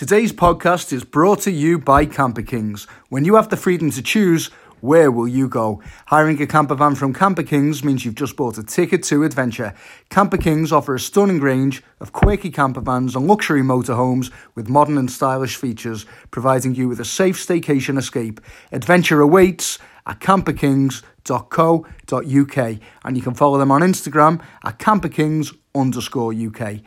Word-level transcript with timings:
Today's 0.00 0.32
podcast 0.32 0.94
is 0.94 1.04
brought 1.04 1.40
to 1.40 1.50
you 1.50 1.78
by 1.78 2.06
Camper 2.06 2.40
Kings. 2.40 2.86
When 3.10 3.26
you 3.26 3.34
have 3.34 3.50
the 3.50 3.56
freedom 3.58 3.90
to 3.90 4.00
choose, 4.00 4.46
where 4.80 5.10
will 5.10 5.28
you 5.28 5.46
go? 5.46 5.82
Hiring 6.06 6.40
a 6.40 6.46
camper 6.46 6.74
van 6.74 6.94
from 6.94 7.12
Camper 7.12 7.42
Kings 7.42 7.84
means 7.84 8.02
you've 8.02 8.14
just 8.14 8.34
bought 8.34 8.56
a 8.56 8.62
ticket 8.62 9.02
to 9.02 9.24
adventure. 9.24 9.74
Camper 10.08 10.38
Kings 10.38 10.72
offer 10.72 10.94
a 10.94 10.98
stunning 10.98 11.40
range 11.40 11.82
of 12.00 12.14
quirky 12.14 12.50
camper 12.50 12.80
vans 12.80 13.14
and 13.14 13.26
luxury 13.26 13.60
motorhomes 13.60 14.30
with 14.54 14.70
modern 14.70 14.96
and 14.96 15.10
stylish 15.10 15.56
features, 15.56 16.06
providing 16.30 16.74
you 16.74 16.88
with 16.88 17.00
a 17.00 17.04
safe 17.04 17.36
staycation 17.36 17.98
escape. 17.98 18.40
Adventure 18.72 19.20
awaits 19.20 19.78
at 20.06 20.18
camperkings.co.uk 20.18 22.80
and 23.04 23.16
you 23.18 23.22
can 23.22 23.34
follow 23.34 23.58
them 23.58 23.70
on 23.70 23.82
Instagram 23.82 24.42
at 24.64 24.78
camperkings 24.78 25.54
underscore 25.74 26.32
UK. 26.32 26.80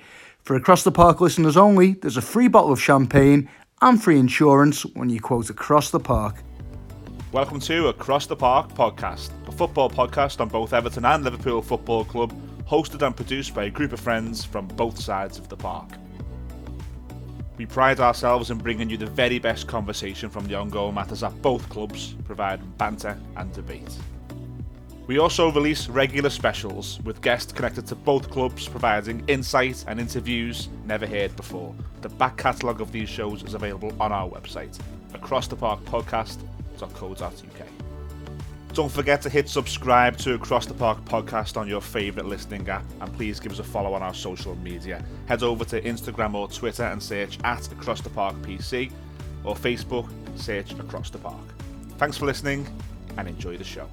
For 0.44 0.58
Across 0.58 0.84
the 0.84 0.92
Park 0.92 1.22
listeners 1.22 1.56
only, 1.56 1.94
there's 1.94 2.18
a 2.18 2.22
free 2.22 2.50
bottle 2.50 2.74
of 2.74 2.82
champagne 2.82 3.50
and 3.82 4.04
free 4.04 4.20
insurance 4.20 4.86
when 4.88 5.10
you 5.10 5.22
quote 5.22 5.50
Across 5.50 5.92
the 5.92 6.02
Park. 6.02 6.44
Welcome 7.32 7.62
to 7.62 7.88
Across 7.88 8.26
the 8.26 8.36
Park 8.36 8.74
podcast, 8.74 9.30
a 9.48 9.54
football 9.54 9.90
podcast 9.90 10.42
on 10.42 10.50
both 10.50 10.74
Everton 10.74 11.06
and 11.06 11.24
Liverpool 11.24 11.62
Football 11.62 12.04
Club, 12.04 12.34
hosted 12.68 13.08
and 13.08 13.16
produced 13.16 13.56
by 13.56 13.64
a 13.64 13.70
group 13.70 13.94
of 13.94 14.02
friends 14.02 14.44
from 14.44 14.68
both 14.68 15.00
sides 15.00 15.40
of 15.40 15.48
the 15.48 15.56
park. 15.56 15.88
We 17.56 17.66
pride 17.66 18.02
ourselves 18.02 18.52
in 18.52 18.58
bringing 18.58 18.90
you 18.90 18.98
the 18.98 19.06
very 19.06 19.40
best 19.40 19.68
conversation 19.68 20.30
from 20.30 20.46
the 20.48 20.56
ongoing 20.56 20.94
matters 20.94 21.24
at 21.24 21.42
both 21.42 21.70
clubs, 21.70 22.16
providing 22.26 22.70
banter 22.78 23.18
and 23.38 23.54
debate. 23.54 23.98
We 25.06 25.20
also 25.20 25.52
release 25.52 25.90
regular 25.90 26.30
specials 26.30 27.02
with 27.04 27.22
guests 27.22 27.52
connected 27.52 27.86
to 27.88 27.96
both 27.96 28.30
clubs, 28.30 28.70
providing 28.70 29.22
insight 29.28 29.84
and 29.86 30.00
interviews 30.00 30.70
never 30.86 31.06
heard 31.06 31.36
before. 31.36 31.76
The 32.02 32.08
back 32.08 32.38
catalogue 32.38 32.80
of 32.80 32.94
these 32.94 33.10
shows 33.10 33.44
is 33.44 33.54
available 33.54 33.92
on 34.00 34.14
our 34.14 34.30
website, 34.30 34.80
acrosstheparkpodcast.co.uk. 35.12 37.68
Don't 38.74 38.92
forget 38.92 39.22
to 39.24 39.30
hit 39.30 39.50
subscribe 39.50 40.16
to 40.20 40.36
Across 40.36 40.68
the 40.68 40.74
Park 40.74 41.04
podcast 41.04 41.58
on 41.58 41.68
your 41.68 41.82
favourite 41.82 42.30
listening 42.30 42.70
app, 42.70 42.86
and 43.02 43.14
please 43.14 43.42
give 43.42 43.52
us 43.52 43.60
a 43.60 43.64
follow 43.64 43.94
on 43.94 44.02
our 44.02 44.14
social 44.14 44.56
media. 44.56 45.04
Head 45.28 45.44
over 45.44 45.66
to 45.66 45.82
Instagram 45.82 46.34
or 46.34 46.48
Twitter 46.48 46.84
and 46.84 47.04
search 47.04 47.38
at 47.44 47.70
Across 47.74 48.00
the 48.02 48.10
Park 48.10 48.36
PC, 48.38 48.90
or 49.44 49.54
Facebook, 49.54 50.10
search 50.40 50.72
Across 50.80 51.10
the 51.10 51.18
Park. 51.18 51.44
Thanks 51.98 52.18
for 52.18 52.26
listening, 52.26 52.66
and 53.18 53.28
enjoy 53.28 53.58
the 53.58 53.66
show. 53.66 53.90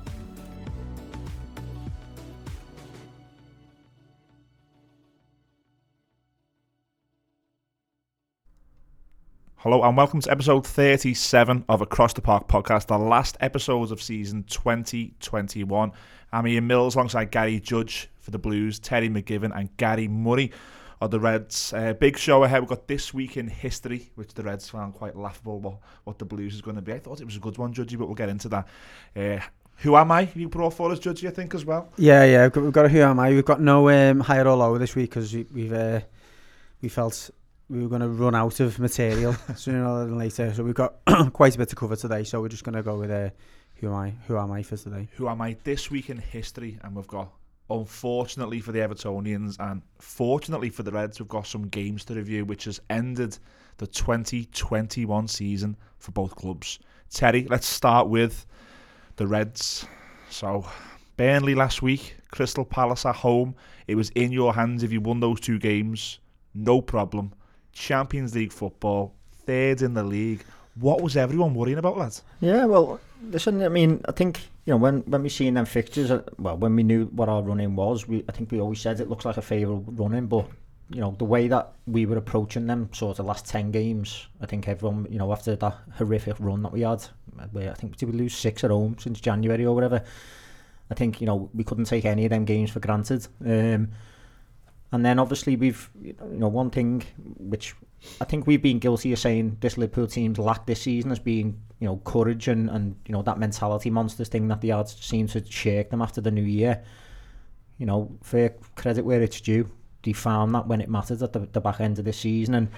Hello 9.62 9.82
and 9.82 9.94
welcome 9.94 10.22
to 10.22 10.30
episode 10.30 10.66
37 10.66 11.66
of 11.68 11.82
Across 11.82 12.14
the 12.14 12.22
Park 12.22 12.48
podcast, 12.48 12.86
the 12.86 12.96
last 12.96 13.36
episodes 13.40 13.90
of 13.90 14.00
season 14.00 14.42
2021. 14.44 15.92
I'm 16.32 16.46
Ian 16.46 16.66
Mills 16.66 16.94
alongside 16.94 17.30
Gary 17.30 17.60
Judge 17.60 18.08
for 18.20 18.30
the 18.30 18.38
Blues, 18.38 18.78
Terry 18.78 19.10
McGivern, 19.10 19.54
and 19.54 19.76
Gary 19.76 20.08
Murray 20.08 20.50
of 21.02 21.10
the 21.10 21.20
Reds. 21.20 21.74
Uh, 21.74 21.92
big 21.92 22.16
show 22.16 22.42
ahead. 22.42 22.62
We've 22.62 22.70
got 22.70 22.88
This 22.88 23.12
Week 23.12 23.36
in 23.36 23.48
History, 23.48 24.10
which 24.14 24.32
the 24.32 24.42
Reds 24.42 24.70
found 24.70 24.94
quite 24.94 25.14
laughable 25.14 25.60
what, 25.60 25.76
what 26.04 26.18
the 26.18 26.24
Blues 26.24 26.54
is 26.54 26.62
going 26.62 26.76
to 26.76 26.82
be. 26.82 26.94
I 26.94 26.98
thought 26.98 27.20
it 27.20 27.26
was 27.26 27.36
a 27.36 27.40
good 27.40 27.58
one, 27.58 27.74
Judgy, 27.74 27.98
but 27.98 28.06
we'll 28.06 28.14
get 28.14 28.30
into 28.30 28.48
that. 28.48 28.66
Uh, 29.14 29.40
who 29.76 29.94
am 29.94 30.10
I? 30.10 30.30
You 30.34 30.48
brought 30.48 30.72
for 30.72 30.90
us, 30.90 31.00
Judgy, 31.00 31.28
I 31.28 31.32
think, 31.32 31.54
as 31.54 31.66
well. 31.66 31.92
Yeah, 31.98 32.24
yeah, 32.24 32.44
we've 32.44 32.52
got, 32.52 32.62
we've 32.62 32.72
got 32.72 32.86
a 32.86 32.88
who 32.88 33.00
am 33.00 33.20
I. 33.20 33.28
We've 33.28 33.44
got 33.44 33.60
no 33.60 33.90
um, 33.90 34.20
higher 34.20 34.48
or 34.48 34.56
lower 34.56 34.78
this 34.78 34.96
week 34.96 35.10
because 35.10 35.34
we, 35.34 35.46
we've 35.52 35.72
uh, 35.74 36.00
we 36.80 36.88
felt 36.88 37.28
we 37.70 37.82
were 37.82 37.88
going 37.88 38.02
to 38.02 38.08
run 38.08 38.34
out 38.34 38.58
of 38.58 38.78
material 38.80 39.32
sooner 39.56 39.84
rather 39.84 40.06
than 40.06 40.18
later. 40.18 40.52
So 40.52 40.64
we've 40.64 40.74
got 40.74 40.96
quite 41.32 41.54
a 41.54 41.58
bit 41.58 41.68
to 41.68 41.76
cover 41.76 41.94
today. 41.94 42.24
So 42.24 42.40
we're 42.40 42.48
just 42.48 42.64
going 42.64 42.74
to 42.74 42.82
go 42.82 42.98
with 42.98 43.12
uh, 43.12 43.30
who 43.76 43.86
am 43.86 43.94
I? 43.94 44.10
Who 44.26 44.36
am 44.36 44.50
I 44.50 44.62
for 44.64 44.76
today? 44.76 45.08
Who 45.14 45.28
am 45.28 45.40
I 45.40 45.56
this 45.62 45.88
week 45.88 46.10
in 46.10 46.18
history? 46.18 46.78
And 46.82 46.96
we've 46.96 47.06
got, 47.06 47.32
unfortunately 47.70 48.60
for 48.60 48.72
the 48.72 48.80
Evertonians 48.80 49.56
and 49.60 49.82
fortunately 50.00 50.68
for 50.68 50.82
the 50.82 50.90
Reds, 50.90 51.20
we've 51.20 51.28
got 51.28 51.46
some 51.46 51.68
games 51.68 52.04
to 52.06 52.14
review, 52.14 52.44
which 52.44 52.64
has 52.64 52.80
ended 52.90 53.38
the 53.78 53.86
2021 53.86 55.28
season 55.28 55.76
for 55.98 56.10
both 56.10 56.34
clubs. 56.34 56.80
Terry, 57.08 57.46
let's 57.48 57.68
start 57.68 58.08
with 58.08 58.46
the 59.14 59.28
Reds. 59.28 59.86
So 60.28 60.66
Burnley 61.16 61.54
last 61.54 61.82
week, 61.82 62.16
Crystal 62.32 62.64
Palace 62.64 63.06
at 63.06 63.14
home. 63.14 63.54
It 63.86 63.94
was 63.94 64.10
in 64.10 64.32
your 64.32 64.54
hands 64.54 64.82
if 64.82 64.90
you 64.90 65.00
won 65.00 65.20
those 65.20 65.38
two 65.38 65.60
games. 65.60 66.18
No 66.52 66.82
problem 66.82 67.32
Champions 67.72 68.34
League 68.34 68.52
football, 68.52 69.14
third 69.46 69.82
in 69.82 69.94
the 69.94 70.04
league. 70.04 70.44
What 70.76 71.02
was 71.02 71.16
everyone 71.16 71.54
worrying 71.54 71.78
about, 71.78 71.98
lads? 71.98 72.22
Yeah, 72.40 72.64
well, 72.64 73.00
listen, 73.22 73.62
I 73.62 73.68
mean, 73.68 74.00
I 74.08 74.12
think 74.12 74.48
you 74.64 74.72
know 74.72 74.76
when 74.76 75.00
when 75.00 75.22
we 75.22 75.28
seen 75.28 75.54
them 75.54 75.66
fixtures, 75.66 76.10
uh, 76.10 76.22
well, 76.38 76.56
when 76.56 76.76
we 76.76 76.82
knew 76.82 77.06
what 77.06 77.28
our 77.28 77.42
running 77.42 77.76
was, 77.76 78.06
we 78.06 78.24
I 78.28 78.32
think 78.32 78.50
we 78.50 78.60
always 78.60 78.80
said 78.80 79.00
it 79.00 79.08
looks 79.08 79.24
like 79.24 79.36
a 79.36 79.42
favourable 79.42 79.92
running, 79.92 80.26
but 80.26 80.46
you 80.90 81.00
know 81.00 81.14
the 81.18 81.24
way 81.24 81.48
that 81.48 81.72
we 81.86 82.06
were 82.06 82.16
approaching 82.16 82.66
them, 82.66 82.88
sort 82.92 83.18
of 83.18 83.26
last 83.26 83.46
ten 83.46 83.70
games, 83.70 84.26
I 84.40 84.46
think 84.46 84.68
everyone, 84.68 85.06
you 85.10 85.18
know, 85.18 85.32
after 85.32 85.56
that 85.56 85.78
horrific 85.96 86.36
run 86.38 86.62
that 86.62 86.72
we 86.72 86.82
had, 86.82 87.04
where 87.52 87.70
I 87.70 87.74
think 87.74 87.96
did 87.96 88.10
we 88.10 88.18
lose 88.18 88.34
six 88.34 88.64
at 88.64 88.70
home 88.70 88.96
since 88.98 89.20
January 89.20 89.64
or 89.64 89.74
whatever. 89.74 90.02
I 90.90 90.94
think 90.94 91.20
you 91.20 91.26
know 91.26 91.50
we 91.54 91.64
couldn't 91.64 91.84
take 91.84 92.04
any 92.04 92.24
of 92.24 92.30
them 92.30 92.44
games 92.44 92.70
for 92.70 92.80
granted. 92.80 93.26
Um, 93.44 93.90
and 94.92 95.04
then 95.04 95.18
obviously 95.18 95.56
we've, 95.56 95.88
you 96.02 96.14
know, 96.22 96.48
one 96.48 96.70
thing 96.70 97.02
which 97.38 97.74
I 98.20 98.24
think 98.24 98.46
we've 98.46 98.62
been 98.62 98.78
guilty 98.78 99.12
of 99.12 99.18
saying 99.18 99.58
this 99.60 99.78
Liverpool 99.78 100.06
team's 100.06 100.38
lack 100.38 100.66
this 100.66 100.82
season 100.82 101.10
has 101.10 101.18
been, 101.18 101.60
you 101.78 101.86
know, 101.86 101.98
courage 102.04 102.48
and, 102.48 102.68
and 102.70 102.96
you 103.06 103.12
know, 103.12 103.22
that 103.22 103.38
mentality 103.38 103.90
monsters 103.90 104.28
thing 104.28 104.48
that 104.48 104.60
the 104.60 104.72
odds 104.72 104.96
seem 105.00 105.28
to 105.28 105.44
shake 105.44 105.90
them 105.90 106.02
after 106.02 106.20
the 106.20 106.30
new 106.30 106.42
year. 106.42 106.82
You 107.78 107.86
know, 107.86 108.10
fair 108.22 108.54
credit 108.74 109.04
where 109.04 109.22
it's 109.22 109.40
due. 109.40 109.70
They 110.02 110.12
found 110.12 110.54
that 110.54 110.66
when 110.66 110.80
it 110.80 110.88
mattered 110.88 111.22
at 111.22 111.32
the, 111.32 111.40
the 111.40 111.60
back 111.60 111.80
end 111.80 111.98
of 111.98 112.04
the 112.04 112.12
season 112.12 112.54
and 112.54 112.68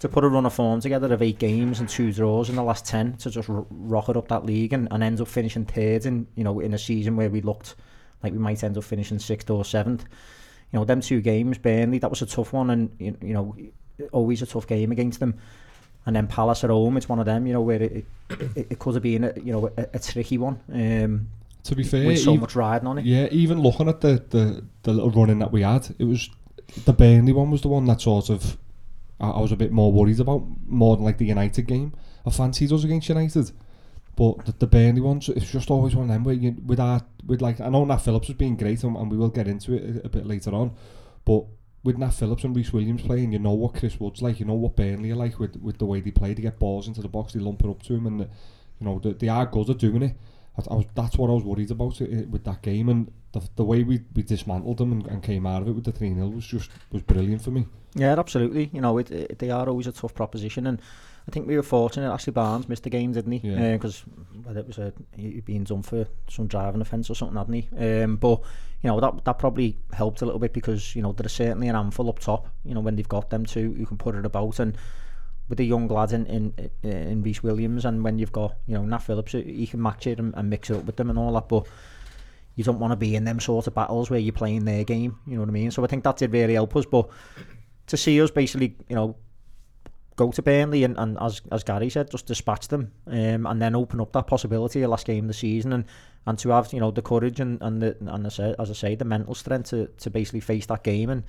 to 0.00 0.08
put 0.08 0.24
a 0.24 0.28
run 0.28 0.46
of 0.46 0.52
form 0.52 0.80
together 0.80 1.12
of 1.14 1.22
eight 1.22 1.38
games 1.38 1.78
and 1.78 1.88
two 1.88 2.12
draws 2.12 2.50
in 2.50 2.56
the 2.56 2.62
last 2.62 2.84
ten 2.84 3.16
to 3.18 3.30
just 3.30 3.48
rocket 3.48 4.16
up 4.16 4.26
that 4.28 4.44
league 4.44 4.72
and, 4.72 4.88
and 4.90 5.02
end 5.02 5.20
up 5.20 5.28
finishing 5.28 5.64
third 5.64 6.06
in 6.06 6.26
you 6.34 6.42
know 6.42 6.58
in 6.58 6.74
a 6.74 6.78
season 6.78 7.14
where 7.14 7.30
we 7.30 7.40
looked 7.40 7.76
like 8.22 8.32
we 8.32 8.38
might 8.38 8.64
end 8.64 8.76
up 8.76 8.82
finishing 8.82 9.20
sixth 9.20 9.48
or 9.48 9.64
seventh 9.64 10.04
you 10.72 10.78
know, 10.78 10.84
them 10.84 11.00
two 11.00 11.20
games, 11.20 11.58
Burnley, 11.58 11.98
that 11.98 12.10
was 12.10 12.22
a 12.22 12.26
tough 12.26 12.52
one, 12.52 12.70
and 12.70 12.90
you, 12.98 13.16
you 13.20 13.34
know, 13.34 13.56
always 14.10 14.42
a 14.42 14.46
tough 14.46 14.66
game 14.66 14.90
against 14.92 15.20
them. 15.20 15.34
And 16.04 16.16
then 16.16 16.26
Palace 16.26 16.64
at 16.64 16.70
home, 16.70 16.96
it's 16.96 17.08
one 17.08 17.20
of 17.20 17.26
them, 17.26 17.46
you 17.46 17.52
know, 17.52 17.60
where 17.60 17.82
it 17.82 18.04
it, 18.30 18.66
it 18.70 18.78
could 18.78 18.94
have 18.94 19.02
been, 19.02 19.24
a, 19.24 19.32
you 19.36 19.52
know, 19.52 19.66
a, 19.76 19.86
a 19.94 19.98
tricky 19.98 20.38
one. 20.38 20.58
Um, 20.72 21.28
to 21.64 21.76
be 21.76 21.84
fair, 21.84 22.06
with 22.06 22.18
so 22.18 22.30
even, 22.30 22.40
much 22.40 22.56
riding 22.56 22.88
on 22.88 22.98
it. 22.98 23.04
Yeah, 23.04 23.28
even 23.30 23.60
looking 23.60 23.88
at 23.88 24.00
the, 24.00 24.24
the 24.30 24.64
the 24.82 24.92
little 24.92 25.10
running 25.10 25.38
that 25.40 25.52
we 25.52 25.62
had, 25.62 25.94
it 25.98 26.04
was 26.04 26.28
the 26.84 26.92
Burnley 26.92 27.32
one 27.32 27.50
was 27.50 27.60
the 27.60 27.68
one 27.68 27.84
that 27.84 28.00
sort 28.00 28.30
of 28.30 28.56
I, 29.20 29.30
I 29.30 29.40
was 29.40 29.52
a 29.52 29.56
bit 29.56 29.70
more 29.72 29.92
worried 29.92 30.20
about 30.20 30.44
more 30.66 30.96
than 30.96 31.04
like 31.04 31.18
the 31.18 31.26
United 31.26 31.66
game. 31.66 31.92
I 32.26 32.30
fancied 32.30 32.72
us 32.72 32.84
against 32.84 33.08
United. 33.08 33.52
But 34.14 34.44
the, 34.44 34.52
the 34.52 34.66
Burnley 34.66 35.00
ones, 35.00 35.28
it's 35.28 35.50
just 35.50 35.70
always 35.70 35.96
one 35.96 36.04
of 36.04 36.10
them 36.10 36.24
where 36.24 36.34
you, 36.34 36.54
with 36.66 36.80
our, 36.80 37.00
with 37.26 37.40
like, 37.40 37.60
I 37.60 37.68
know 37.68 37.84
Nat 37.84 37.98
Phillips 37.98 38.28
has 38.28 38.36
been 38.36 38.56
great 38.56 38.84
and, 38.84 38.96
and 38.96 39.10
we 39.10 39.16
will 39.16 39.30
get 39.30 39.48
into 39.48 39.74
it 39.74 40.04
a, 40.04 40.06
a 40.06 40.08
bit 40.08 40.26
later 40.26 40.50
on, 40.54 40.76
but 41.24 41.44
with 41.84 41.98
Nat 41.98 42.10
Phillips 42.10 42.44
and 42.44 42.54
Rhys 42.54 42.72
Williams 42.72 43.02
playing, 43.02 43.32
you 43.32 43.38
know 43.38 43.52
what 43.52 43.74
Chris 43.74 43.98
Wood's 43.98 44.22
like, 44.22 44.38
you 44.38 44.46
know 44.46 44.54
what 44.54 44.76
Burnley 44.76 45.10
are 45.10 45.16
like 45.16 45.38
with, 45.38 45.56
with 45.56 45.78
the 45.78 45.86
way 45.86 46.00
they 46.00 46.10
play, 46.10 46.34
they 46.34 46.42
get 46.42 46.58
balls 46.58 46.88
into 46.88 47.00
the 47.00 47.08
box, 47.08 47.32
they 47.32 47.40
lump 47.40 47.62
it 47.64 47.70
up 47.70 47.82
to 47.84 47.94
him, 47.94 48.06
and 48.06 48.20
the, 48.20 48.28
you 48.80 48.86
know 48.86 48.98
they, 48.98 49.12
they 49.12 49.28
are 49.28 49.46
good 49.46 49.70
at 49.70 49.78
doing 49.78 50.02
it. 50.02 50.16
I, 50.56 50.62
I 50.70 50.74
was, 50.74 50.86
that's 50.94 51.16
what 51.16 51.30
I 51.30 51.32
was 51.32 51.44
worried 51.44 51.70
about 51.70 52.00
it, 52.00 52.12
it, 52.12 52.28
with 52.28 52.44
that 52.44 52.62
game, 52.62 52.88
and 52.88 53.10
the, 53.32 53.42
the 53.56 53.64
way 53.64 53.82
we, 53.82 54.02
we 54.14 54.22
dismantled 54.22 54.78
them 54.78 54.92
and, 54.92 55.06
and 55.06 55.22
came 55.22 55.46
out 55.46 55.62
of 55.62 55.68
it 55.68 55.72
with 55.72 55.84
the 55.84 55.92
3 55.92 56.14
0 56.14 56.28
was 56.28 56.46
just 56.46 56.70
was 56.92 57.02
brilliant 57.02 57.42
for 57.42 57.50
me. 57.50 57.66
Yeah, 57.94 58.18
absolutely. 58.18 58.70
You 58.72 58.80
know, 58.80 58.98
it, 58.98 59.10
it, 59.10 59.38
they 59.38 59.50
are 59.50 59.68
always 59.68 59.86
a 59.86 59.92
tough 59.92 60.14
proposition, 60.14 60.66
and 60.66 60.80
I 61.28 61.30
think 61.30 61.46
we 61.46 61.56
were 61.56 61.62
fortunate. 61.62 62.12
Ashley 62.12 62.32
Barnes 62.32 62.68
missed 62.68 62.82
the 62.82 62.90
game, 62.90 63.12
didn't 63.12 63.32
he? 63.32 63.38
Because 63.38 64.04
yeah. 64.44 64.50
uh, 64.50 64.58
it 64.58 64.66
was 64.66 64.78
a 64.78 64.92
he'd 65.16 65.44
been 65.44 65.64
done 65.64 65.82
for 65.82 66.06
some 66.28 66.46
driving 66.46 66.80
offence 66.80 67.10
or 67.10 67.14
something, 67.14 67.36
hadn't 67.36 67.54
he? 67.54 68.02
Um, 68.02 68.16
but 68.16 68.40
you 68.82 68.90
know 68.90 69.00
that 69.00 69.24
that 69.24 69.38
probably 69.38 69.78
helped 69.92 70.22
a 70.22 70.24
little 70.24 70.40
bit 70.40 70.52
because 70.52 70.96
you 70.96 71.02
know 71.02 71.12
there's 71.12 71.32
certainly 71.32 71.68
an 71.68 71.74
handful 71.74 72.08
up 72.08 72.18
top. 72.18 72.48
You 72.64 72.74
know 72.74 72.80
when 72.80 72.96
they've 72.96 73.08
got 73.08 73.30
them 73.30 73.46
two, 73.46 73.74
you 73.78 73.86
can 73.86 73.96
put 73.96 74.14
it 74.14 74.26
about 74.26 74.58
and. 74.58 74.76
With 75.48 75.58
the 75.58 75.66
young 75.66 75.88
lad 75.88 76.12
in 76.12 76.24
in 76.26 76.70
in 76.82 77.22
Rhys 77.22 77.42
Williams, 77.42 77.84
and 77.84 78.02
when 78.02 78.18
you've 78.18 78.32
got 78.32 78.56
you 78.66 78.74
know 78.74 78.84
Nat 78.84 79.00
Phillips, 79.00 79.32
he 79.32 79.66
can 79.66 79.82
match 79.82 80.06
it 80.06 80.18
and, 80.18 80.32
and 80.34 80.48
mix 80.48 80.70
it 80.70 80.76
up 80.76 80.84
with 80.84 80.96
them 80.96 81.10
and 81.10 81.18
all 81.18 81.32
that. 81.34 81.48
But 81.48 81.66
you 82.54 82.64
don't 82.64 82.78
want 82.78 82.92
to 82.92 82.96
be 82.96 83.16
in 83.16 83.24
them 83.24 83.40
sort 83.40 83.66
of 83.66 83.74
battles 83.74 84.10
where 84.10 84.20
you're 84.20 84.32
playing 84.32 84.64
their 84.64 84.84
game. 84.84 85.18
You 85.26 85.34
know 85.34 85.40
what 85.40 85.48
I 85.48 85.52
mean? 85.52 85.70
So 85.70 85.84
I 85.84 85.86
think 85.86 86.04
that 86.04 86.16
did 86.16 86.32
really 86.32 86.54
help 86.54 86.74
us. 86.76 86.86
But 86.86 87.08
to 87.86 87.96
see 87.96 88.20
us 88.22 88.30
basically, 88.30 88.76
you 88.88 88.96
know, 88.96 89.16
go 90.16 90.30
to 90.30 90.42
Burnley 90.42 90.84
and, 90.84 90.98
and 90.98 91.18
as 91.20 91.40
as 91.50 91.64
Gary 91.64 91.90
said, 91.90 92.10
just 92.10 92.26
dispatch 92.26 92.68
them 92.68 92.92
um, 93.06 93.46
and 93.46 93.60
then 93.60 93.74
open 93.74 94.00
up 94.00 94.12
that 94.12 94.26
possibility 94.26 94.82
of 94.82 94.90
last 94.90 95.06
game 95.06 95.24
of 95.24 95.28
the 95.28 95.34
season 95.34 95.72
and, 95.72 95.84
and 96.26 96.38
to 96.38 96.50
have 96.50 96.72
you 96.72 96.80
know 96.80 96.90
the 96.90 97.02
courage 97.02 97.40
and 97.40 97.60
and 97.62 97.82
the 97.82 97.96
and 98.00 98.26
as 98.26 98.38
I, 98.38 98.54
as 98.58 98.70
I 98.70 98.74
say 98.74 98.94
the 98.94 99.04
mental 99.04 99.34
strength 99.34 99.70
to, 99.70 99.86
to 99.86 100.10
basically 100.10 100.40
face 100.40 100.66
that 100.66 100.82
game 100.82 101.10
and 101.10 101.24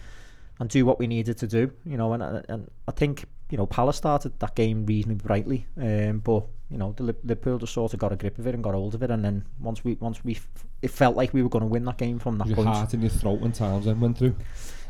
and 0.59 0.69
do 0.69 0.85
what 0.85 0.99
we 0.99 1.07
needed 1.07 1.37
to 1.39 1.47
do. 1.47 1.71
You 1.85 1.97
know, 1.97 2.13
and 2.13 2.23
and 2.49 2.69
I 2.87 2.91
think 2.91 3.25
you 3.53 3.57
know, 3.57 3.67
Palace 3.67 3.97
started 3.97 4.39
that 4.39 4.55
game 4.55 4.83
reasonably 4.85 5.23
brightly, 5.23 5.67
um, 5.77 6.19
but 6.19 6.43
you 6.71 6.77
know, 6.79 6.91
the 6.93 7.03
Liverpool 7.03 7.59
just 7.59 7.73
sort 7.73 7.93
of 7.93 7.99
got 7.99 8.11
a 8.11 8.15
grip 8.15 8.39
of 8.39 8.47
it 8.47 8.55
and 8.55 8.63
got 8.63 8.73
hold 8.73 8.95
of 8.95 9.03
it, 9.03 9.11
and 9.11 9.23
then 9.23 9.45
once 9.59 9.83
we 9.83 9.93
once 9.99 10.25
we, 10.25 10.39
it 10.81 10.89
felt 10.89 11.15
like 11.15 11.35
we 11.35 11.43
were 11.43 11.49
going 11.49 11.61
to 11.61 11.67
win 11.67 11.85
that 11.85 11.99
game 11.99 12.17
from 12.17 12.39
that 12.39 12.47
Your 12.47 12.55
point. 12.55 12.69
heart 12.69 12.95
in 12.95 13.01
your 13.01 13.11
throat 13.11 13.41
when 13.41 13.51
Townsend 13.51 14.01
went 14.01 14.17
through. 14.17 14.35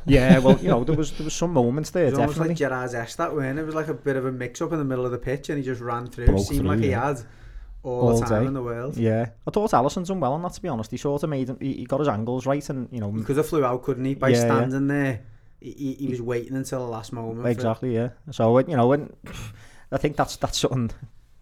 Yeah, 0.05 0.39
well, 0.39 0.57
you 0.59 0.69
know, 0.69 0.83
there 0.83 0.95
was 0.95 1.11
there 1.13 1.23
was 1.23 1.33
some 1.33 1.53
moments 1.53 1.89
there, 1.91 2.05
It 2.05 2.11
was 2.11 2.19
almost 2.19 2.37
like 2.39 2.55
Gerard's 2.57 2.93
S 2.93 3.15
that 3.15 3.35
way, 3.35 3.49
and 3.49 3.57
it 3.59 3.63
was 3.63 3.75
like 3.75 3.87
a 3.87 3.93
bit 3.93 4.15
of 4.15 4.25
a 4.25 4.31
mix-up 4.31 4.71
in 4.71 4.77
the 4.77 4.85
middle 4.85 5.05
of 5.05 5.11
the 5.11 5.17
pitch, 5.17 5.49
and 5.49 5.57
he 5.57 5.63
just 5.63 5.81
ran 5.81 6.07
through. 6.07 6.25
Broke 6.27 6.39
Seemed 6.45 6.61
through, 6.61 6.69
like 6.69 6.79
he 6.79 6.89
had 6.91 7.19
all, 7.83 8.09
All 8.09 8.19
the 8.19 8.25
time 8.25 8.41
day. 8.43 8.47
in 8.47 8.53
the 8.53 8.63
world. 8.63 8.97
Yeah, 8.97 9.29
I 9.47 9.51
thought 9.51 9.71
Alisson's 9.73 10.07
done 10.07 10.19
well 10.19 10.33
on 10.33 10.41
that. 10.43 10.53
To 10.53 10.61
be 10.61 10.69
honest, 10.69 10.91
he 10.91 10.97
sort 10.97 11.23
of 11.23 11.29
made 11.29 11.49
him. 11.49 11.57
He, 11.59 11.73
he 11.73 11.85
got 11.85 11.99
his 11.99 12.07
angles 12.09 12.45
right, 12.45 12.67
and 12.69 12.87
you 12.91 12.99
know, 12.99 13.11
He 13.11 13.23
could 13.23 13.37
have 13.37 13.47
flew 13.47 13.63
out, 13.65 13.83
couldn't 13.83 14.05
he? 14.05 14.15
By 14.15 14.29
Yeah, 14.29 14.37
yeah. 14.37 14.41
standing 14.45 14.87
there, 14.87 15.21
he, 15.59 15.93
he, 15.99 16.07
was 16.07 16.21
waiting 16.21 16.55
until 16.55 16.79
the 16.79 16.91
last 16.91 17.13
moment. 17.13 17.41
for- 17.43 17.49
Exactly, 17.49 17.93
yeah. 17.93 18.09
So 18.31 18.57
you 18.59 18.75
know, 18.77 18.87
when 18.87 19.13
I 19.91 19.97
think 19.97 20.15
that's 20.17 20.37
that's 20.37 20.57
something 20.59 20.91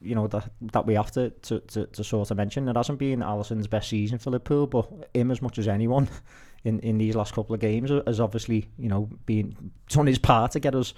you 0.01 0.15
know 0.15 0.27
that 0.27 0.49
that 0.73 0.85
we 0.85 0.95
have 0.95 1.11
to, 1.11 1.29
to, 1.29 1.59
to, 1.59 1.85
to 1.85 2.03
sort 2.03 2.31
of 2.31 2.37
mention. 2.37 2.67
It 2.67 2.75
hasn't 2.75 2.99
been 2.99 3.21
Alisson's 3.21 3.67
best 3.67 3.89
season 3.89 4.17
for 4.17 4.31
Liverpool, 4.31 4.67
but 4.67 5.09
him 5.13 5.31
as 5.31 5.41
much 5.41 5.59
as 5.59 5.67
anyone 5.67 6.09
in, 6.63 6.79
in 6.79 6.97
these 6.97 7.15
last 7.15 7.33
couple 7.33 7.53
of 7.55 7.61
games 7.61 7.89
has 8.05 8.19
obviously 8.19 8.67
you 8.77 8.89
know 8.89 9.09
been 9.25 9.71
done 9.89 10.07
his 10.07 10.19
part 10.19 10.51
to 10.51 10.59
get 10.59 10.75
us 10.75 10.93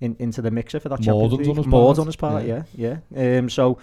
in, 0.00 0.16
into 0.18 0.42
the 0.42 0.50
mixer 0.50 0.80
for 0.80 0.88
that 0.88 1.04
More 1.06 1.28
Champions 1.28 1.30
than 1.30 1.38
League. 1.38 1.46
done 1.48 1.56
his 1.56 1.66
More 1.66 1.86
part, 1.88 1.96
done 1.96 2.06
his 2.06 2.16
part, 2.16 2.44
yeah. 2.44 2.62
yeah, 2.74 2.96
yeah. 3.10 3.38
Um, 3.38 3.50
so 3.50 3.78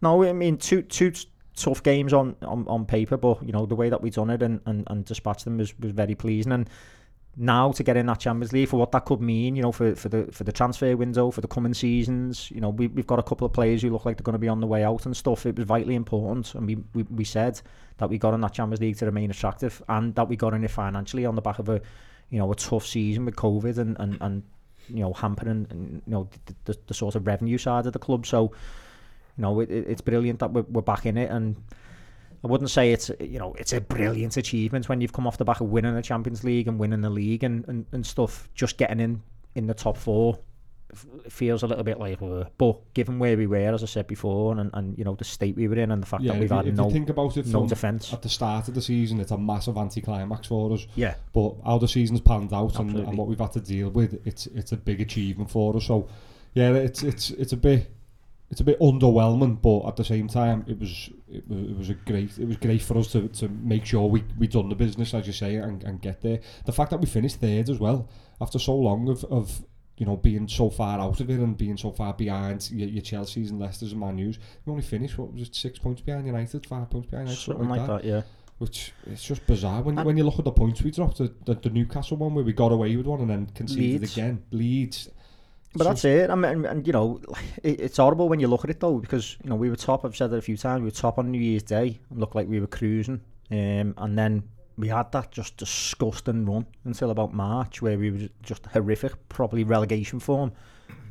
no, 0.00 0.22
I 0.24 0.32
mean 0.32 0.56
two 0.56 0.82
two 0.82 1.10
t- 1.12 1.28
tough 1.54 1.82
games 1.82 2.12
on, 2.12 2.34
on, 2.42 2.66
on 2.66 2.86
paper, 2.86 3.16
but 3.16 3.42
you 3.44 3.52
know 3.52 3.66
the 3.66 3.76
way 3.76 3.88
that 3.90 4.00
we 4.02 4.10
done 4.10 4.30
it 4.30 4.42
and, 4.42 4.60
and, 4.66 4.84
and 4.88 5.04
dispatched 5.04 5.44
them 5.44 5.58
was, 5.58 5.78
was 5.78 5.92
very 5.92 6.14
pleasing 6.14 6.52
and 6.52 6.68
now 7.36 7.72
to 7.72 7.82
get 7.82 7.96
in 7.96 8.06
that 8.06 8.20
Champions 8.20 8.52
League 8.52 8.68
for 8.68 8.78
what 8.78 8.92
that 8.92 9.06
could 9.06 9.20
mean, 9.20 9.56
you 9.56 9.62
know, 9.62 9.72
for, 9.72 9.94
for 9.94 10.08
the 10.08 10.30
for 10.32 10.44
the 10.44 10.52
transfer 10.52 10.96
window, 10.96 11.30
for 11.30 11.40
the 11.40 11.48
coming 11.48 11.72
seasons. 11.72 12.50
You 12.50 12.60
know, 12.60 12.68
we, 12.68 12.88
we've 12.88 13.06
got 13.06 13.18
a 13.18 13.22
couple 13.22 13.46
of 13.46 13.52
players 13.52 13.82
who 13.82 13.90
look 13.90 14.04
like 14.04 14.18
they're 14.18 14.22
going 14.24 14.34
to 14.34 14.38
be 14.38 14.48
on 14.48 14.60
the 14.60 14.66
way 14.66 14.84
out 14.84 15.06
and 15.06 15.16
stuff. 15.16 15.46
It 15.46 15.56
was 15.56 15.64
vitally 15.64 15.94
important, 15.94 16.54
and 16.54 16.66
we, 16.66 16.76
we, 16.94 17.04
we 17.04 17.24
said 17.24 17.60
that 17.98 18.10
we 18.10 18.18
got 18.18 18.34
in 18.34 18.40
that 18.42 18.52
Champions 18.52 18.80
League 18.80 18.98
to 18.98 19.06
remain 19.06 19.30
attractive, 19.30 19.82
and 19.88 20.14
that 20.14 20.28
we 20.28 20.36
got 20.36 20.52
in 20.52 20.62
it 20.62 20.70
financially 20.70 21.24
on 21.24 21.34
the 21.34 21.42
back 21.42 21.58
of 21.58 21.68
a, 21.70 21.80
you 22.28 22.38
know, 22.38 22.52
a 22.52 22.54
tough 22.54 22.86
season 22.86 23.24
with 23.24 23.36
COVID 23.36 23.78
and 23.78 23.96
and, 23.98 24.18
and 24.20 24.42
you 24.88 25.00
know 25.00 25.12
hampering 25.14 25.66
and, 25.70 26.02
you 26.06 26.12
know 26.12 26.28
the, 26.46 26.54
the, 26.64 26.78
the 26.88 26.94
sort 26.94 27.14
of 27.14 27.26
revenue 27.26 27.56
side 27.56 27.86
of 27.86 27.94
the 27.94 27.98
club. 27.98 28.26
So, 28.26 28.52
you 29.38 29.42
know, 29.42 29.60
it, 29.60 29.70
it, 29.70 29.86
it's 29.88 30.02
brilliant 30.02 30.40
that 30.40 30.52
we're, 30.52 30.62
we're 30.62 30.82
back 30.82 31.06
in 31.06 31.16
it 31.16 31.30
and. 31.30 31.56
I 32.44 32.48
wouldn't 32.48 32.70
say 32.70 32.92
it's 32.92 33.10
you 33.20 33.38
know 33.38 33.54
it's 33.58 33.72
a 33.72 33.80
brilliant 33.80 34.36
achievement 34.36 34.88
when 34.88 35.00
you've 35.00 35.12
come 35.12 35.26
off 35.26 35.38
the 35.38 35.44
back 35.44 35.60
of 35.60 35.68
winning 35.68 35.94
the 35.94 36.02
Champions 36.02 36.42
League 36.44 36.66
and 36.68 36.78
winning 36.78 37.00
the 37.00 37.10
league 37.10 37.44
and, 37.44 37.66
and, 37.68 37.86
and 37.92 38.04
stuff. 38.04 38.48
Just 38.54 38.78
getting 38.78 39.00
in 39.00 39.22
in 39.54 39.66
the 39.66 39.74
top 39.74 39.96
four 39.96 40.38
it 41.24 41.32
feels 41.32 41.62
a 41.62 41.66
little 41.66 41.84
bit 41.84 41.98
like, 41.98 42.20
uh, 42.20 42.44
but 42.58 42.78
given 42.92 43.18
where 43.18 43.36
we 43.36 43.46
were, 43.46 43.72
as 43.72 43.82
I 43.82 43.86
said 43.86 44.06
before, 44.06 44.58
and, 44.58 44.70
and 44.74 44.98
you 44.98 45.04
know 45.04 45.14
the 45.14 45.24
state 45.24 45.56
we 45.56 45.66
were 45.68 45.76
in 45.76 45.90
and 45.90 46.02
the 46.02 46.06
fact 46.06 46.22
Yeah, 46.22 46.32
that 46.32 46.40
we've 46.40 46.50
you, 46.50 46.56
had 46.56 46.76
no 46.76 46.90
think 46.90 47.08
about 47.08 47.36
it 47.36 47.46
no 47.46 47.66
defence. 47.66 48.12
at 48.12 48.22
the 48.22 48.28
start 48.28 48.68
of 48.68 48.74
the 48.74 48.82
season, 48.82 49.20
it's 49.20 49.30
a 49.30 49.38
massive 49.38 49.78
anticlimax 49.78 50.48
for 50.48 50.72
us. 50.72 50.86
Yeah, 50.94 51.14
But 51.32 51.54
how 51.64 51.78
the 51.78 51.88
season's 51.88 52.20
panned 52.20 52.52
out 52.52 52.78
and, 52.78 52.94
and 52.94 53.16
what 53.16 53.26
we've 53.26 53.38
had 53.38 53.52
to 53.52 53.60
deal 53.60 53.88
with, 53.90 54.20
it's 54.26 54.46
it's 54.48 54.72
a 54.72 54.76
big 54.76 55.00
achievement 55.00 55.50
for 55.50 55.76
us. 55.76 55.86
So 55.86 56.08
yeah, 56.54 56.72
it's 56.72 57.02
it's 57.02 57.30
it's 57.30 57.52
a 57.52 57.56
bit 57.56 57.90
it's 58.50 58.60
a 58.60 58.64
bit 58.64 58.78
underwhelming, 58.80 59.62
but 59.62 59.88
at 59.88 59.96
the 59.96 60.04
same 60.04 60.28
time, 60.28 60.64
it 60.68 60.78
was 60.78 61.08
it 61.32 61.48
was, 61.48 61.58
it 61.70 61.76
was 61.78 61.90
a 61.90 61.94
great 61.94 62.38
it 62.38 62.46
was 62.46 62.56
great 62.56 62.82
for 62.82 62.98
us 62.98 63.08
to, 63.12 63.28
to 63.28 63.48
make 63.48 63.84
sure 63.84 64.08
we 64.08 64.22
we 64.38 64.46
done 64.46 64.68
the 64.68 64.74
business 64.74 65.14
as 65.14 65.26
you 65.26 65.32
say 65.32 65.56
and, 65.56 65.82
and 65.84 66.00
get 66.00 66.20
there. 66.22 66.40
The 66.66 66.72
fact 66.72 66.90
that 66.90 67.00
we 67.00 67.06
finished 67.06 67.36
third 67.40 67.68
as 67.70 67.78
well 67.78 68.08
after 68.40 68.58
so 68.58 68.74
long 68.74 69.08
of 69.08 69.24
of 69.24 69.62
you 69.98 70.06
know 70.06 70.16
being 70.16 70.48
so 70.48 70.70
far 70.70 70.98
out 71.00 71.20
of 71.20 71.30
it 71.30 71.38
and 71.38 71.56
being 71.56 71.76
so 71.76 71.90
far 71.92 72.12
behind 72.14 72.70
your, 72.70 72.88
your 72.88 73.02
Chelsea's 73.02 73.50
and 73.50 73.60
Leicester's 73.60 73.92
and 73.92 74.00
Man 74.00 74.18
U's, 74.18 74.38
we 74.64 74.70
only 74.70 74.82
finished 74.82 75.18
what 75.18 75.32
was 75.32 75.42
it 75.48 75.54
six 75.54 75.78
points 75.78 76.00
behind 76.00 76.26
United, 76.26 76.66
five 76.66 76.88
points 76.90 77.08
behind 77.08 77.28
United, 77.28 77.42
something 77.44 77.68
like 77.68 77.86
that. 77.86 78.04
Yeah, 78.04 78.22
which 78.58 78.92
it's 79.06 79.22
just 79.24 79.46
bizarre 79.46 79.82
when 79.82 79.98
And- 79.98 80.06
when 80.06 80.16
you 80.16 80.24
look 80.24 80.38
at 80.38 80.44
the 80.44 80.52
points 80.52 80.82
we 80.82 80.90
dropped. 80.90 81.18
The, 81.18 81.32
the, 81.44 81.54
the 81.54 81.70
Newcastle 81.70 82.16
one 82.16 82.34
where 82.34 82.44
we 82.44 82.52
got 82.52 82.72
away 82.72 82.96
with 82.96 83.06
one 83.06 83.20
and 83.20 83.30
then 83.30 83.46
conceded 83.54 84.00
Leeds. 84.02 84.12
again. 84.16 84.42
Leeds. 84.50 85.08
But 85.74 85.84
that's 85.84 86.04
it. 86.04 86.30
I 86.30 86.34
mean, 86.34 86.44
and, 86.52 86.66
and 86.66 86.86
you 86.86 86.92
know, 86.92 87.20
it, 87.62 87.80
it's 87.80 87.96
horrible 87.96 88.28
when 88.28 88.40
you 88.40 88.48
look 88.48 88.64
at 88.64 88.70
it 88.70 88.80
though, 88.80 88.98
because 88.98 89.36
you 89.42 89.50
know 89.50 89.56
we 89.56 89.70
were 89.70 89.76
top. 89.76 90.04
I've 90.04 90.16
said 90.16 90.32
it 90.32 90.36
a 90.38 90.42
few 90.42 90.56
times. 90.56 90.80
We 90.80 90.86
were 90.86 90.90
top 90.92 91.18
on 91.18 91.30
New 91.30 91.40
Year's 91.40 91.62
Day 91.62 91.98
and 92.10 92.18
looked 92.20 92.34
like 92.34 92.48
we 92.48 92.60
were 92.60 92.66
cruising, 92.66 93.20
um, 93.50 93.94
and 93.96 94.18
then 94.18 94.42
we 94.78 94.88
had 94.88 95.12
that 95.12 95.30
just 95.30 95.56
disgusting 95.58 96.46
run 96.46 96.66
until 96.84 97.10
about 97.10 97.34
March, 97.34 97.82
where 97.82 97.98
we 97.98 98.10
were 98.10 98.28
just 98.42 98.64
horrific, 98.66 99.12
probably 99.28 99.64
relegation 99.64 100.18
form. 100.18 100.52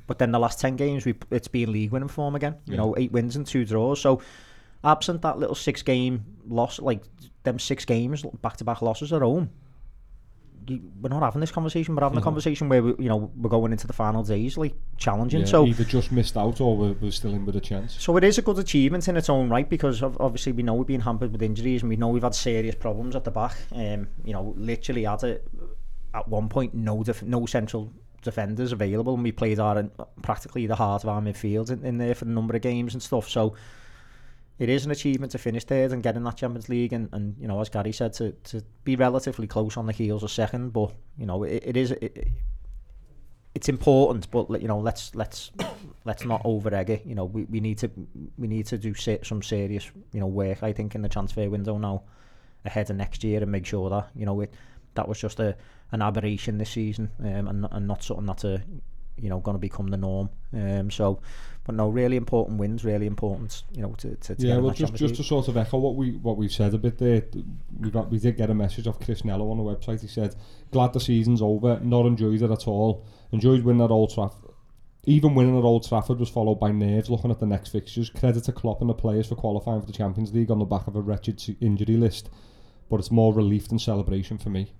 But 0.07 0.17
then 0.19 0.31
the 0.31 0.39
last 0.39 0.59
ten 0.59 0.75
games, 0.75 1.05
we 1.05 1.13
it's 1.31 1.47
been 1.47 1.71
league 1.71 1.91
winning 1.91 2.09
form 2.09 2.35
again. 2.35 2.55
You 2.65 2.73
Yeah. 2.73 2.77
know, 2.81 2.95
eight 2.97 3.11
wins 3.11 3.35
and 3.35 3.45
two 3.45 3.63
draws. 3.65 4.01
So, 4.01 4.21
absent 4.83 5.21
that 5.21 5.37
little 5.37 5.55
six 5.55 5.81
game 5.83 6.25
loss, 6.47 6.79
like 6.79 7.03
them 7.43 7.59
six 7.59 7.85
games 7.85 8.23
back 8.41 8.57
to 8.57 8.63
back 8.63 8.81
losses 8.81 9.13
at 9.13 9.21
home, 9.21 9.49
we're 10.67 11.09
not 11.09 11.23
having 11.23 11.41
this 11.41 11.51
conversation. 11.51 11.95
We're 11.95 12.03
having 12.03 12.17
a 12.17 12.21
conversation 12.21 12.69
where 12.69 12.83
we, 12.83 12.95
you 12.99 13.09
know 13.09 13.31
we're 13.35 13.49
going 13.49 13.71
into 13.71 13.87
the 13.87 13.93
final 13.93 14.23
days 14.23 14.57
like 14.57 14.75
challenging. 14.97 15.41
Yeah, 15.41 15.45
so 15.47 15.65
either 15.65 15.83
just 15.83 16.11
missed 16.11 16.37
out 16.37 16.61
or 16.61 16.77
we're, 16.77 16.93
we're 16.93 17.11
still 17.11 17.31
in 17.31 17.45
with 17.45 17.55
a 17.55 17.61
chance. 17.61 17.95
so 17.99 18.15
it 18.17 18.23
is 18.23 18.37
a 18.37 18.41
good 18.41 18.59
achievement 18.59 19.07
in 19.07 19.17
its 19.17 19.29
own 19.29 19.49
right 19.49 19.69
because 19.69 20.03
obviously 20.03 20.51
we 20.51 20.63
know 20.63 20.73
we've 20.75 20.87
been 20.87 21.01
hampered 21.01 21.31
with 21.31 21.41
injuries 21.41 21.81
and 21.81 21.89
we 21.89 21.95
know 21.95 22.09
we've 22.09 22.23
had 22.23 22.35
serious 22.35 22.75
problems 22.75 23.15
at 23.15 23.23
the 23.23 23.31
back. 23.31 23.55
Um, 23.71 24.07
you 24.23 24.33
know, 24.33 24.53
literally 24.57 25.03
had 25.03 25.23
at 25.23 26.27
one 26.27 26.49
point 26.49 26.73
no 26.73 27.03
def- 27.03 27.23
no 27.23 27.45
central 27.45 27.91
defenders 28.21 28.71
available 28.71 29.15
and 29.15 29.23
we 29.23 29.31
played 29.31 29.59
our 29.59 29.83
practically 30.21 30.67
the 30.67 30.75
heart 30.75 31.03
of 31.03 31.09
our 31.09 31.21
midfield 31.21 31.71
in, 31.71 31.83
in 31.83 31.97
there 31.97 32.13
for 32.13 32.25
a 32.25 32.27
number 32.27 32.55
of 32.55 32.61
games 32.61 32.93
and 32.93 33.01
stuff. 33.01 33.27
So 33.27 33.55
it 34.59 34.69
is 34.69 34.85
an 34.85 34.91
achievement 34.91 35.31
to 35.31 35.37
finish 35.37 35.63
third 35.63 35.91
and 35.91 36.03
get 36.03 36.15
in 36.15 36.23
that 36.23 36.37
Champions 36.37 36.69
League 36.69 36.93
and, 36.93 37.09
and 37.11 37.35
you 37.39 37.47
know 37.47 37.59
as 37.61 37.69
Gary 37.69 37.91
said 37.91 38.13
to, 38.13 38.31
to 38.43 38.61
be 38.83 38.95
relatively 38.95 39.47
close 39.47 39.77
on 39.77 39.85
the 39.85 39.93
heels 39.93 40.23
of 40.23 40.31
second. 40.31 40.71
But 40.73 40.91
you 41.17 41.25
know 41.25 41.43
it, 41.43 41.63
it 41.65 41.77
is 41.77 41.91
it, 41.91 42.27
it's 43.53 43.69
important, 43.69 44.29
but 44.31 44.61
you 44.61 44.67
know 44.67 44.79
let's 44.79 45.13
let's 45.15 45.51
let's 46.05 46.25
not 46.25 46.41
over 46.45 46.73
egg 46.73 46.89
it. 46.89 47.05
You 47.05 47.15
know 47.15 47.25
we, 47.25 47.43
we 47.45 47.59
need 47.59 47.77
to 47.79 47.91
we 48.37 48.47
need 48.47 48.65
to 48.67 48.77
do 48.77 48.93
some 48.93 49.41
serious 49.41 49.89
you 50.13 50.19
know 50.19 50.27
work. 50.27 50.63
I 50.63 50.73
think 50.73 50.95
in 50.95 51.01
the 51.01 51.09
transfer 51.09 51.49
window 51.49 51.77
now 51.77 52.03
ahead 52.65 52.89
of 52.89 52.95
next 52.95 53.23
year 53.23 53.41
and 53.41 53.51
make 53.51 53.65
sure 53.65 53.89
that 53.89 54.09
you 54.15 54.25
know 54.25 54.39
it 54.41 54.53
that 54.93 55.07
was 55.07 55.19
just 55.19 55.39
a 55.39 55.55
an 55.91 56.01
aberration 56.01 56.57
this 56.57 56.69
season 56.69 57.09
um, 57.19 57.47
and 57.47 57.67
and 57.71 57.87
not 57.87 58.03
something 58.03 58.25
that's 58.25 58.43
a 58.43 58.61
you 59.21 59.29
know 59.29 59.39
going 59.39 59.55
to 59.55 59.59
become 59.59 59.87
the 59.87 59.97
norm. 59.97 60.29
Um, 60.53 60.91
so, 60.91 61.21
but 61.63 61.75
no, 61.75 61.89
really 61.89 62.17
important 62.17 62.59
wins, 62.59 62.83
really 62.83 63.05
important. 63.05 63.63
You 63.73 63.83
know 63.83 63.93
to 63.99 64.15
to, 64.15 64.35
to 64.35 64.47
Yeah, 64.47 64.57
well, 64.57 64.73
just 64.73 64.95
just 64.95 65.15
to 65.15 65.23
sort 65.23 65.47
of 65.47 65.57
echo 65.57 65.77
what 65.77 65.95
we 65.95 66.11
what 66.11 66.37
we've 66.37 66.51
said 66.51 66.73
a 66.73 66.77
bit 66.77 66.97
there, 66.97 67.23
we 67.79 67.91
got 67.91 68.09
we 68.09 68.19
did 68.19 68.37
get 68.37 68.49
a 68.49 68.53
message 68.53 68.87
off 68.87 68.99
Chris 68.99 69.23
Nello 69.23 69.49
on 69.51 69.57
the 69.57 69.63
website. 69.63 70.01
He 70.01 70.07
said, 70.07 70.35
"Glad 70.71 70.93
the 70.93 70.99
season's 70.99 71.41
over. 71.41 71.79
Not 71.81 72.05
enjoyed 72.05 72.41
it 72.41 72.51
at 72.51 72.67
all. 72.67 73.05
Enjoyed 73.31 73.63
winning 73.63 73.83
at 73.83 73.91
Old 73.91 74.13
Trafford. 74.13 74.49
Even 75.05 75.33
winning 75.33 75.57
at 75.57 75.63
Old 75.63 75.87
Trafford 75.87 76.19
was 76.19 76.29
followed 76.29 76.59
by 76.59 76.71
nerves 76.71 77.09
looking 77.09 77.31
at 77.31 77.39
the 77.39 77.47
next 77.47 77.69
fixtures. 77.69 78.09
Credit 78.09 78.43
to 78.43 78.51
Klopp 78.51 78.81
and 78.81 78.89
the 78.89 78.93
players 78.93 79.27
for 79.27 79.35
qualifying 79.35 79.81
for 79.81 79.87
the 79.87 79.93
Champions 79.93 80.33
League 80.33 80.51
on 80.51 80.59
the 80.59 80.65
back 80.65 80.87
of 80.87 80.95
a 80.95 81.01
wretched 81.01 81.41
injury 81.59 81.97
list, 81.97 82.29
but 82.89 82.99
it's 82.99 83.09
more 83.11 83.33
relief 83.33 83.67
than 83.67 83.79
celebration 83.79 84.37
for 84.37 84.49
me." 84.49 84.73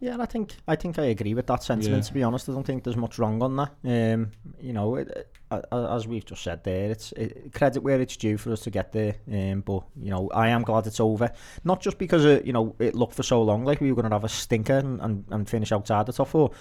Yeah, 0.00 0.16
I 0.20 0.26
think 0.26 0.54
I 0.68 0.76
think 0.76 0.96
I 0.98 1.06
agree 1.06 1.34
with 1.34 1.48
that 1.48 1.64
sentiment. 1.64 2.04
Yeah. 2.04 2.06
To 2.08 2.14
be 2.14 2.22
honest, 2.22 2.48
I 2.48 2.52
don't 2.52 2.62
think 2.64 2.84
there's 2.84 2.96
much 2.96 3.18
wrong 3.18 3.42
on 3.42 3.56
that. 3.56 3.72
Um, 3.84 4.30
you 4.60 4.72
know, 4.72 4.94
it, 4.94 5.08
it, 5.08 5.34
a- 5.50 5.90
as 5.92 6.06
we've 6.06 6.24
just 6.24 6.42
said 6.44 6.62
there, 6.62 6.90
it's 6.90 7.10
it, 7.12 7.52
credit 7.52 7.82
where 7.82 8.00
it's 8.00 8.16
due 8.16 8.36
for 8.38 8.52
us 8.52 8.60
to 8.60 8.70
get 8.70 8.92
there. 8.92 9.16
Um, 9.32 9.60
but 9.62 9.82
you 10.00 10.10
know, 10.10 10.30
I 10.32 10.50
am 10.50 10.62
glad 10.62 10.86
it's 10.86 11.00
over. 11.00 11.32
Not 11.64 11.80
just 11.80 11.98
because 11.98 12.24
uh, 12.24 12.40
you 12.44 12.52
know 12.52 12.76
it 12.78 12.94
looked 12.94 13.14
for 13.14 13.24
so 13.24 13.42
long 13.42 13.64
like 13.64 13.80
we 13.80 13.90
were 13.90 14.00
going 14.00 14.10
to 14.10 14.14
have 14.14 14.22
a 14.24 14.28
stinker 14.28 14.78
and, 14.78 15.00
and, 15.00 15.24
and 15.30 15.48
finish 15.50 15.72
outside 15.72 16.06
the 16.06 16.12
top 16.12 16.28
four. 16.28 16.52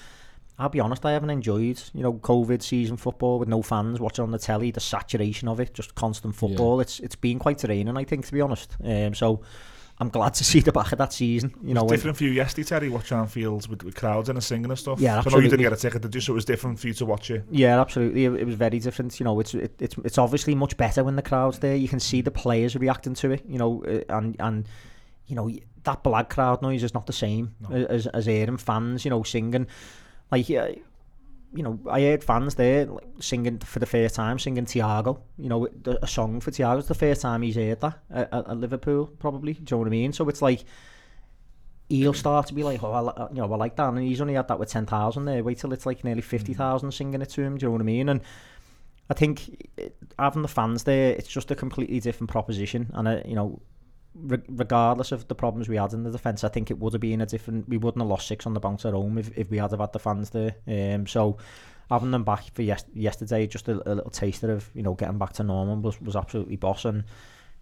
I'll 0.57 0.69
be 0.69 0.79
honest, 0.79 1.05
I 1.05 1.11
haven't 1.11 1.29
enjoyed 1.29 1.79
you 1.93 2.01
know 2.01 2.13
COVID 2.13 2.63
season 2.63 2.97
football 2.97 3.37
with 3.37 3.49
no 3.49 3.61
fans 3.61 3.99
watching 3.99 4.23
on 4.23 4.31
the 4.31 4.39
telly, 4.39 4.71
the 4.71 4.79
saturation 4.79 5.47
of 5.47 5.59
it, 5.59 5.75
just 5.75 5.93
constant 5.93 6.35
football. 6.35 6.79
It's 6.79 6.99
it's 7.01 7.15
been 7.15 7.37
quite 7.37 7.59
draining, 7.59 7.95
I 7.97 8.03
think, 8.03 8.25
to 8.25 8.31
be 8.33 8.41
honest. 8.41 8.75
Um, 8.83 9.13
so. 9.13 9.41
I'm 9.99 10.09
glad 10.09 10.35
to 10.35 10.43
see 10.43 10.59
the 10.59 10.71
back 10.71 10.91
of 10.91 10.99
that 10.99 11.11
season. 11.11 11.53
You 11.63 11.73
know, 11.73 11.87
different 11.87 12.17
for 12.17 12.23
you 12.23 12.29
yesterday, 12.29 12.67
Terry, 12.67 12.89
watching 12.89 13.17
Anfields 13.17 13.67
with, 13.67 13.83
with 13.83 13.95
crowds 13.95 14.29
and 14.29 14.37
a 14.37 14.41
singing 14.41 14.69
and 14.69 14.77
stuff. 14.77 14.99
Yeah, 14.99 15.17
absolutely. 15.17 15.31
I 15.31 15.39
know 15.39 15.43
you 15.43 15.49
didn't 15.49 15.63
get 15.63 15.73
a 15.73 15.81
ticket, 15.81 16.01
to 16.03 16.09
do, 16.09 16.19
So 16.19 16.33
it 16.33 16.35
was 16.35 16.45
different 16.45 16.79
for 16.79 16.87
you 16.87 16.93
to 16.93 17.05
watch 17.05 17.31
it. 17.31 17.43
Yeah, 17.49 17.81
absolutely. 17.81 18.25
It, 18.25 18.33
it 18.33 18.45
was 18.45 18.55
very 18.55 18.77
different. 18.79 19.19
You 19.19 19.23
know, 19.23 19.39
it's 19.39 19.55
it, 19.55 19.73
it's 19.79 19.95
it's 20.03 20.17
obviously 20.19 20.53
much 20.53 20.77
better 20.77 21.03
when 21.03 21.15
the 21.15 21.23
crowd's 21.23 21.59
there. 21.59 21.75
You 21.75 21.87
can 21.87 21.99
see 21.99 22.21
the 22.21 22.31
players 22.31 22.75
reacting 22.75 23.15
to 23.15 23.31
it. 23.31 23.43
You 23.47 23.57
know, 23.57 23.83
uh, 23.85 24.15
and 24.15 24.35
and 24.39 24.67
you 25.25 25.35
know 25.35 25.49
that 25.83 26.03
black 26.03 26.29
crowd 26.29 26.61
noise 26.61 26.83
is 26.83 26.93
not 26.93 27.07
the 27.07 27.13
same 27.13 27.55
no. 27.67 27.75
as 27.75 28.05
as 28.07 28.27
hearing 28.27 28.57
fans. 28.57 29.03
You 29.03 29.09
know, 29.09 29.23
singing 29.23 29.67
like. 30.31 30.49
Uh, 30.49 30.69
You 31.53 31.63
know, 31.63 31.79
I 31.89 32.01
heard 32.01 32.23
fans 32.23 32.55
there 32.55 32.85
like, 32.85 33.07
singing 33.19 33.59
for 33.59 33.79
the 33.79 33.85
first 33.85 34.15
time, 34.15 34.37
singing 34.37 34.65
Thiago. 34.65 35.21
You 35.37 35.49
know, 35.49 35.67
a 36.01 36.07
song 36.07 36.39
for 36.39 36.51
Thiago. 36.51 36.79
It's 36.79 36.87
the 36.87 36.93
first 36.93 37.21
time 37.21 37.41
he's 37.41 37.55
heard 37.55 37.81
that 37.81 37.99
at, 38.11 38.33
at, 38.33 38.57
Liverpool, 38.57 39.07
probably. 39.19 39.53
Do 39.53 39.59
you 39.59 39.65
know 39.71 39.77
what 39.77 39.87
I 39.87 39.91
mean? 39.91 40.13
So 40.13 40.27
it's 40.29 40.41
like 40.41 40.65
he'll 41.89 42.13
start 42.13 42.47
to 42.47 42.53
be 42.53 42.63
like, 42.63 42.83
oh, 42.83 42.91
I, 42.91 43.29
you 43.29 43.41
know, 43.41 43.51
I 43.51 43.57
like 43.57 43.77
that, 43.77 43.87
and 43.87 43.99
he's 43.99 44.19
only 44.21 44.33
had 44.33 44.49
that 44.49 44.59
with 44.59 44.69
ten 44.69 44.85
thousand 44.85 45.25
there. 45.25 45.43
Wait 45.43 45.57
till 45.57 45.73
it's 45.73 45.85
like 45.85 46.03
nearly 46.03 46.21
fifty 46.21 46.53
thousand 46.53 46.91
singing 46.91 47.21
it 47.21 47.29
to 47.29 47.41
him. 47.41 47.57
Do 47.57 47.65
you 47.65 47.67
know 47.69 47.73
what 47.73 47.81
I 47.81 47.85
mean? 47.85 48.09
And 48.09 48.21
I 49.09 49.13
think 49.13 49.69
having 50.19 50.41
the 50.41 50.47
fans 50.49 50.83
there, 50.83 51.13
it's 51.13 51.29
just 51.29 51.49
a 51.49 51.55
completely 51.55 51.99
different 51.99 52.29
proposition, 52.29 52.91
and 52.93 53.07
uh, 53.07 53.21
you 53.25 53.35
know. 53.35 53.61
regardless 54.23 55.11
of 55.11 55.27
the 55.27 55.35
problems 55.35 55.69
we 55.69 55.75
had 55.75 55.93
in 55.93 56.03
the 56.03 56.11
defence, 56.11 56.43
I 56.43 56.49
think 56.49 56.71
it 56.71 56.79
would 56.79 56.93
have 56.93 57.01
been 57.01 57.21
a 57.21 57.25
different. 57.25 57.67
We 57.69 57.77
wouldn't 57.77 58.01
have 58.01 58.09
lost 58.09 58.27
six 58.27 58.45
on 58.45 58.53
the 58.53 58.59
bounce 58.59 58.85
at 58.85 58.93
home 58.93 59.17
if, 59.17 59.35
if 59.37 59.49
we 59.49 59.57
had 59.57 59.71
have 59.71 59.79
had 59.79 59.93
the 59.93 59.99
fans 59.99 60.29
there. 60.31 60.55
Um, 60.67 61.07
so 61.07 61.37
having 61.89 62.11
them 62.11 62.23
back 62.23 62.43
for 62.53 62.61
yes, 62.61 62.85
yesterday, 62.93 63.47
just 63.47 63.67
a, 63.67 63.73
a 63.89 63.95
little 63.95 64.11
taster 64.11 64.51
of 64.51 64.69
you 64.73 64.83
know 64.83 64.93
getting 64.93 65.17
back 65.17 65.33
to 65.33 65.43
normal 65.43 65.77
was, 65.77 66.01
was 66.01 66.15
absolutely 66.15 66.55
boss. 66.55 66.85
And 66.85 67.03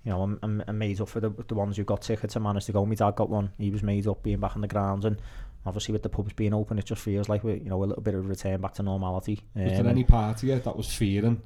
you 0.04 0.12
know 0.12 0.22
I'm, 0.22 0.40
I'm, 0.42 0.64
I'm 0.68 0.78
made 0.78 1.02
up 1.02 1.10
for 1.10 1.20
the, 1.20 1.30
the 1.30 1.56
ones 1.56 1.78
who 1.78 1.84
got 1.84 2.02
tickets 2.02 2.36
and 2.36 2.44
managed 2.44 2.68
to 2.68 2.72
go. 2.72 2.86
My 2.86 2.96
dad 2.96 3.16
got 3.16 3.30
one. 3.30 3.52
He 3.58 3.72
was 3.72 3.84
made 3.84 4.08
up 4.08 4.24
being 4.24 4.40
back 4.40 4.56
on 4.56 4.62
the 4.62 4.68
ground 4.68 5.06
and. 5.06 5.22
Obviously, 5.68 5.94
with 5.94 6.04
the 6.04 6.10
pubs 6.10 6.32
being 6.34 6.54
open, 6.54 6.78
it 6.78 6.86
just 6.86 7.02
feels 7.02 7.28
like 7.28 7.44
we, 7.44 7.54
you 7.56 7.72
know, 7.72 7.84
a 7.84 7.86
little 7.86 8.04
bit 8.04 8.14
of 8.14 8.30
return 8.30 8.62
back 8.62 8.76
to 8.76 8.84
normality. 8.84 9.42
Um, 9.56 9.64
was 9.64 9.72
there 9.72 9.82
um, 9.82 9.88
any 9.88 10.04
party 10.04 10.46
yet 10.46 10.64
that 10.64 10.78
was 10.78 10.94
fearing 10.94 11.42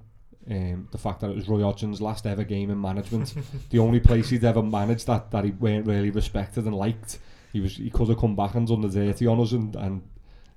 um, 0.49 0.87
the 0.91 0.97
fact 0.97 1.21
that 1.21 1.29
it 1.29 1.35
was 1.35 1.47
Roy 1.47 1.61
Hodgson's 1.61 2.01
last 2.01 2.25
ever 2.25 2.43
game 2.43 2.69
in 2.69 2.79
management? 2.79 3.33
the 3.69 3.79
only 3.79 3.99
place 3.99 4.29
he'd 4.29 4.43
ever 4.43 4.63
managed 4.63 5.07
that, 5.07 5.31
that 5.31 5.43
he 5.43 5.51
weren't 5.51 5.87
really 5.87 6.09
respected 6.09 6.65
and 6.65 6.75
liked. 6.75 7.19
He 7.53 7.59
was 7.59 7.77
he 7.77 7.89
could 7.89 8.09
have 8.09 8.19
come 8.19 8.35
back 8.35 8.55
and 8.55 8.67
done 8.67 8.81
the 8.81 8.89
dirty 8.89 9.25
on 9.25 9.39
us 9.39 9.51
and, 9.51 9.75
and 9.75 10.01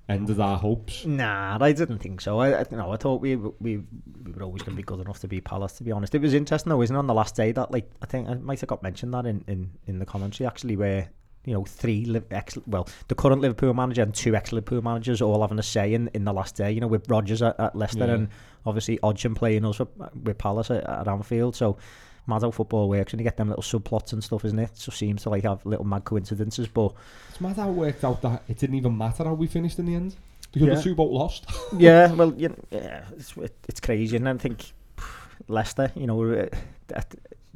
ended 0.07 0.39
our 0.39 0.57
hopes. 0.57 1.05
Nah, 1.05 1.57
I 1.59 1.71
didn't 1.71 1.99
think 1.99 2.21
so. 2.21 2.39
I, 2.39 2.59
I, 2.59 2.65
know, 2.71 2.91
I 2.91 2.97
thought 2.97 3.21
we 3.21 3.35
we 3.35 3.77
we 3.77 4.31
were 4.31 4.43
always 4.43 4.61
going 4.61 4.75
to 4.75 4.77
be 4.77 4.83
good 4.83 4.99
enough 4.99 5.19
to 5.21 5.27
be 5.27 5.41
Palace. 5.41 5.73
To 5.73 5.83
be 5.83 5.91
honest, 5.91 6.13
it 6.13 6.21
was 6.21 6.33
interesting 6.33 6.69
though, 6.69 6.81
isn't 6.81 6.95
it? 6.95 6.99
On 6.99 7.07
the 7.07 7.13
last 7.13 7.35
day, 7.35 7.51
that 7.51 7.71
like 7.71 7.89
I 8.01 8.05
think 8.05 8.29
I 8.29 8.35
might 8.35 8.59
have 8.59 8.69
got 8.69 8.83
mentioned 8.83 9.13
that 9.13 9.25
in, 9.25 9.43
in, 9.47 9.71
in 9.87 9.99
the 9.99 10.05
commentary 10.05 10.47
actually, 10.47 10.75
where 10.75 11.09
you 11.45 11.53
know 11.53 11.63
three 11.65 12.21
ex 12.31 12.57
well 12.67 12.87
the 13.09 13.15
current 13.15 13.41
Liverpool 13.41 13.73
manager 13.73 14.01
and 14.01 14.13
two 14.13 14.35
ex 14.35 14.51
Liverpool 14.51 14.81
managers 14.81 15.21
all 15.21 15.41
having 15.41 15.59
a 15.59 15.63
say 15.63 15.93
in, 15.93 16.09
in 16.13 16.23
the 16.25 16.33
last 16.33 16.55
day. 16.55 16.71
You 16.71 16.81
know, 16.81 16.87
with 16.87 17.09
Rodgers 17.09 17.41
at, 17.41 17.59
at 17.59 17.75
Leicester 17.75 18.05
Yeah. 18.05 18.13
and 18.13 18.29
obviously 18.65 18.97
Odgson 18.99 19.35
playing 19.35 19.65
us 19.65 19.79
with, 19.79 20.37
Palace 20.37 20.71
at, 20.71 20.83
at 20.89 21.07
Anfield. 21.07 21.55
So. 21.55 21.77
Mad 22.25 22.41
how 22.41 22.51
football 22.51 22.87
works, 22.87 23.11
and 23.11 23.19
you 23.19 23.25
get 23.25 23.35
them 23.35 23.49
little 23.49 23.61
subplots 23.61 24.13
and 24.13 24.23
stuff, 24.23 24.45
isn't 24.45 24.57
it? 24.57 24.69
So 24.77 24.93
seems 24.93 25.23
to 25.23 25.29
like 25.29 25.43
have 25.43 25.65
little 25.65 25.83
mad 25.83 26.05
coincidences, 26.05 26.69
but 26.69 26.93
It's 27.27 27.41
mad 27.41 27.57
how 27.57 27.67
it 27.67 27.73
worked 27.73 28.05
out 28.05 28.21
that 28.21 28.43
it 28.47 28.57
didn't 28.57 28.77
even 28.77 28.97
matter 28.97 29.25
how 29.25 29.33
we 29.33 29.45
finished 29.45 29.77
in 29.77 29.87
the 29.87 29.95
end. 29.95 30.15
Because 30.53 30.69
Yeah. 30.69 30.75
the 30.75 30.81
two 30.83 30.95
both 30.95 31.11
lost. 31.11 31.45
yeah, 31.77 32.09
well, 32.13 32.33
you 32.37 32.55
yeah, 32.71 33.03
it's 33.17 33.35
it, 33.35 33.53
it's 33.67 33.81
crazy, 33.81 34.15
and 34.15 34.29
I 34.29 34.37
think 34.37 34.71
Leicester, 35.49 35.91
you 35.97 36.07
know, 36.07 36.47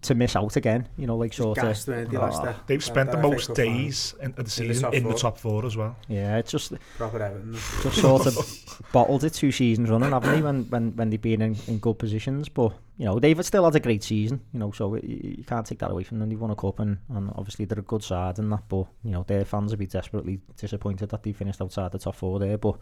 to 0.07 0.15
miss 0.15 0.35
out 0.35 0.55
again, 0.55 0.87
you 0.97 1.05
know, 1.05 1.17
like 1.17 1.33
sort 1.33 1.57
of. 1.57 1.63
Oh. 1.63 2.55
They've 2.65 2.83
spent 2.83 3.11
that, 3.11 3.21
the 3.21 3.27
most 3.27 3.53
days 3.53 4.15
in, 4.21 4.33
of 4.37 4.45
the 4.45 4.49
season 4.49 4.93
in 4.93 5.03
the, 5.03 5.13
top 5.13 5.37
four 5.37 5.65
as 5.65 5.75
well. 5.75 5.95
Yeah, 6.07 6.37
it's 6.37 6.51
just 6.51 6.73
proper 6.97 7.21
Everton. 7.21 7.53
Just 7.53 7.97
sort 8.01 8.25
of 8.25 8.81
bottled 8.91 9.23
it 9.23 9.33
two 9.33 9.51
seasons 9.51 9.89
running, 9.89 10.11
haven't 10.11 10.31
they? 10.31 10.41
When 10.41 10.63
when 10.69 10.95
when 10.95 11.09
they've 11.09 11.21
been 11.21 11.41
in, 11.41 11.55
in 11.67 11.79
good 11.79 11.99
positions, 11.99 12.49
but 12.49 12.73
you 12.97 13.05
know 13.05 13.19
they've 13.19 13.45
still 13.45 13.65
had 13.65 13.75
a 13.75 13.79
great 13.79 14.03
season. 14.03 14.41
You 14.53 14.59
know, 14.59 14.71
so 14.71 14.95
you, 14.95 15.35
you 15.37 15.43
can't 15.43 15.65
take 15.65 15.79
that 15.79 15.91
away 15.91 16.03
from 16.03 16.19
them. 16.19 16.29
They've 16.29 16.39
won 16.39 16.51
a 16.51 16.55
cup, 16.55 16.79
and, 16.79 16.97
and 17.09 17.29
obviously 17.35 17.65
they're 17.65 17.79
a 17.79 17.83
good 17.83 18.03
side 18.03 18.39
and 18.39 18.51
that. 18.51 18.63
But 18.69 18.87
you 19.03 19.11
know 19.11 19.23
their 19.23 19.45
fans 19.45 19.71
will 19.71 19.79
be 19.79 19.87
desperately 19.87 20.39
disappointed 20.55 21.09
that 21.09 21.23
they 21.23 21.33
finished 21.33 21.61
outside 21.61 21.91
the 21.91 21.99
top 21.99 22.15
four 22.15 22.39
there, 22.39 22.57
but. 22.57 22.77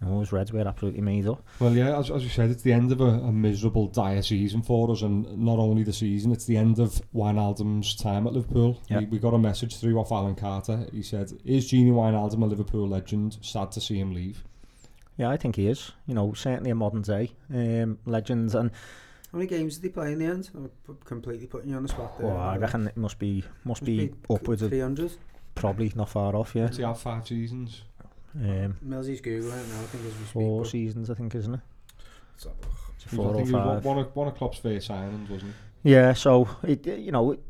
And 0.00 0.12
those 0.12 0.30
Reds 0.30 0.52
were 0.52 0.66
absolutely 0.66 1.00
made 1.00 1.26
up. 1.26 1.42
Well, 1.58 1.72
yeah, 1.72 1.98
as, 1.98 2.10
as 2.10 2.22
you 2.22 2.28
said, 2.28 2.50
it's 2.50 2.62
the 2.62 2.72
end 2.72 2.92
of 2.92 3.00
a, 3.00 3.04
a 3.04 3.32
miserable, 3.32 3.88
dire 3.88 4.22
season 4.22 4.62
for 4.62 4.90
us, 4.92 5.02
and 5.02 5.36
not 5.38 5.58
only 5.58 5.82
the 5.82 5.92
season, 5.92 6.30
it's 6.30 6.44
the 6.44 6.56
end 6.56 6.78
of 6.78 7.02
Wijnaldum's 7.12 7.96
time 7.96 8.26
at 8.26 8.32
Liverpool. 8.32 8.80
Yep. 8.88 9.00
We, 9.00 9.06
we 9.06 9.18
got 9.18 9.34
a 9.34 9.38
message 9.38 9.76
through 9.76 9.98
off 9.98 10.12
Alan 10.12 10.36
Carter. 10.36 10.86
He 10.92 11.02
said, 11.02 11.32
is 11.44 11.68
Genie 11.68 11.90
Wijnaldum 11.90 12.42
a 12.42 12.46
Liverpool 12.46 12.88
legend? 12.88 13.38
Sad 13.40 13.72
to 13.72 13.80
see 13.80 13.98
him 13.98 14.14
leave. 14.14 14.44
Yeah, 15.16 15.30
I 15.30 15.36
think 15.36 15.56
he 15.56 15.66
is. 15.66 15.90
You 16.06 16.14
know, 16.14 16.32
certainly 16.32 16.70
a 16.70 16.76
modern 16.76 17.02
day 17.02 17.32
um, 17.52 17.98
legend. 18.06 18.54
And 18.54 18.70
How 19.32 19.38
many 19.38 19.48
games 19.48 19.76
did 19.78 19.82
he 19.82 19.88
play 19.88 20.12
in 20.12 20.20
the 20.20 20.26
end? 20.26 20.48
I'm 20.54 20.70
completely 21.04 21.48
putting 21.48 21.70
you 21.70 21.76
on 21.76 21.82
the 21.82 21.88
spot 21.88 22.16
there. 22.18 22.28
Well, 22.28 22.36
I 22.36 22.56
reckon 22.56 22.86
it 22.86 22.96
must 22.96 23.18
be, 23.18 23.42
must, 23.64 23.82
must 23.82 23.84
be, 23.84 24.06
be 24.06 24.14
upwards 24.30 24.62
300? 24.62 24.64
of... 24.64 25.10
300? 25.10 25.12
Probably, 25.56 25.92
not 25.96 26.08
far 26.08 26.36
off, 26.36 26.54
yeah. 26.54 26.68
Does 26.68 26.76
he 26.76 26.84
have 26.84 27.00
five 27.00 27.26
seasons? 27.26 27.82
Um, 28.42 28.76
Millsy's 28.82 29.20
Googling 29.20 29.58
it 29.60 29.68
now, 29.68 29.80
I 29.80 29.86
think, 29.86 30.04
as 30.04 30.12
we 30.12 30.24
speak. 30.24 30.26
four 30.32 30.62
but- 30.62 30.70
seasons, 30.70 31.10
I 31.10 31.14
think, 31.14 31.34
isn't 31.34 31.54
it? 31.54 31.60
Let's 32.32 32.44
have 32.44 32.52
a 32.52 32.56
look. 32.62 32.72
It's 32.96 33.04
was- 33.06 33.14
four 33.14 33.26
I 33.26 33.28
or 33.30 33.34
think 33.36 33.50
five. 33.50 33.84
One 33.84 33.98
of, 33.98 34.16
one 34.16 34.28
of 34.28 34.34
Klopp's 34.36 34.58
first 34.58 34.88
signings, 34.88 35.28
wasn't 35.28 35.50
it? 35.50 35.56
Yeah, 35.90 36.12
so 36.12 36.48
it 36.62 36.86
you 36.86 37.12
know, 37.12 37.32
it- 37.32 37.42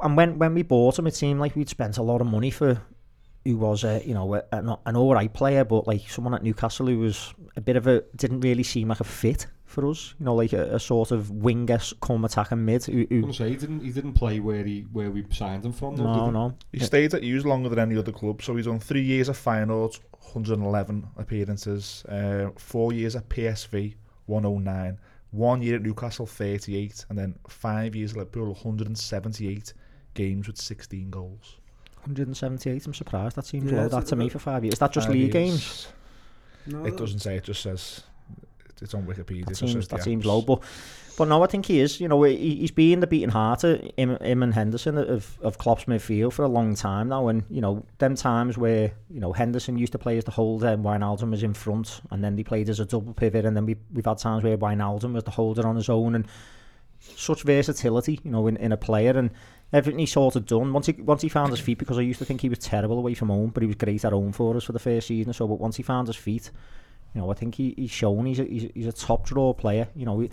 and 0.00 0.16
when 0.16 0.38
when 0.38 0.54
we 0.54 0.62
bought 0.62 0.98
him, 0.98 1.06
it 1.06 1.14
seemed 1.14 1.40
like 1.40 1.56
we'd 1.56 1.68
spent 1.68 1.98
a 1.98 2.02
lot 2.02 2.20
of 2.20 2.26
money 2.26 2.50
for 2.50 2.80
who 3.44 3.56
was 3.56 3.82
a 3.84 4.02
you 4.04 4.14
know 4.14 4.34
a, 4.34 4.42
an, 4.52 4.74
an 4.86 4.96
all 4.96 5.14
right 5.14 5.32
player, 5.32 5.64
but 5.64 5.86
like 5.88 6.08
someone 6.08 6.34
at 6.34 6.42
Newcastle 6.42 6.86
who 6.86 6.98
was 7.00 7.32
a 7.56 7.60
bit 7.60 7.76
of 7.76 7.86
a 7.86 8.02
didn't 8.16 8.40
really 8.40 8.62
seem 8.62 8.88
like 8.88 9.00
a 9.00 9.04
fit 9.04 9.46
for 9.64 9.86
us. 9.90 10.14
You 10.20 10.26
know, 10.26 10.34
like 10.36 10.52
a, 10.52 10.74
a 10.76 10.78
sort 10.78 11.10
of 11.10 11.30
winger, 11.30 11.80
come 12.00 12.24
attacking 12.24 12.64
mid. 12.64 12.84
Who, 12.84 13.02
I 13.10 13.14
who 13.14 13.26
was 13.26 13.36
say 13.38 13.48
he 13.50 13.56
didn't. 13.56 13.80
He 13.80 13.90
didn't 13.90 14.12
play 14.12 14.38
where 14.38 14.62
he 14.64 14.82
where 14.92 15.10
we 15.10 15.24
signed 15.32 15.64
him 15.64 15.72
from. 15.72 15.96
though, 15.96 16.04
no, 16.04 16.26
he? 16.26 16.30
no. 16.30 16.54
He 16.72 16.78
Yeah. 16.78 16.84
stayed 16.84 17.14
at 17.14 17.24
Hughes 17.24 17.44
longer 17.44 17.68
than 17.68 17.80
any 17.80 17.96
other 17.98 18.12
club, 18.12 18.40
so 18.42 18.54
he's 18.54 18.68
on 18.68 18.78
three 18.78 19.02
years 19.02 19.28
at 19.28 19.34
Feyenoord, 19.36 19.98
111 20.34 21.06
appearances, 21.16 22.04
uh, 22.08 22.50
four 22.56 22.92
years 22.92 23.16
at 23.16 23.28
PSV, 23.28 23.94
109, 24.26 24.98
one 25.30 25.62
year 25.62 25.76
at 25.76 25.82
Newcastle, 25.82 26.26
38, 26.26 27.06
and 27.08 27.18
then 27.18 27.38
five 27.48 27.94
years 27.96 28.12
at 28.12 28.18
Liverpool, 28.18 28.46
178 28.52 29.72
games 30.14 30.46
with 30.46 30.56
16 30.58 31.10
goals. 31.10 31.56
178. 31.96 32.86
I'm 32.86 32.94
surprised 32.94 33.36
that 33.36 33.46
seems 33.46 33.70
Yeah, 33.70 33.82
low. 33.82 33.88
That 33.88 34.06
to 34.06 34.16
me 34.16 34.28
for 34.28 34.38
five 34.38 34.64
years. 34.64 34.74
Is 34.74 34.78
that 34.78 34.92
just 34.92 35.08
league 35.08 35.34
years. 35.34 35.50
games? 35.50 35.88
No, 36.66 36.84
It 36.84 36.96
doesn't 36.96 37.20
say, 37.20 37.36
it 37.36 37.44
just 37.44 37.62
says, 37.62 38.02
it's 38.80 38.94
on 38.94 39.04
Wikipedia. 39.04 39.44
That 39.44 39.52
it 39.52 39.56
seems 39.56 39.88
that 39.88 40.02
seems 40.02 40.24
low, 40.24 40.42
but 40.42 40.62
but 41.18 41.26
no, 41.26 41.42
I 41.42 41.48
think 41.48 41.66
he 41.66 41.80
is. 41.80 42.00
You 42.00 42.06
know, 42.06 42.22
he, 42.22 42.54
he's 42.54 42.70
been 42.70 43.00
the 43.00 43.06
beating 43.08 43.30
heart 43.30 43.64
of 43.64 43.80
him, 43.96 44.16
him 44.20 44.40
and 44.44 44.54
Henderson 44.54 44.96
of 44.96 45.36
of 45.42 45.58
Klopp's 45.58 45.86
midfield 45.86 46.32
for 46.32 46.44
a 46.44 46.48
long 46.48 46.76
time 46.76 47.08
now. 47.08 47.26
And 47.26 47.42
you 47.50 47.60
know, 47.60 47.84
them 47.98 48.14
times 48.14 48.56
where 48.56 48.92
you 49.10 49.18
know 49.18 49.32
Henderson 49.32 49.76
used 49.76 49.90
to 49.92 49.98
play 49.98 50.16
as 50.16 50.22
the 50.22 50.30
holder 50.30 50.68
and 50.68 50.84
Wijnaldum 50.84 51.32
was 51.32 51.42
in 51.42 51.54
front, 51.54 52.00
and 52.12 52.22
then 52.22 52.36
they 52.36 52.44
played 52.44 52.68
as 52.68 52.78
a 52.78 52.84
double 52.84 53.14
pivot, 53.14 53.44
and 53.44 53.56
then 53.56 53.66
we 53.66 53.76
we've 53.92 54.04
had 54.04 54.18
times 54.18 54.44
where 54.44 54.56
Wijnaldum 54.56 55.12
was 55.12 55.24
the 55.24 55.32
holder 55.32 55.66
on 55.66 55.74
his 55.74 55.88
own, 55.88 56.14
and 56.14 56.24
such 57.00 57.42
versatility, 57.42 58.20
you 58.22 58.30
know, 58.30 58.46
in, 58.46 58.56
in 58.56 58.72
a 58.72 58.78
player 58.78 59.18
and. 59.18 59.30
Everything 59.70 59.98
he 59.98 60.06
sort 60.06 60.34
of 60.34 60.46
done 60.46 60.72
once 60.72 60.86
he 60.86 60.92
once 60.94 61.20
he 61.20 61.28
found 61.28 61.50
his 61.50 61.60
feet 61.60 61.76
because 61.76 61.98
I 61.98 62.00
used 62.00 62.20
to 62.20 62.24
think 62.24 62.40
he 62.40 62.48
was 62.48 62.58
terrible 62.58 62.96
away 62.96 63.12
from 63.12 63.28
home, 63.28 63.50
but 63.50 63.62
he 63.62 63.66
was 63.66 63.76
great 63.76 64.02
at 64.02 64.14
home 64.14 64.32
for 64.32 64.56
us 64.56 64.64
for 64.64 64.72
the 64.72 64.78
first 64.78 65.08
season 65.08 65.28
or 65.28 65.34
so. 65.34 65.46
But 65.46 65.60
once 65.60 65.76
he 65.76 65.82
found 65.82 66.06
his 66.06 66.16
feet, 66.16 66.50
you 67.14 67.20
know, 67.20 67.30
I 67.30 67.34
think 67.34 67.56
he, 67.56 67.74
he's 67.76 67.90
shown 67.90 68.24
he's 68.24 68.38
a, 68.38 68.44
he's, 68.44 68.70
he's 68.74 68.86
a 68.86 68.92
top 68.92 69.26
draw 69.26 69.52
player. 69.52 69.88
You 69.94 70.06
know, 70.06 70.20
he, 70.20 70.30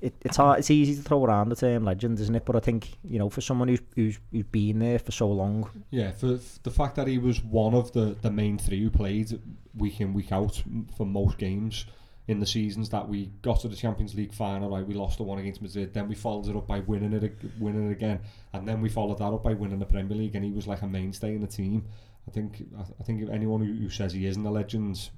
it, 0.00 0.14
it's 0.22 0.36
hard, 0.36 0.60
it's 0.60 0.70
easy 0.70 0.94
to 0.96 1.02
throw 1.02 1.24
around 1.24 1.48
the 1.48 1.56
term 1.56 1.84
legend, 1.84 2.18
isn't 2.20 2.34
it? 2.34 2.44
But 2.44 2.56
I 2.56 2.60
think 2.60 2.92
you 3.04 3.18
know, 3.18 3.28
for 3.28 3.40
someone 3.40 3.68
who's 3.68 3.80
who's, 3.94 4.18
who's 4.32 4.44
been 4.44 4.78
there 4.78 4.98
for 4.98 5.12
so 5.12 5.28
long, 5.28 5.68
Yeah, 5.90 6.12
for 6.12 6.38
the 6.62 6.70
fact 6.70 6.96
that 6.96 7.06
he 7.06 7.18
was 7.18 7.42
one 7.42 7.74
of 7.74 7.92
the, 7.92 8.16
the 8.22 8.30
main 8.30 8.58
three 8.58 8.82
who 8.82 8.90
played 8.90 9.38
week 9.76 10.00
in 10.00 10.12
week 10.14 10.32
out 10.32 10.62
for 10.96 11.06
most 11.06 11.38
games 11.38 11.86
in 12.26 12.40
the 12.40 12.46
seasons 12.46 12.88
that 12.88 13.06
we 13.06 13.30
got 13.42 13.60
to 13.60 13.68
the 13.68 13.76
Champions 13.76 14.14
League 14.14 14.32
final, 14.32 14.70
right? 14.70 14.86
We 14.86 14.94
lost 14.94 15.18
the 15.18 15.24
one 15.24 15.38
against 15.38 15.60
Madrid, 15.60 15.92
then 15.92 16.08
we 16.08 16.14
followed 16.14 16.48
it 16.48 16.56
up 16.56 16.66
by 16.66 16.80
winning 16.80 17.12
it, 17.12 17.34
winning 17.58 17.90
it 17.90 17.92
again, 17.92 18.20
and 18.54 18.66
then 18.66 18.80
we 18.80 18.88
followed 18.88 19.18
that 19.18 19.24
up 19.24 19.42
by 19.42 19.52
winning 19.52 19.78
the 19.78 19.84
Premier 19.84 20.16
League, 20.16 20.34
and 20.34 20.44
he 20.44 20.50
was 20.50 20.66
like 20.66 20.82
a 20.82 20.86
mainstay 20.86 21.34
in 21.34 21.42
the 21.42 21.46
team. 21.46 21.84
I 22.28 22.30
think 22.30 22.64
I, 22.78 22.82
I 23.00 23.02
think 23.04 23.28
anyone 23.30 23.60
who, 23.64 23.72
who 23.74 23.90
says 23.90 24.12
he 24.12 24.26
isn't 24.26 24.44
a 24.46 24.50
legend, 24.50 25.10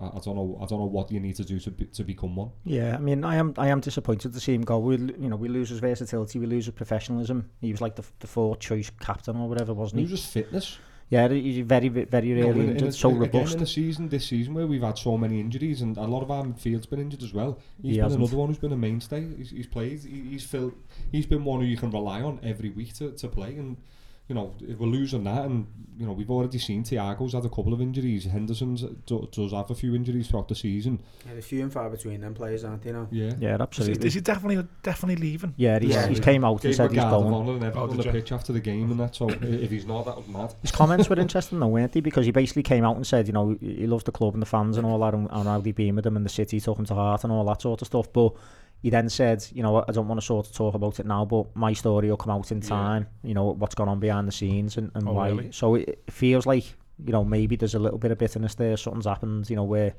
I, 0.00 0.06
I 0.06 0.18
don't 0.24 0.36
know 0.36 0.58
I 0.62 0.66
don't 0.66 0.80
know 0.80 0.86
what 0.86 1.10
you 1.12 1.20
need 1.20 1.36
to 1.36 1.44
do 1.44 1.58
to 1.60 1.70
be, 1.70 1.84
to 1.86 2.04
become 2.04 2.34
one. 2.36 2.50
yeah. 2.64 2.94
I 2.96 2.98
mean, 2.98 3.24
I 3.24 3.36
am 3.36 3.54
I 3.58 3.68
am 3.68 3.80
disappointed 3.80 4.32
to 4.32 4.40
see 4.40 4.54
him 4.54 4.62
go. 4.62 4.78
We 4.78 4.96
you 4.96 5.28
know 5.28 5.36
we 5.36 5.48
lose 5.48 5.68
his 5.70 5.78
versatility, 5.80 6.38
we 6.38 6.46
lose 6.46 6.66
his 6.66 6.74
professionalism. 6.74 7.48
He 7.60 7.70
was 7.72 7.80
like 7.80 7.96
the 7.96 8.04
the 8.20 8.26
fourth 8.26 8.58
choice 8.60 8.90
captain 9.00 9.36
or 9.36 9.48
whatever, 9.48 9.72
wasn't 9.74 10.00
He 10.00 10.06
he? 10.06 10.12
was 10.12 10.20
just 10.20 10.32
fitness. 10.32 10.78
Yeah, 11.10 11.26
he's 11.28 11.64
very 11.64 11.88
very 11.88 12.34
rarely 12.34 12.50
in- 12.50 12.66
in 12.66 12.70
injured, 12.72 12.88
a- 12.90 12.92
so 12.92 13.08
again, 13.08 13.20
robust. 13.20 13.54
in 13.56 13.62
a 13.62 13.66
season, 13.66 14.08
this 14.10 14.26
season 14.26 14.52
where 14.52 14.66
we've 14.66 14.82
had 14.82 14.98
so 14.98 15.16
many 15.16 15.40
injuries 15.40 15.80
and 15.80 15.96
a 15.96 16.04
lot 16.04 16.22
of 16.22 16.30
our 16.30 16.44
midfield's 16.44 16.84
been 16.84 17.00
injured 17.00 17.22
as 17.22 17.32
well. 17.32 17.58
He's 17.80 17.92
He 17.92 17.96
been 17.96 18.02
hasn't. 18.04 18.20
another 18.22 18.36
one 18.36 18.48
who's 18.48 18.58
been 18.58 18.72
a 18.72 18.76
mainstay. 18.76 19.26
He's, 19.38 19.50
he's 19.50 19.66
played. 19.66 20.00
He, 20.02 20.20
he's 20.32 20.44
filled. 20.44 20.74
He's 21.10 21.24
been 21.24 21.44
one 21.44 21.60
who 21.60 21.66
you 21.66 21.78
can 21.78 21.90
rely 21.92 22.20
on 22.20 22.40
every 22.42 22.68
week 22.70 22.92
to, 22.96 23.12
to 23.12 23.26
play. 23.28 23.56
And 23.56 23.78
you 24.28 24.34
know, 24.34 24.54
if 24.60 24.78
we're 24.78 24.86
losing 24.86 25.24
that, 25.24 25.46
and 25.46 25.66
you 25.98 26.06
know, 26.06 26.12
we've 26.12 26.30
already 26.30 26.58
seen 26.58 26.84
Thiago's 26.84 27.32
had 27.32 27.44
a 27.44 27.48
couple 27.48 27.72
of 27.72 27.80
injuries. 27.80 28.24
Henderson's 28.24 28.84
uh, 28.84 28.90
do, 29.06 29.26
does 29.32 29.50
have 29.52 29.68
a 29.70 29.74
few 29.74 29.94
injuries 29.96 30.28
throughout 30.28 30.46
the 30.46 30.54
season. 30.54 31.00
Yeah, 31.26 31.32
there's 31.32 31.46
few 31.46 31.60
and 31.62 31.72
far 31.72 31.90
between 31.90 32.20
them 32.20 32.34
players, 32.34 32.62
aren't 32.62 32.82
they? 32.82 32.92
Now? 32.92 33.08
Yeah. 33.10 33.24
Yeah, 33.24 33.32
Is 33.32 33.38
he, 33.40 33.62
absolutely. 33.62 34.06
is 34.06 34.14
he 34.14 34.20
definitely 34.20 34.68
definitely 34.84 35.16
leaving? 35.26 35.54
yeah, 35.56 35.78
he's, 35.80 35.90
Yeah, 35.90 36.06
he's 36.06 36.18
he 36.18 36.22
came 36.24 36.44
out 36.44 36.62
and 36.62 36.74
said 36.74 36.90
he's 36.90 36.98
regard 36.98 37.14
of 37.14 37.22
going. 37.22 37.34
honour 37.34 37.52
and 37.54 37.64
everything 37.64 37.88
Oh, 37.88 37.90
on 37.90 37.96
the 37.96 38.12
pitch 38.12 38.30
after 38.30 38.52
the 38.52 38.60
game 38.60 38.90
and 38.92 39.00
that. 39.00 39.16
So 39.16 39.28
if 39.30 39.70
he's 39.70 39.86
not, 39.86 40.04
that 40.04 40.16
was 40.16 40.28
mad. 40.28 40.54
His 40.62 40.70
comments 40.70 41.08
were 41.10 41.18
interesting 41.20 41.58
though, 41.58 41.66
weren't 41.66 41.90
they? 41.92 42.00
Because 42.00 42.26
he 42.26 42.30
basically 42.30 42.62
came 42.62 42.84
out 42.84 42.94
and 42.94 43.04
said, 43.06 43.26
you 43.26 43.32
know, 43.32 43.56
he 43.60 43.86
loves 43.88 44.04
the 44.04 44.12
club 44.12 44.34
and 44.34 44.42
the 44.42 44.46
fans 44.46 44.76
and 44.76 44.86
all 44.86 45.00
that, 45.00 45.14
and, 45.14 45.26
and 45.32 45.44
how 45.48 45.60
they 45.60 45.72
been 45.72 45.96
with 45.96 46.06
him 46.06 46.16
and 46.16 46.24
the 46.24 46.30
city 46.30 46.60
took 46.60 46.78
him 46.78 46.84
to 46.84 46.94
heart 46.94 47.24
and 47.24 47.32
all 47.32 47.44
that 47.46 47.62
sort 47.62 47.80
of 47.82 47.86
stuff. 47.86 48.12
But 48.12 48.34
he 48.80 48.90
then 48.90 49.08
said, 49.08 49.44
you 49.52 49.62
know, 49.62 49.84
I 49.88 49.92
don't 49.92 50.06
want 50.08 50.20
to 50.20 50.24
sort 50.26 50.46
of 50.46 50.52
talk 50.52 50.74
about 50.74 51.00
it 51.00 51.06
now, 51.06 51.24
but 51.24 51.54
my 51.56 51.72
story 51.72 52.08
will 52.08 52.16
come 52.16 52.30
out 52.32 52.50
in 52.52 52.58
Yeah. 52.58 52.68
time. 52.68 53.06
You 53.22 53.34
know 53.34 53.44
what's 53.46 53.74
gone 53.74 53.88
on 53.88 53.98
behind 54.00 54.28
the 54.28 54.32
scenes 54.32 54.76
and, 54.76 54.90
and 54.94 55.08
Oh, 55.08 55.12
why. 55.14 55.28
really? 55.30 55.50
So 55.52 55.74
it, 55.74 55.88
it 56.06 56.12
feels 56.12 56.46
like 56.46 56.64
you 57.04 57.12
know 57.12 57.24
maybe 57.24 57.56
there's 57.56 57.74
a 57.74 57.78
little 57.78 57.98
bit 57.98 58.10
of 58.12 58.18
bitterness 58.18 58.54
there. 58.54 58.76
Something's 58.76 59.06
happened. 59.06 59.48
You 59.50 59.56
know 59.56 59.64
where. 59.64 59.94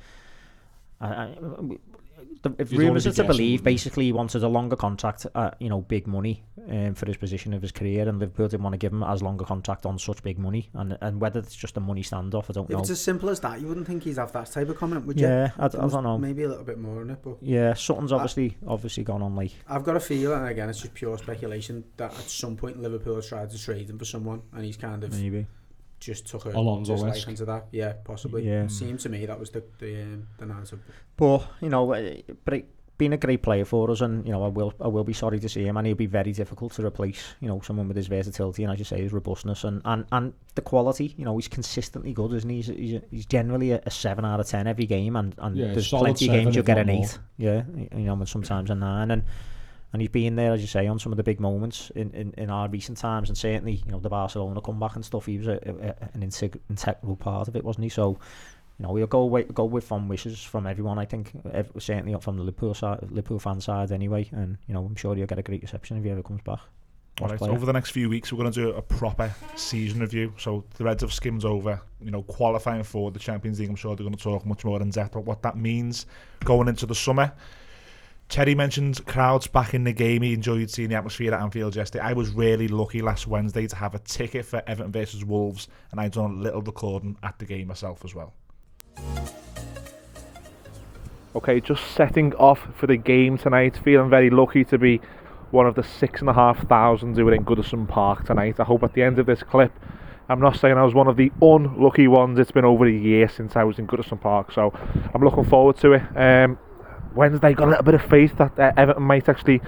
I, 1.01 1.07
I, 1.07 1.37
the, 2.43 2.55
if 2.57 2.71
rumours 2.71 3.05
are 3.07 3.11
to 3.13 3.23
believe, 3.23 3.63
basically 3.63 4.05
he 4.05 4.11
wanted 4.11 4.43
a 4.43 4.47
longer 4.47 4.75
contract 4.75 5.25
at 5.35 5.55
you 5.59 5.69
know 5.69 5.81
big 5.81 6.07
money 6.07 6.43
um, 6.69 6.93
for 6.95 7.05
his 7.05 7.17
position 7.17 7.53
of 7.53 7.61
his 7.61 7.71
career, 7.71 8.07
and 8.07 8.19
Liverpool 8.19 8.47
didn't 8.47 8.63
want 8.63 8.73
to 8.73 8.77
give 8.77 8.91
him 8.93 9.03
as 9.03 9.21
long 9.21 9.39
a 9.41 9.45
contract 9.45 9.85
on 9.85 9.97
such 9.99 10.21
big 10.23 10.37
money, 10.39 10.69
and 10.73 10.97
and 11.01 11.19
whether 11.21 11.39
it's 11.39 11.55
just 11.55 11.77
a 11.77 11.79
money 11.79 12.01
standoff, 12.03 12.45
I 12.49 12.53
don't 12.53 12.65
If 12.65 12.69
know. 12.71 12.79
it's 12.79 12.89
as 12.89 13.01
simple 13.01 13.29
as 13.29 13.39
that, 13.41 13.59
you 13.61 13.67
wouldn't 13.67 13.87
think 13.87 14.03
he'd 14.03 14.17
have 14.17 14.31
that 14.33 14.51
type 14.51 14.69
of 14.69 14.77
comment, 14.77 15.05
would 15.05 15.19
you? 15.19 15.27
Yeah, 15.27 15.51
I, 15.57 15.65
I 15.65 15.67
don't 15.69 16.03
know. 16.03 16.17
Maybe 16.17 16.43
a 16.43 16.49
little 16.49 16.63
bit 16.63 16.77
more 16.79 17.01
in 17.01 17.09
it, 17.09 17.19
but 17.23 17.37
Yeah, 17.41 17.73
something's 17.73 18.11
I- 18.11 18.15
obviously 18.15 18.57
obviously 18.67 19.03
gone 19.03 19.21
on 19.21 19.35
like 19.35 19.51
I've 19.67 19.83
got 19.83 19.95
a 19.95 19.99
feeling, 19.99 20.37
and 20.39 20.47
again, 20.49 20.69
it's 20.69 20.81
just 20.81 20.93
pure 20.93 21.17
speculation, 21.17 21.83
that 21.97 22.11
at 22.13 22.29
some 22.29 22.55
point 22.55 22.81
Liverpool 22.81 23.15
has 23.15 23.27
tried 23.27 23.49
to 23.51 23.57
trade 23.61 23.89
him 23.89 23.97
for 23.99 24.05
someone, 24.05 24.41
and 24.53 24.63
he's 24.65 24.77
kind 24.77 25.03
of 25.03 25.11
maybe. 25.11 25.47
Just 25.99 26.27
took 26.27 26.45
a 26.45 26.49
Alonso-esque. 26.57 27.05
dislike 27.05 27.27
into 27.29 27.45
that. 27.45 27.67
Yeah, 27.71 27.93
possibly. 28.03 28.47
Yeah. 28.47 28.63
It 28.63 28.71
seemed 28.71 28.99
to 29.01 29.09
me 29.09 29.25
that 29.25 29.39
was 29.39 29.49
the 29.51 29.63
the, 29.79 30.01
um, 30.03 30.27
the 30.37 30.45
narrative. 30.45 30.79
But 31.17 31.47
you 31.61 31.69
know, 31.69 31.93
uh, 31.93 32.13
but 32.45 32.53
it, 32.53 32.69
being 32.97 33.13
a 33.13 33.17
great 33.17 33.41
player 33.41 33.63
for 33.63 33.89
us, 33.91 34.01
and 34.01 34.25
you 34.25 34.31
know, 34.33 34.43
I 34.43 34.49
will 34.49 34.73
I 34.81 34.87
will 34.87 35.05
be 35.05 35.13
sorry 35.13 35.39
to 35.39 35.47
see 35.47 35.63
him, 35.63 35.77
and 35.77 35.87
he'll 35.87 35.95
be 35.95 36.05
very 36.05 36.33
difficult 36.33 36.73
to 36.73 36.85
replace. 36.85 37.23
You 37.39 37.47
know, 37.47 37.61
someone 37.61 37.87
with 37.87 37.95
his 37.95 38.07
versatility 38.07 38.63
and 38.63 38.73
as 38.73 38.79
you 38.79 38.83
say, 38.85 39.01
his 39.01 39.13
robustness 39.13 39.63
and 39.63 39.81
and, 39.85 40.05
and 40.11 40.33
the 40.55 40.61
quality. 40.61 41.15
You 41.17 41.23
know, 41.25 41.37
he's 41.37 41.47
consistently 41.47 42.11
good, 42.13 42.33
isn't 42.33 42.49
he? 42.49 42.57
He's 42.57 42.67
he's, 42.67 43.01
he's 43.09 43.25
generally 43.25 43.71
a, 43.71 43.81
a 43.85 43.91
seven 43.91 44.25
out 44.25 44.39
of 44.41 44.47
ten 44.47 44.67
every 44.67 44.85
game, 44.85 45.15
and 45.15 45.33
and 45.37 45.55
Yeah, 45.55 45.67
there's 45.73 45.87
plenty 45.89 46.27
of 46.27 46.33
games 46.33 46.55
you'll 46.55 46.65
get 46.65 46.75
not 46.75 46.89
an 46.89 46.95
more. 46.95 47.05
eight. 47.05 47.19
Yeah, 47.37 47.63
you 47.95 48.03
know, 48.05 48.13
and 48.13 48.27
sometimes 48.27 48.69
a 48.69 48.75
nine, 48.75 49.11
and. 49.11 49.23
And 49.91 50.01
he's 50.01 50.09
been 50.09 50.35
there, 50.35 50.53
as 50.53 50.61
you 50.61 50.67
say, 50.67 50.85
on 50.85 50.99
some 50.99 51.11
of 51.11 51.17
the 51.17 51.23
big 51.23 51.39
moments 51.39 51.91
in, 51.95 52.11
in, 52.11 52.33
in 52.37 52.49
our 52.49 52.69
recent 52.69 52.97
times, 52.97 53.29
and 53.29 53.37
certainly, 53.37 53.81
you 53.85 53.91
know, 53.91 53.99
the 53.99 54.09
Barcelona 54.09 54.61
comeback 54.61 54.95
and 54.95 55.03
stuff. 55.03 55.25
He 55.25 55.39
was 55.39 55.47
a, 55.47 55.53
a, 55.53 56.07
an 56.13 56.21
integ- 56.21 56.59
integral 56.69 57.15
part 57.15 57.47
of 57.47 57.55
it, 57.55 57.63
wasn't 57.63 57.85
he? 57.85 57.89
So, 57.89 58.19
you 58.77 58.85
know, 58.85 58.91
we'll 58.91 59.07
go 59.07 59.25
with, 59.25 59.53
go 59.53 59.65
with 59.65 59.83
fond 59.83 60.07
wishes 60.07 60.43
from 60.43 60.67
everyone. 60.67 60.99
I 60.99 61.05
think 61.05 61.31
certainly 61.79 62.13
up 62.13 62.23
from 62.23 62.37
the 62.37 62.43
Liverpool 62.43 62.75
side, 62.75 62.99
Liverpool 63.09 63.39
fan 63.39 63.59
side, 63.61 63.91
anyway. 63.91 64.29
And 64.31 64.57
you 64.67 64.75
know, 64.75 64.85
I'm 64.85 64.95
sure 64.95 65.15
he'll 65.15 65.25
get 65.25 65.39
a 65.39 65.43
great 65.43 65.63
reception 65.63 65.97
if 65.97 66.03
he 66.03 66.11
ever 66.11 66.21
comes 66.21 66.41
back. 66.41 66.59
All 67.21 67.27
right, 67.27 67.37
player. 67.37 67.51
over 67.51 67.65
the 67.65 67.73
next 67.73 67.91
few 67.91 68.07
weeks, 68.09 68.31
we're 68.31 68.39
going 68.39 68.51
to 68.51 68.61
do 68.61 68.69
a 68.71 68.81
proper 68.81 69.33
season 69.55 69.99
review. 69.99 70.33
So 70.37 70.63
the 70.77 70.85
Reds 70.85 71.01
have 71.01 71.11
skimmed 71.11 71.43
over, 71.43 71.81
you 72.01 72.11
know, 72.11 72.23
qualifying 72.23 72.83
for 72.83 73.11
the 73.11 73.19
Champions 73.19 73.59
League. 73.59 73.69
I'm 73.69 73.75
sure 73.75 73.95
they're 73.95 74.05
going 74.05 74.15
to 74.15 74.23
talk 74.23 74.45
much 74.45 74.63
more 74.63 74.81
in 74.81 74.89
depth 74.89 75.15
about 75.15 75.25
what 75.25 75.41
that 75.41 75.57
means 75.57 76.05
going 76.45 76.69
into 76.69 76.85
the 76.85 76.95
summer. 76.95 77.33
Terry 78.29 78.53
mentioned 78.53 79.03
crowds 79.07 79.47
back 79.47 79.73
in 79.73 79.83
the 79.83 79.91
game. 79.91 80.21
He 80.21 80.35
enjoyed 80.35 80.69
seeing 80.69 80.89
the 80.89 80.95
atmosphere 80.95 81.33
at 81.33 81.41
Anfield 81.41 81.75
yesterday. 81.75 82.03
I 82.03 82.13
was 82.13 82.29
really 82.29 82.67
lucky 82.67 83.01
last 83.01 83.25
Wednesday 83.25 83.65
to 83.65 83.75
have 83.75 83.95
a 83.95 83.99
ticket 83.99 84.45
for 84.45 84.61
Everton 84.67 84.91
versus 84.91 85.25
Wolves, 85.25 85.67
and 85.89 85.99
I'd 85.99 86.11
done 86.11 86.31
a 86.31 86.35
little 86.35 86.61
recording 86.61 87.17
at 87.23 87.39
the 87.39 87.45
game 87.45 87.67
myself 87.67 88.05
as 88.05 88.13
well. 88.13 88.35
Okay, 91.35 91.59
just 91.59 91.83
setting 91.95 92.35
off 92.35 92.67
for 92.75 92.85
the 92.85 92.97
game 92.97 93.35
tonight. 93.35 93.79
Feeling 93.83 94.11
very 94.11 94.29
lucky 94.29 94.63
to 94.65 94.77
be 94.77 95.01
one 95.49 95.65
of 95.65 95.73
the 95.73 95.83
six 95.83 96.19
and 96.19 96.29
a 96.29 96.33
half 96.33 96.67
thousand 96.67 97.17
who 97.17 97.25
were 97.25 97.33
in 97.33 97.43
Goodison 97.43 97.87
Park 97.87 98.25
tonight. 98.25 98.59
I 98.59 98.63
hope 98.63 98.83
at 98.83 98.93
the 98.93 99.01
end 99.01 99.17
of 99.17 99.25
this 99.25 99.41
clip, 99.41 99.71
I'm 100.29 100.39
not 100.39 100.55
saying 100.55 100.77
I 100.77 100.83
was 100.83 100.93
one 100.93 101.07
of 101.07 101.17
the 101.17 101.31
unlucky 101.41 102.07
ones. 102.07 102.37
It's 102.37 102.51
been 102.51 102.65
over 102.65 102.85
a 102.85 102.91
year 102.91 103.27
since 103.27 103.55
I 103.55 103.63
was 103.63 103.79
in 103.79 103.87
Goodison 103.87 104.21
Park, 104.21 104.51
so 104.51 104.71
I'm 105.15 105.23
looking 105.23 105.45
forward 105.45 105.77
to 105.77 105.93
it. 105.93 106.03
Um, 106.15 106.59
Wednesday, 107.15 107.53
got 107.53 107.67
a 107.67 107.71
little 107.71 107.83
bit 107.83 107.95
of 107.95 108.03
faith 108.03 108.37
that 108.37 108.57
uh, 108.59 108.71
Everton 108.77 109.03
might 109.03 109.27
actually 109.27 109.61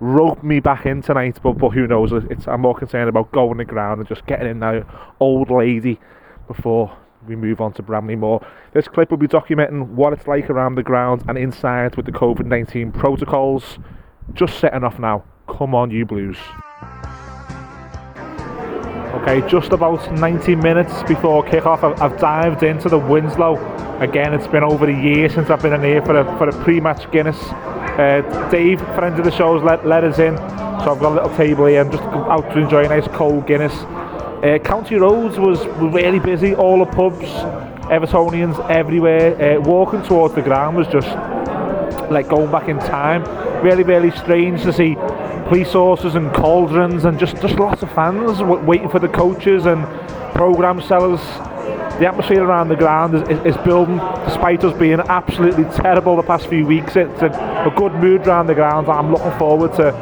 rope 0.00 0.42
me 0.42 0.60
back 0.60 0.86
in 0.86 1.02
tonight, 1.02 1.38
but 1.42 1.52
but 1.52 1.70
who 1.70 1.86
knows? 1.86 2.12
It's 2.12 2.48
I'm 2.48 2.62
more 2.62 2.74
concerned 2.74 3.08
about 3.08 3.32
going 3.32 3.58
the 3.58 3.64
ground 3.64 4.00
and 4.00 4.08
just 4.08 4.26
getting 4.26 4.48
in 4.48 4.60
that 4.60 4.86
old 5.20 5.50
lady 5.50 6.00
before 6.46 6.96
we 7.26 7.36
move 7.36 7.60
on 7.60 7.72
to 7.74 7.82
Bramley-Moore. 7.82 8.44
This 8.72 8.88
clip 8.88 9.10
will 9.10 9.18
be 9.18 9.28
documenting 9.28 9.88
what 9.90 10.12
it's 10.12 10.26
like 10.26 10.50
around 10.50 10.74
the 10.74 10.82
ground 10.82 11.22
and 11.28 11.38
inside 11.38 11.96
with 11.96 12.06
the 12.06 12.12
COVID 12.12 12.46
19 12.46 12.92
protocols. 12.92 13.78
Just 14.34 14.58
setting 14.58 14.84
off 14.84 14.98
now. 14.98 15.24
Come 15.48 15.74
on, 15.74 15.90
you 15.90 16.04
Blues. 16.04 16.38
Okay, 19.12 19.46
just 19.46 19.72
about 19.72 20.10
90 20.10 20.54
minutes 20.56 21.02
before 21.02 21.44
kick-off, 21.44 21.84
I've, 21.84 22.00
I've 22.00 22.18
dived 22.18 22.62
into 22.62 22.88
the 22.88 22.98
Winslow. 22.98 23.56
Again, 24.00 24.32
it's 24.32 24.46
been 24.46 24.64
over 24.64 24.88
a 24.88 25.02
year 25.02 25.28
since 25.28 25.50
I've 25.50 25.60
been 25.60 25.74
in 25.74 25.82
here 25.82 26.00
for 26.00 26.18
a, 26.18 26.24
for 26.38 26.48
a 26.48 26.64
pre-match 26.64 27.10
Guinness. 27.12 27.36
Uh, 27.42 28.48
Dave, 28.50 28.80
friend 28.94 29.18
of 29.18 29.26
the 29.26 29.30
show, 29.30 29.54
has 29.54 29.62
let, 29.62 29.86
let 29.86 30.02
us 30.02 30.18
in. 30.18 30.34
So 30.38 30.92
I've 30.92 30.98
got 30.98 31.12
a 31.12 31.14
little 31.22 31.36
table 31.36 31.66
here. 31.66 31.82
I'm 31.82 31.90
just 31.90 32.02
out 32.02 32.50
to 32.54 32.58
enjoy 32.58 32.86
a 32.86 32.88
nice 32.88 33.06
cold 33.08 33.46
Guinness. 33.46 33.74
Uh, 33.74 34.58
County 34.64 34.94
Roads 34.94 35.38
was, 35.38 35.58
was 35.58 35.92
really 35.92 36.18
busy. 36.18 36.54
All 36.54 36.82
the 36.82 36.90
pubs, 36.90 37.28
Evertonians 37.90 38.58
everywhere. 38.70 39.58
Uh, 39.58 39.60
walking 39.60 40.02
towards 40.04 40.34
the 40.34 40.42
ground 40.42 40.74
was 40.74 40.88
just 40.88 41.08
like 42.10 42.28
going 42.28 42.50
back 42.50 42.68
in 42.68 42.78
time. 42.78 43.22
Really, 43.62 43.84
really 43.84 44.10
strange 44.12 44.62
to 44.62 44.72
see 44.72 44.96
police 45.52 45.72
horses 45.74 46.14
and 46.14 46.32
cauldrons 46.32 47.04
and 47.04 47.18
just, 47.18 47.36
just 47.42 47.56
lots 47.56 47.82
of 47.82 47.92
fans 47.92 48.40
waiting 48.40 48.88
for 48.88 48.98
the 48.98 49.08
coaches 49.08 49.66
and 49.66 49.84
programme 50.34 50.80
sellers. 50.80 51.20
The 52.00 52.06
atmosphere 52.06 52.42
around 52.42 52.70
the 52.70 52.76
ground 52.76 53.14
is, 53.14 53.20
is, 53.28 53.54
is 53.54 53.56
building 53.58 53.98
despite 54.24 54.64
us 54.64 54.74
being 54.78 54.98
absolutely 54.98 55.64
terrible 55.64 56.16
the 56.16 56.22
past 56.22 56.46
few 56.46 56.64
weeks. 56.64 56.96
It's 56.96 57.20
a, 57.20 57.26
a 57.26 57.74
good 57.76 57.92
mood 57.96 58.26
around 58.26 58.46
the 58.46 58.54
ground. 58.54 58.88
I'm 58.88 59.12
looking 59.12 59.38
forward 59.38 59.72
to, 59.72 59.92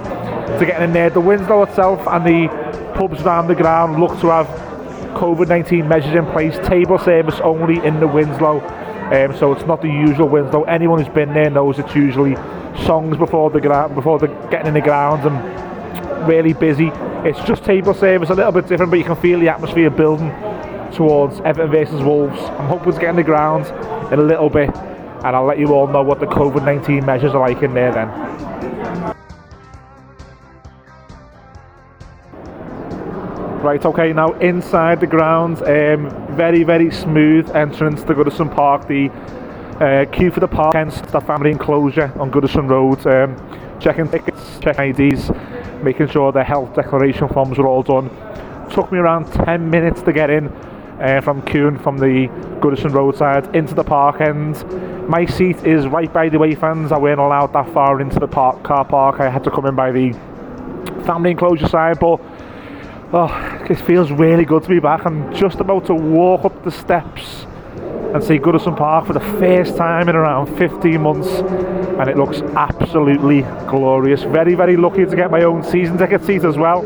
to 0.60 0.64
getting 0.64 0.84
in 0.84 0.92
there. 0.92 1.10
The 1.10 1.20
Winslow 1.20 1.64
itself 1.64 2.06
and 2.06 2.24
the 2.24 2.46
pubs 2.94 3.20
around 3.22 3.48
the 3.48 3.56
ground 3.56 3.98
look 3.98 4.20
to 4.20 4.28
have 4.28 4.46
COVID 5.16 5.48
19 5.48 5.88
measures 5.88 6.14
in 6.14 6.26
place. 6.26 6.56
Table 6.68 6.96
service 6.96 7.40
only 7.42 7.84
in 7.84 7.98
the 7.98 8.06
Winslow. 8.06 8.60
Um, 8.60 9.36
so 9.36 9.52
it's 9.52 9.66
not 9.66 9.82
the 9.82 9.88
usual 9.88 10.28
Winslow. 10.28 10.62
Anyone 10.62 11.02
who's 11.02 11.12
been 11.12 11.34
there 11.34 11.50
knows 11.50 11.80
it's 11.80 11.96
usually 11.96 12.36
songs 12.84 13.16
before 13.16 13.50
the 13.50 13.60
ground, 13.60 13.94
before 13.94 14.18
the 14.18 14.26
getting 14.50 14.68
in 14.68 14.74
the 14.74 14.80
ground, 14.80 15.24
and 15.24 16.28
really 16.28 16.52
busy. 16.52 16.90
It's 17.24 17.40
just 17.40 17.64
table 17.64 17.94
service, 17.94 18.30
a 18.30 18.34
little 18.34 18.52
bit 18.52 18.66
different, 18.66 18.90
but 18.90 18.98
you 18.98 19.04
can 19.04 19.16
feel 19.16 19.40
the 19.40 19.48
atmosphere 19.48 19.90
building 19.90 20.30
towards 20.92 21.40
Everton 21.40 21.70
versus 21.70 22.02
Wolves. 22.02 22.38
I'm 22.40 22.66
hoping 22.66 22.92
to 22.92 22.98
get 22.98 23.10
in 23.10 23.16
the 23.16 23.22
ground 23.22 23.66
in 24.12 24.18
a 24.18 24.22
little 24.22 24.50
bit, 24.50 24.74
and 24.76 25.36
I'll 25.36 25.44
let 25.44 25.58
you 25.58 25.74
all 25.74 25.86
know 25.86 26.02
what 26.02 26.20
the 26.20 26.26
COVID 26.26 26.64
19 26.64 27.04
measures 27.04 27.34
are 27.34 27.40
like 27.40 27.62
in 27.62 27.74
there 27.74 27.92
then. 27.92 28.08
Right, 33.62 33.84
okay, 33.84 34.14
now 34.14 34.32
inside 34.38 35.00
the 35.00 35.06
ground, 35.06 35.58
um, 35.58 36.08
very, 36.34 36.64
very 36.64 36.90
smooth 36.90 37.54
entrance 37.54 38.02
to 38.04 38.14
Goodison 38.14 38.54
Park. 38.54 38.88
The 38.88 39.10
uh, 39.80 40.04
queue 40.12 40.30
for 40.30 40.40
the 40.40 40.48
park 40.48 40.74
against 40.74 41.04
the 41.06 41.20
family 41.20 41.50
enclosure 41.50 42.12
on 42.18 42.30
Goodison 42.30 42.68
Road. 42.68 43.06
Um, 43.06 43.36
checking 43.80 44.08
tickets, 44.08 44.58
checking 44.60 44.94
IDs, 44.94 45.30
making 45.82 46.08
sure 46.08 46.32
the 46.32 46.44
health 46.44 46.74
declaration 46.74 47.28
forms 47.28 47.58
were 47.58 47.66
all 47.66 47.82
done. 47.82 48.10
Took 48.70 48.92
me 48.92 48.98
around 48.98 49.32
10 49.32 49.70
minutes 49.70 50.02
to 50.02 50.12
get 50.12 50.28
in 50.28 50.48
uh, 51.00 51.20
from 51.22 51.42
queuing 51.42 51.82
from 51.82 51.96
the 51.98 52.28
Goodison 52.60 52.92
Road 52.92 53.16
side 53.16 53.54
into 53.56 53.74
the 53.74 53.84
park 53.84 54.20
end. 54.20 54.62
My 55.08 55.24
seat 55.24 55.64
is 55.64 55.86
right 55.86 56.12
by 56.12 56.28
the 56.28 56.38
way 56.38 56.54
fans. 56.54 56.92
I 56.92 56.98
weren't 56.98 57.18
allowed 57.18 57.52
that 57.54 57.72
far 57.72 58.00
into 58.00 58.20
the 58.20 58.28
park 58.28 58.62
car 58.62 58.84
park. 58.84 59.18
I 59.18 59.30
had 59.30 59.42
to 59.44 59.50
come 59.50 59.66
in 59.66 59.74
by 59.74 59.90
the 59.90 60.12
family 61.04 61.30
enclosure 61.30 61.68
side, 61.68 61.98
but 61.98 62.20
Oh, 63.12 63.66
it 63.68 63.74
feels 63.74 64.12
really 64.12 64.44
good 64.44 64.62
to 64.62 64.68
be 64.68 64.78
back. 64.78 65.04
I'm 65.04 65.34
just 65.34 65.58
about 65.58 65.86
to 65.86 65.94
walk 65.94 66.44
up 66.44 66.62
the 66.62 66.70
steps 66.70 67.44
and 68.14 68.22
see 68.24 68.38
Goodison 68.38 68.76
Park 68.76 69.06
for 69.06 69.12
the 69.12 69.20
first 69.20 69.76
time 69.76 70.08
in 70.08 70.16
around 70.16 70.46
15 70.58 71.00
months, 71.00 71.28
and 71.28 72.08
it 72.08 72.16
looks 72.16 72.40
absolutely 72.56 73.42
glorious. 73.68 74.22
Very, 74.24 74.54
very 74.54 74.76
lucky 74.76 75.06
to 75.06 75.16
get 75.16 75.30
my 75.30 75.42
own 75.42 75.62
season 75.62 75.96
ticket 75.96 76.24
seat 76.24 76.44
as 76.44 76.56
well 76.56 76.82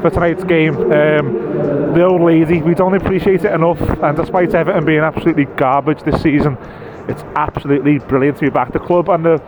for 0.00 0.10
tonight's 0.10 0.44
game. 0.44 0.76
Um, 0.76 1.94
the 1.94 2.04
old 2.04 2.22
lady, 2.22 2.62
we 2.62 2.74
don't 2.74 2.94
appreciate 2.94 3.44
it 3.44 3.52
enough, 3.52 3.80
and 3.80 4.16
despite 4.16 4.54
Everton 4.54 4.84
being 4.84 5.00
absolutely 5.00 5.46
garbage 5.56 6.02
this 6.02 6.22
season, 6.22 6.56
it's 7.08 7.22
absolutely 7.34 7.98
brilliant 7.98 8.38
to 8.38 8.42
be 8.42 8.50
back. 8.50 8.72
The 8.72 8.78
club 8.78 9.08
and 9.08 9.24
the 9.24 9.42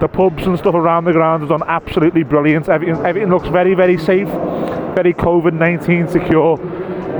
the 0.00 0.08
pubs 0.08 0.44
and 0.44 0.58
stuff 0.58 0.74
around 0.74 1.04
the 1.04 1.12
ground 1.12 1.40
have 1.42 1.50
done 1.50 1.62
absolutely 1.68 2.24
brilliant. 2.24 2.68
Everything, 2.68 2.96
everything 3.06 3.30
looks 3.30 3.46
very, 3.46 3.74
very 3.74 3.96
safe, 3.96 4.26
very 4.96 5.14
COVID 5.14 5.52
19 5.52 6.08
secure. 6.08 6.56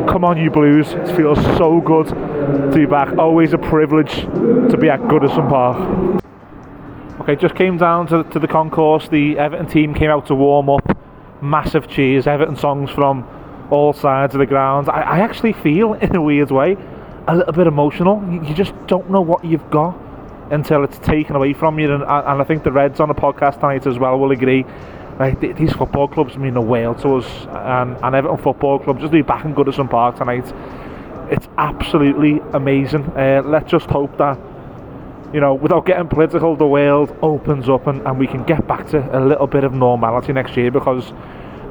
Come 0.08 0.24
on, 0.24 0.36
you 0.38 0.50
Blues. 0.50 0.92
It 0.92 1.16
feels 1.16 1.40
so 1.56 1.80
good 1.80 2.08
to 2.44 2.72
be 2.74 2.86
back. 2.86 3.16
Always 3.18 3.52
a 3.52 3.58
privilege 3.58 4.12
to 4.12 4.76
be 4.78 4.90
at 4.90 5.00
Goodison 5.00 5.48
Park. 5.48 6.22
Okay, 7.20 7.36
just 7.36 7.54
came 7.54 7.78
down 7.78 8.06
to, 8.08 8.24
to 8.24 8.38
the 8.38 8.48
concourse. 8.48 9.08
The 9.08 9.38
Everton 9.38 9.66
team 9.66 9.94
came 9.94 10.10
out 10.10 10.26
to 10.26 10.34
warm 10.34 10.68
up. 10.68 10.98
Massive 11.40 11.88
cheers, 11.88 12.26
Everton 12.26 12.56
songs 12.56 12.90
from 12.90 13.26
all 13.70 13.92
sides 13.92 14.34
of 14.34 14.40
the 14.40 14.46
ground. 14.46 14.88
I, 14.88 15.00
I 15.00 15.18
actually 15.20 15.52
feel, 15.52 15.94
in 16.04 16.14
a 16.14 16.20
weird 16.20 16.50
way, 16.50 16.76
a 17.26 17.36
little 17.36 17.52
bit 17.52 17.66
emotional. 17.66 18.22
You, 18.30 18.54
just 18.54 18.74
don't 18.86 19.10
know 19.10 19.20
what 19.20 19.44
you've 19.44 19.70
got 19.70 19.98
until 20.50 20.84
it's 20.84 20.98
taken 20.98 21.36
away 21.36 21.54
from 21.54 21.78
you. 21.78 21.92
And, 21.92 22.02
and 22.02 22.08
I 22.42 22.44
think 22.44 22.64
the 22.64 22.72
Reds 22.72 23.00
on 23.00 23.08
the 23.08 23.14
podcast 23.14 23.60
tonight 23.60 23.86
as 23.86 23.98
well 23.98 24.18
will 24.18 24.32
agree. 24.32 24.64
Th- 25.18 25.56
these 25.56 25.72
football 25.72 26.08
clubs 26.08 26.36
mean 26.36 26.54
the 26.54 26.60
world 26.60 26.98
to 27.02 27.16
us, 27.16 27.46
and, 27.48 27.96
and 28.02 28.14
Everton 28.14 28.36
Football 28.38 28.80
Club 28.80 28.98
just 28.98 29.12
to 29.12 29.16
be 29.16 29.22
back 29.22 29.44
in 29.44 29.54
Goodison 29.54 29.88
Park 29.88 30.16
tonight. 30.16 30.52
It's 31.34 31.48
absolutely 31.58 32.38
amazing. 32.52 33.06
Uh, 33.06 33.42
let's 33.44 33.68
just 33.68 33.90
hope 33.90 34.16
that 34.18 34.38
you 35.32 35.40
know, 35.40 35.52
without 35.52 35.84
getting 35.84 36.06
political, 36.06 36.54
the 36.54 36.64
world 36.64 37.12
opens 37.22 37.68
up 37.68 37.88
and, 37.88 38.00
and 38.06 38.20
we 38.20 38.28
can 38.28 38.44
get 38.44 38.68
back 38.68 38.86
to 38.90 39.18
a 39.18 39.18
little 39.18 39.48
bit 39.48 39.64
of 39.64 39.72
normality 39.72 40.32
next 40.32 40.56
year 40.56 40.70
because 40.70 41.10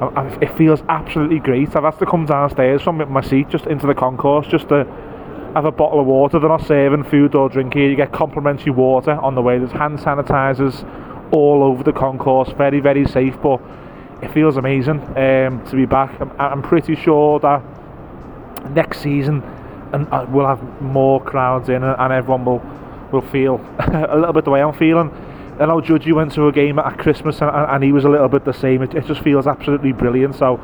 I, 0.02 0.10
I, 0.16 0.26
it 0.42 0.54
feels 0.58 0.82
absolutely 0.90 1.38
great. 1.38 1.74
I've 1.74 1.84
had 1.84 1.98
to 1.98 2.04
come 2.04 2.26
downstairs 2.26 2.82
from 2.82 3.10
my 3.10 3.22
seat 3.22 3.48
just 3.48 3.64
into 3.64 3.86
the 3.86 3.94
concourse 3.94 4.46
just 4.48 4.68
to 4.68 4.84
have 5.54 5.64
a 5.64 5.72
bottle 5.72 5.98
of 5.98 6.04
water. 6.04 6.38
They're 6.38 6.50
not 6.50 6.66
serving 6.66 7.04
food 7.04 7.34
or 7.34 7.48
drink 7.48 7.72
here. 7.72 7.88
You 7.88 7.96
get 7.96 8.12
complimentary 8.12 8.72
water 8.72 9.12
on 9.12 9.34
the 9.34 9.40
way. 9.40 9.58
There's 9.58 9.72
hand 9.72 9.98
sanitizers 9.98 10.84
all 11.32 11.62
over 11.62 11.82
the 11.82 11.92
concourse. 11.94 12.50
Very, 12.50 12.80
very 12.80 13.06
safe, 13.06 13.40
but 13.42 13.62
it 14.20 14.30
feels 14.34 14.58
amazing 14.58 15.00
um, 15.16 15.64
to 15.70 15.74
be 15.74 15.86
back. 15.86 16.20
I'm, 16.20 16.32
I'm 16.38 16.60
pretty 16.60 16.96
sure 16.96 17.40
that 17.40 17.62
next 18.72 19.00
season 19.00 19.42
and 19.94 20.08
uh, 20.12 20.26
we'll 20.28 20.46
have 20.46 20.62
more 20.82 21.22
crowds 21.22 21.68
in 21.68 21.82
and 21.82 22.12
everyone 22.12 22.44
will 22.44 22.62
will 23.12 23.22
feel 23.22 23.60
a 23.78 24.16
little 24.16 24.32
bit 24.32 24.44
the 24.44 24.50
way 24.50 24.60
I'm 24.60 24.74
feeling. 24.74 25.10
I 25.60 25.66
know 25.66 25.80
Judgy 25.80 26.12
went 26.12 26.32
to 26.32 26.48
a 26.48 26.52
game 26.52 26.80
at 26.80 26.98
Christmas 26.98 27.40
and, 27.40 27.50
and 27.50 27.84
he 27.84 27.92
was 27.92 28.04
a 28.04 28.08
little 28.08 28.28
bit 28.28 28.44
the 28.44 28.52
same. 28.52 28.82
It, 28.82 28.92
it, 28.94 29.06
just 29.06 29.22
feels 29.22 29.46
absolutely 29.46 29.92
brilliant. 29.92 30.34
So 30.34 30.60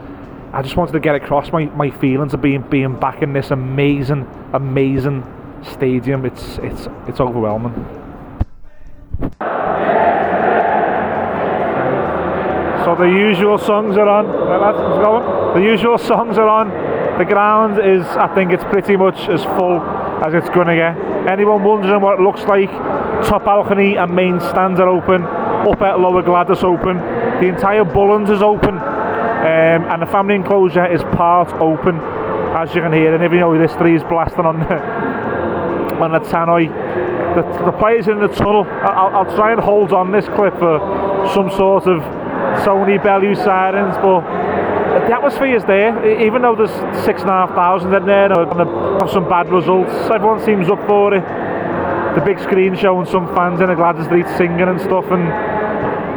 I 0.53 0.63
just 0.63 0.77
wanted 0.77 0.93
to 0.93 1.01
get 1.01 1.15
across 1.15 1.53
my, 1.53 1.67
my 1.67 1.91
feelings 1.91 2.35
of 2.35 2.43
being 2.43 2.63
being 2.63 2.99
back 2.99 3.23
in 3.23 3.33
this 3.33 3.53
amazing, 3.53 4.29
amazing 4.53 5.25
stadium. 5.63 6.27
It's 6.27 6.59
it's 6.59 6.89
it's 7.07 7.21
overwhelming. 7.21 7.75
So 12.85 12.97
the 12.97 13.05
usual 13.05 13.59
songs 13.59 13.97
are 13.97 14.09
on. 14.09 15.55
The 15.55 15.61
usual 15.61 15.99
songs 15.99 16.37
are 16.37 16.49
on. 16.49 16.90
The 17.21 17.27
ground 17.27 17.79
is, 17.79 18.07
I 18.17 18.35
think, 18.35 18.51
it's 18.51 18.65
pretty 18.65 18.97
much 18.97 19.29
as 19.29 19.45
full 19.45 19.79
as 20.25 20.33
it's 20.33 20.49
gonna 20.49 20.75
get. 20.75 20.97
Anyone 21.29 21.63
wondering 21.63 22.01
what 22.01 22.19
it 22.19 22.23
looks 22.23 22.45
like? 22.45 22.71
Top 23.29 23.45
balcony 23.45 23.97
and 23.97 24.17
main 24.17 24.41
stands 24.41 24.81
are 24.81 24.89
open. 24.89 25.25
Up 25.25 25.83
at 25.83 26.01
Lower 26.01 26.23
Gwladys 26.23 26.65
open. 26.65 26.97
The 26.97 27.49
entire 27.49 27.85
Bullens 27.85 28.31
is 28.31 28.41
open, 28.41 28.79
um, 28.79 28.81
and 29.93 30.01
the 30.01 30.07
family 30.07 30.35
enclosure 30.35 30.87
is 30.87 31.03
part 31.15 31.53
open, 31.61 31.97
as 32.57 32.75
you 32.75 32.81
can 32.81 32.95
hear. 32.95 33.15
And 33.15 33.23
if 33.23 33.33
you 33.33 33.41
know 33.41 33.53
this 33.59 33.75
three 33.75 33.97
is 33.97 34.03
blasting 34.05 34.47
on 34.47 34.61
the 34.61 36.01
on 36.01 36.13
the 36.13 36.21
tannoy. 36.21 36.69
The, 37.35 37.43
the 37.67 37.73
players 37.73 38.09
in 38.09 38.19
the 38.19 38.29
tunnel. 38.29 38.65
I'll, 38.65 39.15
I'll 39.15 39.37
try 39.37 39.53
and 39.53 39.61
hold 39.61 39.93
on 39.93 40.11
this 40.11 40.25
clip 40.25 40.55
for 40.59 40.81
some 41.35 41.51
sort 41.51 41.87
of 41.87 42.01
Sony 42.65 42.97
Bellew 43.03 43.35
sirens, 43.35 43.95
but 43.99 44.40
the 44.91 45.15
atmosphere 45.15 45.57
is 45.57 45.65
there, 45.65 45.95
even 46.21 46.43
though 46.43 46.57
there's 46.57 46.75
six 47.05 47.21
and 47.21 47.31
a 47.31 47.47
half 47.47 47.51
thousand 47.51 47.95
in 47.95 48.07
there 48.07 48.33
and 48.33 48.53
have 49.01 49.11
some 49.11 49.29
bad 49.29 49.51
results. 49.51 49.93
Everyone 50.11 50.45
seems 50.45 50.69
up 50.69 50.85
for 50.87 51.15
it. 51.15 51.23
The 52.15 52.23
big 52.25 52.41
screen 52.41 52.77
showing 52.77 53.07
some 53.07 53.33
fans 53.35 53.61
in 53.61 53.69
the 53.69 53.75
Gwladys 53.75 54.07
Street 54.07 54.27
singing 54.37 54.67
and 54.67 54.81
stuff, 54.81 55.05
and 55.11 55.23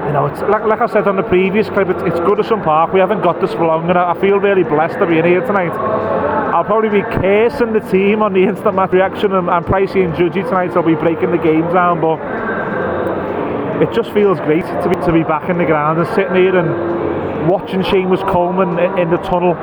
you 0.08 0.12
know, 0.12 0.26
it's 0.26 0.42
like, 0.42 0.64
like 0.66 0.82
I 0.82 0.88
said 0.88 1.08
on 1.08 1.16
the 1.16 1.24
previous 1.24 1.70
clip, 1.70 1.88
it's, 1.90 2.02
it's 2.04 2.20
Goodison 2.20 2.64
Park. 2.64 2.94
We 2.94 3.00
haven't 3.00 3.22
got 3.22 3.40
this 3.40 3.54
for 3.54 3.66
long, 3.66 3.90
and 3.90 3.98
I 3.98 4.20
feel 4.20 4.38
really 4.38 4.64
blessed 4.64 4.98
to 5.00 5.06
be 5.06 5.20
in 5.20 5.26
here 5.26 5.42
tonight. 5.42 5.72
I'll 6.54 6.66
probably 6.66 6.90
be 6.90 7.02
cursing 7.02 7.74
the 7.74 7.80
team 7.80 8.22
on 8.22 8.34
the 8.34 8.44
instant 8.44 8.76
match 8.76 8.92
reaction, 8.92 9.34
and, 9.34 9.50
and 9.50 9.66
Pricey 9.66 10.04
and 10.04 10.14
Judgy 10.14 10.44
tonight. 10.44 10.74
So 10.74 10.82
I'll 10.82 10.88
be 10.88 10.96
breaking 10.96 11.32
the 11.32 11.38
game 11.38 11.72
down, 11.74 12.02
but 12.02 12.20
it 13.82 13.94
just 13.94 14.12
feels 14.14 14.40
great 14.40 14.66
to 14.66 14.90
be 14.90 14.96
to 15.06 15.12
be 15.12 15.24
back 15.24 15.50
in 15.50 15.58
the 15.58 15.66
ground 15.66 16.00
and 16.00 16.08
sitting 16.16 16.36
here 16.36 16.58
and 16.58 16.92
watching 17.47 17.82
Seamus 17.82 18.21
Coleman 18.29 18.79
in, 18.79 18.99
in 18.99 19.10
the 19.10 19.17
tunnel, 19.17 19.56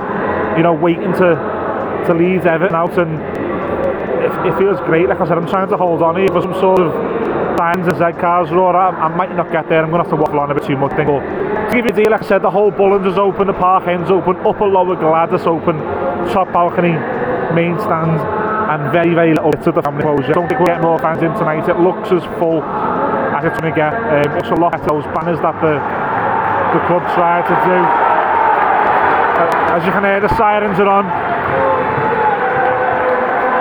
you 0.57 0.63
know, 0.63 0.73
waiting 0.73 1.13
to 1.15 1.61
to 2.07 2.15
lead 2.15 2.47
Everton 2.47 2.75
out, 2.75 2.99
and 2.99 3.21
it, 4.25 4.33
it, 4.47 4.59
feels 4.59 4.81
great. 4.81 5.09
Like 5.09 5.21
I 5.21 5.29
said, 5.29 5.39
I'm 5.39 5.47
trying 5.47 5.69
to 5.69 5.77
hold 5.77 6.03
on 6.03 6.17
here 6.17 6.29
for 6.29 6.43
some 6.43 6.55
sort 6.55 6.81
of 6.81 6.93
signs 7.59 7.87
of 7.89 7.99
Z-Cars 7.99 8.51
roar. 8.51 8.75
I, 8.75 8.89
I, 8.89 9.09
might 9.15 9.35
not 9.37 9.53
get 9.53 9.69
there. 9.69 9.83
I'm 9.83 9.91
going 9.91 10.03
to 10.03 10.09
have 10.09 10.17
to 10.17 10.21
waffle 10.21 10.41
on 10.41 10.51
a 10.51 10.55
bit 10.55 10.65
too 10.65 10.77
much. 10.77 10.97
Thing. 10.97 11.07
But 11.07 11.21
to 11.21 11.77
give 11.77 11.85
you 11.85 11.93
a 11.93 11.97
deal, 11.97 12.11
like 12.11 12.23
I 12.23 12.27
said, 12.27 12.43
the 12.43 12.51
whole 12.51 12.73
Bullens 12.73 13.07
is 13.07 13.19
open, 13.19 13.47
the 13.47 13.53
park 13.53 13.87
ends 13.87 14.11
open, 14.11 14.37
upper 14.49 14.67
lower 14.67 14.97
Gwladys 14.97 15.47
open, 15.47 15.77
top 16.33 16.53
balcony, 16.53 16.97
main 17.55 17.79
stand, 17.81 18.17
and 18.71 18.93
very 18.93 19.15
very 19.15 19.35
little 19.35 19.53
of 19.53 19.65
the 19.65 19.83
family 19.83 20.03
closure. 20.03 20.33
Don't 20.33 20.49
think 20.49 20.61
we'll 20.61 20.73
get 20.73 20.81
more 20.81 20.99
fans 20.99 21.23
in 21.23 21.33
tonight. 21.35 21.69
It 21.69 21.79
looks 21.81 22.11
as 22.13 22.25
full 22.41 22.63
as 22.63 23.45
it's 23.45 23.61
going 23.61 23.73
to 23.73 23.77
get. 23.77 23.93
Um, 23.93 24.39
it's 24.39 24.49
a 24.49 24.61
lot 24.61 24.75
of 24.75 24.81
those 24.89 25.05
banners 25.13 25.39
that 25.45 25.61
the 25.61 26.00
the 26.73 26.81
club 26.87 27.03
tried 27.15 27.47
to 27.51 27.57
do. 27.67 27.79
As 29.75 29.85
you 29.85 29.93
can 29.93 30.05
hear, 30.05 30.21
the 30.21 30.35
sirens 30.37 30.79
are 30.79 30.89
on. 30.89 31.07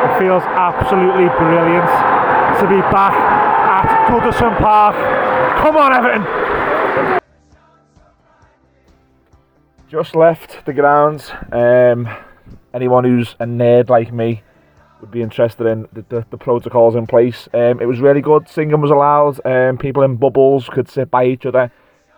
It 0.10 0.20
feels 0.20 0.44
absolutely 0.44 1.28
brilliant 1.38 1.90
to 2.60 2.68
be 2.68 2.82
back 2.92 3.14
at 3.14 4.10
Goodison 4.10 4.58
Park. 4.58 4.96
Come 5.62 5.78
on, 5.78 5.94
Everton! 5.94 7.20
Just 9.88 10.16
left 10.16 10.66
the 10.66 10.74
grounds. 10.74 11.32
Um, 11.52 12.08
anyone 12.74 13.04
who's 13.04 13.36
a 13.40 13.46
nerd 13.46 13.90
like 13.90 14.14
me 14.14 14.44
would 15.02 15.12
be 15.12 15.22
interested 15.22 15.66
in 15.66 15.88
the, 15.94 16.06
the, 16.10 16.26
the 16.30 16.38
protocols 16.38 16.96
in 16.96 17.08
place. 17.08 17.48
Um, 17.54 17.80
it 17.80 17.86
was 17.86 18.00
really 18.00 18.22
good. 18.22 18.50
Singing 18.50 18.82
was 18.82 18.92
allowed. 18.92 19.40
Um, 19.46 19.78
people 19.78 20.04
in 20.04 20.18
bubbles 20.18 20.70
could 20.70 20.90
sit 20.90 21.10
by 21.10 21.26
each 21.26 21.46
other. 21.46 21.72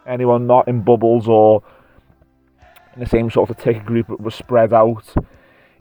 Anyone 0.05 0.47
not 0.47 0.67
in 0.67 0.81
bubbles 0.81 1.27
or 1.27 1.63
in 2.93 2.99
the 2.99 3.05
same 3.05 3.29
sort 3.29 3.49
of 3.49 3.57
ticket 3.57 3.85
group 3.85 4.09
was 4.19 4.35
spread 4.35 4.73
out. 4.73 5.13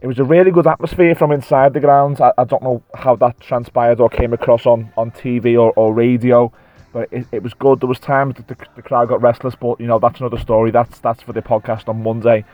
It 0.00 0.06
was 0.06 0.18
a 0.18 0.24
really 0.24 0.50
good 0.50 0.66
atmosphere 0.66 1.14
from 1.14 1.32
inside 1.32 1.74
the 1.74 1.80
grounds. 1.80 2.20
I, 2.20 2.32
I 2.38 2.44
don't 2.44 2.62
know 2.62 2.82
how 2.94 3.16
that 3.16 3.40
transpired 3.40 4.00
or 4.00 4.08
came 4.08 4.32
across 4.32 4.64
on, 4.64 4.92
on 4.96 5.10
TV 5.10 5.60
or, 5.60 5.72
or 5.72 5.92
radio, 5.92 6.52
but 6.92 7.08
it, 7.12 7.26
it 7.32 7.42
was 7.42 7.52
good. 7.54 7.80
There 7.80 7.88
was 7.88 7.98
times 7.98 8.36
that 8.36 8.48
the, 8.48 8.56
the 8.76 8.82
crowd 8.82 9.08
got 9.08 9.20
restless, 9.20 9.54
but 9.54 9.80
you 9.80 9.86
know 9.86 9.98
that's 9.98 10.20
another 10.20 10.38
story. 10.38 10.70
That's 10.70 10.98
that's 11.00 11.22
for 11.22 11.32
the 11.32 11.42
podcast 11.42 11.88
on 11.88 12.02
Monday. 12.02 12.44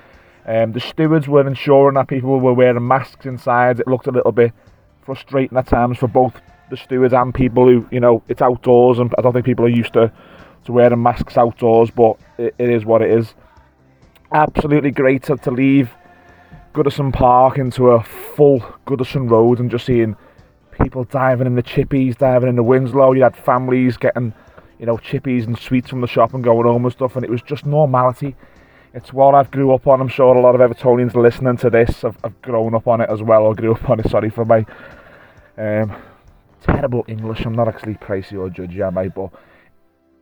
Um, 0.46 0.72
the 0.72 0.80
stewards 0.80 1.28
were 1.28 1.46
ensuring 1.46 1.94
that 1.94 2.08
people 2.08 2.38
were 2.38 2.54
wearing 2.54 2.86
masks 2.86 3.26
inside. 3.26 3.80
It 3.80 3.88
looked 3.88 4.06
a 4.06 4.12
little 4.12 4.32
bit 4.32 4.52
frustrating 5.04 5.56
at 5.56 5.66
times 5.66 5.98
for 5.98 6.08
both 6.08 6.40
the 6.70 6.76
stewards 6.76 7.14
and 7.14 7.34
people 7.34 7.66
who, 7.66 7.86
you 7.90 8.00
know, 8.00 8.22
it's 8.28 8.42
outdoors, 8.42 8.98
and 8.98 9.12
I 9.18 9.22
don't 9.22 9.32
think 9.32 9.44
people 9.44 9.64
are 9.64 9.68
used 9.68 9.92
to, 9.94 10.12
to 10.66 10.72
wearing 10.72 11.02
masks 11.02 11.36
outdoors, 11.36 11.90
but 11.90 12.16
it, 12.38 12.54
it 12.58 12.70
is 12.70 12.84
what 12.84 13.02
it 13.02 13.10
is. 13.10 13.34
Absolutely 14.32 14.90
great 14.90 15.24
to, 15.24 15.36
to 15.36 15.50
leave 15.50 15.90
Goodison 16.74 17.12
Park 17.12 17.58
into 17.58 17.90
a 17.90 18.02
full 18.02 18.60
Goodison 18.86 19.30
Road 19.30 19.60
and 19.60 19.70
just 19.70 19.86
seeing 19.86 20.16
people 20.72 21.04
diving 21.04 21.46
in 21.46 21.54
the 21.54 21.62
chippies, 21.62 22.18
diving 22.18 22.48
in 22.48 22.56
the 22.56 22.62
Winslow. 22.62 23.12
You 23.12 23.22
had 23.22 23.36
families 23.36 23.96
getting, 23.96 24.34
you 24.78 24.86
know, 24.86 24.98
chippies 24.98 25.46
and 25.46 25.58
sweets 25.58 25.88
from 25.88 26.00
the 26.00 26.06
shop 26.06 26.34
and 26.34 26.44
going 26.44 26.66
home 26.66 26.84
and 26.84 26.92
stuff, 26.92 27.16
and 27.16 27.24
it 27.24 27.30
was 27.30 27.42
just 27.42 27.64
normality 27.64 28.36
it's 28.96 29.12
what 29.12 29.34
I've 29.34 29.50
grew 29.50 29.74
up 29.74 29.86
on. 29.86 30.00
I'm 30.00 30.08
sure 30.08 30.34
a 30.34 30.40
lot 30.40 30.58
of 30.58 30.60
Evertonians 30.62 31.14
listening 31.14 31.58
to 31.58 31.68
this 31.68 32.00
have, 32.00 32.16
have 32.24 32.40
grown 32.40 32.74
up 32.74 32.88
on 32.88 33.02
it 33.02 33.10
as 33.10 33.22
well, 33.22 33.42
or 33.42 33.54
grew 33.54 33.74
up 33.74 33.90
on 33.90 34.00
it. 34.00 34.08
Sorry 34.08 34.30
for 34.30 34.46
my 34.46 34.64
um, 35.58 35.94
terrible 36.62 37.04
English. 37.06 37.44
I'm 37.44 37.54
not 37.54 37.68
actually 37.68 37.94
pricey 37.94 38.38
or 38.38 38.48
judgy, 38.48 38.80
am 38.80 38.96
I? 38.96 39.08
But 39.08 39.32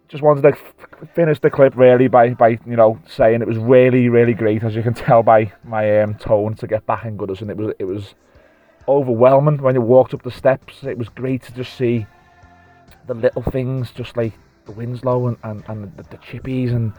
just 0.09 0.23
wanted 0.23 0.43
to 0.43 0.49
f- 0.49 1.09
finish 1.15 1.41
the 1.41 1.51
clip 1.51 1.77
really 1.77 2.09
by, 2.09 2.31
by 2.35 2.59
you 2.67 2.77
know 2.77 2.99
saying 3.09 3.43
it 3.43 3.49
was 3.49 3.59
really 3.59 4.09
really 4.09 4.35
great, 4.35 4.63
as 4.63 4.75
you 4.75 4.83
can 4.83 4.95
tell 4.95 5.23
by 5.23 5.53
my 5.65 6.03
um, 6.03 6.15
tone, 6.15 6.55
to 6.55 6.67
get 6.67 6.87
back 6.87 7.05
in 7.05 7.17
Goodison. 7.17 7.51
It 7.51 7.57
was 7.57 7.75
it 7.79 7.85
was 7.85 8.15
overwhelming 8.87 9.63
when 9.63 9.75
you 9.75 9.81
walked 9.81 10.15
up 10.15 10.23
the 10.23 10.31
steps. 10.31 10.85
It 10.85 10.99
was 10.99 11.09
great 11.09 11.43
to 11.45 11.55
just 11.55 11.75
see 11.75 12.07
the 13.07 13.15
little 13.15 13.43
things, 13.43 13.91
just 13.91 14.17
like 14.17 14.33
the 14.67 14.73
Winslow 14.73 15.29
and, 15.29 15.37
and, 15.43 15.65
and 15.69 15.97
the, 15.97 16.03
the 16.05 16.19
chippies 16.19 16.71
and 16.71 16.93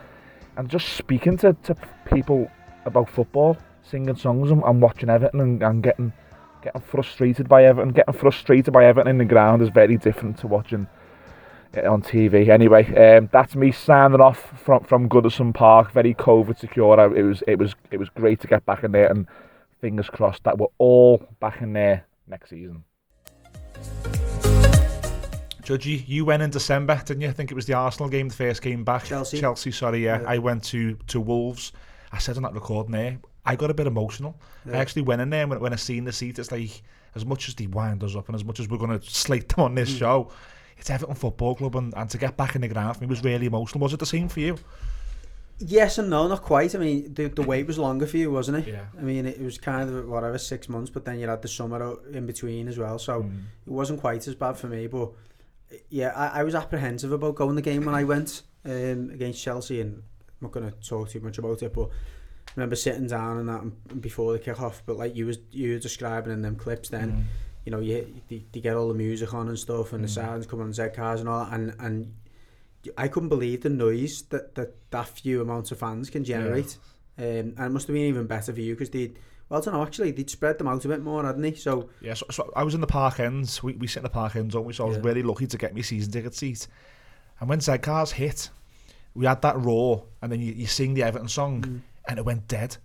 and 0.57 0.69
just 0.69 0.93
speaking 0.93 1.37
to, 1.37 1.53
to 1.63 1.75
people 2.13 2.49
about 2.85 3.09
football, 3.09 3.57
singing 3.83 4.15
songs 4.15 4.51
and, 4.51 4.63
and 4.63 4.81
watching 4.81 5.09
Everton 5.09 5.41
and, 5.41 5.61
and 5.63 5.83
getting 5.83 6.13
getting 6.63 6.81
frustrated 6.81 7.47
by 7.47 7.65
Everton. 7.65 7.93
Getting 7.93 8.13
frustrated 8.13 8.73
by 8.73 8.85
Everton 8.85 9.09
in 9.09 9.17
the 9.17 9.25
ground 9.25 9.61
is 9.61 9.69
very 9.69 9.97
different 9.97 10.37
to 10.39 10.47
watching 10.47 10.87
on 11.83 12.01
TV. 12.01 12.49
Anyway, 12.49 12.85
um, 12.95 13.29
that's 13.31 13.55
me 13.55 13.71
signing 13.71 14.21
off 14.21 14.53
from 14.59 14.83
from 14.83 15.09
Goodison 15.09 15.53
Park. 15.53 15.91
Very 15.91 16.13
COVID 16.13 16.57
secure. 16.57 16.99
It 17.15 17.23
was 17.23 17.43
it 17.47 17.59
was 17.59 17.75
it 17.91 17.97
was 17.97 18.09
great 18.09 18.39
to 18.41 18.47
get 18.47 18.65
back 18.65 18.83
in 18.83 18.91
there, 18.91 19.07
and 19.07 19.27
fingers 19.81 20.09
crossed 20.09 20.43
that 20.43 20.57
we're 20.57 20.67
all 20.77 21.27
back 21.39 21.61
in 21.61 21.73
there 21.73 22.05
next 22.27 22.49
season. 22.49 22.83
Judgy, 25.65 26.07
you 26.07 26.25
went 26.25 26.43
in 26.43 26.51
December, 26.51 27.01
didn't 27.03 27.21
you? 27.21 27.27
I 27.27 27.31
think 27.31 27.49
it 27.49 27.55
was 27.55 27.65
the 27.65 27.73
Arsenal 27.73 28.07
game, 28.07 28.29
the 28.29 28.35
first 28.35 28.61
game 28.61 28.83
back. 28.83 29.05
Chelsea. 29.05 29.39
Chelsea, 29.39 29.71
sorry, 29.71 30.05
yeah. 30.05 30.21
yeah. 30.21 30.29
I 30.29 30.37
went 30.37 30.63
to, 30.65 30.93
to 31.07 31.19
Wolves. 31.19 31.71
I 32.11 32.19
said 32.19 32.37
on 32.37 32.43
that 32.43 32.53
recording 32.53 32.91
there, 32.91 33.17
I 33.47 33.55
got 33.55 33.71
a 33.71 33.73
bit 33.73 33.87
emotional. 33.87 34.39
Yeah. 34.67 34.73
I 34.73 34.77
actually 34.77 35.01
went 35.01 35.21
in 35.21 35.31
there 35.31 35.47
when, 35.47 35.59
when 35.59 35.73
I 35.73 35.77
seen 35.77 36.03
the 36.03 36.13
seat, 36.13 36.37
it's 36.37 36.51
like, 36.51 36.83
as 37.15 37.25
much 37.25 37.47
as 37.47 37.55
they 37.55 37.65
wind 37.65 38.03
us 38.03 38.15
up 38.15 38.27
and 38.27 38.35
as 38.35 38.45
much 38.45 38.59
as 38.59 38.69
we're 38.69 38.77
going 38.77 38.99
to 38.99 39.09
slate 39.09 39.49
them 39.49 39.65
on 39.65 39.73
this 39.73 39.91
mm. 39.91 39.97
show, 39.97 40.31
it's 40.77 40.89
Everton 40.89 41.15
Football 41.15 41.55
Club, 41.55 41.75
and, 41.75 41.93
and 41.95 42.09
to 42.09 42.17
get 42.17 42.35
back 42.37 42.55
in 42.55 42.61
the 42.61 42.67
ground 42.67 42.95
for 42.97 43.03
me 43.03 43.07
was 43.07 43.23
really 43.23 43.45
emotional. 43.47 43.81
Was 43.81 43.93
it 43.93 43.99
the 43.99 44.05
same 44.05 44.27
for 44.29 44.39
you? 44.39 44.57
Yes 45.59 45.97
and 45.97 46.09
no, 46.09 46.27
not 46.27 46.41
quite. 46.41 46.75
I 46.75 46.79
mean, 46.79 47.13
the, 47.13 47.29
the 47.29 47.41
wait 47.41 47.65
was 47.65 47.77
longer 47.79 48.05
for 48.05 48.17
you, 48.17 48.29
wasn't 48.29 48.57
it? 48.67 48.73
Yeah. 48.73 48.85
I 48.97 49.01
mean, 49.01 49.25
it 49.25 49.39
was 49.41 49.57
kind 49.57 49.89
of 49.89 50.05
whatever 50.07 50.37
six 50.37 50.67
months, 50.67 50.89
but 50.89 51.05
then 51.05 51.17
you 51.17 51.29
had 51.29 51.41
the 51.41 51.47
summer 51.47 51.97
in 52.11 52.25
between 52.25 52.67
as 52.67 52.77
well, 52.77 52.99
so 52.99 53.23
Mm. 53.23 53.43
it 53.65 53.71
wasn't 53.71 54.01
quite 54.01 54.27
as 54.27 54.35
bad 54.35 54.57
for 54.57 54.67
me. 54.67 54.87
But 54.87 55.11
yeah, 55.89 56.11
I, 56.13 56.41
I 56.41 56.43
was 56.43 56.55
apprehensive 56.55 57.13
about 57.13 57.35
going 57.35 57.55
the 57.55 57.61
game 57.61 57.85
when 57.85 57.95
I 57.95 58.03
went 58.03 58.41
um, 58.65 59.11
against 59.13 59.41
Chelsea, 59.41 59.79
and 59.79 59.93
I'm 59.95 60.03
not 60.41 60.51
going 60.51 60.69
to 60.69 60.75
talk 60.85 61.09
too 61.09 61.21
much 61.21 61.37
about 61.37 61.63
it, 61.63 61.73
but 61.73 61.87
I 61.87 62.51
remember 62.57 62.75
sitting 62.75 63.07
down 63.07 63.37
and 63.37 63.47
that 63.47 63.61
and 63.61 64.01
before 64.01 64.33
the 64.33 64.39
kick 64.39 64.61
off. 64.61 64.83
But 64.85 64.97
like 64.97 65.15
you 65.15 65.25
was 65.25 65.37
you 65.51 65.71
were 65.73 65.79
describing 65.79 66.33
in 66.33 66.41
them 66.41 66.57
clips, 66.57 66.89
then 66.89 67.11
Mm. 67.11 67.23
You 67.65 67.71
know 67.71 67.79
you 67.79 68.21
they, 68.29 68.45
they 68.51 68.59
get 68.61 68.75
all 68.75 68.87
the 68.87 68.93
music 68.93 69.33
on 69.33 69.47
and 69.49 69.57
stuff, 69.59 69.91
and 69.93 70.03
the 70.03 70.07
Mm. 70.07 70.11
sounds 70.11 70.45
come 70.47 70.61
on 70.61 70.71
Z-Cars 70.71 71.19
and 71.19 71.27
all, 71.29 71.45
that, 71.45 71.53
and 71.53 71.73
and 71.79 72.13
I 72.97 73.07
couldn't 73.07 73.29
believe 73.29 73.61
the 73.61 73.69
noise 73.69 74.21
that 74.29 74.55
that, 74.55 74.75
that 74.91 75.07
few 75.07 75.41
amounts 75.41 75.71
of 75.71 75.79
fans 75.79 76.09
can 76.09 76.23
generate. 76.23 76.77
Um, 77.17 77.23
and 77.25 77.59
it 77.59 77.69
must 77.71 77.87
have 77.87 77.93
been 77.93 78.03
even 78.05 78.27
better 78.27 78.53
for 78.53 78.59
you 78.59 78.73
because 78.75 78.89
they, 78.89 79.13
well, 79.49 79.61
I 79.61 79.63
don't 79.65 79.73
know, 79.73 79.81
actually, 79.83 80.11
they'd 80.11 80.29
spread 80.29 80.57
them 80.57 80.67
out 80.67 80.83
a 80.83 80.87
bit 80.89 81.01
more, 81.01 81.23
hadn't 81.25 81.41
they? 81.41 81.53
So, 81.53 81.89
Yeah, 82.01 82.13
so, 82.13 82.25
so 82.29 82.51
I 82.55 82.63
was 82.63 82.73
in 82.75 82.81
the 82.81 82.87
park 82.87 83.19
ends. 83.21 83.63
We, 83.63 83.73
we 83.73 83.87
sit 83.87 83.99
in 83.99 84.03
the 84.03 84.09
park 84.09 84.35
ends, 84.35 84.53
don't 84.53 84.65
we? 84.65 84.73
So 84.73 84.83
I 84.83 84.87
was 84.89 84.97
Yeah. 84.97 85.03
really 85.05 85.23
lucky 85.23 85.47
to 85.47 85.57
get 85.57 85.73
my 85.73 85.79
season 85.81 86.11
ticket 86.11 86.35
seat. 86.35 86.67
And 87.39 87.47
when 87.49 87.61
Z-Cars 87.61 88.11
hit, 88.11 88.49
we 89.13 89.25
had 89.25 89.41
that 89.43 89.57
roar, 89.57 90.03
and 90.21 90.29
then 90.31 90.41
you, 90.41 90.51
you 90.51 90.67
sing 90.67 90.93
the 90.93 91.03
Everton 91.03 91.29
song, 91.29 91.81
and 92.07 92.19
it 92.19 92.25
went 92.25 92.47
dead. 92.49 92.75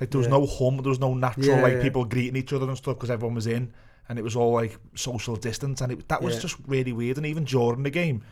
Like 0.00 0.10
there 0.12 0.18
was 0.18 0.28
Mm. 0.28 0.30
Yeah. 0.30 0.38
no 0.38 0.46
hum, 0.46 0.76
there 0.78 0.88
was 0.90 1.00
no 1.00 1.12
natural 1.14 1.56
Yeah, 1.56 1.62
like 1.62 1.74
yeah. 1.74 1.82
people 1.82 2.04
greeting 2.04 2.36
each 2.36 2.52
other 2.52 2.68
and 2.68 2.78
stuff 2.78 2.94
because 2.96 3.10
everyone 3.10 3.34
was 3.34 3.48
in, 3.48 3.72
and 4.10 4.18
it 4.18 4.22
was 4.22 4.34
all 4.34 4.52
like 4.52 4.76
social 4.96 5.36
distance, 5.36 5.80
and 5.80 5.92
it, 5.92 6.08
that 6.08 6.20
was 6.20 6.34
Yeah. 6.34 6.40
just 6.40 6.56
really 6.66 6.92
weird. 6.92 7.16
And 7.16 7.24
even 7.24 7.44
during 7.44 7.84
the 7.84 7.90
game, 7.90 8.22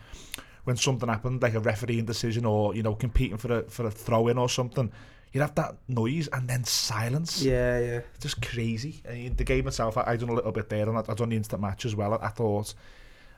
when 0.65 0.75
something 0.75 1.07
happened, 1.07 1.41
like 1.41 1.53
a 1.55 1.59
refereeing 1.61 2.05
decision 2.05 2.45
or 2.45 2.75
you 2.75 2.83
know 2.83 2.93
competing 2.93 3.37
for 3.37 3.59
a 3.59 3.63
for 3.63 3.87
a 3.87 3.91
throw 3.91 4.27
in 4.27 4.37
or 4.37 4.49
something, 4.49 4.91
you'd 5.31 5.41
have 5.41 5.55
that 5.55 5.77
noise 5.87 6.27
and 6.27 6.49
then 6.49 6.65
silence 6.65 7.41
yeah, 7.41 7.79
yeah. 7.79 8.01
just 8.19 8.41
crazy. 8.41 9.01
Mean, 9.09 9.35
the 9.37 9.45
game 9.45 9.67
itself, 9.67 9.97
I, 9.97 10.03
I 10.05 10.17
done 10.17 10.29
a 10.29 10.33
little 10.33 10.51
bit 10.51 10.67
there, 10.69 10.87
and 10.89 10.97
I, 10.97 11.03
I 11.07 11.13
done 11.13 11.29
the 11.29 11.37
instant 11.37 11.61
match 11.61 11.85
as 11.85 11.95
well. 11.95 12.13
I, 12.13 12.25
I 12.25 12.29
thought 12.29 12.73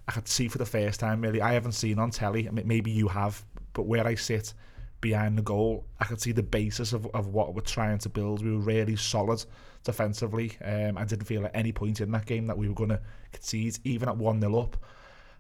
I 0.08 0.12
could 0.12 0.28
see 0.28 0.48
for 0.48 0.58
the 0.58 0.66
first 0.66 1.00
time. 1.00 1.22
Really, 1.22 1.42
I 1.42 1.54
haven't 1.54 1.74
seen 1.74 2.00
on 2.00 2.10
telly. 2.10 2.48
I 2.48 2.52
mean, 2.52 2.68
maybe 2.68 2.90
you 2.90 3.08
have, 3.10 3.46
but 3.74 3.84
where 3.84 4.06
I 4.08 4.16
sit 4.16 4.56
behind 5.00 5.38
the 5.38 5.44
goal, 5.44 5.86
I 6.00 6.06
could 6.06 6.22
see 6.22 6.32
the 6.32 6.44
basis 6.44 6.92
of, 6.92 7.06
of 7.14 7.28
what 7.28 7.54
we're 7.54 7.62
trying 7.62 8.00
to 8.00 8.10
build. 8.10 8.44
We 8.44 8.52
were 8.52 8.64
really 8.64 8.96
solid 8.96 9.46
defensively. 9.84 10.58
Um, 10.64 10.98
I 10.98 11.06
didn't 11.06 11.26
feel 11.26 11.46
at 11.46 11.52
any 11.56 11.72
point 11.72 12.02
in 12.02 12.12
that 12.12 12.26
game 12.26 12.48
that 12.48 12.58
we 12.58 12.68
were 12.68 12.76
going 12.76 12.90
to 12.90 13.02
concede, 13.32 13.80
even 13.84 14.10
at 14.10 14.18
one 14.18 14.40
0 14.42 14.58
up. 14.60 14.78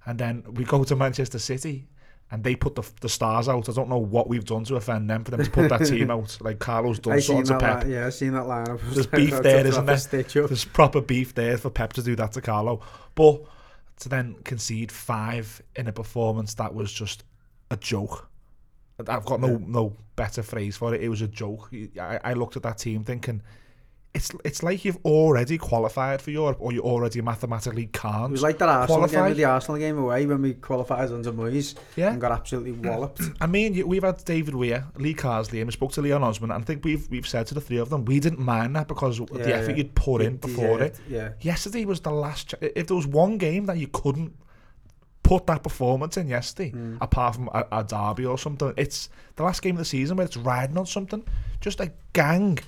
And 0.06 0.18
then 0.20 0.44
we 0.54 0.64
go 0.64 0.84
to 0.84 0.96
Manchester 0.96 1.40
City. 1.40 1.88
And 2.34 2.46
they 2.46 2.56
put 2.56 2.76
the, 2.76 2.90
the 3.02 3.10
stars 3.10 3.50
out. 3.50 3.68
I 3.68 3.74
don't 3.74 3.90
know 3.90 3.98
what 3.98 4.30
we've 4.30 4.46
done 4.46 4.64
to 4.64 4.78
offend 4.78 5.10
them 5.10 5.26
for 5.26 5.32
them 5.32 5.44
to 5.44 5.52
put 5.52 5.68
that 5.68 5.86
team 5.86 6.10
out. 6.12 6.38
Like 6.40 6.60
Carlo's 6.60 6.98
done 6.98 7.20
something 7.20 7.44
to 7.44 7.54
that, 7.54 7.60
Pep. 7.60 7.84
li- 7.84 7.94
yeah, 7.96 8.06
I've 8.06 8.14
seen 8.14 8.32
that 8.32 8.46
lineup. 8.46 8.80
There's 8.94 9.06
beef 9.08 9.32
there, 9.42 9.68
isn't 9.68 9.86
there? 9.86 10.24
There's 10.48 10.64
proper 10.64 11.02
beef 11.02 11.36
there 11.36 11.58
for 11.58 11.70
Pep 11.70 11.92
to 11.92 12.02
do 12.02 12.16
that 12.16 12.32
to 12.32 12.42
Carlo. 12.42 12.80
But 13.16 13.42
to 14.00 14.08
then 14.08 14.36
concede 14.46 14.94
five 14.94 15.62
in 15.76 15.88
a 15.90 15.92
performance 15.92 16.54
that 16.54 16.74
was 16.74 16.94
just 16.94 17.26
a 17.70 17.76
joke. 17.76 18.30
I've 19.08 19.26
got 19.26 19.42
no 19.42 19.58
no 19.58 19.98
better 20.16 20.42
phrase 20.42 20.78
for 20.78 20.94
it. 20.96 21.02
It 21.02 21.10
was 21.10 21.22
a 21.22 21.28
joke. 21.28 21.70
I, 22.00 22.20
I 22.24 22.34
looked 22.34 22.56
at 22.56 22.64
that 22.64 22.78
team 22.78 23.04
thinking, 23.04 23.42
it's 24.14 24.30
it's 24.44 24.62
like 24.62 24.84
you've 24.84 24.98
already 25.06 25.58
qualified 25.58 26.22
for 26.22 26.32
Europe 26.32 26.58
or 26.60 26.74
you 26.74 26.82
already 26.82 27.22
mathematically 27.22 27.88
can't. 27.94 28.26
It 28.26 28.32
was 28.32 28.42
like 28.44 28.58
that 28.58 28.68
Arsenal 28.68 29.00
game 29.02 29.10
qualify. 29.10 29.28
with 29.30 29.38
the 29.38 29.46
Arsenal 29.46 29.80
game 29.80 29.98
away 29.98 30.26
when 30.26 30.42
we 30.42 30.54
qualified 30.56 31.10
under 31.12 31.32
Moyes 31.32 31.76
Yeah. 31.96 32.12
and 32.12 32.20
got 32.20 32.34
absolutely 32.34 32.72
walloped. 32.90 33.22
I 33.40 33.48
mean, 33.48 33.88
we've 33.88 34.04
had 34.04 34.24
David 34.26 34.54
Weir, 34.56 34.86
Lee 34.98 35.14
Carsley, 35.14 35.60
and 35.60 35.68
we 35.68 35.72
spoke 35.72 35.94
to 35.94 36.02
Leon 36.02 36.24
Osman, 36.24 36.52
and 36.52 36.62
I 36.62 36.66
think 36.66 36.84
we've 36.84 37.10
we've 37.10 37.28
said 37.28 37.48
to 37.48 37.54
the 37.54 37.62
three 37.62 37.78
of 37.78 37.90
them, 37.90 38.04
we 38.04 38.20
didn't 38.20 38.40
mind 38.40 38.76
that 38.76 38.90
because 38.90 39.20
of 39.22 39.28
the 39.30 39.56
effort 39.56 39.72
yeah. 39.72 39.78
you'd 39.78 39.96
put 39.96 40.22
in 40.22 40.38
before 40.38 40.82
it. 40.82 41.00
Yeah. 41.08 41.30
yesterday 41.40 41.86
was 41.86 42.02
the 42.02 42.12
last. 42.12 42.50
Ch- 42.50 42.56
if 42.62 42.88
there 42.88 42.98
was 42.98 43.08
one 43.08 43.38
game 43.38 43.66
that 43.68 43.78
you 43.78 43.88
couldn't 43.88 44.34
put 45.24 45.48
that 45.48 45.64
performance 45.64 46.18
in 46.18 46.28
yesterday, 46.28 46.72
Mm. 46.72 46.98
apart 47.00 47.36
from 47.36 47.50
a, 47.54 47.66
a 47.72 47.84
derby 47.86 48.26
or 48.26 48.38
something, 48.38 48.74
it's 48.76 49.08
the 49.38 49.44
last 49.44 49.62
game 49.62 49.76
of 49.76 49.80
the 49.80 49.86
season 49.86 50.18
where 50.18 50.26
it's 50.26 50.36
riding 50.36 50.78
on 50.78 50.86
something. 50.86 51.24
Just 51.62 51.80
a 51.80 51.92
gang 52.12 52.60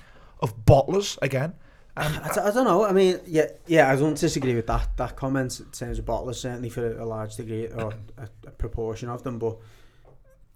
of 0.44 0.64
bottlers 0.64 1.18
again. 1.22 1.54
I 1.96 2.06
I, 2.06 2.48
I 2.48 2.50
don't 2.50 2.64
know. 2.64 2.84
I 2.84 2.92
mean, 2.92 3.18
yeah, 3.26 3.46
yeah. 3.66 3.90
I 3.90 3.96
don't 3.96 4.18
disagree 4.18 4.54
with 4.54 4.66
that. 4.66 4.96
That 4.96 5.16
comment 5.16 5.58
in 5.60 5.66
terms 5.66 5.98
of 5.98 6.04
bottlers 6.04 6.36
certainly 6.36 6.68
for 6.68 6.98
a, 6.98 7.04
large 7.04 7.36
degree 7.36 7.66
or 7.68 7.94
a, 8.18 8.28
a 8.46 8.50
proportion 8.50 9.08
of 9.08 9.22
them. 9.22 9.38
But 9.38 9.56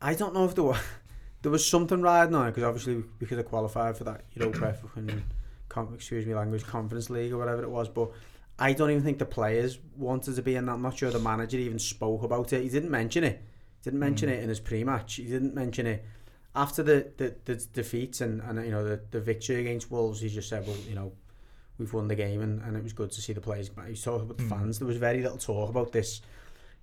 I 0.01 0.15
don't 0.15 0.35
know 0.35 0.45
if 0.45 0.55
there 0.55 0.65
was 0.65 0.79
there 1.43 1.51
was 1.51 1.67
something 1.67 2.03
riding 2.03 2.35
on 2.35 2.49
it 2.49 2.51
because 2.51 2.65
obviously 2.65 3.03
we 3.19 3.27
could 3.27 3.39
have 3.39 3.49
qualified 3.49 3.97
for 3.97 4.05
that 4.05 4.25
you 4.35 4.45
Europa 4.45 4.73
fucking 4.83 5.25
com- 5.69 5.95
excuse 5.95 6.27
me 6.27 6.35
language 6.35 6.65
Conference 6.65 7.09
League 7.11 7.33
or 7.33 7.39
whatever 7.39 7.63
it 7.63 7.71
was. 7.71 7.89
But 7.89 8.11
I 8.59 8.73
don't 8.73 8.91
even 8.91 9.03
think 9.03 9.19
the 9.19 9.27
players 9.27 9.79
wanted 9.97 10.37
to 10.37 10.43
be 10.43 10.57
in 10.57 10.67
that. 10.67 10.73
I'm 10.73 10.83
not 10.83 10.99
sure 10.99 11.11
the 11.11 11.21
manager 11.21 11.59
even 11.59 11.79
spoke 11.79 12.23
about 12.25 12.53
it. 12.53 12.63
He 12.63 12.69
didn't 12.69 12.91
mention 12.91 13.23
it. 13.25 13.41
He 13.79 13.85
didn't 13.85 14.01
mention 14.01 14.29
hmm. 14.29 14.35
it 14.35 14.43
in 14.43 14.49
his 14.49 14.61
pre-match. 14.61 15.15
He 15.15 15.25
didn't 15.25 15.55
mention 15.55 15.87
it 15.87 16.05
after 16.65 16.83
the 16.83 16.99
the, 17.17 17.29
the 17.47 17.55
defeat 17.81 18.21
and, 18.21 18.41
and 18.43 18.55
you 18.67 18.71
know 18.75 18.85
the, 18.85 19.01
the 19.11 19.21
victory 19.21 19.57
against 19.61 19.91
Wolves. 19.91 20.21
He 20.21 20.29
just 20.29 20.49
said, 20.49 20.67
well, 20.67 20.77
you 20.89 20.95
know, 20.95 21.13
we've 21.79 21.93
won 21.93 22.09
the 22.09 22.15
game 22.17 22.41
and, 22.43 22.61
and 22.63 22.77
it 22.77 22.83
was 22.83 22.93
good 22.93 23.11
to 23.13 23.21
see 23.21 23.33
the 23.33 23.41
players. 23.41 23.69
But 23.69 23.87
he 23.89 23.95
talking 23.97 24.27
about 24.27 24.39
the 24.39 24.45
Mm. 24.45 24.49
fans. 24.55 24.79
There 24.79 24.89
was 24.89 24.97
very 25.09 25.23
little 25.23 25.39
talk 25.39 25.71
about 25.71 25.93
this 25.93 26.21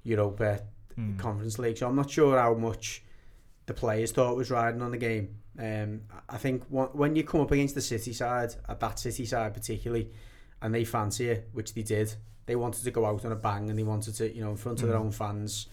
Europa 0.04 0.62
Mm. 0.98 1.20
Conference 1.20 1.60
League. 1.60 1.78
So 1.78 1.88
I'm 1.88 1.96
not 1.98 2.10
sure 2.10 2.40
how 2.40 2.54
much 2.54 3.04
the 3.66 3.74
players 3.74 4.14
thought 4.14 4.38
was 4.38 4.50
riding 4.50 4.82
on 4.82 4.92
the 4.92 4.98
game. 4.98 5.36
Um, 5.60 6.02
I 6.30 6.38
think 6.38 6.64
when 6.70 7.16
you 7.18 7.24
come 7.26 7.42
up 7.42 7.52
against 7.52 7.76
the 7.76 7.82
City 7.82 8.14
side, 8.14 8.56
at 8.70 8.80
that 8.80 8.98
City 9.00 9.26
side 9.26 9.54
particularly, 9.54 10.10
and 10.62 10.74
they 10.74 10.86
fancy 10.86 11.28
it, 11.30 11.50
which 11.52 11.74
they 11.74 11.82
did, 11.84 12.14
they 12.46 12.56
wanted 12.56 12.84
to 12.86 12.92
go 12.92 13.06
out 13.06 13.26
on 13.26 13.32
a 13.34 13.36
bang 13.36 13.70
and 13.70 13.78
they 13.78 13.84
wanted 13.84 14.16
to, 14.16 14.34
you 14.34 14.42
know, 14.42 14.52
in 14.52 14.56
front 14.58 14.82
of 14.84 14.88
their 14.88 14.98
Mm. 14.98 15.06
own 15.06 15.12
fans, 15.12 15.68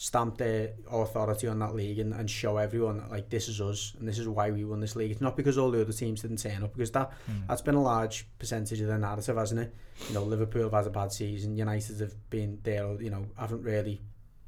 stamp 0.00 0.38
their 0.38 0.74
authority 0.92 1.48
on 1.48 1.58
that 1.58 1.74
league 1.74 1.98
and, 1.98 2.14
and 2.14 2.30
show 2.30 2.56
everyone 2.56 2.98
that, 2.98 3.10
like 3.10 3.28
this 3.30 3.48
is 3.48 3.60
us 3.60 3.96
and 3.98 4.06
this 4.06 4.16
is 4.16 4.28
why 4.28 4.48
we 4.48 4.64
won 4.64 4.78
this 4.78 4.94
league. 4.94 5.10
It's 5.10 5.20
not 5.20 5.36
because 5.36 5.58
all 5.58 5.72
the 5.72 5.80
other 5.80 5.92
teams 5.92 6.22
didn't 6.22 6.36
turn 6.36 6.62
up 6.62 6.72
because 6.72 6.92
that 6.92 7.10
Mm. 7.28 7.48
that's 7.48 7.62
been 7.62 7.74
a 7.74 7.82
large 7.82 8.24
percentage 8.38 8.80
of 8.80 8.86
the 8.86 8.96
narrative, 8.96 9.36
hasn't 9.36 9.60
it? 9.60 9.74
You 10.06 10.14
know, 10.14 10.22
Liverpool 10.22 10.62
have 10.62 10.72
had 10.72 10.86
a 10.86 10.90
bad 10.90 11.10
season. 11.10 11.56
United 11.56 11.98
have 11.98 12.14
been 12.30 12.60
there, 12.62 12.86
you 13.02 13.10
know, 13.10 13.26
haven't 13.36 13.62
really, 13.62 14.00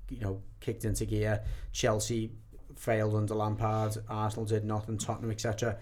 you 0.08 0.20
know, 0.20 0.40
kicked 0.60 0.84
into 0.84 1.04
gear. 1.04 1.42
Chelsea 1.72 2.30
failed 2.76 3.16
under 3.16 3.34
Lampard. 3.34 3.96
Arsenal 4.08 4.46
did 4.46 4.64
nothing. 4.64 4.98
Tottenham, 4.98 5.32
etc. 5.32 5.78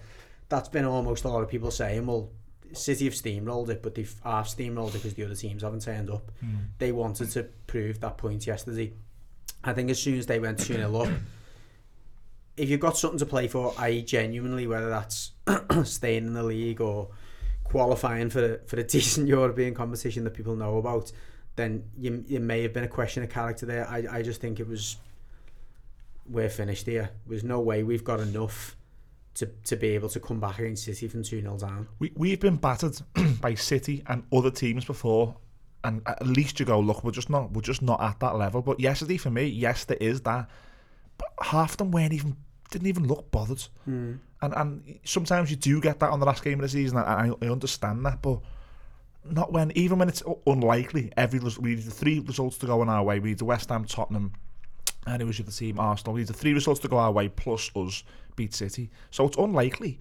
That's 0.49 0.69
been 0.69 0.85
almost 0.85 1.25
a 1.25 1.29
lot 1.29 1.43
of 1.43 1.49
people 1.49 1.69
saying, 1.69 2.07
well, 2.07 2.31
City 2.73 3.05
have 3.05 3.13
steamrolled 3.13 3.69
it, 3.69 3.83
but 3.83 3.93
they've 3.93 4.15
half 4.23 4.47
steamrolled 4.47 4.89
it 4.89 4.93
because 4.93 5.13
the 5.13 5.25
other 5.25 5.35
teams 5.35 5.61
haven't 5.61 5.83
turned 5.83 6.09
up. 6.09 6.31
Mm. 6.43 6.69
They 6.79 6.91
wanted 6.91 7.29
to 7.31 7.43
prove 7.67 7.99
that 7.99 8.17
point 8.17 8.47
yesterday. 8.47 8.93
I 9.63 9.73
think 9.73 9.89
as 9.89 10.01
soon 10.01 10.17
as 10.17 10.25
they 10.25 10.39
went 10.39 10.59
2 10.59 10.73
0 10.73 10.95
up, 10.95 11.09
if 12.57 12.69
you've 12.69 12.79
got 12.79 12.97
something 12.97 13.19
to 13.19 13.25
play 13.25 13.47
for, 13.47 13.73
i.e., 13.77 14.01
genuinely, 14.01 14.67
whether 14.67 14.89
that's 14.89 15.31
staying 15.83 16.27
in 16.27 16.33
the 16.33 16.43
league 16.43 16.81
or 16.81 17.09
qualifying 17.63 18.29
for 18.29 18.53
a, 18.53 18.57
for 18.67 18.77
a 18.77 18.83
decent 18.95 19.27
European 19.27 19.73
competition 19.73 20.23
that 20.23 20.33
people 20.33 20.55
know 20.55 20.77
about, 20.77 21.11
then 21.55 21.83
you, 21.97 22.23
you 22.27 22.39
may 22.39 22.61
have 22.63 22.73
been 22.73 22.83
a 22.83 22.89
question 22.89 23.23
of 23.23 23.29
character 23.29 23.65
there. 23.65 23.87
I, 23.87 24.05
I 24.11 24.21
just 24.21 24.41
think 24.41 24.59
it 24.59 24.67
was 24.67 24.97
we're 26.29 26.49
finished 26.49 26.85
here. 26.85 27.09
There's 27.27 27.43
no 27.43 27.59
way 27.59 27.83
we've 27.83 28.03
got 28.03 28.19
enough 28.19 28.75
to, 29.35 29.47
to 29.65 29.75
be 29.75 29.89
able 29.89 30.09
to 30.09 30.19
come 30.19 30.39
back 30.39 30.59
against 30.59 30.83
City 30.83 31.07
from 31.07 31.23
2 31.23 31.41
0 31.41 31.57
down. 31.57 31.87
We 31.99 32.11
we've 32.15 32.39
been 32.39 32.57
battered 32.57 32.99
by 33.41 33.55
City 33.55 34.03
and 34.07 34.23
other 34.31 34.51
teams 34.51 34.85
before, 34.85 35.35
and 35.83 36.01
at 36.05 36.25
least 36.25 36.59
you 36.59 36.65
go, 36.65 36.79
look, 36.79 37.03
we're 37.03 37.11
just 37.11 37.29
not 37.29 37.51
we're 37.51 37.61
just 37.61 37.81
not 37.81 38.01
at 38.01 38.19
that 38.19 38.35
level. 38.35 38.61
But 38.61 38.79
yesterday 38.79 39.17
for 39.17 39.29
me, 39.29 39.45
yes, 39.45 39.85
there 39.85 39.97
is 39.99 40.21
that. 40.21 40.49
But 41.17 41.29
half 41.41 41.71
of 41.71 41.77
them 41.77 41.91
weren't 41.91 42.13
even 42.13 42.35
didn't 42.71 42.87
even 42.87 43.07
look 43.07 43.31
bothered. 43.31 43.63
Mm. 43.87 44.19
And 44.41 44.53
and 44.55 44.99
sometimes 45.03 45.49
you 45.49 45.55
do 45.55 45.81
get 45.81 45.99
that 45.99 46.09
on 46.09 46.19
the 46.19 46.25
last 46.25 46.43
game 46.43 46.59
of 46.59 46.61
the 46.61 46.69
season, 46.69 46.97
and 46.97 47.07
I, 47.07 47.45
I 47.45 47.49
understand 47.49 48.05
that, 48.05 48.21
but 48.21 48.39
not 49.25 49.51
when 49.51 49.71
even 49.75 49.99
when 49.99 50.09
it's 50.09 50.23
unlikely. 50.45 51.11
Every 51.17 51.39
we 51.59 51.75
need 51.75 51.83
the 51.83 51.91
three 51.91 52.19
results 52.19 52.57
to 52.59 52.67
go 52.67 52.81
on 52.81 52.89
our 52.89 53.03
way. 53.03 53.19
We 53.19 53.29
need 53.29 53.39
the 53.39 53.45
West 53.45 53.69
Ham, 53.69 53.85
Tottenham, 53.85 54.33
and 55.07 55.21
it 55.21 55.25
was 55.25 55.37
the 55.37 55.51
team 55.51 55.79
Arsenal. 55.79 56.13
We 56.13 56.21
need 56.21 56.27
the 56.27 56.33
three 56.33 56.53
results 56.53 56.79
to 56.81 56.87
go 56.87 56.97
our 56.97 57.11
way 57.11 57.29
plus 57.29 57.71
us 57.75 58.03
beat 58.35 58.53
City. 58.53 58.89
So 59.11 59.27
it's 59.27 59.37
unlikely, 59.37 59.99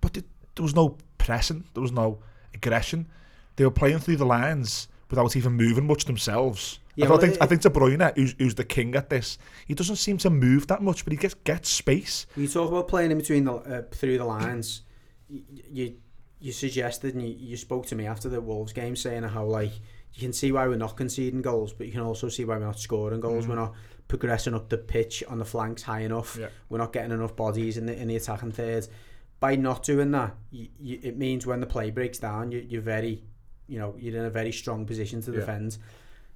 but 0.00 0.14
there 0.14 0.22
was 0.58 0.74
no 0.74 0.96
pressing. 1.18 1.64
There 1.74 1.82
was 1.82 1.92
no 1.92 2.20
aggression. 2.54 3.08
They 3.56 3.64
were 3.64 3.70
playing 3.70 3.98
through 3.98 4.16
the 4.16 4.26
lines 4.26 4.88
without 5.10 5.36
even 5.36 5.52
moving 5.52 5.86
much 5.86 6.04
themselves. 6.06 6.78
Yeah, 6.96 7.06
I, 7.06 7.08
well, 7.10 7.18
think, 7.18 7.34
it- 7.34 7.42
I 7.42 7.46
think 7.46 7.62
De 7.62 7.70
Bruyne, 7.70 8.12
who's, 8.16 8.34
who's 8.38 8.54
the 8.54 8.64
king 8.64 8.94
at 8.94 9.10
this, 9.10 9.38
he 9.66 9.74
doesn't 9.74 9.96
seem 9.96 10.18
to 10.18 10.30
move 10.30 10.66
that 10.68 10.82
much, 10.82 11.04
but 11.04 11.12
he 11.12 11.16
gets 11.16 11.34
gets 11.34 11.68
space. 11.68 12.26
You 12.36 12.48
talk 12.48 12.70
about 12.70 12.88
playing 12.88 13.10
in 13.10 13.18
between 13.18 13.44
the 13.44 13.54
uh, 13.54 13.82
through 13.90 14.18
the 14.18 14.24
lines. 14.24 14.82
You, 15.28 15.42
you 15.70 15.94
you 16.38 16.52
suggested 16.52 17.14
and 17.14 17.22
you, 17.22 17.34
you 17.38 17.56
spoke 17.56 17.86
to 17.86 17.94
me 17.94 18.06
after 18.06 18.28
the 18.28 18.40
Wolves 18.40 18.72
game 18.72 18.96
saying 18.96 19.24
how 19.24 19.44
like 19.44 19.72
you 20.14 20.20
can 20.20 20.32
see 20.32 20.52
why 20.52 20.66
we're 20.66 20.76
not 20.76 20.96
conceding 20.96 21.42
goals, 21.42 21.72
but 21.72 21.86
you 21.86 21.92
can 21.92 22.00
also 22.02 22.28
see 22.28 22.44
why 22.44 22.56
we're 22.58 22.64
not 22.66 22.78
scoring 22.80 23.20
goals. 23.20 23.46
We're 23.46 23.54
not 23.56 23.74
progressing 24.08 24.54
up 24.54 24.68
the 24.68 24.78
pitch 24.78 25.22
on 25.28 25.38
the 25.38 25.44
flanks 25.44 25.82
high 25.82 26.00
enough. 26.00 26.36
Yeah. 26.40 26.48
We're 26.68 26.78
not 26.78 26.92
getting 26.92 27.12
enough 27.12 27.36
bodies 27.36 27.76
in 27.76 27.86
the 27.86 27.96
in 27.96 28.08
the 28.08 28.16
attacking 28.16 28.52
third. 28.52 28.88
By 29.38 29.56
not 29.56 29.84
doing 29.84 30.10
that, 30.10 30.34
you, 30.50 30.68
you, 30.78 30.98
it 31.02 31.16
means 31.16 31.46
when 31.46 31.60
the 31.60 31.66
play 31.66 31.90
breaks 31.90 32.18
down, 32.18 32.52
you, 32.52 32.66
you're 32.68 32.82
very, 32.82 33.22
you 33.70 33.78
know, 33.78 33.94
you're 33.98 34.18
in 34.18 34.24
a 34.24 34.30
very 34.30 34.52
strong 34.52 34.84
position 34.84 35.22
to 35.22 35.30
Yeah. 35.30 35.40
defend. 35.40 35.78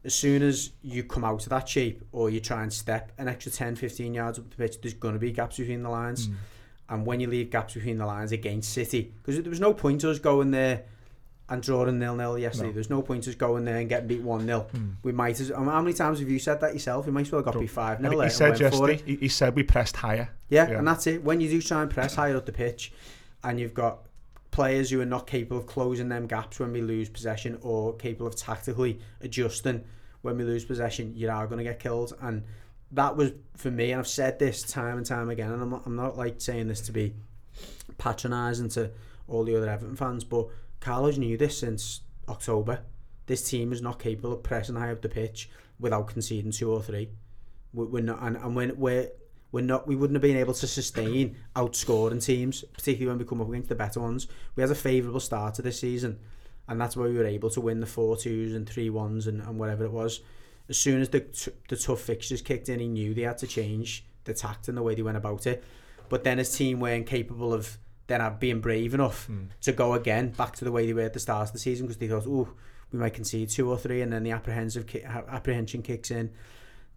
As 0.05 0.14
soon 0.14 0.42
as 0.42 0.70
you 0.83 1.03
come 1.03 1.25
out 1.25 1.42
of 1.42 1.49
that 1.49 1.68
shape 1.68 2.03
or 2.12 2.31
you 2.31 2.38
try 2.38 2.62
and 2.62 2.73
step 2.73 3.11
an 3.18 3.27
extra 3.27 3.51
10, 3.51 3.75
15 3.75 4.14
yards 4.14 4.38
up 4.38 4.49
the 4.51 4.57
pitch, 4.57 4.81
there's 4.81 4.94
going 4.94 5.14
to 5.14 5.20
be 5.20 5.33
gaps 5.33 5.57
between 5.57 5.83
the 5.83 5.88
lines. 5.88 6.27
Hmm. 6.27 6.35
And 6.90 7.07
when 7.07 7.20
you 7.20 7.27
leave 7.27 7.51
gaps 7.51 7.75
between 7.75 7.99
the 7.99 8.07
lines 8.07 8.31
against 8.31 8.73
City, 8.73 9.12
because 9.23 9.40
there 9.42 9.51
was 9.51 9.61
no 9.61 9.73
point 9.75 10.05
us 10.05 10.18
going 10.18 10.51
there 10.51 10.85
and 11.49 11.62
drawing 11.62 11.99
nil 11.99 12.14
nil 12.16 12.38
yesterday. 12.38 12.68
No. 12.68 12.73
There's 12.75 12.90
no 12.90 13.03
point 13.03 13.27
us 13.29 13.35
going 13.35 13.64
there 13.64 13.77
and 13.79 13.88
getting 13.88 14.07
beat 14.09 14.23
one 14.23 14.47
0 14.47 14.61
hmm. 14.70 14.90
We 15.03 15.12
might 15.12 15.40
as 15.40 15.51
um, 15.51 15.66
how 15.66 15.81
many 15.81 15.94
times 15.94 16.20
have 16.20 16.29
you 16.29 16.38
said 16.38 16.61
that 16.61 16.73
yourself? 16.73 17.07
We 17.07 17.12
might 17.12 17.23
as 17.23 17.33
well 17.33 17.40
have 17.40 17.47
got 17.47 17.55
Don't- 17.55 17.62
beat 17.62 17.70
five 17.70 18.01
0 18.01 18.20
he 18.20 18.29
said 18.31 18.61
yesterday, 18.61 19.01
he, 19.05 19.16
he 19.16 19.29
said 19.29 19.57
we 19.57 19.62
pressed 19.62 19.97
higher. 19.97 20.31
yeah, 20.49 20.70
Yeah. 20.70 20.79
and 20.79 20.87
that's 20.87 21.07
it. 21.07 21.25
When 21.25 21.40
you 21.40 21.49
do 21.51 21.61
try 21.61 21.83
and 21.83 21.90
press 21.90 22.14
higher 22.14 22.37
up 22.37 22.47
the 22.47 22.53
pitch, 22.53 22.92
and 23.42 23.59
you've 23.61 23.75
got 23.75 23.99
players 24.54 24.88
who 24.90 25.00
are 25.00 25.04
not 25.04 25.26
capable 25.26 25.58
of 25.58 25.66
closing 25.66 26.08
them 26.08 26.28
gaps 26.28 26.60
when 26.60 26.70
we 26.72 26.80
lose 26.80 27.08
possession, 27.08 27.58
or 27.60 27.92
capable 27.96 28.28
of 28.28 28.36
tactically 28.36 29.00
adjusting 29.20 29.82
when 30.22 30.36
we 30.38 30.44
lose 30.44 30.64
possession, 30.64 31.12
you 31.16 31.28
are 31.28 31.48
going 31.48 31.58
to 31.58 31.64
get 31.64 31.80
killed. 31.80 32.16
And 32.20 32.44
that 32.92 33.16
was 33.16 33.32
for 33.56 33.72
me, 33.72 33.90
and 33.90 33.98
I've 33.98 34.06
said 34.06 34.38
this 34.38 34.62
time 34.62 34.96
and 34.96 35.04
time 35.04 35.28
again, 35.28 35.50
and 35.50 35.60
I'm 35.60 35.70
not, 35.70 35.82
I'm 35.86 35.96
not 35.96 36.16
like 36.16 36.40
saying 36.40 36.68
this 36.68 36.82
to 36.82 36.92
be 36.92 37.14
patronising 37.98 38.68
to 38.70 38.92
all 39.26 39.42
the 39.42 39.56
other 39.56 39.68
Everton 39.68 39.96
fans, 39.96 40.22
but 40.22 40.46
Carlos 40.78 41.18
knew 41.18 41.36
this 41.36 41.58
since 41.58 42.02
October. 42.28 42.82
This 43.26 43.50
team 43.50 43.72
is 43.72 43.82
not 43.82 43.98
capable 43.98 44.34
of 44.34 44.44
pressing 44.44 44.76
high 44.76 44.92
up 44.92 45.02
the 45.02 45.08
pitch 45.08 45.50
without 45.80 46.06
conceding 46.06 46.52
two 46.52 46.70
or 46.70 46.80
three. 46.80 47.08
We- 47.72 47.86
We're 47.86 48.04
not, 48.04 48.22
and, 48.22 48.36
and 48.36 48.54
when 48.54 48.76
we're 48.76 49.08
we're 49.54 49.60
not, 49.60 49.86
we 49.86 49.94
wouldn't 49.94 50.16
have 50.16 50.22
been 50.22 50.36
able 50.36 50.52
to 50.52 50.66
sustain 50.66 51.36
outscoring 51.54 52.20
teams, 52.20 52.64
particularly 52.72 53.06
when 53.06 53.18
we 53.18 53.24
come 53.24 53.40
up 53.40 53.48
against 53.48 53.68
the 53.68 53.76
better 53.76 54.00
ones. 54.00 54.26
We 54.56 54.62
had 54.62 54.70
a 54.72 54.74
favourable 54.74 55.20
start 55.20 55.54
to 55.54 55.62
this 55.62 55.78
season, 55.78 56.18
and 56.66 56.80
that's 56.80 56.96
why 56.96 57.04
we 57.04 57.16
were 57.16 57.24
able 57.24 57.50
to 57.50 57.60
win 57.60 57.78
the 57.78 57.86
four 57.86 58.16
twos 58.16 58.52
and 58.52 58.68
three 58.68 58.90
ones 58.90 59.28
and, 59.28 59.40
and 59.40 59.56
whatever 59.56 59.84
it 59.84 59.92
was. 59.92 60.22
As 60.68 60.76
soon 60.76 61.00
as 61.00 61.08
the 61.10 61.20
t- 61.20 61.52
the 61.68 61.76
tough 61.76 62.00
fixtures 62.00 62.42
kicked 62.42 62.68
in, 62.68 62.80
he 62.80 62.88
knew 62.88 63.14
they 63.14 63.22
had 63.22 63.38
to 63.38 63.46
change 63.46 64.04
the 64.24 64.34
tact 64.34 64.66
and 64.66 64.76
the 64.76 64.82
way 64.82 64.96
they 64.96 65.02
went 65.02 65.18
about 65.18 65.46
it. 65.46 65.62
But 66.08 66.24
then 66.24 66.38
his 66.38 66.56
team 66.56 66.80
weren't 66.80 67.06
capable 67.06 67.54
of 67.54 67.78
then 68.08 68.36
being 68.40 68.60
brave 68.60 68.92
enough 68.92 69.26
hmm. 69.26 69.44
to 69.60 69.70
go 69.70 69.94
again 69.94 70.30
back 70.30 70.56
to 70.56 70.64
the 70.64 70.72
way 70.72 70.84
they 70.84 70.92
were 70.92 71.02
at 71.02 71.12
the 71.12 71.20
start 71.20 71.46
of 71.46 71.52
the 71.52 71.60
season 71.60 71.86
because 71.86 71.98
they 71.98 72.08
thought, 72.08 72.26
oh, 72.26 72.48
we 72.90 72.98
might 72.98 73.14
concede 73.14 73.50
two 73.50 73.70
or 73.70 73.78
three, 73.78 74.02
and 74.02 74.12
then 74.12 74.24
the 74.24 74.32
apprehensive 74.32 74.88
ki- 74.88 75.04
apprehension 75.04 75.80
kicks 75.80 76.10
in. 76.10 76.32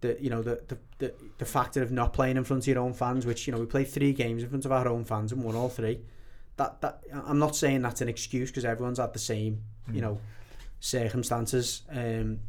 The 0.00 0.16
you 0.20 0.30
know 0.30 0.42
the, 0.42 0.60
the 0.68 0.78
the 0.98 1.14
the 1.38 1.44
factor 1.44 1.82
of 1.82 1.90
not 1.90 2.12
playing 2.12 2.36
in 2.36 2.44
front 2.44 2.64
of 2.64 2.66
your 2.68 2.78
own 2.78 2.94
fans, 2.94 3.26
which 3.26 3.46
you 3.46 3.52
know 3.52 3.58
we 3.58 3.66
played 3.66 3.88
three 3.88 4.12
games 4.12 4.42
in 4.42 4.48
front 4.48 4.64
of 4.64 4.72
our 4.72 4.86
own 4.88 5.04
fans 5.04 5.32
and 5.32 5.42
won 5.42 5.56
all 5.56 5.68
three. 5.68 6.00
That 6.56 6.80
that 6.80 7.02
I'm 7.12 7.38
not 7.38 7.56
saying 7.56 7.82
that's 7.82 8.00
an 8.00 8.08
excuse 8.08 8.50
because 8.50 8.64
everyone's 8.64 8.98
had 8.98 9.12
the 9.12 9.18
same 9.18 9.62
you 9.92 10.00
know 10.00 10.20
circumstances. 10.80 11.82
Um, 11.90 12.40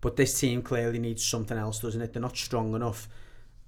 but 0.00 0.16
this 0.16 0.38
team 0.38 0.62
clearly 0.62 0.98
needs 0.98 1.24
something 1.24 1.56
else, 1.56 1.78
doesn't 1.78 2.00
it? 2.00 2.12
They're 2.12 2.22
not 2.22 2.36
strong 2.36 2.74
enough 2.74 3.08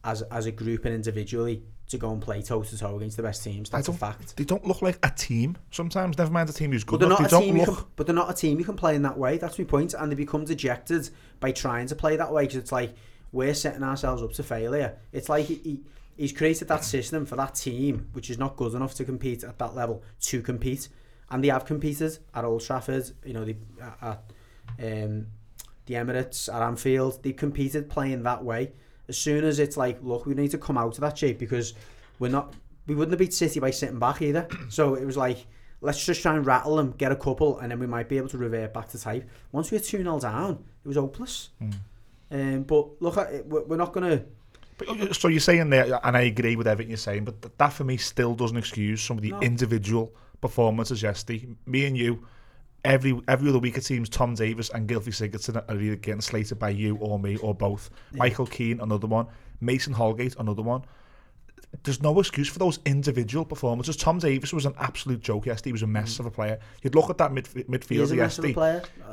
as 0.03 0.23
as 0.23 0.47
a 0.47 0.53
group 0.53 0.85
and 0.85 0.95
individually 0.95 1.62
to 1.88 1.99
go 1.99 2.12
and 2.12 2.20
play 2.20 2.40
toe 2.42 2.62
to 2.62 2.79
toe 2.79 2.97
against 2.97 3.16
the 3.16 3.23
best 3.23 3.44
teams. 3.44 3.68
That's 3.68 3.88
a 3.88 3.92
fact. 3.92 4.37
They 4.37 4.44
don't 4.44 4.66
look 4.66 4.83
like 4.83 4.99
a 5.03 5.11
team 5.11 5.57
sometimes. 5.70 6.16
Never 6.16 6.31
mind 6.31 6.49
a 6.49 6.53
team 6.53 6.73
who's 6.73 6.85
But 6.85 6.92
good 6.92 7.01
they're 7.01 7.09
not 7.09 7.31
They 7.31 7.37
a 7.37 7.40
team. 7.40 7.59
Look. 7.59 7.66
can, 7.66 7.85
but 7.97 8.07
they're 8.07 8.14
not 8.14 8.31
a 8.31 8.35
team 8.35 8.59
you 8.59 8.64
can 8.64 8.77
play 8.77 8.94
in 8.94 9.03
that 9.03 9.18
way. 9.18 9.37
That's 9.37 9.59
my 9.59 9.64
point. 9.64 9.94
And 9.94 10.11
they 10.11 10.16
become 10.16 10.44
dejected 10.44 11.11
by 11.40 11.53
trying 11.53 11.87
to 11.88 11.94
play 11.94 12.16
that 12.16 12.33
way 12.33 12.44
because 12.44 12.57
it's 12.57 12.73
like 12.73 12.94
we're 13.33 13.55
setting 13.55 13.83
ourselves 13.83 14.23
up 14.23 14.33
to 14.35 14.42
failure. 14.42 14.97
It's 15.12 15.29
like 15.29 15.47
he, 15.47 15.55
he, 15.57 15.81
he's 16.16 16.33
created 16.33 16.68
that 16.68 16.85
system 16.85 17.27
for 17.27 17.37
that 17.37 17.55
team, 17.55 18.09
which 18.12 18.31
is 18.31 18.38
not 18.38 18.57
good 18.57 18.75
enough 18.75 18.94
to 18.94 19.05
compete 19.05 19.44
at 19.44 19.59
that 19.59 19.75
level 19.75 20.03
to 20.23 20.40
compete. 20.40 20.88
And 21.31 21.42
they 21.42 21.49
have 21.49 21.66
competed 21.66 22.18
at 22.35 22.44
Old 22.44 22.62
Trafford. 22.62 23.11
You 23.25 23.35
know, 23.35 23.44
they 23.44 23.57
at 23.81 24.23
um, 24.79 25.27
the 25.87 25.94
Emirates 25.94 26.53
at 26.53 26.62
Anfield. 26.62 27.23
They 27.23 27.33
competed 27.33 27.90
playing 27.90 28.23
that 28.23 28.42
way. 28.42 28.73
As 29.09 29.19
soon 29.19 29.45
as 29.45 29.59
it's 29.59 29.77
like, 29.77 29.99
look, 30.03 30.27
we 30.27 30.35
need 30.35 30.51
to 30.53 30.59
come 30.59 30.79
out 30.79 30.95
of 30.95 31.01
that 31.01 31.19
shape 31.19 31.38
because 31.38 31.75
we're 32.19 32.31
not. 32.31 32.55
We 32.87 32.95
wouldn't 32.95 33.12
have 33.12 33.19
beat 33.19 33.33
City 33.35 33.61
by 33.61 33.71
sitting 33.71 33.99
back 33.99 34.23
either. 34.23 34.47
So 34.69 34.95
it 34.95 35.05
was 35.05 35.17
like, 35.17 35.47
let's 35.81 36.05
just 36.05 36.23
try 36.23 36.35
and 36.37 36.45
rattle 36.45 36.77
them, 36.77 36.93
get 36.99 37.12
a 37.12 37.17
couple, 37.17 37.59
and 37.59 37.71
then 37.71 37.79
we 37.79 37.87
might 37.87 38.09
be 38.09 38.17
able 38.19 38.29
to 38.29 38.38
revert 38.38 38.73
back 38.75 38.88
to 38.90 38.99
type. 38.99 39.29
Once 39.53 39.71
we 39.71 39.79
were 39.79 39.85
2 39.85 39.99
0 39.99 40.21
down, 40.21 40.64
it 40.85 40.88
was 40.88 40.97
hopeless. 40.97 41.51
Um, 42.31 42.62
but 42.64 43.01
look, 43.01 43.17
at 43.19 43.33
it, 43.33 43.47
we're 43.47 43.77
not 43.77 43.93
going 43.93 44.19
to. 44.19 44.25
But, 44.77 45.14
so 45.14 45.29
you're 45.29 45.38
saying 45.40 45.71
there, 45.71 46.01
and 46.03 46.17
I 46.17 46.23
agree 46.23 46.57
with 46.57 46.67
everything 46.67 46.90
you're 46.90 46.97
saying, 46.97 47.25
but 47.25 47.59
that 47.59 47.73
for 47.73 47.85
me 47.85 47.97
still 47.97 48.35
doesn't 48.35 48.57
excuse 48.57 49.01
some 49.03 49.17
of 49.19 49.23
the 49.23 49.31
No. 49.31 49.40
individual 49.40 50.12
performances 50.40 51.03
yesterday. 51.03 51.47
Me 51.67 51.87
and 51.87 51.97
you, 51.97 52.27
every 52.85 53.18
every 53.29 53.49
other 53.49 53.59
week 53.59 53.77
it 53.77 53.85
seems 53.85 54.09
Tom 54.09 54.35
Davies 54.35 54.70
and 54.70 54.88
Gylfi 54.88 55.09
Sigurdsson 55.09 55.62
are 55.68 55.81
either 55.81 55.97
getting 55.97 56.20
slated 56.20 56.59
by 56.59 56.70
you 56.70 56.97
or 56.97 57.18
me 57.18 57.37
or 57.38 57.55
both. 57.55 57.90
Michael 58.12 58.47
Keane, 58.47 58.81
another 58.81 59.07
one. 59.07 59.27
Mason 59.61 59.92
Holgate, 59.92 60.37
another 60.38 60.62
one. 60.62 60.85
There's 61.83 62.01
no 62.01 62.20
excuse 62.20 62.49
for 62.49 62.61
those 62.61 62.79
individual 62.85 63.44
performances. 63.44 63.97
Tom 63.97 64.20
Davies 64.20 64.53
was 64.53 64.64
an 64.64 64.75
absolute 64.79 65.20
joke 65.20 65.47
yesterday. 65.47 65.70
He 65.70 65.73
was 65.73 65.83
a 65.83 65.88
mess 65.88 66.14
mm. 66.14 66.20
of 66.20 66.27
a 66.27 66.31
player. 66.31 66.61
You'd 66.83 66.94
look 66.94 67.11
at 67.11 67.18
that 67.18 67.33
mid- 67.33 67.49
He 67.49 67.61
is 67.61 67.66
midfield 67.66 68.12
a 68.12 68.14
mess 68.14 68.38
of 68.38 68.44
a 68.44 68.49
yesterday. 68.49 68.53
player. 68.53 68.83
Uh, 69.03 69.12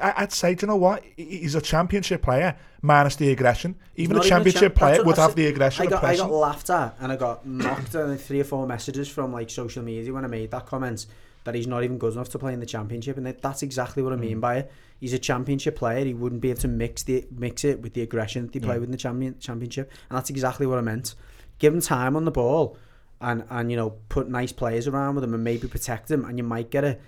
I- 0.00 0.10
I- 0.12 0.20
You'd, 0.22 0.32
say, 0.32 0.54
do 0.54 0.64
you 0.64 0.68
know 0.68 0.76
what? 0.76 1.04
He's 1.16 1.54
a 1.54 1.60
championship 1.60 2.22
player, 2.22 2.56
minus 2.80 3.16
the 3.16 3.30
aggression. 3.30 3.76
Even 3.96 4.16
a 4.16 4.20
even 4.20 4.26
a 4.26 4.28
championship 4.28 4.60
champ- 4.60 4.74
player 4.76 5.04
would 5.04 5.16
have 5.18 5.34
the 5.34 5.46
aggression 5.48 5.82
I 5.82 5.84
and 5.84 5.90
got, 5.90 6.04
I 6.04 6.16
got 6.16 6.30
laughed 6.30 6.70
at 6.70 6.96
and 6.98 7.12
I 7.12 7.16
got 7.16 7.46
mocked 7.46 7.94
at 7.94 8.20
three 8.20 8.40
or 8.40 8.44
four 8.44 8.66
messages 8.66 9.08
from 9.08 9.30
like 9.30 9.50
social 9.50 9.82
media 9.82 10.10
when 10.10 10.24
I 10.24 10.28
made 10.28 10.50
that 10.52 10.64
comment 10.64 11.04
that 11.44 11.54
he's 11.54 11.66
not 11.66 11.82
even 11.84 11.98
good 11.98 12.12
enough 12.14 12.28
to 12.30 12.38
play 12.38 12.52
in 12.52 12.60
the 12.60 12.66
championship 12.66 13.16
and 13.16 13.26
that- 13.26 13.40
that's 13.42 13.62
exactly 13.62 14.02
what 14.02 14.12
I 14.12 14.16
Mm. 14.16 14.20
mean 14.20 14.40
by 14.40 14.56
it. 14.58 14.70
He's 15.00 15.12
a 15.12 15.18
championship 15.18 15.76
player. 15.76 16.04
He 16.04 16.12
wouldn't 16.14 16.40
be 16.40 16.50
able 16.50 16.60
to 16.60 16.68
mix 16.68 17.02
the 17.04 17.26
mix 17.36 17.64
it 17.64 17.80
with 17.82 17.94
the 17.94 18.02
aggression 18.02 18.46
that 18.46 18.54
he 18.54 18.60
play 18.60 18.74
Yeah. 18.74 18.80
with 18.80 18.88
in 18.88 18.92
the 18.92 18.98
champion 18.98 19.36
championship 19.38 19.90
and 20.10 20.16
that's 20.16 20.30
exactly 20.30 20.66
what 20.66 20.78
I 20.78 20.82
meant. 20.82 21.14
Give 21.58 21.72
him 21.72 21.80
time 21.80 22.16
on 22.16 22.24
the 22.24 22.30
ball 22.30 22.76
and 23.20 23.44
and 23.50 23.70
you 23.70 23.76
know 23.76 23.94
put 24.08 24.28
nice 24.28 24.52
players 24.52 24.86
around 24.86 25.14
with 25.16 25.24
him 25.24 25.34
and 25.34 25.42
maybe 25.42 25.66
protect 25.68 26.10
him 26.10 26.24
and 26.24 26.38
you 26.38 26.44
might 26.44 26.70
get 26.70 26.84
a 26.84 26.98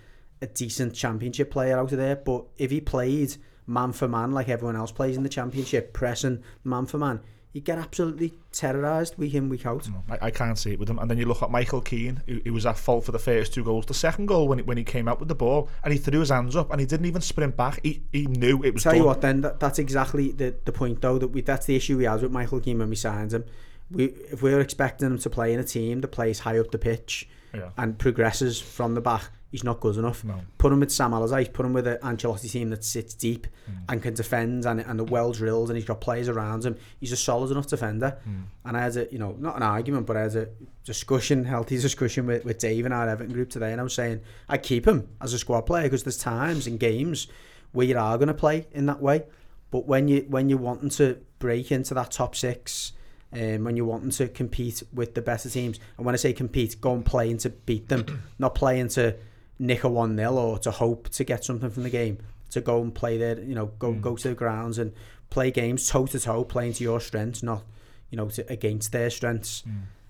a 0.43 0.47
decent 0.47 0.95
championship 0.95 1.51
player 1.51 1.79
out 1.79 1.93
of 1.93 1.99
there. 1.99 2.17
But 2.17 2.47
if 2.57 2.71
he 2.71 2.81
played 2.81 3.37
man 3.67 3.93
for 3.93 4.09
man 4.09 4.33
like 4.33 4.49
everyone 4.49 4.75
else 4.75 4.91
plays 4.91 5.17
in 5.19 5.23
the 5.23 5.29
championship, 5.29 5.93
pressing 5.93 6.39
man 6.65 6.87
for 6.87 6.97
man, 6.97 7.21
he'd 7.53 7.65
get 7.65 7.79
absolutely 7.79 8.33
terrorised 8.53 9.17
week 9.19 9.35
in, 9.35 9.49
week 9.49 9.67
out. 9.67 9.89
I, 10.09 10.27
I 10.27 10.31
can't 10.31 10.57
see 10.59 10.73
it 10.73 10.79
with 10.79 10.89
him. 10.89 10.99
And 10.99 11.11
then 11.11 11.19
you 11.19 11.27
look 11.27 11.43
at 11.43 11.51
Michael 11.51 11.81
Keane, 11.81 12.23
who, 12.27 12.41
who 12.45 12.53
was 12.53 12.65
at 12.67 12.79
fault 12.79 13.05
for 13.05 13.13
the 13.13 13.19
first 13.19 13.53
two 13.55 13.65
goals. 13.65 13.87
The 13.87 13.95
second 13.95 14.27
goal, 14.27 14.47
when 14.49 14.59
he, 14.59 14.65
when 14.65 14.77
he 14.77 14.85
came 14.85 15.09
out 15.09 15.19
with 15.19 15.29
the 15.29 15.35
ball 15.35 15.69
and 15.83 15.93
he 15.93 15.99
threw 15.99 16.21
his 16.21 16.29
hands 16.31 16.55
up 16.57 16.71
and 16.71 16.81
he 16.81 16.87
didn't 16.87 17.07
even 17.07 17.23
sprint 17.23 17.57
back, 17.57 17.81
he, 17.83 18.03
he 18.13 18.27
knew 18.27 18.63
it 18.63 18.73
was 18.75 18.83
Tell 18.85 18.93
done. 18.93 19.01
you 19.01 19.07
what, 19.07 19.21
then 19.21 19.41
that, 19.41 19.59
that's 19.61 19.79
exactly 19.79 20.33
the, 20.33 20.55
the 20.65 20.73
point 20.73 21.01
though 21.01 21.19
that 21.19 21.29
we 21.29 21.41
that's 21.41 21.67
the 21.67 21.75
issue 21.77 21.97
we 21.99 22.05
had 22.05 22.23
with 22.23 22.31
Michael 22.33 22.61
Keane 22.61 22.79
when 22.79 22.89
we 22.91 22.97
signed 22.97 23.33
him. 23.33 23.45
We 23.91 24.05
if 24.31 24.43
we 24.43 24.53
were 24.55 24.61
expecting 24.61 25.07
him 25.09 25.19
to 25.19 25.31
play 25.31 25.53
in 25.53 25.59
a 25.59 25.65
team 25.65 26.01
that 26.03 26.09
plays 26.09 26.39
high 26.41 26.59
up 26.59 26.71
the 26.71 26.79
pitch 26.79 27.29
Yeah. 27.53 27.71
and 27.77 27.99
progresses 27.99 28.61
from 28.61 28.95
the 28.95 29.01
back, 29.01 29.31
he's 29.51 29.65
not 29.65 29.81
good 29.81 29.97
enough. 29.97 30.25
No. 30.25 30.41
Put 30.59 30.73
him 30.73 30.81
with 30.81 30.93
Sam 30.93 31.13
Allardyce, 31.13 31.49
put 31.53 31.67
him 31.67 31.73
with 31.73 31.87
an 31.87 31.99
Ancelotti 31.99 32.51
team 32.51 32.71
that 32.71 32.85
sits 32.85 33.15
deep 33.15 33.47
and 33.89 34.03
can 34.03 34.15
defend 34.15 34.65
and 34.67 34.81
and 34.81 35.01
are 35.01 35.05
well 35.05 35.33
drilled 35.33 35.71
and 35.71 35.77
he's 35.77 35.87
got 35.87 36.01
players 36.01 36.29
around 36.29 36.65
him. 36.65 36.77
He's 36.99 37.13
a 37.13 37.17
solid 37.17 37.51
enough 37.51 37.67
defender. 37.67 38.19
And 38.65 38.77
I 38.77 38.81
had 38.81 38.97
a 38.97 39.09
you 39.13 39.19
know 39.19 39.37
not 39.39 39.57
an 39.57 39.63
argument, 39.63 40.07
but 40.07 40.17
I 40.17 40.23
had 40.23 40.37
a 40.37 40.49
discussion, 40.85 41.45
healthy 41.45 41.79
discussion 41.79 42.27
with, 42.27 42.45
with 42.45 42.59
Dave 42.59 42.85
and 42.85 42.95
our 42.95 43.09
Everton 43.09 43.33
group 43.33 43.51
today, 43.51 43.73
and 43.73 43.81
I 43.81 43.85
was 43.85 43.95
saying 43.95 44.21
I 44.49 44.59
keep 44.59 44.87
him 44.87 45.09
as 45.21 45.33
a 45.33 45.39
squad 45.39 45.63
player 45.63 45.85
because 45.85 46.05
there's 46.05 46.19
times 46.19 46.67
in 46.67 46.77
games 46.77 47.27
where 47.73 47.87
you 47.87 47.99
are 47.99 48.19
going 48.19 48.29
to 48.29 48.35
play 48.35 48.67
in 48.73 48.87
that 48.87 49.01
way. 49.01 49.25
But 49.71 49.87
when 49.87 50.09
you 50.09 50.27
when 50.29 50.49
you're 50.49 50.59
wanting 50.59 50.91
to 50.91 51.19
break 51.39 51.71
into 51.73 51.95
that 51.95 52.11
top 52.11 52.35
six, 52.35 52.93
um, 53.33 53.65
when 53.65 53.77
you're 53.77 53.87
wanting 53.87 54.11
to 54.11 54.29
compete 54.29 54.83
with 54.93 55.15
the 55.15 55.23
better 55.23 55.49
teams, 55.49 55.79
and 55.97 56.05
when 56.05 56.15
I 56.15 56.19
say 56.19 56.33
compete, 56.33 56.81
go 56.81 56.93
and 56.93 57.05
play 57.05 57.31
and 57.31 57.39
to 57.41 57.51
beat 57.51 57.89
them, 57.89 58.23
not 58.39 58.55
playing 58.55 58.89
to 58.91 59.17
nick 59.61 59.85
a 59.85 59.89
one 59.89 60.17
0 60.17 60.33
or 60.33 60.59
to 60.59 60.73
hope 60.73 61.09
to 61.11 61.23
get 61.23 61.45
something 61.45 61.71
from 61.71 61.85
the 61.85 61.91
game. 61.91 62.19
To 62.51 62.61
go 62.61 62.83
and 62.83 62.93
play 62.93 63.17
there, 63.17 63.39
you 63.39 63.55
know, 63.55 63.67
go 63.79 63.93
go 63.93 64.17
to 64.17 64.29
the 64.31 64.35
grounds 64.35 64.79
and 64.79 64.93
play 65.29 65.53
games 65.53 65.89
toe 65.89 66.07
to 66.07 66.19
toe, 66.19 66.43
playing 66.43 66.73
to 66.75 66.83
your 66.83 66.99
strengths, 66.99 67.45
not 67.45 67.63
you 68.11 68.17
know 68.17 68.29
to, 68.31 68.53
against 68.53 68.91
their 68.91 69.09
strengths. 69.09 69.63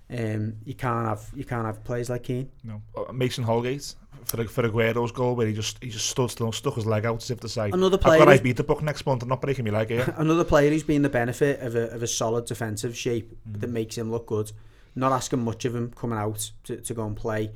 Um, 0.09 0.55
you 0.65 0.75
can't 0.75 1.07
have 1.07 1.31
you 1.35 1.45
can't 1.45 1.67
have 1.67 1.85
players 1.85 2.09
like 2.09 2.23
Keane. 2.25 2.51
No. 2.65 2.81
Uh, 2.97 3.13
Mason 3.13 3.45
Holgate 3.45 3.95
for 4.25 4.39
the 4.39 4.45
for 4.47 4.63
Aguero's 4.63 5.13
goal 5.13 5.37
where 5.37 5.47
he 5.47 5.53
just 5.53 5.83
he 5.83 5.91
just 5.91 6.07
stood 6.07 6.31
still, 6.31 6.51
stuck 6.51 6.75
his 6.77 6.87
leg 6.87 7.05
out 7.05 7.23
as 7.23 7.31
if 7.31 7.41
to 7.41 7.49
say, 7.49 7.71
Another 7.71 7.97
"I've 7.97 8.03
got 8.03 8.19
player 8.19 8.29
I 8.29 8.39
beat 8.39 8.57
the 8.57 8.65
book 8.65 8.83
next 8.83 9.05
month. 9.05 9.23
I'm 9.23 9.29
not 9.29 9.43
breaking 9.43 9.67
my 9.67 9.71
leg 9.71 9.91
here." 9.91 10.15
Another 10.17 10.45
player 10.45 10.71
who's 10.71 10.83
been 10.83 11.03
the 11.03 11.11
benefit 11.11 11.61
of 11.61 11.77
a, 11.77 11.91
of 11.91 12.03
a 12.03 12.07
solid 12.07 12.47
defensive 12.47 12.97
shape 12.97 13.37
that 13.47 13.69
makes 13.69 13.99
him 13.99 14.11
look 14.11 14.27
good. 14.27 14.51
Not 14.95 15.13
asking 15.13 15.45
much 15.45 15.65
of 15.65 15.75
him 15.75 15.93
coming 15.95 16.19
out 16.19 16.51
to, 16.65 16.79
to 16.79 16.95
go 16.95 17.07
and 17.07 17.17
play. 17.17 17.53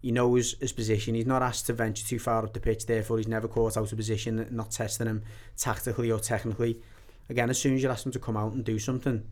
He 0.00 0.12
knows 0.12 0.54
his 0.60 0.72
position. 0.72 1.14
He's 1.14 1.26
not 1.26 1.42
asked 1.42 1.66
to 1.66 1.72
venture 1.72 2.06
too 2.06 2.18
far 2.18 2.44
up 2.44 2.52
the 2.52 2.60
pitch. 2.60 2.86
Therefore, 2.86 3.16
he's 3.18 3.26
never 3.26 3.48
caught 3.48 3.76
out 3.76 3.90
of 3.90 3.96
position, 3.96 4.46
not 4.50 4.70
testing 4.70 5.06
him 5.08 5.22
tactically 5.56 6.10
or 6.12 6.20
technically. 6.20 6.80
Again, 7.28 7.50
as 7.50 7.60
soon 7.60 7.74
as 7.74 7.82
you 7.82 7.90
ask 7.90 8.06
him 8.06 8.12
to 8.12 8.18
come 8.18 8.36
out 8.36 8.52
and 8.52 8.64
do 8.64 8.78
something, 8.78 9.24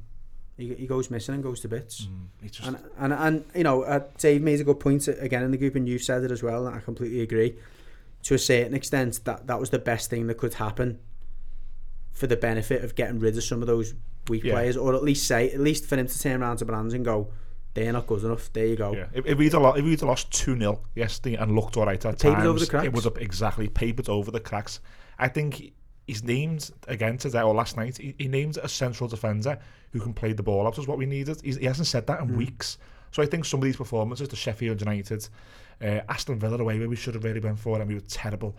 he, 0.57 0.75
he 0.75 0.87
goes 0.87 1.11
missing 1.11 1.35
and 1.35 1.43
goes 1.43 1.61
to 1.61 1.69
bits. 1.69 2.07
Mm, 2.07 2.51
just 2.51 2.67
And, 2.69 2.79
and 2.99 3.13
and 3.13 3.45
you 3.55 3.63
know, 3.63 3.83
uh, 3.83 4.01
Dave 4.19 4.43
made 4.43 4.61
a 4.61 4.65
good 4.65 4.81
point 4.81 5.07
again 5.07 5.45
in 5.45 5.51
the 5.53 5.57
group, 5.57 5.77
and 5.77 5.89
you've 5.89 6.03
said 6.03 6.25
it 6.25 6.33
as 6.33 6.43
well. 6.43 6.67
And 6.67 6.75
I 6.75 6.81
completely 6.81 7.21
agree. 7.21 7.57
To 8.25 8.35
a 8.35 8.39
certain 8.39 8.75
extent, 8.75 9.21
that 9.25 9.47
that 9.47 9.61
was 9.61 9.71
the 9.71 9.79
best 9.79 10.11
thing 10.11 10.27
that 10.27 10.37
could 10.37 10.55
happen 10.55 10.99
for 12.13 12.27
the 12.27 12.37
benefit 12.37 12.83
of 12.83 12.95
getting 12.95 13.21
rid 13.21 13.37
of 13.37 13.45
some 13.45 13.61
of 13.63 13.67
those 13.69 13.95
weak 14.29 14.43
Yeah. 14.43 14.55
players, 14.55 14.77
or 14.77 14.95
at 14.95 15.03
least 15.05 15.27
say, 15.29 15.51
at 15.51 15.61
least 15.61 15.85
for 15.87 15.97
him 15.97 16.09
to 16.09 16.19
turn 16.19 16.43
around 16.43 16.57
to 16.57 16.65
Brands 16.65 16.93
and 16.95 17.05
go, 17.05 17.31
they're 17.77 17.93
not 17.93 18.07
good 18.07 18.25
enough. 18.25 18.51
There 18.53 18.67
you 18.67 18.77
go. 18.77 18.93
Yeah, 18.95 19.07
if, 19.13 19.27
if 19.27 19.39
we'd 19.39 19.53
have 19.53 19.63
lost, 19.63 19.79
if 19.79 19.85
we'd 19.85 20.01
have 20.01 20.09
lost 20.09 20.33
two 20.33 20.59
0 20.59 20.81
yesterday 20.95 21.37
and 21.37 21.55
looked 21.55 21.77
all 21.77 21.85
right 21.87 22.03
at 22.05 22.19
times, 22.19 22.47
over 22.47 22.59
the 22.59 22.67
cracks. 22.67 22.87
it 22.87 22.93
would 22.93 23.05
have 23.05 23.19
exactly 23.19 23.69
papered 23.69 24.09
over 24.09 24.31
the 24.31 24.41
cracks. 24.41 24.81
I 25.19 25.29
think 25.29 25.73
he's 26.07 26.25
named 26.25 26.71
again 26.89 27.19
today 27.19 27.43
or 27.43 27.55
last 27.55 27.77
night. 27.77 27.99
He, 27.99 28.15
he 28.19 28.29
named 28.29 28.57
a 28.63 28.69
central 28.69 29.09
defender 29.09 29.59
who 29.93 30.01
can 30.01 30.15
play 30.15 30.33
the 30.33 30.43
ball 30.43 30.67
out. 30.67 30.77
Was 30.79 30.89
what 30.89 30.99
we 30.99 31.07
needed. 31.07 31.41
He's, 31.43 31.57
he 31.57 31.67
hasn't 31.67 31.87
said 31.87 32.07
that 32.07 32.21
in 32.21 32.29
Mm. 32.31 32.37
weeks. 32.37 32.79
So 33.13 33.23
I 33.23 33.27
think 33.27 33.45
some 33.45 33.61
of 33.61 33.65
these 33.65 33.77
performances, 33.77 34.29
the 34.29 34.37
Sheffield 34.37 34.81
United, 34.81 35.29
uh, 35.83 36.01
Aston 36.09 36.39
Villa 36.39 36.57
away 36.59 36.79
where 36.79 36.89
we 36.89 36.97
should 36.97 37.15
have 37.15 37.25
really 37.25 37.41
been 37.41 37.57
for, 37.57 37.79
and 37.79 37.89
we 37.89 37.95
were 37.95 38.01
terrible. 38.01 38.57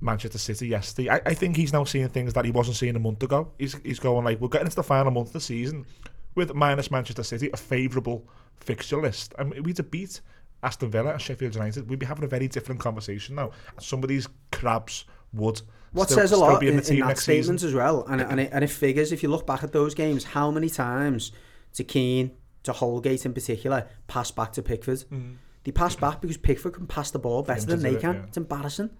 Manchester 0.00 0.38
City 0.38 0.66
yesterday. 0.68 1.08
I, 1.10 1.20
I 1.26 1.34
think 1.34 1.56
he's 1.56 1.72
now 1.72 1.84
seeing 1.84 2.08
things 2.08 2.32
that 2.32 2.44
he 2.44 2.50
wasn't 2.50 2.76
seeing 2.76 2.96
a 2.96 2.98
month 2.98 3.22
ago. 3.22 3.52
He's 3.58 3.74
he's 3.84 4.00
going 4.00 4.24
like 4.24 4.40
we're 4.40 4.48
getting 4.48 4.66
into 4.66 4.76
the 4.76 4.82
final 4.82 5.12
month 5.12 5.28
of 5.28 5.32
the 5.34 5.40
season 5.40 5.86
with 6.34 6.54
minus 6.54 6.90
Manchester 6.90 7.22
City, 7.22 7.50
a 7.52 7.56
favourable 7.56 8.26
fixture 8.56 9.00
list. 9.00 9.34
I 9.38 9.44
mean, 9.44 9.62
we'd 9.62 9.78
have 9.78 9.90
beat 9.90 10.20
Aston 10.62 10.90
Villa 10.90 11.12
and 11.12 11.20
Sheffield 11.20 11.54
United. 11.54 11.88
We'd 11.88 11.98
be 11.98 12.06
having 12.06 12.24
a 12.24 12.28
very 12.28 12.48
different 12.48 12.80
conversation 12.80 13.34
now. 13.34 13.50
Some 13.80 14.02
of 14.02 14.08
these 14.08 14.28
crabs 14.50 15.04
would. 15.32 15.62
What 15.92 16.08
still, 16.08 16.18
says 16.18 16.32
a 16.32 16.36
lot 16.36 16.62
in 16.62 16.68
in, 16.68 16.76
that 16.76 16.90
next 16.90 17.24
season. 17.24 17.58
statement 17.58 17.62
as 17.64 17.74
well, 17.74 18.06
and, 18.06 18.20
and, 18.22 18.40
it, 18.40 18.50
and 18.52 18.64
it 18.64 18.70
figures 18.70 19.12
if 19.12 19.22
you 19.22 19.28
look 19.28 19.46
back 19.46 19.62
at 19.62 19.72
those 19.72 19.94
games, 19.94 20.24
how 20.24 20.50
many 20.50 20.70
times 20.70 21.32
to 21.74 21.84
Keane, 21.84 22.30
to 22.62 22.72
Holgate 22.72 23.26
in 23.26 23.34
particular, 23.34 23.88
pass 24.06 24.30
back 24.30 24.52
to 24.54 24.62
Pickford. 24.62 25.04
Mm. 25.12 25.36
They 25.64 25.70
pass 25.70 25.94
back 25.94 26.20
because 26.20 26.36
Pickford 26.36 26.72
can 26.74 26.86
pass 26.88 27.12
the 27.12 27.20
ball 27.20 27.42
better 27.42 27.66
than 27.66 27.82
they 27.82 27.94
it, 27.94 28.00
can. 28.00 28.14
yeah. 28.14 28.22
It's 28.24 28.36
embarrassing. 28.36 28.90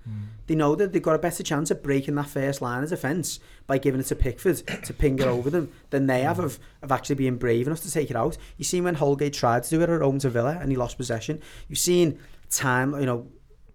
They 0.47 0.55
know 0.55 0.77
that 0.77 0.93
they've 0.93 1.03
got 1.03 1.17
a 1.17 1.19
better 1.19 1.43
chance 1.43 1.71
of 1.73 1.83
breaking 1.83 2.15
that 2.15 2.29
first 2.29 2.63
line 2.63 2.85
of 2.85 2.91
defence 2.91 3.41
by 3.67 3.79
giving 3.79 4.01
it 4.01 4.05
to 4.05 4.15
Pickford 4.15 4.63
to 4.85 4.95
ping 4.95 5.19
it 5.19 5.27
over 5.27 5.51
them 5.51 5.73
than 5.91 6.07
they 6.07 6.23
have 6.23 6.39
of, 6.39 6.61
of 6.83 6.93
actually 6.93 7.17
being 7.17 7.37
brave 7.37 7.67
enough 7.67 7.81
to 7.83 7.91
take 7.91 8.11
it 8.11 8.17
out. 8.17 8.37
You've 8.57 8.69
seen 8.69 8.85
when 8.85 8.95
Holgate 8.95 9.33
tried 9.33 9.65
to 9.65 9.71
do 9.71 9.83
it 9.83 9.91
at 9.91 10.03
home 10.03 10.21
to 10.21 10.31
Villa 10.31 10.57
and 10.61 10.71
he 10.71 10.77
lost 10.77 10.97
possession. 10.97 11.41
You've 11.69 11.79
seen 11.81 12.21
time, 12.49 12.99
you 13.01 13.07
know, 13.07 13.27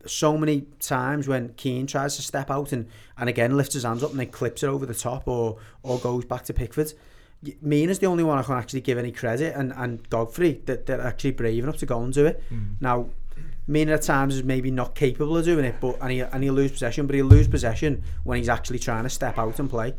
so 0.05 0.37
many 0.37 0.61
times 0.79 1.27
when 1.27 1.49
Keane 1.55 1.87
tries 1.87 2.15
to 2.15 2.21
step 2.21 2.49
out 2.49 2.71
and, 2.71 2.87
and 3.17 3.27
again 3.27 3.57
lifts 3.57 3.73
his 3.73 3.83
hands 3.83 4.03
up 4.03 4.11
and 4.11 4.19
then 4.19 4.27
clips 4.27 4.63
it 4.63 4.67
over 4.67 4.85
the 4.85 4.93
top 4.93 5.27
or 5.27 5.57
or 5.83 5.99
goes 5.99 6.23
back 6.23 6.43
to 6.45 6.53
Pickford. 6.53 6.93
Y- 7.43 7.55
is 7.89 7.99
the 7.99 8.07
only 8.07 8.23
one 8.23 8.37
I 8.37 8.43
can 8.43 8.57
actually 8.57 8.81
give 8.81 8.97
any 8.97 9.11
credit 9.11 9.55
and, 9.55 9.71
and 9.75 10.07
Godfrey 10.09 10.61
that 10.65 10.85
they're 10.85 11.01
actually 11.01 11.31
brave 11.31 11.63
enough 11.63 11.77
to 11.77 11.85
go 11.85 12.01
and 12.01 12.11
do 12.13 12.25
it. 12.25 12.43
Now, 12.79 13.09
Mina 13.67 13.93
at 13.93 14.01
times 14.01 14.35
is 14.35 14.43
maybe 14.43 14.71
not 14.71 14.95
capable 14.95 15.37
of 15.37 15.45
doing 15.45 15.65
it, 15.65 15.75
but 15.79 15.97
and, 16.01 16.11
he, 16.11 16.21
and 16.21 16.43
he'll 16.43 16.53
lose 16.53 16.71
possession, 16.71 17.05
but 17.05 17.15
he'll 17.15 17.25
lose 17.25 17.47
possession 17.47 18.03
when 18.23 18.37
he's 18.37 18.49
actually 18.49 18.79
trying 18.79 19.03
to 19.03 19.09
step 19.09 19.37
out 19.37 19.59
and 19.59 19.69
play. 19.69 19.93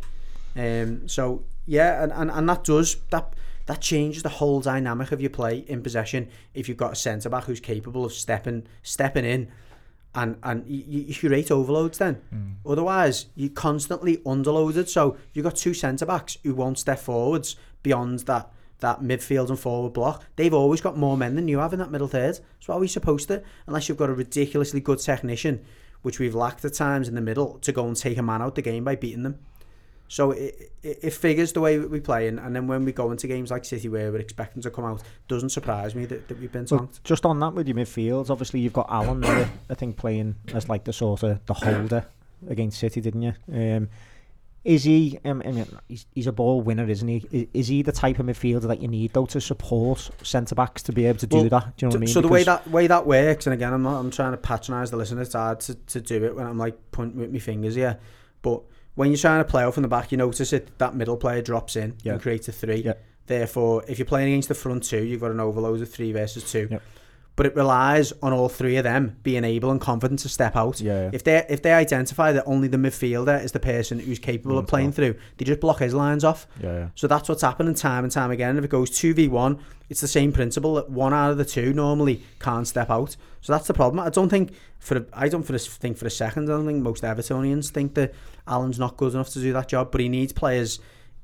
Um, 0.57 1.07
so 1.07 1.45
yeah, 1.67 2.03
and, 2.03 2.13
and, 2.13 2.31
and 2.31 2.49
that 2.49 2.65
does 2.65 2.97
that 3.11 3.35
that 3.67 3.83
changes 3.83 4.23
the 4.23 4.31
whole 4.31 4.61
dynamic 4.61 5.13
of 5.13 5.21
your 5.21 5.29
play 5.29 5.59
in 5.69 5.83
possession 5.83 6.31
if 6.55 6.69
you've 6.69 6.79
got 6.79 6.93
a 6.93 6.97
centre 6.97 7.29
back 7.29 7.45
who's 7.45 7.61
capable 7.61 8.07
of 8.07 8.13
stepping 8.15 8.67
stepping 8.83 9.27
in 9.27 9.49
and 10.15 10.37
and 10.43 10.67
you, 10.67 10.85
you 10.87 11.01
you 11.09 11.15
create 11.15 11.51
overloads 11.51 11.99
then. 11.99 12.15
Hmm. 12.31 12.51
Otherwise, 12.67 13.27
you're 13.35 13.51
constantly 13.51 14.19
underloaded. 14.19 14.89
So 14.89 15.17
you've 15.33 15.45
got 15.45 15.57
two 15.57 15.75
centre 15.75 16.07
backs 16.07 16.39
who 16.43 16.55
won't 16.55 16.79
step 16.79 16.99
forwards 16.99 17.57
beyond 17.83 18.21
that 18.21 18.51
that 18.81 19.01
midfield 19.01 19.49
and 19.49 19.59
forward 19.59 19.93
block. 19.93 20.25
They've 20.37 20.55
always 20.55 20.81
got 20.81 20.97
more 20.97 21.17
men 21.17 21.35
than 21.35 21.49
you 21.49 21.59
have 21.59 21.73
in 21.73 21.79
that 21.81 21.91
middle 21.91 22.09
third. 22.09 22.39
So 22.61 22.73
are 22.73 22.79
we 22.79 22.89
supposed 22.89 23.29
to? 23.29 23.43
Unless 23.67 23.89
you've 23.89 23.99
got 23.99 24.11
a 24.11 24.15
ridiculously 24.15 24.81
good 24.81 25.01
technician, 25.01 25.65
which 26.03 26.19
we've 26.19 26.35
lacked 26.35 26.65
at 26.65 26.75
times 26.75 27.09
in 27.09 27.15
the 27.15 27.21
middle, 27.21 27.59
to 27.59 27.73
go 27.73 27.87
and 27.87 27.97
take 27.97 28.19
a 28.19 28.23
man 28.23 28.41
out 28.41 28.55
the 28.55 28.63
game 28.63 28.85
by 28.85 28.95
beating 28.95 29.25
them. 29.25 29.41
So 30.09 30.31
it, 30.31 30.73
it, 30.83 30.99
it 31.03 31.11
figures 31.13 31.53
the 31.53 31.61
way 31.61 31.79
we 31.79 32.01
play, 32.01 32.29
and, 32.29 32.41
and 32.41 32.57
then 32.57 32.67
when 32.67 32.85
we 32.85 32.93
go 32.93 33.11
into 33.11 33.27
games 33.27 33.51
like 33.51 33.65
City 33.67 33.89
where 33.89 34.11
we're 34.11 34.19
expecting 34.19 34.63
to 34.63 34.71
come 34.71 34.87
out, 34.87 35.03
doesn't 35.29 35.51
surprise 35.51 35.95
me 35.95 36.07
that, 36.07 36.29
that 36.29 36.41
we've 36.41 36.51
been 36.51 36.67
Well, 36.71 36.91
just 37.05 37.27
on 37.27 37.39
that 37.41 37.53
with 37.53 37.69
your 37.69 37.77
midfields, 37.77 38.31
obviously 38.31 38.61
you've 38.61 38.73
got 38.73 38.87
Alan 38.91 39.21
there, 39.21 39.51
I 39.69 39.75
think 39.75 39.99
playing 39.99 40.37
as 40.55 40.69
like 40.69 40.85
the 40.85 40.95
sort 40.95 41.23
of 41.23 41.45
the 41.45 41.55
holder 41.55 42.07
against 42.49 42.79
City, 42.79 43.03
didn't 43.03 43.23
you? 43.23 43.35
Um, 43.53 43.91
is 44.65 44.85
he? 44.85 45.19
Um, 45.25 45.43
I 45.47 45.53
mean, 45.53 45.67
he's, 45.89 46.07
he's 46.15 46.27
a 46.27 46.33
ball 46.33 46.61
winner, 46.61 46.89
isn't 46.89 47.07
he? 47.07 47.25
Is, 47.31 47.47
is 47.55 47.69
he 47.69 47.83
the 47.83 47.93
type 47.93 48.19
of 48.19 48.27
midfielder 48.27 48.69
that 48.69 48.83
you 48.83 48.89
need 48.89 49.13
though 49.13 49.27
to 49.27 49.41
support 49.41 50.11
centre 50.23 50.55
backs 50.55 50.83
to 50.85 50.93
be 50.93 51.07
able 51.07 51.19
to 51.21 51.27
do 51.27 51.37
Well, 51.37 51.49
that? 51.49 51.77
Do 51.77 51.87
you 51.87 51.89
know 51.89 51.93
what 51.93 51.97
I 51.97 52.01
mean? 52.01 52.09
So 52.09 52.21
the 52.21 52.29
way 52.29 52.45
that 52.45 52.69
way 52.69 52.87
that 52.87 53.07
works, 53.07 53.47
and 53.47 53.55
again, 53.55 53.73
I'm 53.73 53.83
not 53.83 53.99
I'm 53.99 54.11
trying 54.11 54.33
to 54.33 54.37
patronise 54.37 54.91
the 54.91 54.97
listener. 54.97 55.23
It's 55.23 55.35
hard 55.35 55.61
to, 55.61 55.75
to 55.75 56.01
do 56.01 56.25
it 56.25 56.35
when 56.35 56.47
I'm 56.47 56.59
like 56.59 56.77
pointing 56.91 57.21
with 57.21 57.33
my 57.33 57.39
fingers 57.39 57.77
here. 57.77 57.99
But 58.43 58.63
when 58.99 59.11
you're 59.11 59.19
trying 59.19 59.39
to 59.39 59.49
play 59.49 59.63
off 59.63 59.77
in 59.79 59.83
the 59.83 59.89
back, 59.89 60.11
you 60.11 60.19
notice 60.19 60.53
it 60.53 60.77
that 60.79 60.93
middle 60.95 61.17
player 61.17 61.41
drops 61.41 61.77
in 61.77 61.95
Yeah. 62.03 62.15
and 62.15 62.21
creates 62.23 62.49
a 62.49 62.53
three. 62.53 62.83
Yeah. 62.85 62.95
Therefore, 63.27 63.85
if 63.87 63.99
you're 63.99 64.07
playing 64.07 64.33
against 64.33 64.49
the 64.49 64.55
front 64.57 64.83
two, 64.83 65.05
you've 65.05 65.21
got 65.21 65.31
an 65.31 65.39
overload 65.39 65.81
of 65.81 65.89
three 65.89 66.11
versus 66.13 66.51
two. 66.51 66.67
Yep. 66.69 66.83
But 67.39 67.47
it 67.47 67.55
relies 67.57 68.13
on 68.21 68.33
all 68.33 68.49
three 68.49 68.77
of 68.77 68.85
them 68.85 69.17
being 69.23 69.45
able 69.45 69.71
and 69.71 69.81
confident 69.81 70.21
to 70.21 70.29
step 70.29 70.57
out. 70.57 70.81
Yeah, 70.81 71.05
yeah. 71.05 71.11
If 71.13 71.23
they 71.25 71.47
if 71.49 71.63
they 71.63 71.73
identify 71.73 72.33
that 72.33 72.43
only 72.47 72.69
the 72.69 72.77
midfielder 72.77 73.43
is 73.43 73.53
the 73.53 73.61
person 73.61 73.99
who's 74.01 74.19
capable 74.19 74.57
Mm, 74.57 74.59
of 74.59 74.67
playing 74.67 74.93
through, 74.93 75.15
they 75.37 75.45
just 75.45 75.61
block 75.61 75.79
his 75.79 75.95
lines 75.95 76.25
off. 76.25 76.47
yeah, 76.63 76.73
yeah. 76.73 76.89
So 76.97 77.07
that's 77.07 77.29
what's 77.29 77.43
happening 77.43 77.75
time 77.75 78.03
and 78.05 78.13
time 78.13 78.31
again. 78.33 78.59
If 78.59 78.65
it 78.65 78.71
goes 78.71 78.91
2v1, 78.91 79.59
it's 79.89 80.01
the 80.01 80.09
same 80.09 80.33
principle 80.33 80.75
that 80.75 80.91
one 80.91 81.15
out 81.15 81.31
of 81.31 81.39
the 81.39 81.45
two 81.45 81.73
normally 81.73 82.23
can't 82.41 82.67
step 82.69 82.91
out. 82.91 83.17
So 83.41 83.53
that's 83.53 83.69
the 83.69 83.75
problem. 83.75 84.01
I 84.05 84.11
don't 84.11 84.29
think 84.29 84.53
for 84.81 84.99
a, 84.99 85.05
I 85.13 85.29
don't 85.29 85.45
for 85.45 85.55
a, 85.55 85.59
think 85.61 85.97
for 85.97 86.07
a 86.07 86.11
second. 86.11 86.51
I 86.51 86.55
don't 86.57 86.67
think 86.67 86.83
most 86.83 87.05
Evertonians 87.05 87.71
think 87.71 87.95
that 87.95 88.13
Alan's 88.49 88.79
not 88.81 88.97
good 88.97 89.15
enough 89.15 89.31
to 89.31 89.39
do 89.41 89.53
that 89.53 89.69
job, 89.69 89.93
but 89.93 90.01
he 90.01 90.09
needs 90.09 90.33
players 90.33 90.81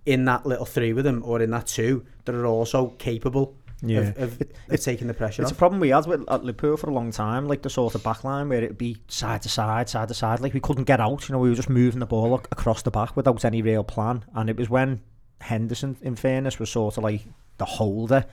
in 0.06 0.24
that 0.26 0.46
little 0.46 0.66
three 0.66 0.92
with 0.92 1.06
him 1.06 1.22
or 1.24 1.42
in 1.42 1.50
that 1.50 1.66
two 1.66 2.04
that 2.24 2.34
are 2.36 2.46
also 2.46 2.88
capable 2.98 3.56
Yeah. 3.82 4.00
of, 4.00 4.18
of, 4.18 4.42
of 4.70 4.80
taking 4.80 5.08
the 5.08 5.14
pressure 5.14 5.42
It's 5.42 5.50
a 5.50 5.54
problem 5.54 5.80
we 5.80 5.90
had 5.90 6.06
with 6.06 6.24
at 6.30 6.44
Liverpool 6.44 6.76
for 6.76 6.88
a 6.88 6.92
long 6.94 7.10
time, 7.10 7.46
like 7.46 7.62
the 7.62 7.70
sort 7.70 7.94
of 7.94 8.02
backline 8.02 8.48
where 8.48 8.62
it'd 8.62 8.78
be 8.78 8.96
side 9.08 9.42
to 9.42 9.48
side, 9.48 9.88
side 9.88 10.08
to 10.08 10.14
side. 10.14 10.40
Like 10.40 10.54
we 10.54 10.60
couldn't 10.60 10.84
get 10.84 11.00
out. 11.00 11.28
You 11.28 11.34
know, 11.34 11.38
we 11.38 11.50
were 11.50 11.54
just 11.54 11.70
moving 11.70 12.00
the 12.00 12.06
ball 12.06 12.34
across 12.34 12.82
the 12.82 12.90
back 12.90 13.16
without 13.16 13.44
any 13.44 13.62
real 13.62 13.84
plan. 13.84 14.24
And 14.34 14.48
it 14.48 14.56
was 14.56 14.70
when 14.70 15.02
Henderson, 15.40 15.96
in 16.02 16.16
fairness, 16.16 16.58
was 16.58 16.70
sort 16.70 16.96
of 16.96 17.04
like 17.04 17.22
the 17.58 17.64
holder, 17.64 18.24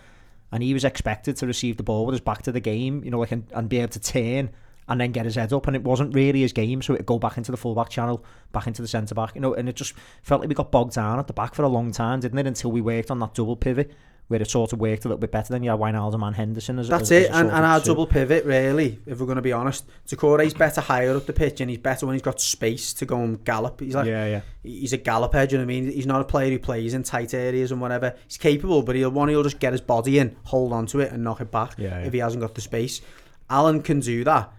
and 0.52 0.64
he 0.64 0.74
was 0.74 0.84
expected 0.84 1.36
to 1.38 1.48
receive 1.48 1.78
the 1.78 1.84
ball 1.84 2.06
with 2.06 2.14
his 2.14 2.22
back 2.22 2.42
to 2.44 2.52
the 2.52 2.60
game. 2.60 3.04
You 3.04 3.12
know, 3.12 3.20
like 3.20 3.32
and, 3.32 3.46
and 3.54 3.68
be 3.68 3.80
able 3.80 3.92
to 3.92 4.00
turn 4.00 4.52
and 4.88 5.00
then 5.00 5.12
get 5.12 5.26
his 5.26 5.36
head 5.36 5.54
up. 5.54 5.68
And 5.68 5.76
it 5.76 5.84
wasn't 5.84 6.14
really 6.16 6.42
his 6.42 6.54
game, 6.54 6.82
so 6.82 6.94
it'd 6.94 7.06
go 7.06 7.20
back 7.20 7.38
into 7.38 7.52
the 7.52 7.58
full 7.58 7.76
back 7.76 7.90
channel, 7.90 8.24
back 8.52 8.68
into 8.68 8.82
the 8.82 8.88
centre 8.88 9.16
back. 9.16 9.36
You 9.36 9.42
know, 9.42 9.54
and 9.54 9.70
it 9.70 9.76
just 9.76 9.94
felt 10.24 10.42
like 10.42 10.50
we 10.50 10.56
got 10.56 10.72
bogged 10.72 10.96
down 10.96 11.20
at 11.20 11.28
the 11.28 11.34
back 11.34 11.56
for 11.56 11.64
a 11.64 11.70
long 11.70 11.92
time, 11.92 12.20
didn't 12.20 12.40
it? 12.40 12.48
Until 12.48 12.72
we 12.72 12.82
worked 12.82 13.12
on 13.12 13.20
that 13.20 13.34
double 13.34 13.56
pivot. 13.56 13.92
Where 14.28 14.42
it 14.42 14.50
sort 14.50 14.72
of 14.72 14.80
worked 14.80 15.04
a 15.04 15.10
little 15.10 15.20
bit 15.20 15.32
better 15.32 15.52
than 15.52 15.62
you 15.62 15.72
had 15.72 15.80
Wijnaldum 15.80 16.26
and 16.26 16.36
Henderson 16.36 16.80
as 16.80 16.88
That's 16.88 17.12
as, 17.12 17.12
it, 17.12 17.30
as 17.32 17.36
and, 17.38 17.52
and 17.52 17.66
our 17.66 17.82
two. 17.82 17.88
double 17.88 18.08
pivot, 18.08 18.46
really, 18.46 18.98
if 19.06 19.20
we're 19.20 19.26
going 19.26 19.36
to 19.36 19.42
be 19.42 19.52
honest. 19.52 19.86
Doucouré's 20.08 20.54
better 20.54 20.80
higher 20.80 21.18
up 21.18 21.26
the 21.26 21.34
pitch, 21.34 21.60
and 21.60 21.70
he's 21.70 21.80
better 21.80 22.06
when 22.06 22.14
he's 22.16 22.22
got 22.22 22.40
space 22.40 22.94
to 22.94 23.06
go 23.06 23.18
and 23.18 23.44
gallop. 23.44 23.82
He's 23.82 23.94
like, 23.94 24.08
yeah, 24.08 24.26
yeah. 24.28 24.42
he's 24.64 24.94
a 24.94 24.98
galloper, 24.98 25.46
do 25.46 25.56
you 25.56 25.58
know 25.58 25.66
what 25.66 25.74
I 25.74 25.82
mean? 25.82 25.92
He's 25.92 26.06
not 26.06 26.22
a 26.22 26.24
player 26.24 26.50
who 26.50 26.60
plays 26.60 26.94
in 26.94 27.04
tight 27.04 27.34
areas 27.34 27.74
and 27.74 27.82
whatever. 27.82 28.16
He's 28.26 28.38
capable, 28.38 28.84
but 28.84 28.96
he'll 28.96 29.10
one 29.10 29.28
he'll 29.28 29.44
just 29.44 29.60
get 29.60 29.74
his 29.74 29.82
body 29.82 30.18
in, 30.18 30.38
hold 30.46 30.72
on 30.72 30.86
to 30.88 31.02
it, 31.02 31.12
and 31.12 31.24
knock 31.26 31.42
it 31.42 31.52
back 31.52 31.74
Yeah, 31.78 32.00
yeah. 32.00 32.08
if 32.08 32.14
he 32.14 32.20
hasn't 32.20 32.42
got 32.42 32.56
the 32.56 32.62
space. 32.62 33.02
Alan 33.50 33.82
can 33.82 34.00
do 34.00 34.24
that, 34.24 34.50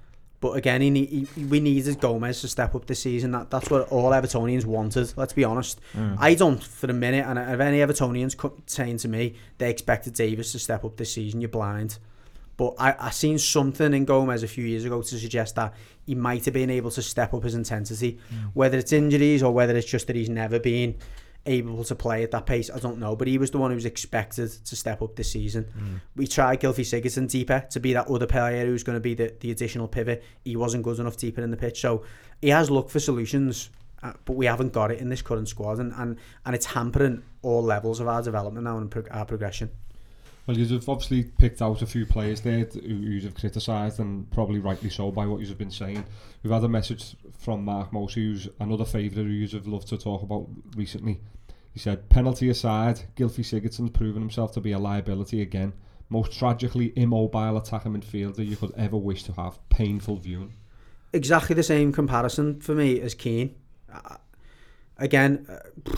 but 0.43 0.57
again, 0.57 0.80
he, 0.80 0.90
need, 0.90 1.28
he 1.36 1.45
we 1.45 1.61
needed 1.61 2.01
Gomes 2.01 2.40
to 2.40 2.49
step 2.49 2.74
up 2.74 2.84
this 2.86 3.01
season. 3.01 3.30
That 3.30 3.49
that's 3.49 3.70
what 3.70 3.88
all 3.90 4.11
Evertonians 4.11 4.64
wanted. 4.64 5.14
Let's 5.16 5.32
be 5.32 5.45
honest. 5.45 5.80
Mm. 5.95 6.16
I 6.18 6.34
don't 6.34 6.62
for 6.62 6.88
a 6.90 6.93
minute, 6.93 7.24
and 7.24 7.38
if 7.38 7.61
any 7.61 7.78
Evertonians 7.78 8.36
come, 8.36 8.61
saying 8.66 8.99
to 8.99 9.09
me 9.09 9.36
they 9.59 9.70
expected 9.70 10.14
Davies 10.14 10.51
to 10.51 10.59
step 10.59 10.84
up 10.84 10.97
this 10.97 11.12
season, 11.14 11.40
you're 11.40 11.49
blind. 11.49 11.99
But 12.57 12.74
I, 12.76 12.97
I 12.99 13.11
seen 13.11 13.38
something 13.38 13.95
in 13.95 14.05
Gomes 14.05 14.43
a 14.43 14.49
few 14.49 14.64
years 14.64 14.84
ago 14.84 15.01
to 15.01 15.18
suggest 15.18 15.55
that 15.55 15.74
he 16.05 16.16
might 16.16 16.45
have 16.45 16.55
been 16.55 16.70
able 16.70 16.90
to 16.90 17.03
step 17.03 17.32
up 17.32 17.45
his 17.45 17.55
intensity. 17.55 18.18
Whether 18.53 18.78
it's 18.78 18.93
injuries 18.93 19.45
or 19.45 19.55
whether 19.55 19.76
it's 19.76 19.88
just 19.88 20.09
that 20.09 20.16
he's 20.16 20.28
never 20.28 20.59
been 20.59 20.97
able 21.47 21.82
to 21.84 21.95
play 21.95 22.22
at 22.22 22.30
that 22.30 22.47
pace, 22.47 22.70
I 22.70 22.78
don't 22.78 22.99
know. 22.99 23.16
But 23.16 23.28
he 23.28 23.38
was 23.38 23.51
the 23.51 23.59
one 23.59 23.70
who 23.70 23.74
was 23.74 23.84
expected 23.84 24.51
to 24.64 24.76
step 24.76 25.03
up 25.03 25.16
this 25.16 25.32
season. 25.32 26.01
We 26.16 26.26
tried 26.26 26.61
Gylfi 26.61 26.84
Sigurdsson 26.84 27.28
deeper 27.28 27.66
to 27.70 27.80
be 27.80 27.93
that 27.95 28.09
other 28.09 28.26
player 28.26 28.64
who's 28.66 28.82
going 28.82 28.97
to 28.97 29.01
be 29.01 29.14
the, 29.14 29.34
the 29.40 29.51
additional 29.51 29.88
pivot. 29.88 30.22
He 30.45 30.57
wasn't 30.57 30.84
good 30.84 30.99
enough 30.99 31.16
deeper 31.16 31.43
in 31.43 31.51
the 31.51 31.57
pitch. 31.57 31.80
So 31.80 32.05
he 32.40 32.49
has 32.51 32.70
looked 32.70 32.90
for 32.90 33.01
solutions, 33.01 33.70
uh, 34.03 34.12
but 34.24 34.36
we 34.36 34.47
haven't 34.47 34.72
got 34.72 34.90
it 34.90 34.99
in 34.99 35.09
this 35.09 35.22
current 35.22 35.49
squad. 35.49 35.78
And, 35.78 35.93
and, 35.97 36.18
and 36.47 36.55
it's 36.55 36.66
hampering 36.66 37.22
all 37.43 37.62
levels 37.62 38.01
of 38.01 38.09
our 38.09 38.22
development 38.22 38.64
now 38.64 38.78
and 38.78 38.90
pro- 38.90 39.05
our 39.11 39.24
progression. 39.24 39.70
Well, 40.47 40.59
you've 40.59 40.88
obviously 40.88 41.22
picked 41.22 41.62
out 41.62 41.82
a 41.82 41.86
few 41.86 42.05
players 42.05 42.40
there 42.40 42.64
who 42.64 42.80
you've 42.80 43.34
criticised, 43.34 44.01
and 44.01 44.28
probably 44.32 44.59
rightly 44.59 44.90
so 44.90 45.12
by 45.12 45.24
what 45.24 45.40
you've 45.40 45.57
been 45.57 45.70
saying. 45.70 46.05
We've 46.43 46.53
had 46.53 46.64
a 46.64 46.68
message 46.68 47.14
from 47.38 47.64
Mark 47.64 47.93
Mosey, 47.93 48.24
who's 48.24 48.49
another 48.59 48.84
favourite 48.84 49.24
who 49.24 49.32
you've 49.32 49.68
loved 49.68 49.88
to 49.88 49.99
talk 49.99 50.22
about 50.22 50.49
recently. 50.74 51.20
He 51.72 51.78
said, 51.78 52.09
penalty 52.09 52.49
aside, 52.51 53.03
Gylfi 53.16 53.45
Sigurdsson's 53.45 53.90
proven 53.90 54.20
himself 54.20 54.53
to 54.53 54.61
be 54.61 54.72
a 54.72 54.78
liability 54.78 55.40
again. 55.43 55.72
Most 56.11 56.32
tragically 56.32 56.93
immobile 56.97 57.57
attacking 57.57 57.95
midfielder 57.95 58.47
you 58.47 58.57
could 58.57 58.72
ever 58.76 58.97
wish 58.97 59.22
to 59.24 59.32
have. 59.32 59.59
Painful 59.70 60.16
viewing. 60.16 60.53
Exactly 61.12 61.55
the 61.55 61.62
same 61.62 61.93
comparison 61.93 62.61
for 62.61 62.74
me 62.74 63.01
as 63.01 63.14
Keane. 63.14 63.55
Uh, 63.90 64.16
again, 64.99 65.47
uh, 65.49 65.90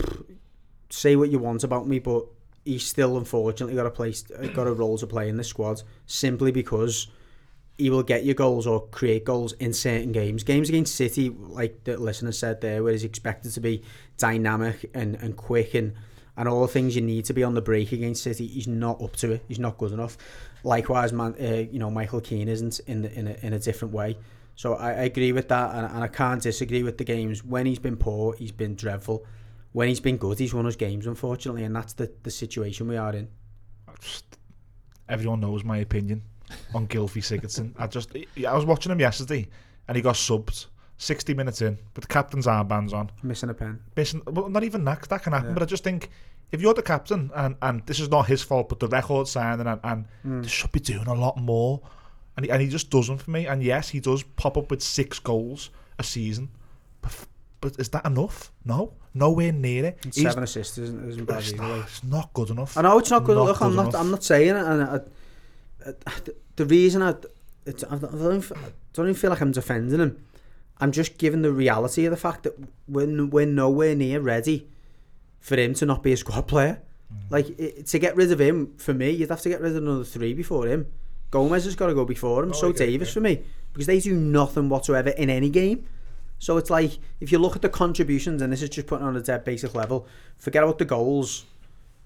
say 0.89 1.15
what 1.15 1.29
you 1.29 1.39
want 1.39 1.63
about 1.63 1.87
me, 1.87 1.99
but 1.99 2.25
he's 2.65 2.85
still 2.85 3.17
unfortunately 3.17 3.75
got 3.75 3.85
a 3.85 3.91
place, 3.91 4.23
got 4.53 4.67
a 4.67 4.73
role 4.73 4.97
to 4.97 5.07
play 5.07 5.29
in 5.29 5.37
the 5.37 5.43
squad 5.43 5.83
simply 6.07 6.51
because 6.51 7.07
he 7.77 7.89
will 7.89 8.03
get 8.03 8.23
you 8.23 8.33
goals 8.33 8.65
or 8.65 8.87
create 8.87 9.25
goals 9.25 9.53
in 9.53 9.73
certain 9.73 10.11
games. 10.11 10.43
Games 10.43 10.69
against 10.69 10.95
City, 10.95 11.29
like 11.29 11.83
the 11.83 11.97
listener 11.97 12.31
said 12.31 12.61
there, 12.61 12.83
where 12.83 12.93
he's 12.93 13.03
expected 13.03 13.51
to 13.53 13.59
be 13.59 13.83
dynamic 14.17 14.89
and, 14.93 15.15
and 15.15 15.37
quick 15.37 15.73
and 15.73 15.93
and 16.37 16.49
all 16.49 16.61
the 16.63 16.67
things 16.67 16.97
you 16.97 17.01
need 17.01 17.23
to 17.23 17.33
be 17.33 17.43
on 17.43 17.53
the 17.53 17.61
break 17.61 17.93
against 17.93 18.23
City, 18.23 18.45
he's 18.45 18.67
not 18.67 19.01
up 19.01 19.15
to 19.15 19.31
it. 19.31 19.45
He's 19.47 19.59
not 19.59 19.77
good 19.77 19.93
enough. 19.93 20.17
Likewise, 20.65 21.13
man, 21.13 21.33
uh, 21.39 21.65
you 21.71 21.79
know 21.79 21.89
Michael 21.89 22.19
Keane 22.19 22.49
isn't 22.49 22.79
in 22.87 23.03
the, 23.03 23.13
in 23.17 23.27
a, 23.27 23.37
in 23.41 23.53
a 23.53 23.59
different 23.59 23.93
way. 23.93 24.17
So 24.55 24.73
I, 24.75 24.89
I 24.89 25.03
agree 25.03 25.31
with 25.31 25.47
that, 25.49 25.73
and, 25.75 25.85
and 25.85 26.03
I 26.03 26.07
can't 26.07 26.41
disagree 26.41 26.83
with 26.83 26.97
the 26.97 27.05
games. 27.05 27.43
When 27.43 27.65
he's 27.65 27.79
been 27.79 27.95
poor, 27.95 28.33
he's 28.35 28.51
been 28.51 28.75
dreadful. 28.75 29.25
When 29.75 29.89
he's 29.89 29.99
been 29.99 30.15
good, 30.15 30.39
he's 30.39 30.53
won 30.53 30.63
his 30.63 30.77
games, 30.77 31.05
unfortunately, 31.05 31.65
and 31.65 31.75
that's 31.75 31.91
the, 31.91 32.09
the 32.23 32.31
situation 32.31 32.87
we 32.87 32.95
are 32.95 33.13
in. 33.13 33.27
Just, 33.99 34.37
everyone 35.09 35.41
knows 35.41 35.65
my 35.65 35.79
opinion 35.79 36.23
on 36.73 36.87
Gylfi 36.93 37.21
Sigurdsson. 37.21 37.73
I 37.77 37.85
just, 37.87 38.15
I 38.15 38.53
was 38.55 38.63
watching 38.63 38.93
him 38.93 39.01
yesterday, 39.01 39.49
and 39.89 39.97
he 39.97 40.01
got 40.01 40.15
subbed 40.15 40.67
60 40.97 41.33
minutes 41.33 41.61
in, 41.61 41.77
but 41.93 42.03
the 42.03 42.07
captain's 42.07 42.45
armbands 42.47 42.93
on. 42.93 43.11
Missing 43.21 43.49
a 43.49 43.53
pen. 43.53 43.81
Missing, 43.97 44.21
well, 44.27 44.47
not 44.47 44.63
even 44.63 44.85
that, 44.85 45.09
that 45.09 45.23
can 45.23 45.33
happen, 45.33 45.49
Yeah. 45.49 45.53
but 45.55 45.63
I 45.63 45.65
just 45.65 45.83
think 45.83 46.09
if 46.53 46.61
you're 46.61 46.73
the 46.73 46.81
captain, 46.81 47.29
and, 47.35 47.57
and 47.61 47.85
this 47.85 47.99
is 47.99 48.07
not 48.07 48.27
his 48.27 48.41
fault, 48.41 48.69
but 48.69 48.79
the 48.79 48.87
record 48.87 49.27
signing, 49.27 49.67
and, 49.67 49.79
and 49.83 50.05
Mm. 50.25 50.41
they 50.43 50.47
should 50.47 50.71
be 50.71 50.79
doing 50.79 51.07
a 51.07 51.13
lot 51.13 51.35
more. 51.35 51.81
And 52.37 52.45
he, 52.45 52.49
and 52.51 52.61
he 52.61 52.69
just 52.69 52.89
doesn't 52.89 53.17
for 53.17 53.31
me. 53.31 53.45
And 53.45 53.61
yes, 53.61 53.89
he 53.89 53.99
does 53.99 54.23
pop 54.23 54.55
up 54.55 54.71
with 54.71 54.81
six 54.81 55.19
goals 55.19 55.69
a 55.99 56.03
season, 56.03 56.47
but, 57.01 57.27
but 57.59 57.77
is 57.77 57.89
that 57.89 58.05
enough? 58.05 58.53
No, 58.63 58.93
nowhere 59.15 59.51
near 59.51 59.85
it. 59.85 59.99
And 60.03 60.13
He's- 60.13 60.27
Seven 60.27 60.43
assists 60.43 60.77
isn't, 60.77 61.09
isn't 61.09 61.25
bad 61.25 61.39
it's, 61.39 61.53
either. 61.53 61.63
not, 61.63 61.79
it's 61.79 62.03
not 62.03 62.33
good 62.33 62.49
enough. 62.51 62.77
I 62.77 62.81
know 62.83 62.99
it's 62.99 63.09
not 63.09 63.23
good. 63.23 63.37
Not 63.37 63.45
Look, 63.45 63.61
I'm 63.61 63.69
good 63.69 63.75
not. 63.77 63.81
enough. 63.87 64.01
I'm 64.01 64.11
not 64.11 64.23
saying 64.23 64.55
it. 64.55 64.65
And 64.65 64.83
I, 64.83 64.99
I, 66.05 66.11
the, 66.55 66.65
reason 66.65 67.01
I, 67.01 67.09
I 67.09 67.71
don't, 67.71 68.35
even 68.35 68.57
don't 68.93 69.05
even 69.07 69.15
feel 69.15 69.29
like 69.31 69.41
I'm 69.41 69.51
defending 69.51 69.99
him. 69.99 70.23
I'm 70.79 70.91
just 70.91 71.17
giving 71.17 71.41
the 71.41 71.51
reality 71.53 72.05
of 72.05 72.11
the 72.11 72.17
fact 72.17 72.43
that 72.43 72.53
we're, 72.87 73.25
we're 73.25 73.45
nowhere 73.45 73.95
near 73.95 74.19
ready 74.19 74.67
for 75.39 75.55
him 75.55 75.73
to 75.75 75.85
not 75.85 76.03
be 76.03 76.11
a 76.13 76.17
squad 76.17 76.47
player. 76.47 76.81
Mm. 77.13 77.31
Like 77.31 77.59
it, 77.59 77.87
to 77.87 77.99
get 77.99 78.15
rid 78.15 78.31
of 78.31 78.41
him 78.41 78.73
for 78.77 78.93
me, 78.93 79.11
you'd 79.11 79.29
have 79.29 79.41
to 79.41 79.49
get 79.49 79.61
rid 79.61 79.71
of 79.71 79.77
another 79.77 80.03
three 80.03 80.33
before 80.33 80.67
him. 80.67 80.87
Gomes 81.31 81.65
has 81.65 81.75
got 81.75 81.87
to 81.87 81.93
go 81.93 82.05
before 82.05 82.43
him. 82.43 82.49
Oh, 82.49 82.53
so 82.53 82.67
I 82.67 82.69
it, 82.71 82.77
Davies 82.77 83.07
yeah. 83.09 83.13
for 83.13 83.21
me 83.21 83.41
because 83.73 83.87
they 83.87 83.99
do 83.99 84.13
nothing 84.13 84.69
whatsoever 84.69 85.09
in 85.09 85.29
any 85.29 85.49
game. 85.49 85.85
So 86.39 86.57
it's 86.57 86.69
like 86.69 86.99
if 87.19 87.31
you 87.31 87.39
look 87.39 87.55
at 87.55 87.61
the 87.61 87.69
contributions, 87.69 88.41
and 88.41 88.51
this 88.51 88.61
is 88.61 88.69
just 88.69 88.87
putting 88.87 89.05
on 89.05 89.15
a 89.15 89.21
dead 89.21 89.43
basic 89.43 89.73
level. 89.73 90.07
Forget 90.37 90.63
about 90.63 90.77
the 90.79 90.85
goals, 90.85 91.45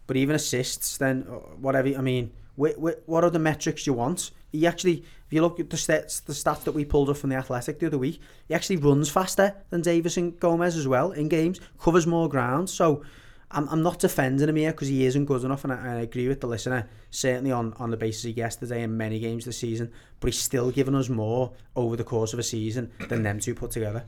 but 0.08 0.18
even 0.18 0.36
assists, 0.36 0.98
then 0.98 1.26
uh, 1.30 1.36
whatever. 1.62 1.90
I 1.90 2.02
mean, 2.02 2.32
wh- 2.60 2.76
wh- 2.80 3.08
what 3.08 3.24
are 3.24 3.30
the 3.30 3.40
metrics 3.40 3.86
you 3.86 3.94
want? 3.94 4.32
He 4.52 4.66
actually, 4.66 5.04
if 5.28 5.32
you 5.34 5.42
look 5.42 5.60
at 5.60 5.70
the 5.70 5.78
stats, 5.78 6.24
the 6.24 6.34
stats 6.34 6.64
that 6.64 6.72
we 6.72 6.86
pulled 6.86 7.10
up 7.10 7.18
from 7.18 7.30
the 7.30 7.36
Athletic 7.36 7.80
the 7.80 7.88
other 7.88 7.98
week, 7.98 8.20
he 8.48 8.54
actually 8.54 8.78
runs 8.78 9.10
faster 9.10 9.56
than 9.70 9.82
Davies 9.82 10.18
and 10.18 10.40
Gomes 10.40 10.76
as 10.76 10.88
well 10.88 11.12
in 11.12 11.28
games, 11.28 11.60
covers 11.80 12.08
more 12.08 12.28
ground. 12.28 12.70
So 12.70 13.04
I'm, 13.52 13.68
I'm 13.70 13.84
not 13.84 14.00
defending 14.00 14.50
him 14.50 14.56
here 14.56 14.72
because 14.72 14.88
he 14.88 15.06
isn't 15.06 15.26
good 15.26 15.44
enough, 15.44 15.64
and 15.64 15.74
I, 15.74 15.98
I 15.98 16.02
agree 16.02 16.28
with 16.28 16.42
the 16.42 16.48
listener 16.48 16.88
certainly 17.12 17.52
on, 17.52 17.74
on 17.78 17.92
the 17.92 17.98
basis 17.98 18.26
of 18.26 18.38
yesterday 18.38 18.84
and 18.84 18.98
many 18.98 19.20
games 19.20 19.46
this 19.46 19.58
season. 19.58 19.92
But 20.20 20.28
he's 20.30 20.42
still 20.42 20.72
given 20.72 20.96
us 20.96 21.10
more 21.10 21.54
over 21.76 21.96
the 21.96 22.04
course 22.04 22.34
of 22.34 22.40
a 22.40 22.44
season 22.44 22.92
than 23.08 23.24
them 23.24 23.40
two 23.40 23.56
put 23.56 23.72
together. 23.72 24.06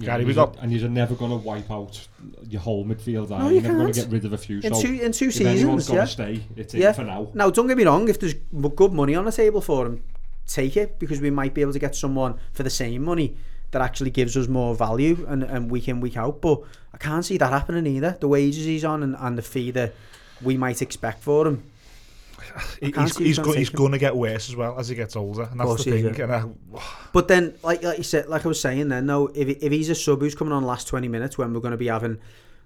Gary, 0.00 0.18
and 0.20 0.26
we 0.28 0.34
got- 0.34 0.56
and 0.60 0.72
you're 0.72 0.88
never 0.88 1.14
going 1.14 1.30
to 1.32 1.36
wipe 1.36 1.70
out 1.70 2.06
your 2.48 2.60
whole 2.60 2.84
midfield. 2.84 3.30
Are 3.32 3.38
No, 3.40 3.48
you? 3.48 3.56
you 3.56 3.60
You're 3.60 3.62
never 3.72 3.78
going 3.80 3.92
to 3.92 4.00
get 4.02 4.10
rid 4.10 4.24
of 4.24 4.32
a 4.32 4.38
few. 4.38 4.60
In 4.60 4.74
so 4.74 4.82
two 4.82 4.92
in 4.94 5.12
two 5.12 5.28
if 5.28 5.40
anyone's 5.40 5.86
seasons, 5.86 5.86
going 5.88 5.98
yeah. 5.98 6.04
to 6.04 6.10
stay, 6.10 6.40
it's 6.56 6.74
Yeah. 6.74 6.88
in 6.90 6.94
for 6.94 7.04
now. 7.04 7.28
Now, 7.34 7.50
don't 7.50 7.66
get 7.66 7.76
me 7.76 7.84
wrong. 7.84 8.08
If 8.08 8.20
there's 8.20 8.34
good 8.76 8.92
money 8.92 9.14
on 9.14 9.24
the 9.24 9.32
table 9.32 9.60
for 9.60 9.86
him, 9.86 10.02
take 10.46 10.76
it 10.76 10.98
because 10.98 11.20
we 11.20 11.30
might 11.30 11.52
be 11.52 11.60
able 11.62 11.72
to 11.72 11.78
get 11.78 11.94
someone 11.96 12.34
for 12.52 12.62
the 12.62 12.70
same 12.70 13.02
money 13.04 13.36
that 13.72 13.82
actually 13.82 14.10
gives 14.10 14.36
us 14.36 14.48
more 14.48 14.74
value 14.74 15.26
and, 15.28 15.42
and 15.42 15.70
week 15.70 15.88
in 15.88 16.00
week 16.00 16.16
out. 16.16 16.40
But 16.40 16.62
I 16.94 16.96
can't 16.96 17.24
see 17.24 17.36
that 17.38 17.50
happening 17.52 17.86
either. 17.86 18.16
The 18.20 18.28
wages 18.28 18.64
he's 18.64 18.84
on 18.84 19.02
and, 19.02 19.16
and 19.18 19.36
the 19.36 19.42
fee 19.42 19.70
that 19.72 19.94
we 20.42 20.56
might 20.56 20.80
expect 20.80 21.22
for 21.22 21.46
him. 21.46 21.64
He's 22.80 23.16
he's, 23.16 23.38
go, 23.38 23.52
he's 23.52 23.68
going 23.68 23.92
to 23.92 23.98
get 23.98 24.16
worse 24.16 24.48
as 24.48 24.56
well 24.56 24.78
as 24.78 24.88
he 24.88 24.94
gets 24.94 25.16
older, 25.16 25.48
and 25.50 25.60
that's 25.60 25.84
the 25.84 25.90
thing. 25.90 26.20
And 26.20 26.32
I, 26.32 26.44
But 27.12 27.28
then, 27.28 27.54
like 27.62 27.82
like 27.82 27.98
you 27.98 28.04
said, 28.04 28.28
like 28.28 28.44
I 28.44 28.48
was 28.48 28.60
saying, 28.60 28.88
then 28.88 29.06
no, 29.06 29.28
if 29.28 29.48
if 29.48 29.72
he's 29.72 29.88
a 29.88 29.94
sub 29.94 30.20
who's 30.20 30.34
coming 30.34 30.52
on 30.52 30.64
last 30.64 30.88
twenty 30.88 31.08
minutes 31.08 31.36
when 31.36 31.52
we're 31.52 31.60
going 31.60 31.72
to 31.72 31.78
be 31.78 31.88
having 31.88 32.18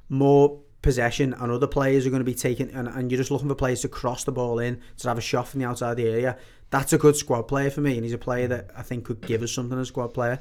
more 0.09 0.61
possession 0.83 1.33
and 1.35 1.53
other 1.53 1.67
players 1.67 2.07
are 2.07 2.11
going 2.11 2.21
to 2.21 2.25
be 2.25 2.35
taking 2.35 2.69
and, 2.73 2.89
and 2.89 3.11
you're 3.11 3.19
just 3.19 3.31
looking 3.31 3.49
for 3.49 3.55
players 3.55 3.81
to 3.83 3.89
cross 3.89 4.25
the 4.25 4.33
ball 4.33 4.59
in 4.59 4.81
to 4.99 5.09
have 5.09 5.17
a 5.17 5.23
shot 5.23 5.47
from 5.47 5.61
the 5.61 5.67
outside 5.67 5.93
of 5.93 5.97
the 5.97 6.09
area. 6.09 6.37
That's 6.71 6.93
a 6.93 6.99
good 6.99 7.17
squad 7.17 7.43
player 7.43 7.71
for 7.71 7.83
me, 7.83 7.95
and 7.95 8.05
he's 8.05 8.15
a 8.15 8.19
player 8.19 8.49
that 8.49 8.71
I 8.77 8.83
think 8.83 9.05
could 9.05 9.21
give 9.21 9.43
us 9.43 9.53
something 9.53 9.79
as 9.79 9.87
a 9.87 9.87
squad 9.87 10.09
player. 10.09 10.41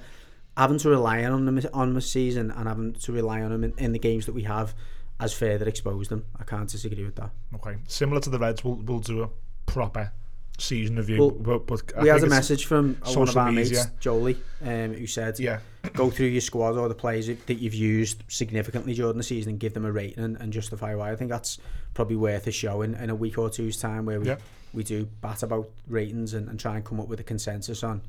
Having 0.57 0.79
to 0.79 0.89
rely 0.89 1.23
on 1.23 1.47
him 1.47 1.61
on 1.73 1.93
the 1.93 2.01
season 2.01 2.51
and 2.51 2.67
having 2.67 2.93
to 2.93 3.11
rely 3.11 3.41
on 3.41 3.51
him 3.51 3.63
in, 3.63 3.73
in 3.77 3.91
the 3.91 3.99
games 3.99 4.25
that 4.25 4.33
we 4.33 4.43
have 4.43 4.73
has 5.21 5.33
further 5.33 5.67
exposed 5.67 6.09
them. 6.09 6.25
I 6.39 6.43
can't 6.43 6.67
disagree 6.69 7.05
with 7.05 7.15
that. 7.15 7.31
okay, 7.55 7.77
similar 7.87 8.19
to 8.21 8.29
the 8.29 8.39
Reds, 8.39 8.63
we'll 8.63 8.75
we'll 8.75 8.99
do 8.99 9.23
a 9.23 9.29
proper 9.65 10.11
season 10.57 10.95
review. 10.97 11.17
Well, 11.19 11.31
but, 11.31 11.67
but 11.67 11.97
I 11.97 12.03
we 12.03 12.09
had 12.09 12.23
a 12.23 12.27
message 12.27 12.65
from 12.65 12.95
one 13.15 13.29
of 13.29 13.37
our 13.37 13.51
mates, 13.51 13.69
media. 13.71 13.91
Jolie, 13.99 14.37
um, 14.61 14.93
who 14.93 15.07
said, 15.07 15.39
Yeah, 15.39 15.59
go 15.93 16.09
through 16.11 16.27
your 16.27 16.41
squad 16.41 16.77
or 16.77 16.87
the 16.87 16.93
players 16.95 17.27
that 17.27 17.55
you've 17.55 17.73
used 17.73 18.23
significantly 18.27 18.93
during 18.93 19.17
the 19.17 19.23
season 19.23 19.51
and 19.51 19.59
give 19.59 19.73
them 19.73 19.85
a 19.85 19.91
rating 19.91 20.23
and, 20.23 20.37
and 20.37 20.53
justify 20.53 20.93
why. 20.93 21.11
I 21.11 21.15
think 21.15 21.31
that's 21.31 21.57
probably 21.93 22.15
worth 22.17 22.45
a 22.47 22.51
show 22.51 22.81
in, 22.83 22.93
in 22.95 23.09
a 23.09 23.15
week 23.15 23.37
or 23.37 23.49
two's 23.49 23.77
time 23.77 24.05
where 24.05 24.19
we, 24.19 24.27
Yeah. 24.27 24.37
we 24.73 24.83
do 24.83 25.07
bat 25.21 25.41
about 25.43 25.69
ratings 25.87 26.33
and, 26.33 26.47
and 26.49 26.59
try 26.59 26.75
and 26.75 26.85
come 26.85 26.99
up 26.99 27.07
with 27.07 27.19
a 27.19 27.23
consensus 27.23 27.83
on 27.83 28.01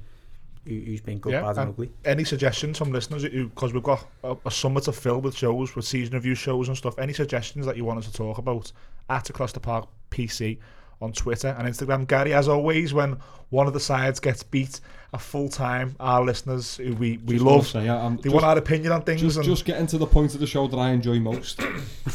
who's 0.65 1.01
been 1.01 1.19
good, 1.19 1.33
Yeah, 1.33 1.41
bad, 1.43 1.51
and 1.51 1.59
and- 1.59 1.69
ugly. 1.71 1.91
any 2.05 2.25
suggestions 2.25 2.79
from 2.79 2.93
listeners? 2.93 3.25
Because 3.25 3.73
we've 3.73 3.83
got 3.83 4.07
a, 4.25 4.37
a 4.47 4.51
summer 4.51 4.81
to 4.83 4.93
fill 4.93 5.21
with 5.21 5.37
shows, 5.37 5.75
with 5.77 5.85
season 5.85 6.15
review 6.15 6.35
shows 6.35 6.69
and 6.69 6.77
stuff. 6.77 6.99
Any 6.99 7.13
suggestions 7.13 7.67
that 7.67 7.77
you 7.77 7.85
want 7.85 7.99
us 7.99 8.07
to 8.07 8.13
talk 8.13 8.39
about 8.39 8.71
at 9.11 9.29
Across 9.31 9.53
the 9.53 9.61
Park 9.61 9.89
PC 10.11 10.59
on 11.01 11.13
Twitter 11.13 11.49
and 11.59 11.67
Instagram? 11.69 12.07
Gary, 12.07 12.33
as 12.33 12.49
always, 12.49 12.95
when 12.95 13.17
one 13.51 13.67
of 13.67 13.73
the 13.73 13.81
sides 13.81 14.21
gets 14.21 14.43
beat 14.43 14.81
a 15.13 15.19
full 15.19 15.49
time, 15.49 15.95
our 16.01 16.25
listeners 16.25 16.77
who 16.79 16.95
we, 16.95 17.19
we 17.27 17.35
Just 17.35 17.45
love, 17.45 17.67
Say, 17.67 17.89
I'm 17.89 18.17
they 18.17 18.23
just, 18.23 18.35
want 18.35 18.47
our 18.47 18.57
opinion 18.57 18.93
on 18.93 19.03
things. 19.03 19.21
just, 19.21 19.37
and 19.37 19.45
just 19.45 19.65
getting 19.67 19.87
to 19.89 19.99
the 19.99 20.07
point 20.07 20.33
of 20.35 20.41
the 20.41 20.47
show 20.47 20.67
that 20.69 20.77
I 20.79 20.91
enjoy 20.91 21.19
most. 21.19 21.61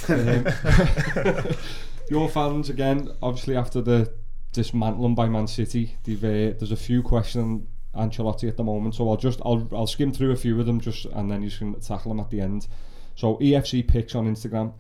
Um, 0.10 0.48
your 2.10 2.30
fans 2.30 2.70
again, 2.70 3.10
obviously 3.22 3.56
after 3.58 3.82
the 3.82 4.12
dismantling 4.54 5.16
by 5.16 5.28
Man 5.28 5.48
City, 5.48 5.98
uh, 6.08 6.12
there's 6.22 6.72
a 6.72 6.76
few 6.78 7.04
questions 7.04 7.44
on 7.44 7.68
Ancelotti 7.98 8.48
at 8.48 8.58
the 8.58 8.64
moment, 8.64 8.96
so 8.96 9.10
I'll 9.10 9.18
just 9.18 9.42
I'll 9.44 9.68
I'll 9.72 9.88
skim 9.88 10.12
through 10.12 10.32
a 10.32 10.36
few 10.36 10.60
of 10.60 10.66
them 10.66 10.80
just 10.80 11.06
and 11.06 11.30
then 11.30 11.42
you 11.42 11.52
can 11.52 11.80
tackle 11.80 12.12
them 12.12 12.20
at 12.20 12.30
the 12.30 12.42
end. 12.42 12.68
So 13.16 13.38
EFC 13.38 13.88
picks 13.88 14.16
on 14.16 14.34
Instagram. 14.34 14.74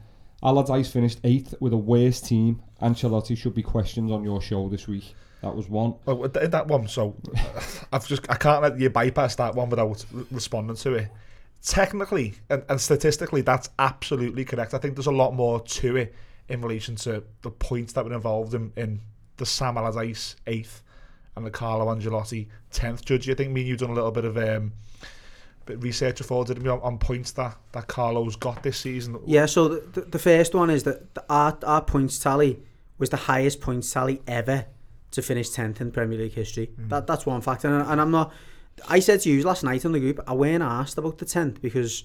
Allardyce 0.43 0.91
finished 0.91 1.20
eighth 1.24 1.55
with 1.59 1.74
a 1.74 1.78
worse 1.78 2.22
team. 2.22 2.61
Ancelotti 2.82 3.36
should 3.36 3.55
be 3.55 3.63
questioned 3.63 4.11
on 4.11 4.24
your 4.24 4.41
show 4.41 4.70
this 4.70 4.88
week. 4.88 5.15
That 5.41 5.55
was 5.55 5.68
one. 5.70 5.95
Th- 6.05 6.49
that 6.51 6.68
one, 6.68 6.88
so 6.88 7.15
I've 7.91 8.07
just 8.07 8.30
I 8.30 8.36
can't 8.36 8.61
let 8.61 8.80
you 8.80 8.89
bypass 8.89 9.36
that 9.36 9.55
one 9.55 9.70
without 9.70 10.05
re- 10.11 10.26
responding 10.32 10.76
to 10.78 10.93
it. 10.93 11.09
Technically 11.61 12.36
and, 12.49 12.63
and 12.70 12.80
statistically, 12.80 13.41
that's 13.41 13.70
absolutely 13.80 14.45
correct. 14.45 14.74
I 14.74 14.78
think 14.78 14.95
there's 14.95 15.07
a 15.07 15.11
lot 15.11 15.34
more 15.34 15.59
to 15.59 15.95
it 15.95 16.13
in 16.49 16.61
relation 16.61 16.95
to 16.95 17.24
the 17.41 17.51
points 17.51 17.93
that 17.93 18.05
were 18.05 18.13
involved 18.13 18.53
in, 18.53 18.72
in 18.78 19.01
the 19.38 19.45
Sam 19.45 19.78
Allardyce 19.78 20.36
eighth 20.45 20.82
and 21.38 21.45
the 21.45 21.51
Carlo 21.51 21.85
Ancelotti 21.85 22.47
tenth. 22.71 23.05
Judge, 23.05 23.29
I 23.29 23.35
think 23.35 23.51
me 23.51 23.61
and 23.61 23.69
you've 23.69 23.79
done 23.79 23.91
a 23.91 23.93
little 23.93 24.11
bit 24.11 24.25
of 24.25 24.38
um, 24.38 24.73
bit 25.65 25.77
of 25.77 25.83
research 25.83 26.17
before, 26.17 26.43
didn't 26.43 26.63
we, 26.63 26.69
on, 26.69 26.81
on 26.81 26.97
points 26.97 27.31
that 27.33 27.55
that 27.71 27.88
Carlo's 27.88 28.35
got 28.35 28.63
this 28.63 28.79
season? 28.79 29.19
Yeah, 29.25 29.45
so 29.45 29.67
the, 29.67 30.01
the, 30.01 30.19
first 30.19 30.55
one 30.55 30.69
is 30.69 30.83
that 30.83 31.13
the, 31.13 31.23
our, 31.29 31.57
our 31.63 31.81
points 31.81 32.17
tally 32.19 32.59
was 32.97 33.11
the 33.11 33.17
highest 33.17 33.61
points 33.61 33.91
tally 33.93 34.21
ever 34.27 34.65
to 35.11 35.21
finish 35.21 35.49
10th 35.49 35.79
in 35.79 35.91
Premier 35.91 36.17
League 36.17 36.33
history. 36.33 36.71
That 36.77 37.07
That's 37.07 37.25
one 37.25 37.41
factor. 37.41 37.67
And, 37.67 37.88
and 37.88 38.01
I'm 38.01 38.11
not... 38.11 38.33
I 38.88 38.99
said 38.99 39.21
to 39.21 39.29
you 39.29 39.43
last 39.43 39.63
night 39.63 39.85
on 39.85 39.91
the 39.91 39.99
group, 39.99 40.19
I 40.27 40.33
weren't 40.33 40.63
asked 40.63 40.97
about 40.97 41.17
the 41.17 41.25
10th 41.25 41.61
because 41.61 42.03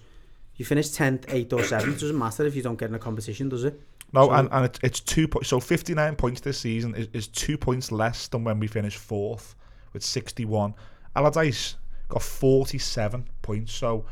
you 0.57 0.65
finish 0.65 0.89
10th, 0.89 1.27
8th 1.27 1.53
or 1.53 1.59
7th. 1.59 1.89
It 1.89 2.01
doesn't 2.01 2.19
matter 2.19 2.47
if 2.47 2.55
you 2.55 2.63
don't 2.63 2.79
get 2.79 2.89
in 2.89 2.95
a 2.95 2.99
competition, 2.99 3.49
does 3.49 3.65
it? 3.65 3.81
No, 4.13 4.27
So- 4.27 4.33
and, 4.33 4.49
and 4.53 4.65
it, 4.67 4.79
it's 4.83 5.01
two 5.01 5.27
points. 5.29 5.49
So 5.49 5.59
59 5.61 6.17
points 6.17 6.41
this 6.41 6.59
season 6.59 6.95
is, 6.95 7.09
is 7.13 7.29
two 7.29 7.57
points 7.57 7.91
less 7.93 8.29
than 8.29 8.45
when 8.45 8.59
we 8.59 8.67
finished 8.67 8.99
fourth 8.99 9.55
with 9.93 10.03
61. 10.05 10.75
Allardyce 11.17 11.77
got 12.09 12.23
47 12.23 13.29
points. 13.43 13.73
So, 13.73 14.05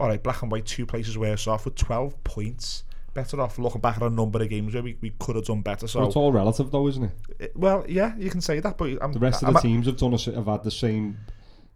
all 0.00 0.08
right, 0.08 0.22
black 0.22 0.42
and 0.42 0.50
white, 0.50 0.66
two 0.66 0.86
places 0.86 1.16
worse 1.18 1.46
off 1.46 1.64
with 1.64 1.74
12 1.76 2.22
points. 2.24 2.84
Better 3.12 3.40
off 3.40 3.58
looking 3.58 3.80
back 3.80 3.96
at 3.96 4.02
a 4.02 4.10
number 4.10 4.42
of 4.42 4.48
games 4.48 4.74
where 4.74 4.82
we, 4.82 4.96
we 5.00 5.10
could 5.20 5.36
have 5.36 5.44
done 5.44 5.60
better. 5.60 5.86
So 5.86 6.00
So, 6.00 6.06
it's 6.06 6.16
all 6.16 6.32
relative, 6.32 6.70
though, 6.72 6.88
isn't 6.88 7.04
it? 7.04 7.12
it- 7.38 7.56
well, 7.56 7.84
yeah, 7.88 8.14
you 8.16 8.28
can 8.30 8.40
say 8.40 8.58
that, 8.60 8.76
but 8.76 8.98
I'm, 9.00 9.12
The 9.12 9.20
rest 9.20 9.42
of 9.42 9.48
I'm 9.48 9.52
the 9.54 9.58
a- 9.60 9.62
teams 9.62 9.86
have 9.86 9.96
done 9.98 10.12
a, 10.12 10.16
s- 10.16 10.24
have 10.24 10.46
had 10.46 10.64
the 10.64 10.70
same 10.70 11.18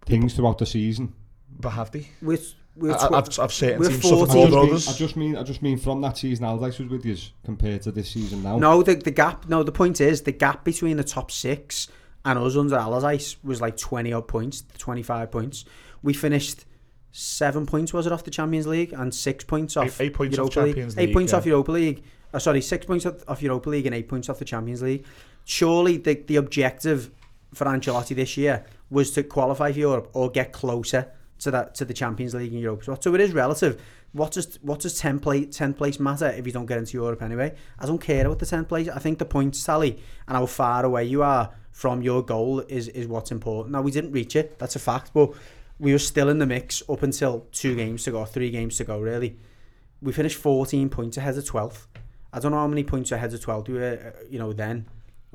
things 0.07 0.35
throughout 0.35 0.59
the 0.59 0.67
season. 0.67 1.13
But 1.61 1.71
have 1.71 1.91
they? 1.93 2.09
We're, 2.23 2.39
we're 2.79 2.93
I, 2.93 2.97
tw- 2.97 3.13
I've, 3.13 3.39
I've 3.41 3.53
certain 3.53 3.81
we're 3.81 3.89
teams 3.89 4.03
suffered 4.03 4.35
more 4.35 4.47
I 4.47 4.51
than 4.51 4.69
just, 4.69 4.87
mean, 4.87 4.95
I 4.95 4.99
just 4.99 5.17
mean, 5.17 5.37
I 5.37 5.43
just 5.43 5.63
mean 5.63 5.79
from 5.79 6.01
that 6.03 6.17
season 6.19 6.45
Allardyce 6.45 6.79
was 6.79 6.89
with 6.89 7.05
you 7.05 7.17
compared 7.45 7.83
to 7.83 7.93
this 7.93 8.11
season 8.11 8.43
now. 8.43 8.59
No, 8.59 8.83
the, 8.83 8.95
the 8.95 9.11
gap. 9.11 9.49
No, 9.49 9.63
the 9.63 9.73
point 9.73 10.01
is 10.01 10.23
the 10.23 10.33
gap 10.33 10.65
between 10.65 10.97
the 10.97 11.05
top 11.05 11.31
six 11.31 11.89
and 12.25 12.39
us 12.39 12.57
under 12.57 12.77
Allardyce 12.77 13.37
was 13.43 13.61
like 13.61 13.77
twenty 13.77 14.13
odd 14.13 14.29
points, 14.29 14.65
twenty 14.79 15.03
five 15.03 15.31
points. 15.31 15.65
We 16.03 16.13
finished 16.15 16.65
seven 17.11 17.67
points, 17.67 17.93
was 17.93 18.07
it 18.07 18.13
off 18.13 18.23
the 18.25 18.31
Champions 18.31 18.67
League, 18.67 18.93
and 18.93 19.15
six 19.15 19.45
points 19.45 19.77
off 19.77 20.01
Eight- 20.01 20.07
eight 20.09 20.15
points 20.15 20.39
off 20.39 20.51
Champions 20.51 20.97
League. 20.97 21.03
Eight 21.03 21.07
League, 21.09 21.15
points 21.15 21.33
yeah. 21.33 21.39
off 21.39 21.47
Europa 21.47 21.73
League. 21.73 22.03
Uh, 22.33 22.39
sorry, 22.39 22.61
six 22.61 22.85
points 22.87 23.07
off, 23.07 23.15
off 23.27 23.43
Europa 23.43 23.71
League 23.71 23.87
and 23.87 23.95
eight 23.95 24.09
points 24.09 24.29
off 24.29 24.39
the 24.39 24.45
Champions 24.45 24.83
League. 24.83 25.05
Surely 25.45 25.97
the 25.97 26.15
the 26.27 26.37
objective 26.37 27.11
for 27.55 27.65
Ancelotti 27.65 28.15
this 28.15 28.37
year 28.37 28.65
was 28.91 29.11
to 29.13 29.23
qualify 29.23 29.73
for 29.73 29.79
Europe 29.79 30.11
or 30.13 30.31
get 30.31 30.53
closer 30.53 31.11
to 31.41 31.51
that 31.51 31.75
to 31.77 31.85
the 31.85 31.95
Champions 31.95 32.35
League 32.35 32.53
in 32.53 32.59
Europe. 32.59 32.85
So, 33.01 33.15
it 33.15 33.21
is 33.21 33.33
relative. 33.33 33.81
What 34.13 34.33
does 34.33 34.59
what 34.63 34.81
does 34.81 34.99
tenth 34.99 35.23
place 35.23 35.57
tenth 35.57 35.77
place 35.77 36.01
matter 36.01 36.29
if 36.29 36.47
you 36.47 36.53
don't 36.53 36.67
get 36.67 36.79
into 36.79 36.95
Europe 36.97 37.23
anyway? 37.23 37.55
I 37.79 37.87
don't 37.87 38.01
care 38.01 38.27
about 38.27 38.39
the 38.39 38.47
tenth 38.47 38.69
place. 38.69 38.89
I 38.89 38.99
think 38.99 39.19
the 39.19 39.27
points 39.27 39.63
tally 39.63 40.03
and 40.27 40.37
how 40.37 40.47
far 40.47 40.85
away 40.85 41.05
you 41.05 41.23
are 41.23 41.51
from 41.73 42.03
your 42.03 42.23
goal 42.23 42.61
is 42.61 42.89
is 42.89 43.07
what's 43.07 43.31
important. 43.31 43.73
Now 43.73 43.83
we 43.83 43.91
didn't 43.91 44.13
reach 44.13 44.35
it. 44.35 44.59
That's 44.59 44.77
a 44.77 44.79
fact, 44.79 45.13
but 45.13 45.33
we 45.79 45.93
were 45.93 45.99
still 45.99 46.29
in 46.29 46.39
the 46.39 46.47
mix 46.47 46.83
up 46.89 47.03
until 47.03 47.47
two 47.53 47.77
games 47.77 48.05
to 48.05 48.11
go, 48.11 48.25
three 48.25 48.51
games 48.51 48.79
to 48.79 48.85
go. 48.85 48.99
Really, 48.99 49.37
we 50.01 50.13
finished 50.13 50.39
fourteen 50.39 50.89
points 50.89 51.17
ahead 51.19 51.37
of 51.37 51.45
twelfth. 51.45 51.87
I 52.33 52.41
don't 52.41 52.53
know 52.53 52.59
how 52.59 52.67
many 52.67 52.85
points 52.85 53.13
ahead 53.13 53.33
of 53.35 53.41
twelfth 53.43 53.69
we 53.69 53.75
were. 53.75 54.15
uh, 54.17 54.25
You 54.31 54.39
know 54.39 54.53
then. 54.53 54.87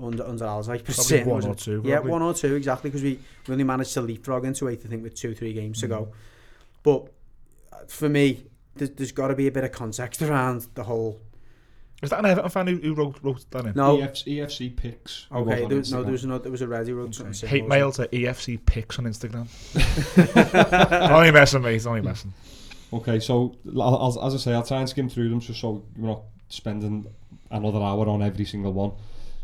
Under 0.02 0.26
under 0.26 0.46
Allardyce, 0.46 0.82
but 0.82 0.86
Probably 0.86 1.04
certainly 1.04 1.32
one 1.34 1.46
or 1.46 1.56
two, 1.56 1.82
Yeah, 1.86 2.00
one 2.00 2.22
or 2.24 2.34
two 2.34 2.56
exactly 2.56 2.90
because 2.90 3.04
we, 3.04 3.20
we 3.48 3.52
only 3.52 3.64
managed 3.64 3.94
to 3.94 4.02
leapfrog 4.02 4.44
into 4.44 4.68
eighth, 4.68 4.86
I 4.86 4.90
think, 4.90 5.04
with 5.04 5.14
two 5.14 5.36
three 5.36 5.54
games 5.54 5.82
to 5.82 5.88
go. 5.88 6.12
But 6.82 7.12
uh, 7.72 7.78
for 7.88 8.10
me, 8.10 8.46
there's, 8.76 8.90
there's 8.92 9.12
got 9.12 9.28
to 9.28 9.36
be 9.36 9.46
a 9.48 9.52
bit 9.52 9.64
of 9.64 9.72
context 9.72 10.22
around 10.24 10.66
the 10.74 10.84
whole. 10.84 11.22
Is 12.02 12.10
that 12.10 12.20
an 12.20 12.26
Everton 12.26 12.50
fan 12.50 12.68
who, 12.68 12.78
who 12.78 12.94
wrote, 12.96 13.20
wrote 13.22 13.46
that 13.52 13.66
in? 13.68 13.74
No, 13.76 13.98
EFC, 14.00 14.38
EFC 14.38 14.76
picks. 14.76 15.28
okay, 15.32 15.66
there, 15.68 15.78
was- 15.78 15.94
no, 15.94 16.02
there 16.04 16.12
was 16.12 16.26
no, 16.26 16.38
there 16.40 16.52
was 16.52 16.62
a 16.64 16.68
ready 16.68 16.92
wrote 16.92 17.14
something. 17.16 17.48
Hate 17.48 17.68
mail 17.68 17.92
to 17.94 18.08
EFC 18.08 18.66
picks 18.66 18.98
on 19.00 19.06
Instagram. 19.06 19.48
only 21.12 21.32
messing, 21.32 21.62
mate. 21.62 21.86
Only 21.86 22.02
messing. 22.02 22.34
Okay, 22.92 23.20
so 23.20 23.56
I'll, 23.80 23.96
I'll, 24.18 24.26
as 24.28 24.34
I 24.34 24.38
say, 24.38 24.54
I'll 24.54 24.64
try 24.64 24.80
and 24.80 24.90
skim 24.90 25.08
through 25.08 25.30
them 25.30 25.40
just 25.40 25.62
so 25.62 25.84
we're 25.98 26.08
not 26.10 26.24
spending 26.50 27.06
another 27.52 27.80
hour 27.80 28.08
on 28.10 28.22
every 28.22 28.46
single 28.46 28.74
one. 28.74 28.92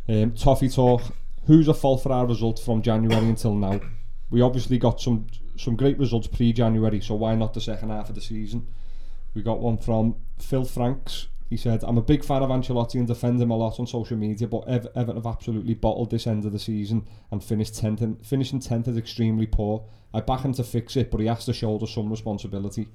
Um, 0.10 0.32
toffee 0.32 0.70
talk. 0.70 1.03
Who's 1.45 1.70
at 1.70 1.76
fault 1.78 2.01
for 2.01 2.12
our 2.12 2.26
result 2.26 2.60
from 2.60 2.82
January 2.82 3.28
until 3.28 3.53
now? 3.53 3.80
We 4.32 4.41
obviously 4.41 4.80
got 4.80 4.99
some 4.99 5.28
some 5.55 5.76
great 5.76 5.99
results 5.99 6.26
pre-January, 6.26 7.01
so 7.01 7.16
why 7.16 7.36
not 7.36 7.53
the 7.53 7.62
second 7.62 7.89
half 7.89 8.10
of 8.10 8.16
the 8.16 8.22
season? 8.22 8.66
We 9.36 9.43
got 9.43 9.60
one 9.60 9.78
from 9.78 10.16
Phil 10.39 10.66
Franks. 10.66 11.28
He 11.49 11.57
said, 11.57 11.84
I'm 11.84 11.97
a 11.97 12.01
big 12.01 12.24
fan 12.24 12.41
of 12.41 12.49
Ancelotti 12.49 12.95
and 12.95 13.07
defend 13.07 13.41
him 13.41 13.51
a 13.51 13.57
lot 13.57 13.80
on 13.80 13.86
social 13.86 14.16
media, 14.16 14.47
but 14.47 14.68
Ever 14.68 14.89
Everton 14.95 15.16
have 15.16 15.26
absolutely 15.28 15.74
bottled 15.74 16.12
this 16.12 16.28
end 16.28 16.45
of 16.45 16.53
the 16.53 16.60
season 16.60 17.05
and 17.30 17.43
finished 17.43 17.74
10th 17.74 18.26
finishing 18.26 18.60
10th 18.60 18.88
is 18.88 18.97
extremely 18.97 19.45
poor. 19.45 19.84
I 20.14 20.22
back 20.22 20.41
him 20.41 20.53
to 20.53 20.64
fix 20.64 20.95
it, 20.95 21.12
but 21.12 21.20
he 21.20 21.28
has 21.28 21.45
to 21.45 21.53
shoulder 21.53 21.86
some 21.86 22.10
responsibility. 22.10 22.88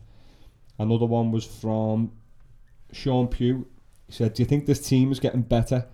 Another 0.78 1.06
one 1.06 1.30
was 1.30 1.44
from 1.44 2.12
Sean 2.92 3.28
Pugh. 3.28 3.66
He 4.06 4.12
said, 4.12 4.34
do 4.34 4.42
you 4.42 4.48
think 4.48 4.66
this 4.66 4.86
team 4.86 5.12
is 5.12 5.20
getting 5.20 5.42
better 5.42 5.86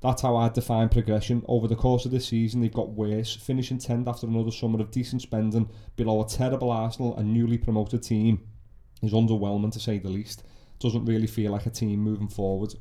That's 0.00 0.22
how 0.22 0.36
I 0.36 0.48
define 0.48 0.88
progression. 0.90 1.42
Over 1.48 1.66
the 1.66 1.74
course 1.74 2.04
of 2.04 2.12
this 2.12 2.28
season, 2.28 2.60
they've 2.60 2.72
got 2.72 2.90
worse, 2.90 3.34
finishing 3.34 3.78
10th 3.78 4.06
after 4.06 4.26
another 4.28 4.52
summer 4.52 4.80
of 4.80 4.92
decent 4.92 5.22
spending 5.22 5.68
below 5.96 6.22
a 6.22 6.28
terrible 6.28 6.70
Arsenal 6.70 7.16
and 7.16 7.32
newly 7.34 7.58
promoted 7.58 8.02
team 8.04 8.46
is 9.02 9.12
underwhelming 9.12 9.72
to 9.72 9.80
say 9.80 9.98
the 9.98 10.08
least. 10.08 10.44
Doesn't 10.78 11.04
really 11.04 11.26
feel 11.26 11.50
like 11.50 11.66
a 11.66 11.70
team 11.70 11.98
moving 11.98 12.28
forward. 12.28 12.74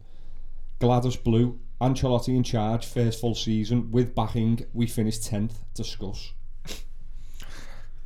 Gwladys 0.80 1.24
Blue, 1.24 1.60
Ancelotti 1.82 2.36
in 2.36 2.44
charge, 2.44 2.86
first 2.86 3.20
full 3.20 3.34
season 3.34 3.90
with 3.92 4.14
backing. 4.14 4.64
We 4.74 4.86
finished 4.86 5.24
10th. 5.24 5.54
Discuss. 5.74 6.34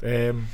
Um, 0.04 0.48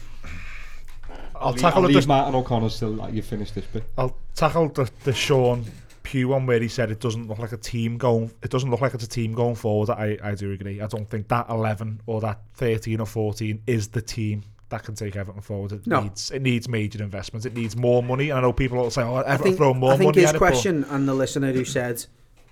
I'll 1.36 1.52
leave- 1.52 1.62
tackle 1.62 1.80
I'll 1.82 1.86
it. 1.86 1.88
leave 1.90 1.98
Just, 1.98 2.08
Martin 2.08 2.34
O'Connor 2.36 2.70
still. 2.70 2.90
Like, 2.90 3.14
you 3.14 3.22
finish 3.22 3.52
this 3.52 3.66
bit. 3.66 3.84
I'll 3.98 4.18
tackle 4.36 4.70
the, 4.70 4.90
the 5.04 5.14
Sean 5.14 5.64
Pugh 6.08 6.30
one 6.30 6.46
where 6.46 6.60
he 6.60 6.68
said 6.70 6.90
it 6.90 7.00
doesn't 7.02 7.28
look 7.28 7.38
like 7.40 7.52
a 7.52 7.58
team 7.58 7.98
going. 7.98 8.32
It 8.42 8.50
doesn't 8.50 8.70
look 8.72 8.82
like 8.82 8.94
it's 8.94 9.04
a 9.04 9.10
team 9.10 9.34
going 9.34 9.56
forward. 9.56 9.90
I 9.90 10.18
I 10.24 10.36
do 10.36 10.52
agree. 10.54 10.82
I 10.82 10.88
don't 10.88 11.10
think 11.10 11.28
that 11.28 11.50
eleven 11.50 12.00
or 12.06 12.22
that 12.22 12.42
thirteen 12.54 13.00
or 13.02 13.06
fourteen 13.06 13.62
is 13.68 13.90
the 13.90 14.02
team 14.02 14.44
that 14.70 14.84
can 14.84 14.96
take 14.96 15.16
Everton 15.16 15.42
forward. 15.42 15.72
It 15.74 15.88
No. 15.88 16.02
needs 16.04 16.32
it 16.32 16.42
needs 16.42 16.68
major 16.70 17.04
investments. 17.04 17.46
It 17.46 17.54
needs 17.56 17.76
more 17.76 18.02
money. 18.02 18.30
And 18.30 18.40
I 18.40 18.42
know 18.42 18.54
people 18.54 18.78
will 18.78 18.90
say, 18.90 19.02
"Oh, 19.02 19.16
I 19.16 19.22
Everton 19.22 19.44
think, 19.44 19.58
throw 19.58 19.74
more 19.74 19.94
I 19.94 19.98
think 19.98 20.08
money 20.16 20.22
his 20.22 20.30
at 20.30 20.36
it." 20.36 20.40
but- 20.40 20.48
question 20.52 20.84
and 20.86 21.08
the 21.08 21.14
listener 21.14 21.52
who 21.52 21.66
said 21.66 22.06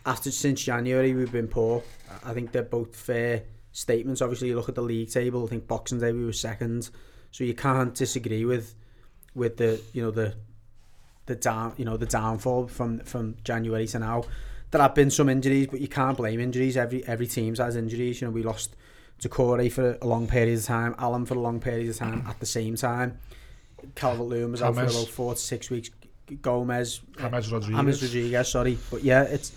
after 0.05 0.31
since 0.31 0.61
January 0.63 1.13
we've 1.13 1.31
been 1.31 1.47
poor. 1.47 1.81
I 2.23 2.33
think 2.33 2.51
they're 2.51 2.61
both 2.63 2.95
fair 2.95 3.43
statements. 3.71 4.21
Obviously, 4.21 4.49
you 4.49 4.55
look 4.55 4.69
at 4.69 4.75
the 4.75 4.81
league 4.81 5.09
table. 5.11 5.45
I 5.45 5.47
think 5.47 5.67
Boxing 5.67 5.99
Day 5.99 6.11
we 6.11 6.25
were 6.25 6.33
second, 6.33 6.89
so 7.31 7.43
you 7.43 7.53
can't 7.53 7.93
disagree 7.95 8.45
with 8.45 8.75
with 9.33 9.57
the 9.57 9.81
you 9.93 10.01
know 10.01 10.11
the 10.11 10.35
the 11.25 11.35
down, 11.35 11.73
you 11.77 11.85
know, 11.85 11.97
the 11.97 12.05
downfall 12.05 12.67
from 12.67 12.99
from 12.99 13.35
January 13.43 13.87
to 13.87 13.99
now. 13.99 14.23
There 14.71 14.81
have 14.81 14.95
been 14.95 15.09
some 15.09 15.29
injuries, 15.29 15.67
but 15.67 15.79
you 15.79 15.87
can't 15.87 16.17
blame 16.17 16.39
injuries. 16.39 16.77
Every 16.77 17.05
every 17.07 17.27
team's 17.27 17.59
has 17.59 17.75
injuries. 17.75 18.21
You 18.21 18.27
know, 18.27 18.31
we 18.31 18.43
lost 18.43 18.75
to 19.19 19.29
Corey 19.29 19.69
for 19.69 19.97
a 20.01 20.07
long 20.07 20.27
period 20.27 20.59
of 20.59 20.65
time, 20.65 20.95
Alan 20.97 21.25
for 21.25 21.35
a 21.35 21.39
long 21.39 21.59
period 21.59 21.89
of 21.89 21.97
time. 21.97 22.25
At 22.27 22.39
the 22.39 22.45
same 22.45 22.75
time, 22.75 23.19
Calvert 23.95 24.27
Lewin 24.27 24.51
was 24.51 24.61
out 24.61 24.75
for 24.75 24.81
about 24.81 25.07
four 25.07 25.33
to 25.33 25.39
six 25.39 25.69
weeks. 25.69 25.89
Gomez, 26.41 27.01
James 27.19 27.51
Rodriguez. 27.51 27.81
James 27.81 28.03
Rodriguez, 28.03 28.47
sorry, 28.49 28.77
but 28.89 29.03
yeah, 29.03 29.23
it's 29.23 29.51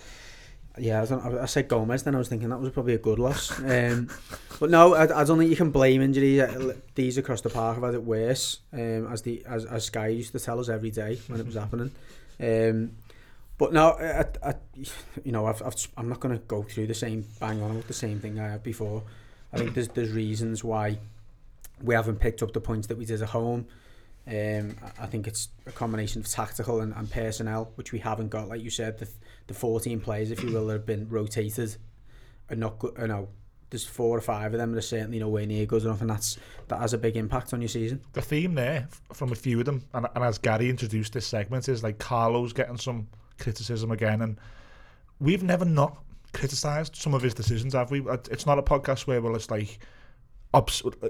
yeah. 0.81 1.05
I, 1.11 1.43
I 1.43 1.47
said 1.47 1.69
Gomes, 1.69 2.03
then 2.03 2.15
I 2.15 2.19
was 2.19 2.29
thinking 2.29 2.49
that 2.51 2.59
was 2.61 2.71
probably 2.73 2.95
a 2.95 2.99
good 2.99 3.19
loss. 3.19 3.59
Um, 3.61 4.09
but 4.61 4.71
no, 4.71 4.95
I, 4.95 5.03
I 5.21 5.25
don't 5.25 5.39
think 5.39 5.51
you 5.51 5.57
can 5.57 5.71
blame 5.71 6.03
injuries. 6.03 6.41
Uh, 6.41 6.75
These 6.95 7.19
across 7.19 7.41
the 7.41 7.51
park 7.51 7.75
have 7.77 7.85
had 7.85 7.95
it 7.95 8.03
worse, 8.05 8.61
um, 8.73 9.07
as 9.13 9.23
the 9.23 9.43
as, 9.47 9.65
as 9.65 9.85
Sky 9.87 10.09
used 10.09 10.33
to 10.33 10.41
tell 10.41 10.59
us 10.61 10.69
every 10.69 10.91
day 10.91 11.19
when 11.29 11.41
it 11.41 11.47
was 11.47 11.55
happening. 11.57 11.91
Um, 12.41 12.93
but 13.59 13.73
no, 13.73 13.91
I, 13.93 14.25
I, 14.51 14.55
you 15.25 15.33
know, 15.33 15.47
I've, 15.47 15.61
I've, 15.63 15.75
I'm 15.97 16.09
not 16.09 16.21
going 16.21 16.37
to 16.39 16.45
go 16.45 16.63
through 16.63 16.87
the 16.87 16.95
same 16.95 17.25
bang 17.41 17.61
on 17.61 17.75
with 17.77 17.89
the 17.89 17.95
same 17.95 18.21
thing 18.21 18.39
I 18.39 18.49
had 18.51 18.63
before. 18.63 19.03
I 19.53 19.59
think 19.59 19.75
there's 19.75 19.89
there's 19.89 20.13
reasons 20.13 20.63
why 20.63 20.99
we 21.83 21.95
haven't 21.95 22.17
picked 22.21 22.43
up 22.43 22.53
the 22.53 22.61
points 22.61 22.87
that 22.89 22.99
we 22.99 23.05
did 23.05 23.21
at 23.23 23.29
home. 23.31 23.67
Um, 24.27 24.77
I- 24.83 25.05
I 25.05 25.07
think 25.07 25.27
it's 25.27 25.49
a 25.67 25.73
combination 25.73 26.21
of 26.21 26.29
tactical 26.29 26.81
and, 26.81 26.93
and 26.95 27.11
personnel, 27.11 27.71
which 27.77 27.93
we 27.93 27.99
haven't 27.99 28.29
got. 28.29 28.49
Like 28.49 28.63
you 28.63 28.71
said, 28.71 28.99
the 28.99 29.09
the 29.49 29.55
14 29.55 30.01
players, 30.01 30.31
if 30.31 30.43
you 30.45 30.53
will, 30.53 30.67
that 30.69 30.75
have 30.75 30.87
been 30.87 31.09
rotated, 31.09 31.77
are 32.49 32.57
not 32.57 32.79
good. 32.79 32.95
You 32.99 33.09
know, 33.09 33.29
there's 33.71 33.85
four 33.85 34.17
or 34.17 34.21
five 34.21 34.55
of 34.55 34.59
them 34.59 34.73
that 34.73 34.79
are 34.79 34.83
certainly 34.83 35.19
nowhere 35.19 35.45
near 35.47 35.67
good 35.67 35.83
enough, 35.83 36.01
and 36.01 36.09
that's 36.09 36.39
that 36.69 36.81
has 36.81 36.93
a 36.93 36.99
big 36.99 37.17
impact 37.17 37.53
on 37.53 37.61
your 37.61 37.69
season. 37.69 38.01
the 38.13 38.23
theme 38.23 38.55
there 38.55 38.89
from 39.13 39.33
a 39.33 39.35
few 39.35 39.59
of 39.59 39.67
them, 39.67 39.83
and, 39.93 40.07
and 40.15 40.25
as 40.25 40.39
Gary 40.39 40.71
introduced 40.71 41.13
this 41.13 41.27
segment, 41.27 41.69
is 41.69 41.83
like 41.83 41.99
Carlo's 41.99 42.53
getting 42.53 42.77
some 42.79 43.09
criticism 43.39 43.91
again, 43.91 44.23
and 44.23 44.39
we've 45.21 45.43
never 45.43 45.65
not 45.65 46.03
criticised 46.33 46.95
some 46.97 47.15
of 47.15 47.23
his 47.23 47.35
decisions, 47.35 47.75
have 47.75 47.91
we? 47.91 48.01
Uh, 48.01 48.17
It's 48.31 48.47
not 48.47 48.59
a 48.59 48.63
podcast 48.63 49.07
where 49.07 49.21
well, 49.21 49.35
it's 49.35 49.51
like. 49.51 49.79
Look 50.55 51.05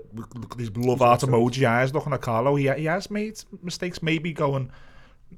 at 0.51 0.59
these 0.59 0.77
love 0.77 1.01
art 1.01 1.21
emoji 1.21 1.65
eyes 1.65 1.95
looking 1.95 2.13
at 2.13 2.21
Carlo. 2.21 2.57
He, 2.57 2.69
he 2.73 2.87
has 2.87 3.09
made 3.09 3.41
mistakes. 3.63 4.03
Maybe 4.03 4.33
going, 4.33 4.73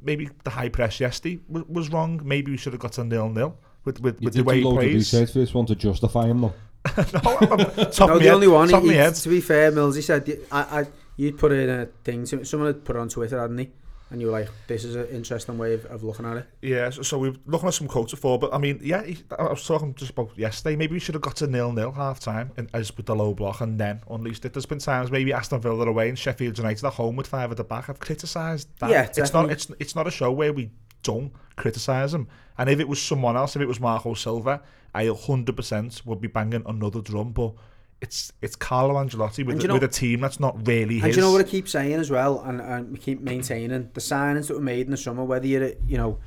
maybe 0.03 0.29
the 0.45 0.51
high 0.51 0.69
press 0.69 1.01
yesterday 1.01 1.41
was, 1.49 1.65
was 1.69 1.89
wrong. 1.91 2.21
Maybe 2.25 2.51
we 2.51 2.57
should 2.57 2.73
have 2.73 2.81
got 2.81 2.93
to 2.93 3.05
nil 3.05 3.29
nil 3.29 3.57
with 3.85 4.01
with, 4.01 4.21
You 4.21 4.27
with 4.27 4.35
the 4.35 4.43
way 4.45 4.55
do 4.55 4.59
he 4.61 4.65
loads 4.65 4.77
of 4.77 4.81
plays. 4.83 4.95
research 4.95 5.33
for 5.33 5.39
this 5.39 5.55
one 5.55 5.67
to 5.67 5.75
justify 5.75 6.27
him, 6.27 6.41
though. 6.43 6.55
no, 6.97 7.05
I'm, 7.05 7.91
top 7.91 8.09
no, 8.09 8.19
the 8.19 8.25
my 8.27 8.35
only 8.35 8.49
one. 8.49 8.69
Top 8.69 8.83
He, 8.83 8.89
of 8.91 8.95
my 8.97 9.03
head. 9.03 9.15
to 9.15 9.29
be 9.29 9.41
fair, 9.41 9.71
Mills, 9.71 9.97
he 9.97 10.03
said, 10.03 10.39
I, 10.51 10.81
I, 10.81 10.87
you'd 11.17 11.39
put 11.39 11.53
in 11.53 11.69
a 11.69 11.87
thing. 12.05 12.25
Someone 12.25 12.69
had 12.69 12.85
put 12.85 12.97
it 12.97 12.99
on 12.99 13.09
Twitter, 13.11 13.39
hadn't 13.41 13.59
he? 13.59 13.71
and 14.11 14.21
you 14.21 14.27
were 14.27 14.33
like, 14.33 14.49
this 14.67 14.85
is 14.85 14.97
an 14.97 15.07
interesting 15.09 15.57
way 15.57 15.75
of, 15.75 15.85
of 15.87 16.03
looking 16.03 16.27
at 16.27 16.39
it. 16.39 16.47
Yeah, 16.63 16.91
so, 16.91 17.03
so 17.03 17.19
were 17.19 17.33
looking 17.47 17.69
at 17.69 17.75
some 17.75 17.87
quotes 17.87 18.11
before, 18.11 18.39
but 18.39 18.53
I 18.53 18.59
mean, 18.59 18.81
yeah, 18.83 19.05
he, 19.05 19.19
I 19.39 19.45
was 19.45 19.65
talking 19.65 19.95
just 19.95 20.11
about 20.11 20.37
yesterday, 20.37 20.77
maybe 20.77 20.95
we 20.95 20.99
should 20.99 21.15
have 21.15 21.23
got 21.23 21.37
to 21.37 21.47
nil-nil 21.47 21.93
half-time 21.93 22.51
and, 22.57 22.69
as 22.75 22.97
with 22.97 23.07
the 23.07 23.15
low 23.15 23.35
block 23.35 23.61
and 23.61 23.79
then 23.79 24.03
unleashed 24.11 24.45
it. 24.45 24.53
There's 24.53 24.67
been 24.67 24.79
times 24.79 25.11
maybe 25.11 25.33
Aston 25.33 25.61
Villa 25.61 25.87
away 25.87 26.09
and 26.09 26.19
Sheffield 26.19 26.59
United 26.59 26.85
at 26.85 26.95
home 26.95 27.17
with 27.17 27.29
five 27.29 27.51
at 27.51 27.57
the 27.57 27.65
back. 27.65 27.89
I've 27.89 28.01
criticised 28.01 28.69
that. 28.81 28.91
Yeah, 28.91 29.07
definitely. 29.07 29.23
it's 29.23 29.33
not, 29.33 29.51
it's, 29.51 29.71
it's 29.79 29.95
not 29.95 30.07
a 30.07 30.11
show 30.11 30.33
where 30.33 30.53
we 30.53 30.71
don't 31.03 31.33
criticise 31.57 32.13
him. 32.13 32.29
And 32.59 32.69
if 32.69 32.81
it 32.81 32.89
was 32.89 33.01
someone 33.01 33.37
else, 33.37 33.57
if 33.57 33.63
it 33.63 33.69
was 33.69 33.81
Marco 33.81 34.15
Silva, 34.15 34.63
I 34.95 35.05
100% 35.07 36.05
would 36.05 36.21
be 36.21 36.29
banging 36.29 36.65
another 36.67 37.01
drum, 37.01 37.33
but 37.33 37.55
it's 38.01 38.33
it's 38.41 38.57
Carlo 38.57 38.95
Ancelotti 38.95 39.45
with, 39.45 39.63
a, 39.63 39.69
know- 39.69 39.75
with 39.75 39.83
a 39.83 39.89
team 39.89 40.21
that's 40.21 40.41
not 40.41 40.67
really 40.67 40.97
his. 40.97 41.05
And 41.05 41.17
you 41.17 41.23
know 41.23 41.33
what 41.33 41.41
I 41.41 41.49
keep 41.49 41.69
saying 41.69 41.95
as 41.95 42.11
well, 42.11 42.41
and, 42.41 42.61
and 42.61 42.93
we 42.93 42.99
keep 42.99 43.21
maintaining 43.21 43.91
the 43.93 44.01
signings 44.01 44.49
that 44.49 44.55
were 44.55 44.61
made 44.61 44.87
in 44.87 44.91
the 44.91 44.97
summer, 44.97 45.25
whether 45.25 45.47
you're, 45.47 45.73
you 45.87 45.99
know, 45.99 46.19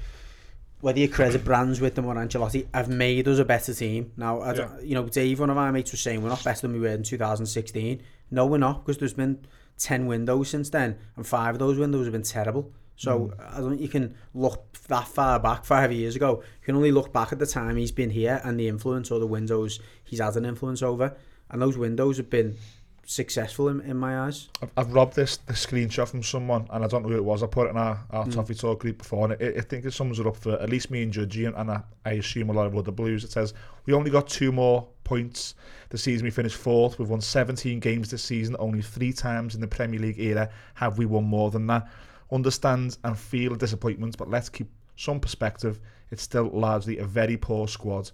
whether 0.81 0.99
you 0.99 1.07
credit 1.07 1.43
Brands 1.43 1.81
with 1.81 1.95
them 1.95 2.05
or 2.05 2.15
Ancelotti, 2.15 2.67
have 2.73 2.89
made 2.89 3.27
us 3.27 3.39
a 3.39 3.45
better 3.45 3.73
team. 3.73 4.11
Now, 4.17 4.41
I 4.41 4.53
don't- 4.53 4.83
you 4.83 4.95
know, 4.95 5.07
Dave, 5.07 5.39
one 5.39 5.49
of 5.49 5.57
our 5.57 5.71
mates 5.71 5.91
was 5.91 6.01
saying 6.01 6.21
we're 6.21 6.29
not 6.29 6.43
better 6.43 6.61
than 6.61 6.73
we 6.73 6.79
were 6.79 6.93
in 6.93 7.03
2016. 7.03 8.01
No, 8.31 8.45
we're 8.45 8.57
not, 8.57 8.85
because 8.85 8.97
there's 8.97 9.13
been 9.13 9.39
10 9.77 10.05
windows 10.05 10.49
since 10.49 10.69
then, 10.69 10.97
and 11.15 11.25
five 11.25 11.55
of 11.55 11.59
those 11.59 11.79
windows 11.79 12.05
have 12.05 12.13
been 12.13 12.23
terrible. 12.23 12.71
So 12.95 13.19
hmm. 13.19 13.41
I 13.41 13.59
don't 13.59 13.69
think 13.71 13.81
you 13.81 13.87
can 13.87 14.15
look 14.33 14.73
that 14.87 15.07
far 15.07 15.39
back, 15.39 15.65
five 15.65 15.91
years 15.91 16.15
ago. 16.15 16.41
You 16.41 16.65
can 16.65 16.75
only 16.75 16.91
look 16.91 17.11
back 17.11 17.31
at 17.31 17.39
the 17.39 17.47
time 17.47 17.77
he's 17.77 17.91
been 17.91 18.11
here 18.11 18.41
and 18.43 18.59
the 18.59 18.67
influence 18.67 19.09
or 19.09 19.19
the 19.19 19.27
windows 19.27 19.79
he's 20.03 20.19
had 20.19 20.35
an 20.35 20.45
influence 20.45 20.81
over. 20.81 21.15
And 21.53 21.61
those 21.61 21.77
windows 21.77 22.17
have 22.17 22.29
been 22.29 22.57
successful 23.05 23.69
in, 23.69 23.81
in 23.81 23.97
my 23.97 24.21
eyes. 24.21 24.49
I've, 24.61 24.71
I've 24.75 24.93
robbed 24.93 25.15
this 25.15 25.37
the 25.37 25.53
screenshot 25.53 26.07
from 26.07 26.23
someone, 26.23 26.67
and 26.71 26.83
I 26.83 26.87
don't 26.87 27.03
know 27.03 27.09
who 27.09 27.15
it 27.15 27.23
was. 27.23 27.43
I 27.43 27.47
put 27.47 27.67
it 27.67 27.71
in 27.71 27.77
our, 27.77 28.03
our 28.09 28.25
mm. 28.25 28.33
Toffee 28.33 28.55
Talk 28.55 28.79
group 28.79 28.97
before, 28.97 29.31
and 29.31 29.41
it, 29.41 29.57
I 29.57 29.61
think 29.61 29.85
it 29.85 29.93
sums 29.93 30.19
it 30.19 30.27
up 30.27 30.35
for 30.35 30.53
at 30.53 30.69
least 30.69 30.89
me 30.89 31.03
and 31.03 31.13
Judgy, 31.13 31.45
and, 31.45 31.55
and 31.55 31.71
I, 31.71 31.81
I 32.05 32.13
assume 32.13 32.49
a 32.49 32.53
lot 32.53 32.65
of 32.65 32.75
other 32.75 32.91
Blues. 32.91 33.23
It 33.23 33.31
says, 33.31 33.53
We 33.85 33.93
only 33.93 34.09
got 34.09 34.27
two 34.27 34.51
more 34.51 34.87
points. 35.03 35.55
The 35.89 35.97
season 35.97 36.25
we 36.25 36.31
finished 36.31 36.57
fourth. 36.57 36.97
We've 36.97 37.09
won 37.09 37.21
17 37.21 37.79
games 37.79 38.09
this 38.09 38.23
season. 38.23 38.55
Only 38.57 38.81
three 38.81 39.13
times 39.13 39.53
in 39.53 39.61
the 39.61 39.67
Premier 39.67 39.99
League 39.99 40.19
era 40.19 40.49
have 40.73 40.97
we 40.97 41.05
won 41.05 41.25
more 41.25 41.51
than 41.51 41.67
that. 41.67 41.87
Understand 42.31 42.97
and 43.03 43.15
feel 43.15 43.53
disappointment, 43.53 44.17
but 44.17 44.27
let's 44.27 44.49
keep 44.49 44.71
some 44.95 45.19
perspective. 45.19 45.79
It's 46.09 46.23
still 46.23 46.49
largely 46.51 46.97
a 46.97 47.05
very 47.05 47.37
poor 47.37 47.67
squad. 47.67 48.09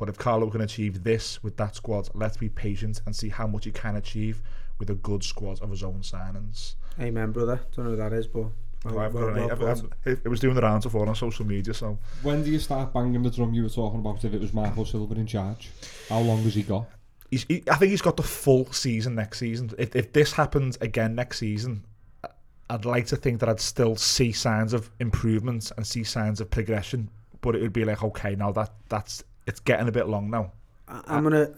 But 0.00 0.08
if 0.08 0.16
Carlo 0.16 0.48
can 0.48 0.62
achieve 0.62 1.04
this 1.04 1.42
with 1.42 1.58
that 1.58 1.76
squad, 1.76 2.08
let's 2.14 2.38
be 2.38 2.48
patient 2.48 3.02
and 3.04 3.14
see 3.14 3.28
how 3.28 3.46
much 3.46 3.66
he 3.66 3.70
can 3.70 3.96
achieve 3.96 4.40
with 4.78 4.88
a 4.88 4.94
good 4.94 5.22
squad 5.22 5.60
of 5.60 5.68
his 5.70 5.82
own 5.82 6.00
signings. 6.00 6.76
Amen, 6.98 7.32
brother. 7.32 7.60
Don't 7.76 7.84
know 7.84 7.90
who 7.90 7.96
that 7.98 8.14
is, 8.14 8.26
but. 8.26 8.46
well- 8.86 8.98
I've 8.98 9.12
got 9.12 9.14
well- 9.14 9.26
well 9.34 9.36
eight. 9.44 9.50
I've- 9.52 9.60
put. 9.60 9.68
I've- 9.68 10.10
it, 10.10 10.20
it 10.24 10.28
was 10.28 10.40
doing 10.40 10.54
the 10.54 10.62
rounds 10.62 10.86
before 10.86 11.06
on 11.06 11.14
social 11.14 11.44
media, 11.46 11.74
so 11.74 11.98
When 12.22 12.42
do 12.42 12.50
you 12.50 12.58
start 12.58 12.94
banging 12.94 13.22
the 13.22 13.30
drum 13.30 13.52
you 13.52 13.62
were 13.62 13.68
talking 13.68 14.00
about 14.00 14.24
if 14.24 14.32
it 14.32 14.40
was 14.40 14.54
Marco 14.54 14.84
Silva 14.84 15.14
in 15.16 15.26
charge? 15.26 15.68
How 16.08 16.20
long 16.20 16.42
has 16.44 16.54
he 16.54 16.62
got? 16.62 16.86
he's, 17.30 17.44
he, 17.44 17.62
I 17.70 17.76
think 17.76 17.90
he's 17.90 18.00
got 18.02 18.16
the 18.16 18.22
full 18.22 18.72
season 18.72 19.14
next 19.14 19.38
season. 19.38 19.70
If, 19.78 19.94
if 19.94 20.14
this 20.14 20.32
happens 20.32 20.78
again 20.80 21.14
next 21.14 21.38
season, 21.40 21.84
I- 22.24 22.28
I'd 22.70 22.86
like 22.86 23.04
to 23.08 23.16
think 23.16 23.40
that 23.40 23.50
I'd 23.50 23.60
still 23.60 23.96
see 23.96 24.32
signs 24.32 24.72
of 24.72 24.90
improvement 24.98 25.70
and 25.76 25.86
see 25.86 26.04
signs 26.04 26.40
of 26.40 26.50
progression. 26.50 27.10
But 27.42 27.54
it 27.54 27.60
would 27.60 27.74
be 27.74 27.84
like, 27.84 28.02
okay, 28.02 28.34
now 28.34 28.50
that 28.52 28.72
that's 28.88 29.24
it's 29.50 29.60
getting 29.60 29.88
a 29.88 29.92
bit 29.92 30.08
long 30.08 30.30
now. 30.30 30.52
I'm 30.88 31.24
gonna. 31.24 31.50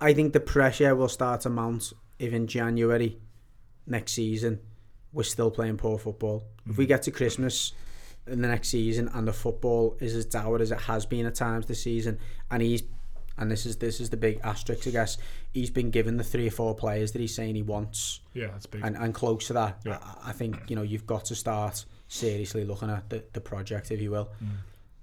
I 0.00 0.14
think 0.14 0.32
the 0.32 0.40
pressure 0.40 0.94
will 0.94 1.08
start 1.08 1.42
to 1.42 1.50
mount 1.50 1.92
if 2.18 2.32
in 2.32 2.46
January 2.46 3.18
next 3.86 4.12
season 4.12 4.60
we're 5.12 5.24
still 5.24 5.50
playing 5.50 5.76
poor 5.76 5.98
football. 5.98 6.44
If 6.68 6.78
we 6.78 6.84
mm. 6.84 6.88
get 6.88 7.02
to 7.02 7.10
Christmas 7.10 7.72
in 8.26 8.42
the 8.42 8.48
next 8.48 8.68
season 8.68 9.10
and 9.14 9.26
the 9.26 9.32
football 9.32 9.96
is 10.00 10.14
as 10.14 10.26
dour 10.26 10.60
as 10.60 10.70
it 10.70 10.80
has 10.80 11.06
been 11.06 11.26
at 11.26 11.34
times 11.34 11.66
this 11.66 11.82
season, 11.82 12.18
and 12.50 12.62
he's 12.62 12.84
and 13.36 13.50
this 13.50 13.66
is 13.66 13.76
this 13.76 14.00
is 14.00 14.10
the 14.10 14.16
big 14.16 14.40
asterisk, 14.44 14.86
I 14.86 14.90
guess. 14.90 15.18
He's 15.52 15.70
been 15.70 15.90
given 15.90 16.16
the 16.16 16.24
three 16.24 16.46
or 16.46 16.52
four 16.52 16.74
players 16.74 17.12
that 17.12 17.20
he's 17.20 17.34
saying 17.34 17.56
he 17.56 17.62
wants, 17.62 18.20
Yeah, 18.34 18.48
that's 18.48 18.66
big. 18.66 18.82
and, 18.84 18.96
and 18.96 19.14
close 19.14 19.48
to 19.48 19.54
that. 19.54 19.80
Yeah. 19.84 19.98
I, 20.02 20.30
I 20.30 20.32
think 20.32 20.56
you 20.68 20.76
know 20.76 20.82
you've 20.82 21.06
got 21.06 21.24
to 21.26 21.34
start 21.34 21.84
seriously 22.08 22.64
looking 22.64 22.90
at 22.90 23.08
the, 23.10 23.24
the 23.32 23.40
project, 23.40 23.90
if 23.90 24.00
you 24.00 24.10
will. 24.10 24.30
Mm. 24.42 24.50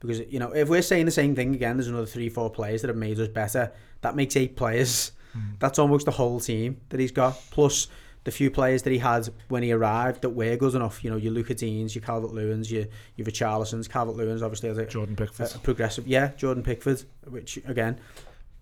Because 0.07 0.31
you 0.31 0.39
know, 0.39 0.51
if 0.55 0.69
we're 0.69 0.81
saying 0.81 1.05
the 1.05 1.11
same 1.11 1.35
thing 1.35 1.53
again, 1.53 1.77
there's 1.77 1.87
another 1.87 2.05
three, 2.05 2.29
four 2.29 2.49
players 2.49 2.81
that 2.81 2.87
have 2.87 2.97
made 2.97 3.19
us 3.19 3.27
better. 3.27 3.71
That 4.01 4.15
makes 4.15 4.35
eight 4.35 4.55
players. 4.55 5.11
Hmm. 5.33 5.39
That's 5.59 5.77
almost 5.79 6.05
the 6.05 6.11
whole 6.11 6.39
team 6.39 6.79
that 6.89 6.99
he's 6.99 7.11
got. 7.11 7.33
Plus 7.51 7.87
the 8.23 8.31
few 8.31 8.51
players 8.51 8.81
that 8.83 8.91
he 8.91 8.97
had 8.99 9.29
when 9.47 9.63
he 9.63 9.71
arrived 9.71 10.21
that 10.21 10.29
were 10.31 10.55
good 10.57 10.75
enough. 10.75 11.03
You 11.03 11.09
know, 11.11 11.15
your 11.17 11.31
Lucas 11.31 11.61
Dignes, 11.61 11.95
your 11.95 12.01
Calvert 12.03 12.31
Lewins, 12.31 12.69
your 12.71 12.85
your 13.15 13.25
Richarlisons. 13.27 13.89
Calvert 13.89 14.15
Lewins 14.17 14.41
obviously 14.41 14.69
has 14.69 14.77
a, 14.77 14.85
Jordan 14.85 15.15
Pickford. 15.15 15.53
a 15.55 15.59
progressive. 15.59 16.07
Yeah, 16.07 16.31
Jordan 16.37 16.63
Pickford, 16.63 17.03
which 17.27 17.57
again, 17.65 17.99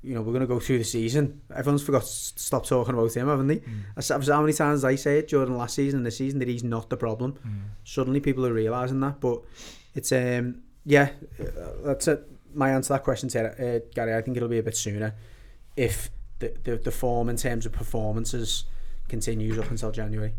you 0.04 0.14
know, 0.14 0.22
we're 0.22 0.34
going 0.34 0.42
to 0.42 0.48
go 0.48 0.60
through 0.60 0.78
the 0.78 0.84
season. 0.84 1.42
Everyone's 1.56 1.82
forgot 1.84 2.04
to 2.04 2.08
stop 2.08 2.66
talking 2.68 2.94
about 2.94 3.16
him, 3.16 3.28
haven't 3.28 3.48
they? 3.48 3.56
Hmm. 3.58 3.80
I 3.96 4.00
s- 4.00 4.28
How 4.28 4.42
many 4.42 4.54
times 4.54 4.84
I 4.84 4.96
say 4.96 5.18
it, 5.20 5.28
Jordan 5.30 5.58
last 5.58 5.74
season 5.76 5.98
and 6.00 6.06
this 6.06 6.18
season, 6.18 6.38
that 6.40 6.48
he's 6.48 6.64
not 6.64 6.90
the 6.92 6.98
problem. 6.98 7.32
Hmm. 7.42 7.50
Suddenly 7.84 8.20
people 8.20 8.46
are 8.46 8.54
realising 8.54 9.00
that. 9.00 9.20
But 9.20 9.42
it's, 9.96 10.12
um, 10.12 10.62
yeah, 10.86 11.10
that's 11.84 12.08
it. 12.08 12.28
My 12.54 12.70
answer 12.72 12.88
to 12.88 12.94
that 12.94 13.04
question, 13.04 13.30
Sarah, 13.30 13.54
uh, 13.60 13.80
Gary, 13.94 14.16
I 14.16 14.22
think 14.22 14.38
it'll 14.38 14.50
be 14.50 14.60
a 14.60 14.64
bit 14.64 14.78
sooner 14.78 15.14
if 15.76 16.10
the, 16.40 16.54
the, 16.64 16.78
the 16.78 16.92
form 16.92 17.28
in 17.28 17.36
terms 17.36 17.66
of 17.66 17.74
performances 17.74 18.66
continues 19.08 19.58
up 19.58 19.70
until 19.70 19.92
January. 19.92 20.34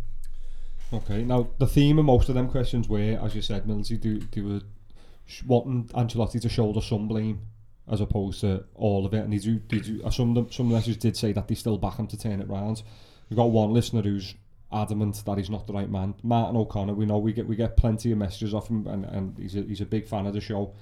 Okay, 0.92 1.24
now 1.24 1.48
the 1.58 1.66
theme 1.66 1.98
of 1.98 2.04
most 2.04 2.28
of 2.28 2.34
them 2.34 2.48
questions 2.48 2.88
were, 2.88 3.18
as 3.22 3.34
you 3.34 3.42
said, 3.42 3.64
Millsy, 3.66 4.00
do 4.00 4.20
they 4.20 4.40
were 4.40 4.60
wanting 5.46 5.84
Ancelotti 5.94 6.40
to 6.40 6.48
shoulder 6.48 6.80
some 6.80 7.08
blame 7.08 7.40
as 7.88 8.00
opposed 8.00 8.40
to 8.40 8.64
all 8.74 9.06
of 9.06 9.14
it, 9.14 9.18
and 9.18 9.42
do, 9.42 9.60
they 9.68 9.78
do. 9.78 10.02
uh, 10.04 10.10
Some 10.10 10.30
of 10.30 10.34
them, 10.34 10.50
some 10.50 10.70
messages 10.70 10.96
did 10.96 11.16
say 11.16 11.32
that 11.32 11.48
they 11.48 11.54
still 11.54 11.78
back 11.78 11.98
him 11.98 12.06
to 12.08 12.16
turn 12.16 12.40
it 12.40 12.48
round. 12.48 12.82
We've 13.28 13.36
got 13.36 13.50
one 13.50 13.72
listener 13.72 14.02
who's 14.02 14.34
adamant 14.72 15.22
that 15.24 15.38
he's 15.38 15.50
not 15.50 15.66
the 15.66 15.72
right 15.72 15.90
man. 15.90 16.14
Martin 16.22 16.56
O'Connor, 16.56 16.94
we 16.94 17.06
know 17.06 17.18
we 17.18 17.32
get 17.32 17.46
we 17.46 17.56
get 17.56 17.76
plenty 17.76 18.12
of 18.12 18.18
messages 18.18 18.54
off 18.54 18.68
him, 18.68 18.86
and, 18.86 19.04
and 19.04 19.38
he's 19.38 19.56
a, 19.56 19.62
he's 19.62 19.80
a 19.80 19.86
big 19.86 20.06
fan 20.06 20.26
of 20.26 20.34
the 20.34 20.40
show. 20.40 20.74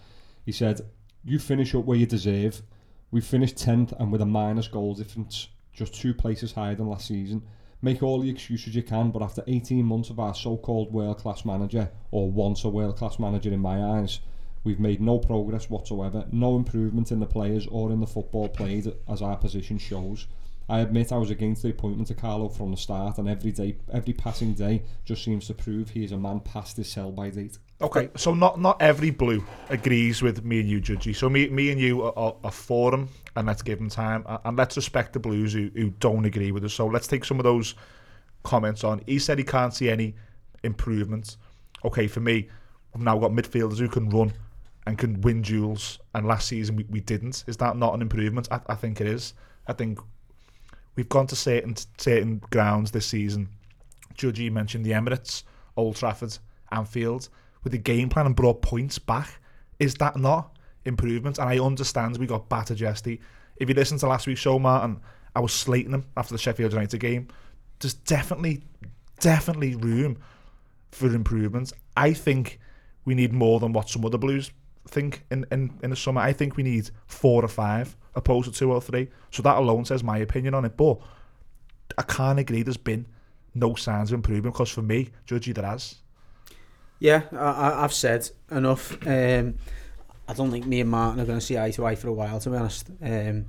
He 0.45 0.53
said, 0.53 0.80
"You 1.24 1.39
finish 1.39 1.74
up 1.74 1.85
where 1.85 1.99
you 1.99 2.07
deserve. 2.07 2.62
We 3.11 3.20
finished 3.20 3.59
tenth 3.59 3.93
and 3.99 4.11
with 4.11 4.20
a 4.22 4.26
minus 4.26 4.66
goal 4.66 4.95
difference, 4.95 5.49
just 5.72 5.95
two 5.95 6.14
places 6.14 6.53
higher 6.53 6.74
than 6.74 6.89
last 6.89 7.07
season. 7.07 7.43
Make 7.80 8.03
all 8.03 8.20
the 8.20 8.30
excuses 8.30 8.74
you 8.74 8.82
can, 8.82 9.11
but 9.11 9.22
after 9.22 9.45
18 9.47 9.85
months 9.85 10.09
of 10.09 10.18
our 10.18 10.35
so-called 10.35 10.93
world-class 10.93 11.45
manager, 11.45 11.91
or 12.11 12.30
once 12.30 12.64
a 12.64 12.68
world-class 12.70 13.18
manager 13.18 13.53
in 13.53 13.61
my 13.61 13.99
eyes, 13.99 14.20
we've 14.64 14.80
made 14.80 15.03
no 15.03 15.18
progress 15.18 15.68
whatsoever, 15.68 16.26
no 16.32 16.57
improvement 16.57 17.12
in 17.12 17.20
the 17.20 17.26
players 17.26 17.66
or 17.66 17.93
in 17.93 18.01
the 18.01 18.07
football 18.07 18.49
played 18.49 18.91
as 19.07 19.20
our 19.20 19.37
position 19.37 19.76
shows. 19.76 20.26
I 20.69 20.81
admit 20.81 21.12
I 21.12 21.19
was 21.19 21.31
against 21.31 21.62
the 21.62 21.71
appointment 21.71 22.11
of 22.11 22.17
Carlo 22.17 22.49
from 22.49 22.71
the 22.71 22.77
start, 22.77 23.19
and 23.19 23.29
every 23.29 23.53
day, 23.53 23.77
every 23.93 24.15
passing 24.15 24.55
day, 24.55 24.83
just 25.05 25.23
seems 25.23 25.47
to 25.49 25.55
prove 25.55 25.91
he 25.91 26.05
is 26.05 26.12
a 26.12 26.17
man 26.17 26.41
past 26.41 26.77
his 26.77 26.91
sell-by 26.91 27.31
date. 27.31 27.59
Okay, 27.83 28.09
so 28.17 28.33
not 28.33 28.61
not 28.61 28.81
every 28.81 29.11
blue 29.11 29.45
agrees 29.69 30.23
with 30.23 30.45
me 30.45 30.61
and 30.61 30.69
you, 30.69 30.81
Judgy. 30.81 31.15
So 31.15 31.29
me 31.29 31.49
me 31.49 31.71
and 31.71 31.81
you 31.81 32.03
are, 32.03 32.12
are, 32.17 32.35
are 32.45 32.51
for 32.51 32.95
him, 32.95 33.09
and 33.37 33.47
let's 33.47 33.62
give 33.62 33.79
him 33.79 33.91
time, 33.91 34.25
and 34.45 34.57
let's 34.57 34.77
respect 34.77 35.12
the 35.12 35.19
blues 35.19 35.53
who, 35.53 35.71
who 35.75 35.91
don't 36.01 36.25
agree 36.25 36.53
with 36.53 36.65
us. 36.65 36.73
So 36.73 36.87
let's 36.87 37.07
take 37.07 37.25
some 37.25 37.39
of 37.39 37.45
those 37.45 37.75
comments 38.43 38.85
on. 38.85 39.03
He 39.07 39.19
said 39.19 39.39
he 39.39 39.45
can't 39.45 39.75
see 39.75 39.91
any 39.91 40.15
improvements. 40.62 41.37
Okay, 41.85 42.07
for 42.07 42.21
me, 42.21 42.49
we've 42.95 43.05
now 43.05 43.19
got 43.19 43.33
midfielders 43.33 43.79
who 43.79 43.89
can 43.89 44.09
run 44.09 44.33
and 44.87 44.97
can 44.97 45.21
win 45.21 45.43
duels, 45.43 45.99
and 46.15 46.27
last 46.27 46.49
season 46.49 46.77
we, 46.77 46.85
we 46.85 47.01
didn't. 47.01 47.45
Is 47.47 47.59
that 47.59 47.77
not 47.77 47.93
an 47.93 48.01
improvement? 48.01 48.49
I, 48.51 48.61
I 48.69 48.77
think 48.77 49.01
it 49.01 49.07
is. 49.07 49.35
I 49.67 49.73
think 49.73 49.99
we've 50.97 51.09
gone 51.09 51.27
to 51.29 51.37
certain 51.37 51.75
certain 51.99 52.43
grounds 52.51 52.91
this 52.91 53.07
season. 53.07 53.49
Judgy 54.15 54.51
mentioned 54.51 54.85
the 54.85 54.93
Emirates, 54.93 55.43
Old 55.77 55.97
Trafford, 55.97 56.39
Anfield, 56.71 57.29
with 57.63 57.73
the 57.73 57.79
game 57.79 58.09
plan 58.09 58.27
and 58.27 58.37
brought 58.37 58.63
points 58.63 58.99
back. 58.99 59.41
Is 59.79 59.95
that 59.95 60.17
not 60.17 60.57
improvement? 60.85 61.39
And 61.39 61.49
I 61.49 61.59
understand 61.59 62.17
we 62.17 62.27
got 62.27 62.49
battered 62.49 62.81
yesterday. 62.81 63.21
If 63.57 63.69
you 63.69 63.75
listen 63.75 63.99
to 63.99 64.07
last 64.07 64.27
week's 64.27 64.41
show, 64.41 64.59
Martin, 64.59 65.01
I 65.35 65.41
was 65.41 65.53
slating 65.53 65.93
him 65.93 66.07
after 66.17 66.35
the 66.35 66.39
Sheffield 66.39 66.73
United 66.73 66.99
game. 66.99 67.29
There's 67.81 67.95
definitely, 67.95 68.63
definitely 69.21 69.75
room 69.75 70.19
for 70.93 71.07
improvement. 71.07 71.73
I 71.97 72.13
think 72.13 72.61
we 73.05 73.15
need 73.15 73.33
more 73.33 73.61
than 73.61 73.73
what 73.73 73.89
some 73.89 74.05
other 74.05 74.19
Blues 74.19 74.51
think 74.89 75.25
in, 75.31 75.45
in, 75.51 75.77
in 75.83 75.91
the 75.91 75.97
summer. 75.97 76.21
I 76.21 76.33
think 76.33 76.57
we 76.57 76.63
need 76.63 76.91
four 77.07 77.45
or 77.45 77.49
five 77.49 77.97
opposed 78.17 78.53
to 78.53 78.59
two 78.59 78.73
or 78.73 78.81
three. 78.81 79.09
So 79.31 79.43
that 79.43 79.57
alone 79.57 79.85
says 79.85 80.03
my 80.05 80.19
opinion 80.19 80.55
on 80.55 80.65
it. 80.65 80.77
But 80.77 80.99
I 81.99 82.03
can't 82.03 82.39
agree 82.39 82.62
there's 82.62 82.77
been 82.77 83.07
no 83.55 83.75
signs 83.75 84.11
of 84.11 84.15
improvement 84.17 84.55
because 84.55 84.71
for 84.71 84.83
me, 84.83 85.11
Judgy, 85.27 85.55
there 85.55 85.65
has. 85.65 85.97
Yeah, 86.99 87.23
I, 87.33 87.85
I've 87.85 87.93
said 87.93 88.31
enough. 88.51 88.97
Um, 89.07 89.55
I 90.27 90.33
don't 90.33 90.51
think 90.51 90.67
me 90.67 90.81
and 90.81 90.91
Martin 90.91 91.21
are 91.21 91.27
going 91.27 91.39
to 91.39 91.45
see 91.45 91.59
eye 91.59 91.71
to 91.73 91.87
eye 91.87 91.97
for 91.97 92.09
a 92.09 92.12
while, 92.12 92.41
to 92.41 92.51
be 92.51 92.57
honest. 92.57 92.89
Um, 93.03 93.47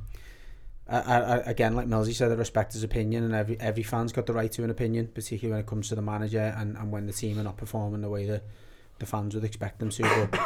I, 0.88 1.00
I- 1.00 1.38
again, 1.50 1.76
like 1.76 1.88
Millsy 1.88 2.14
said, 2.14 2.32
I 2.32 2.36
respect 2.36 2.74
his 2.74 2.84
opinion, 2.84 3.24
and 3.24 3.34
every 3.34 3.60
every 3.60 3.84
fan's 3.84 4.12
got 4.12 4.26
the 4.26 4.34
right 4.34 4.52
to 4.52 4.64
an 4.64 4.70
opinion, 4.70 5.08
particularly 5.08 5.52
when 5.52 5.60
it 5.62 5.68
comes 5.68 5.90
to 5.90 5.96
the 5.96 6.02
manager 6.02 6.54
and, 6.58 6.78
and 6.78 6.92
when 6.92 7.08
the 7.08 7.14
team 7.14 7.40
are 7.40 7.44
not 7.44 7.58
performing 7.58 8.02
the 8.02 8.10
way 8.10 8.26
that 8.26 8.44
the 9.00 9.06
fans 9.06 9.34
would 9.36 9.44
expect 9.44 9.80
them 9.80 9.90
to. 9.90 10.28
But 10.32 10.40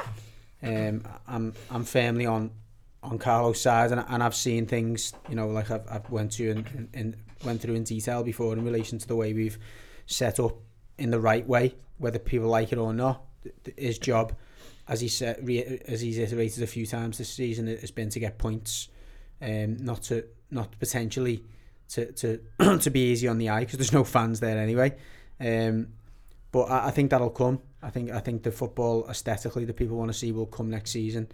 um, 0.64 1.04
I'm 1.28 1.54
I'm 1.70 1.84
firmly 1.84 2.26
on 2.26 2.52
on 3.02 3.18
Carlo's 3.18 3.62
side, 3.62 3.92
and, 3.92 4.04
and 4.08 4.22
I've 4.22 4.36
seen 4.36 4.66
things, 4.66 5.14
you 5.30 5.36
know, 5.36 5.48
like 5.48 5.72
I've, 5.72 5.86
I've 5.90 6.10
went 6.10 6.34
to 6.34 6.52
and, 6.52 6.90
in 6.94 7.16
went 7.46 7.62
through 7.62 7.76
in 7.76 7.84
detail 7.84 8.22
before 8.22 8.52
in 8.52 8.66
relation 8.66 8.98
to 9.00 9.08
the 9.08 9.16
way 9.16 9.32
we've 9.34 9.58
set 10.06 10.40
up 10.40 10.58
in 10.98 11.10
the 11.10 11.20
right 11.20 11.48
way, 11.48 11.76
whether 11.98 12.20
people 12.20 12.50
like 12.50 12.74
it 12.74 12.78
or 12.78 12.94
not. 12.94 13.22
His 13.78 13.98
job 13.98 14.34
as 14.90 15.00
he 15.00 15.08
said, 15.08 15.38
re- 15.48 15.80
as 15.88 16.02
he's 16.02 16.18
iterated 16.18 16.64
a 16.64 16.68
few 16.68 16.86
times 16.86 17.20
this 17.20 17.30
season, 17.30 17.68
has 17.68 17.92
been 17.92 18.10
to 18.10 18.20
get 18.20 18.40
points, 18.40 18.90
um, 19.42 19.78
not 19.78 20.02
to 20.04 20.26
not 20.52 20.78
potentially 20.80 21.44
to 21.90 22.12
to 22.14 22.40
to 22.80 22.90
be 22.90 23.12
easy 23.12 23.28
on 23.28 23.38
the 23.38 23.50
eye 23.50 23.62
because 23.62 23.78
there's 23.78 23.94
no 23.94 24.04
fans 24.04 24.40
there 24.40 24.58
anyway. 24.58 24.96
Um, 25.40 25.90
but 26.52 26.64
I, 26.64 26.88
I 26.88 26.92
think 26.92 27.12
that'll 27.12 27.30
come. 27.30 27.62
I 27.84 27.92
think 27.92 28.10
I 28.10 28.20
think 28.20 28.42
the 28.42 28.52
football 28.52 29.06
aesthetically 29.08 29.64
that 29.66 29.76
people 29.76 29.96
want 29.96 30.12
to 30.12 30.18
see 30.18 30.32
will 30.32 30.48
come 30.48 30.72
next 30.72 30.92
season. 30.92 31.30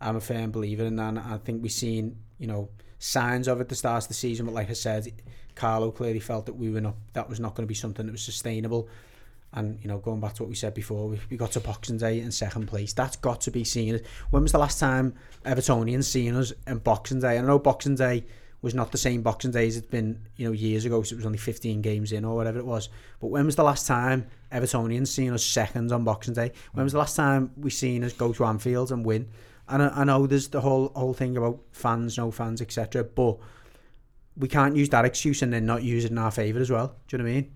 I'm 0.00 0.16
a 0.16 0.20
firm 0.20 0.50
believer 0.50 0.84
in 0.84 0.96
that. 0.96 1.18
I 1.18 1.38
think 1.38 1.62
we've 1.62 1.72
seen 1.72 2.16
you 2.38 2.46
know 2.46 2.68
signs 2.98 3.48
of 3.48 3.58
it 3.58 3.62
at 3.62 3.68
the 3.68 3.74
start 3.74 4.04
of 4.04 4.08
the 4.08 4.14
season, 4.14 4.46
but 4.46 4.54
like 4.54 4.70
I 4.70 4.74
said, 4.74 5.12
Carlo 5.54 5.90
clearly 5.90 6.20
felt 6.20 6.46
that 6.46 6.54
we 6.54 6.70
were 6.70 6.80
not 6.80 6.96
that 7.12 7.28
was 7.28 7.40
not 7.40 7.54
going 7.54 7.64
to 7.64 7.68
be 7.68 7.74
something 7.74 8.06
that 8.06 8.12
was 8.12 8.22
sustainable. 8.22 8.88
And 9.52 9.80
you 9.82 9.88
know, 9.88 9.98
going 9.98 10.20
back 10.20 10.34
to 10.34 10.44
what 10.44 10.48
we 10.48 10.54
said 10.54 10.74
before, 10.74 11.08
we, 11.08 11.20
we 11.28 11.36
got 11.36 11.52
to 11.52 11.60
Boxing 11.60 11.98
Day 11.98 12.20
in 12.20 12.30
second 12.30 12.66
place. 12.66 12.92
That's 12.92 13.16
got 13.16 13.40
to 13.42 13.50
be 13.50 13.64
seen. 13.64 14.00
When 14.30 14.42
was 14.42 14.52
the 14.52 14.58
last 14.58 14.78
time 14.78 15.14
Evertonians 15.44 16.04
seen 16.04 16.36
us 16.36 16.52
in 16.66 16.78
Boxing 16.78 17.20
Day? 17.20 17.36
I 17.36 17.40
know 17.40 17.58
Boxing 17.58 17.96
Day 17.96 18.24
was 18.62 18.74
not 18.74 18.92
the 18.92 18.98
same 18.98 19.22
Boxing 19.22 19.50
Day 19.50 19.66
as 19.66 19.76
it's 19.76 19.86
been, 19.86 20.20
you 20.36 20.46
know, 20.46 20.52
years 20.52 20.84
ago. 20.84 21.02
So 21.02 21.14
it 21.14 21.16
was 21.16 21.26
only 21.26 21.38
15 21.38 21.80
games 21.80 22.12
in 22.12 22.24
or 22.24 22.36
whatever 22.36 22.58
it 22.58 22.66
was. 22.66 22.90
But 23.20 23.28
when 23.28 23.46
was 23.46 23.56
the 23.56 23.64
last 23.64 23.86
time 23.86 24.26
Evertonians 24.52 25.08
seen 25.08 25.32
us 25.32 25.42
second 25.42 25.90
on 25.90 26.04
Boxing 26.04 26.34
Day? 26.34 26.52
When 26.72 26.84
was 26.84 26.92
the 26.92 26.98
last 26.98 27.16
time 27.16 27.50
we 27.56 27.70
seen 27.70 28.04
us 28.04 28.12
go 28.12 28.32
to 28.32 28.44
Anfield 28.44 28.92
and 28.92 29.04
win? 29.04 29.28
And 29.70 29.82
I, 29.82 29.88
I 30.00 30.04
know 30.04 30.26
there's 30.26 30.48
the 30.48 30.60
whole 30.60 30.92
whole 30.94 31.14
thing 31.14 31.36
about 31.36 31.60
fans, 31.72 32.18
no 32.18 32.30
fans, 32.30 32.60
etc. 32.60 33.04
But 33.04 33.38
we 34.36 34.48
can't 34.48 34.76
use 34.76 34.88
that 34.90 35.04
excuse 35.04 35.42
and 35.42 35.52
then 35.52 35.66
not 35.66 35.82
use 35.82 36.04
it 36.04 36.10
in 36.10 36.18
our 36.18 36.30
favour 36.30 36.60
as 36.60 36.70
well. 36.70 36.94
Do 37.08 37.16
you 37.16 37.22
know 37.22 37.24
what 37.24 37.30
I 37.30 37.34
mean? 37.34 37.50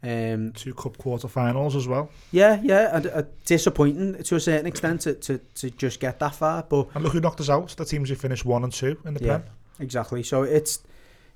Um, 0.00 0.52
Two 0.52 0.74
cup 0.74 0.96
quarter-finals 0.96 1.74
as 1.74 1.88
well. 1.88 2.10
yeah, 2.30 2.60
yeah, 2.62 2.96
and, 2.96 3.06
uh, 3.08 3.22
disappointing 3.46 4.22
to 4.22 4.36
a 4.36 4.40
certain 4.40 4.66
extent 4.66 5.00
to, 5.02 5.14
to, 5.14 5.38
to 5.56 5.70
just 5.70 5.98
get 5.98 6.20
that 6.20 6.36
far, 6.36 6.62
but 6.62 6.86
And 6.94 7.02
look 7.02 7.14
who 7.14 7.20
knocked 7.20 7.40
us 7.40 7.50
out. 7.50 7.70
The 7.70 7.84
teams 7.84 8.08
who 8.08 8.14
finished 8.14 8.44
one 8.44 8.62
and 8.62 8.72
two 8.72 8.96
in 9.04 9.14
the 9.14 9.24
Yeah. 9.24 9.38
Prem. 9.38 9.50
exactly. 9.80 10.22
So 10.22 10.44
it's 10.44 10.84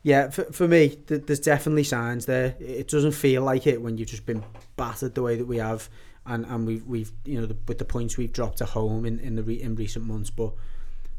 yeah, 0.05 0.31
for, 0.31 0.45
for 0.53 0.69
me, 0.69 0.91
th- 0.91 1.23
there's 1.27 1.41
definitely 1.41 1.83
signs 1.85 2.27
there. 2.27 2.55
It 2.61 2.87
doesn't 2.89 3.13
feel 3.13 3.43
like 3.43 3.67
it 3.67 3.83
when 3.83 3.99
you've 3.99 4.09
just 4.09 4.27
been 4.27 4.45
battered 4.77 5.15
the 5.17 5.23
way 5.23 5.35
that 5.37 5.47
we 5.47 5.57
have, 5.59 5.89
and 6.27 6.45
and 6.47 6.67
we've 6.67 6.87
we've 6.87 7.13
you 7.25 7.41
know 7.41 7.47
the, 7.47 7.57
with 7.67 7.79
the 7.79 7.85
points 7.85 8.17
we've 8.17 8.33
dropped 8.33 8.61
at 8.61 8.71
home 8.71 9.05
in 9.05 9.19
in 9.19 9.37
the 9.37 9.43
re, 9.43 9.61
in 9.61 9.75
recent 9.75 10.05
months, 10.05 10.31
but 10.31 10.53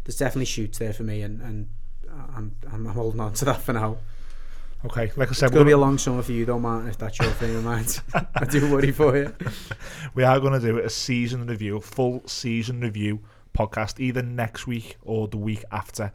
there's 0.04 0.18
definitely 0.18 0.46
shoots 0.46 0.78
there 0.80 0.94
for 0.94 1.04
me, 1.04 1.22
and 1.22 1.42
and 1.42 1.70
I'm 2.36 2.56
I'm 2.72 2.86
holding 2.86 3.20
on 3.20 3.34
to 3.34 3.46
that 3.46 3.62
for 3.62 3.74
now. 3.74 3.98
Okay, 4.86 5.12
like 5.16 5.30
I 5.30 5.32
said, 5.32 5.46
It's 5.46 5.54
we're 5.54 5.60
gonna 5.60 5.66
be 5.66 5.72
a 5.72 5.78
long 5.78 5.98
summer 5.98 6.22
for 6.22 6.34
you, 6.34 6.46
though, 6.46 6.60
Martin. 6.60 6.90
If 6.90 6.98
that's 6.98 7.18
your 7.18 7.32
thing 7.32 7.56
of 7.56 7.64
mind, 7.64 8.02
I 8.36 8.44
do 8.44 8.70
worry 8.70 8.92
for 8.92 9.16
you. 9.16 9.34
we 10.14 10.24
are 10.24 10.40
going 10.42 10.60
to 10.60 10.60
do 10.60 10.80
a 10.80 10.90
season 10.90 11.48
review, 11.48 11.78
a 11.78 11.82
full 11.82 12.22
season 12.28 12.82
review 12.82 13.22
podcast, 13.58 14.02
either 14.02 14.22
next 14.22 14.68
week 14.68 14.98
or 15.04 15.30
the 15.30 15.38
week 15.38 15.64
after. 15.72 16.12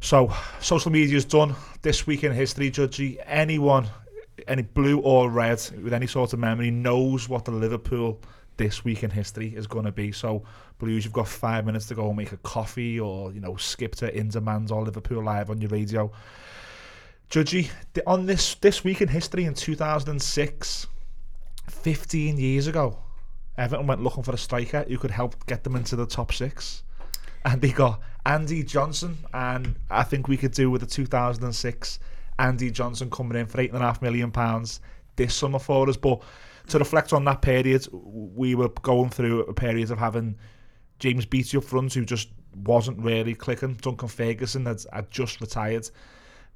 So, 0.00 0.32
social 0.60 0.92
media 0.92 1.16
is 1.16 1.24
done. 1.24 1.56
This 1.82 2.06
week 2.06 2.22
in 2.22 2.30
history, 2.30 2.70
Judgy, 2.70 3.18
anyone, 3.26 3.88
any 4.48 4.62
blue 4.62 4.98
or 5.00 5.30
red, 5.30 5.60
with 5.82 5.92
any 5.92 6.06
sort 6.06 6.32
of 6.32 6.38
memory, 6.38 6.70
knows 6.70 7.28
what 7.28 7.44
the 7.44 7.50
Liverpool 7.50 8.20
this 8.56 8.84
week 8.84 9.02
in 9.02 9.10
history 9.10 9.54
is 9.56 9.66
going 9.66 9.84
to 9.84 9.92
be. 9.92 10.12
So, 10.12 10.44
Blues, 10.78 11.04
you've 11.04 11.12
got 11.12 11.28
five 11.28 11.66
minutes 11.66 11.86
to 11.86 11.94
go 11.94 12.08
and 12.08 12.16
make 12.16 12.32
a 12.32 12.36
coffee 12.38 13.00
or, 13.00 13.32
you 13.32 13.40
know, 13.40 13.56
skip 13.56 13.94
to 13.96 14.16
In 14.16 14.28
Demand 14.28 14.70
or 14.70 14.82
Liverpool 14.82 15.22
Live 15.22 15.50
on 15.50 15.60
your 15.60 15.70
radio. 15.70 16.10
Judgy, 17.30 17.70
on 18.06 18.26
this 18.26 18.54
this 18.56 18.84
week 18.84 19.00
in 19.00 19.08
history 19.08 19.44
in 19.44 19.54
2006, 19.54 20.86
15 21.68 22.36
years 22.38 22.66
ago, 22.66 22.98
Everton 23.56 23.86
went 23.86 24.02
looking 24.02 24.22
for 24.22 24.32
a 24.32 24.38
striker 24.38 24.84
who 24.86 24.98
could 24.98 25.10
help 25.10 25.46
get 25.46 25.64
them 25.64 25.76
into 25.76 25.96
the 25.96 26.06
top 26.06 26.32
six. 26.32 26.82
And 27.44 27.60
they 27.60 27.70
got 27.70 28.00
Andy 28.24 28.62
Johnson, 28.62 29.18
and 29.32 29.76
I 29.90 30.02
think 30.02 30.28
we 30.28 30.36
could 30.36 30.52
do 30.52 30.70
with 30.70 30.80
the 30.80 30.86
2006 30.86 31.98
Andy 32.38 32.70
Johnson 32.70 33.10
coming 33.10 33.38
in 33.38 33.46
for 33.46 33.60
eight 33.60 33.72
and 33.72 33.82
a 33.82 33.86
half 33.86 34.02
million 34.02 34.30
pounds 34.30 34.80
this 35.16 35.34
summer 35.34 35.58
for 35.58 35.88
us. 35.88 35.96
But 35.96 36.22
to 36.68 36.78
reflect 36.78 37.12
on 37.12 37.24
that 37.24 37.42
period, 37.42 37.86
we 37.92 38.54
were 38.54 38.68
going 38.68 39.10
through 39.10 39.42
a 39.42 39.54
period 39.54 39.90
of 39.90 39.98
having 39.98 40.36
James 40.98 41.26
Beattie 41.26 41.56
up 41.56 41.64
front, 41.64 41.94
who 41.94 42.04
just 42.04 42.28
wasn't 42.54 42.98
really 43.00 43.34
clicking. 43.34 43.74
Duncan 43.74 44.08
Ferguson 44.08 44.66
had, 44.66 44.84
had 44.92 45.10
just 45.10 45.40
retired. 45.40 45.88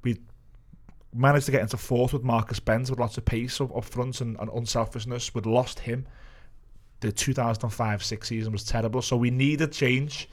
We 0.03 0.19
managed 1.13 1.45
to 1.47 1.51
get 1.51 1.61
into 1.61 1.77
fourth 1.77 2.13
with 2.13 2.23
Marcus 2.23 2.59
Bent 2.59 2.89
with 2.89 2.99
lots 2.99 3.17
of 3.17 3.25
pace 3.25 3.59
up, 3.59 3.75
up 3.75 3.85
front 3.85 4.21
and, 4.21 4.37
and 4.39 4.49
unselfishness. 4.49 5.33
We'd 5.33 5.45
lost 5.45 5.79
him. 5.79 6.07
The 7.01 7.11
2005-6 7.11 8.25
season 8.25 8.51
was 8.51 8.65
terrible, 8.65 9.01
so 9.01 9.15
we 9.15 9.31
needed 9.31 9.71
change. 9.71 10.29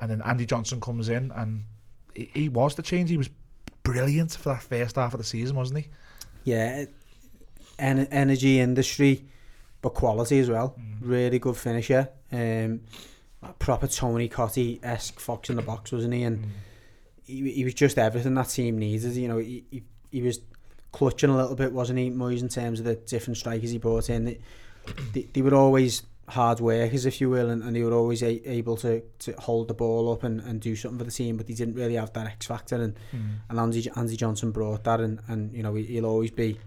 And 0.00 0.10
then 0.10 0.22
Andy 0.22 0.46
Johnson 0.46 0.80
comes 0.80 1.08
in, 1.08 1.30
and 1.32 1.64
he, 2.14 2.30
he 2.34 2.48
was 2.48 2.74
the 2.74 2.82
change. 2.82 3.10
He 3.10 3.16
was 3.16 3.30
brilliant 3.82 4.32
for 4.32 4.50
that 4.50 4.62
first 4.62 4.96
half 4.96 5.14
of 5.14 5.18
the 5.18 5.24
season, 5.24 5.56
wasn't 5.56 5.80
he? 5.80 5.88
Yeah, 6.44 6.84
en 7.78 8.06
energy 8.06 8.60
industry, 8.60 9.24
but 9.82 9.94
quality 9.94 10.38
as 10.38 10.50
well. 10.50 10.76
Mm. 10.78 10.96
Really 11.00 11.38
good 11.38 11.56
finisher. 11.56 12.08
Um, 12.32 12.80
proper 13.58 13.86
Tony 13.86 14.28
Cotty-esque 14.28 15.18
fox 15.18 15.50
in 15.50 15.56
the 15.56 15.62
box, 15.62 15.92
wasn't 15.92 16.14
he? 16.14 16.22
And 16.22 16.38
mm. 16.38 16.48
he, 17.24 17.50
he 17.52 17.64
was 17.64 17.74
just 17.74 17.98
everything 17.98 18.34
that 18.34 18.48
team 18.48 18.78
needed. 18.78 19.14
You 19.14 19.28
know, 19.28 19.38
he, 19.38 19.64
he, 19.70 19.82
he 20.10 20.22
was 20.22 20.40
clutching 20.92 21.30
a 21.30 21.36
little 21.36 21.56
bit, 21.56 21.72
wasn't 21.72 21.98
he, 21.98 22.10
Moyes, 22.10 22.42
in 22.42 22.48
terms 22.48 22.80
of 22.80 22.86
the 22.86 22.96
different 22.96 23.36
strikers 23.36 23.70
he 23.70 23.78
brought 23.78 24.10
in. 24.10 24.24
They, 24.24 24.38
they, 25.12 25.22
they 25.32 25.42
were 25.42 25.54
always 25.54 26.02
hard 26.30 26.60
workers, 26.60 27.06
if 27.06 27.20
you 27.20 27.28
will, 27.30 27.50
and, 27.50 27.62
and 27.62 27.74
they 27.76 27.82
were 27.82 27.92
always 27.92 28.22
a, 28.22 28.50
able 28.50 28.76
to, 28.78 29.02
to 29.20 29.32
hold 29.32 29.68
the 29.68 29.74
ball 29.74 30.12
up 30.12 30.22
and, 30.22 30.40
and 30.40 30.60
do 30.60 30.74
something 30.76 30.98
for 30.98 31.04
the 31.04 31.10
team, 31.10 31.36
but 31.36 31.46
they 31.46 31.54
didn't 31.54 31.74
really 31.74 31.94
have 31.96 32.12
that 32.12 32.26
X 32.26 32.46
factor. 32.46 32.76
And, 32.76 32.98
hmm. 33.10 33.28
and 33.48 33.58
Andy, 33.58 33.90
Andy 33.96 34.16
Johnson 34.16 34.50
brought 34.50 34.84
that, 34.84 35.00
and, 35.00 35.20
and 35.28 35.52
you 35.52 35.62
know, 35.62 35.74
he, 35.74 35.84
he'll 35.84 36.06
always 36.06 36.30
be 36.30 36.58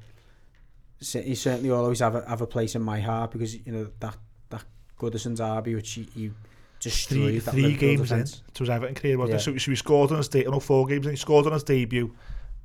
he 1.11 1.35
certainly 1.35 1.69
will 1.69 1.83
always 1.83 1.99
have 1.99 2.15
a, 2.15 2.27
have 2.27 2.41
a 2.41 2.47
place 2.47 2.75
in 2.75 2.81
my 2.81 2.99
heart 2.99 3.31
because 3.31 3.53
you 3.65 3.71
know 3.71 3.89
that 3.99 4.15
that 4.49 4.63
Goodison 4.97 5.35
derby 5.35 5.75
which 5.75 5.91
he, 5.91 6.07
he 6.15 6.31
destroyed 6.79 7.19
Three, 7.19 7.39
that 7.39 7.51
three 7.51 7.75
games 7.75 8.11
in 8.11 8.19
defence. 8.19 8.43
to 8.53 8.63
his 8.63 8.69
Everton 8.69 8.95
career, 8.95 9.17
wasn't 9.17 9.31
Yeah. 9.31 9.53
it? 9.53 9.57
So, 9.57 9.57
so 9.57 9.71
he 9.71 9.75
scored 9.75 10.11
on 10.11 10.17
his 10.17 10.27
de- 10.27 10.43
no, 10.43 10.59
four 10.59 10.85
games, 10.85 11.05
and 11.05 11.13
he 11.13 11.17
scored 11.17 11.45
on 11.45 11.53
his 11.53 11.63
debut 11.63 12.13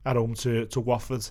at 0.04 0.16
home 0.16 0.34
to, 0.34 0.66
to 0.66 0.80
Watford. 0.80 1.28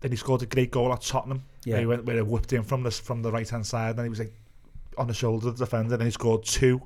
Then 0.00 0.10
he 0.10 0.16
scored 0.16 0.42
a 0.42 0.46
great 0.46 0.70
goal 0.70 0.92
at 0.92 1.02
Tottenham. 1.02 1.44
Yeah. 1.64 1.74
Where 1.74 1.80
he 1.80 1.86
went 1.86 2.04
where 2.04 2.16
he 2.16 2.22
whipped 2.22 2.52
in 2.52 2.62
from 2.62 2.82
this 2.82 2.98
from 2.98 3.22
the 3.22 3.32
right 3.32 3.48
hand 3.48 3.66
side, 3.66 3.96
and 3.96 4.04
he 4.04 4.10
was 4.10 4.20
like 4.20 4.32
on 4.98 5.06
the 5.06 5.14
shoulder 5.14 5.48
of 5.48 5.58
the 5.58 5.64
defender, 5.64 5.94
and 5.94 6.02
he 6.04 6.10
scored 6.10 6.44
two. 6.44 6.82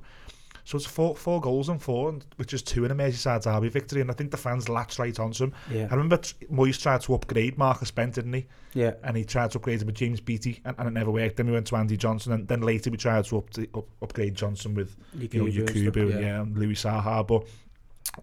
So 0.65 0.77
it's 0.77 0.87
four 0.87 1.17
four 1.17 1.41
goals 1.41 1.69
and 1.69 1.83
four, 1.83 2.15
which 2.37 2.55
is 2.55 2.63
two 2.63 2.85
in 2.85 2.93
a 2.93 2.95
Merseyside 2.95 3.43
derby 3.43 3.69
victory, 3.69 4.01
and 4.01 4.11
I 4.11 4.15
think 4.15 4.31
the 4.31 4.37
fans 4.37 4.69
latched 4.69 4.99
right 4.99 5.19
onto 5.19 5.45
him. 5.45 5.55
Yeah, 5.71 5.89
I 5.91 5.95
remember 5.95 6.19
Moyes 6.53 6.81
tried 6.81 7.01
to 7.03 7.15
upgrade 7.15 7.59
Marcus 7.59 7.91
Bent, 7.91 8.15
didn't 8.15 8.33
he? 8.33 8.47
yeah, 8.75 8.93
And 9.03 9.17
he 9.17 9.25
tried 9.25 9.51
to 9.53 9.59
upgrade 9.59 9.81
him 9.81 9.87
with 9.87 9.97
James 9.97 10.21
Beattie, 10.21 10.61
and, 10.65 10.77
and 10.79 10.89
it 10.89 10.93
never 10.93 11.11
worked. 11.11 11.37
Then 11.37 11.47
we 11.47 11.53
went 11.53 11.67
to 11.69 11.77
Andy 11.77 11.97
Johnson, 11.97 12.33
and 12.33 12.47
then 12.47 12.61
later 12.61 12.91
we 12.91 12.97
tried 12.97 13.25
to 13.27 13.39
up, 13.39 13.49
up, 13.75 13.87
upgrade 14.03 14.37
Johnson 14.37 14.75
with 14.75 14.97
you 15.19 15.41
know, 15.41 15.47
Yakubu 15.47 15.59
and 15.59 15.69
stuff, 15.71 15.95
Yakubu, 15.95 16.21
yeah. 16.21 16.41
and 16.43 16.57
Louis 16.57 16.75
Saha. 16.75 17.27
But 17.27 17.45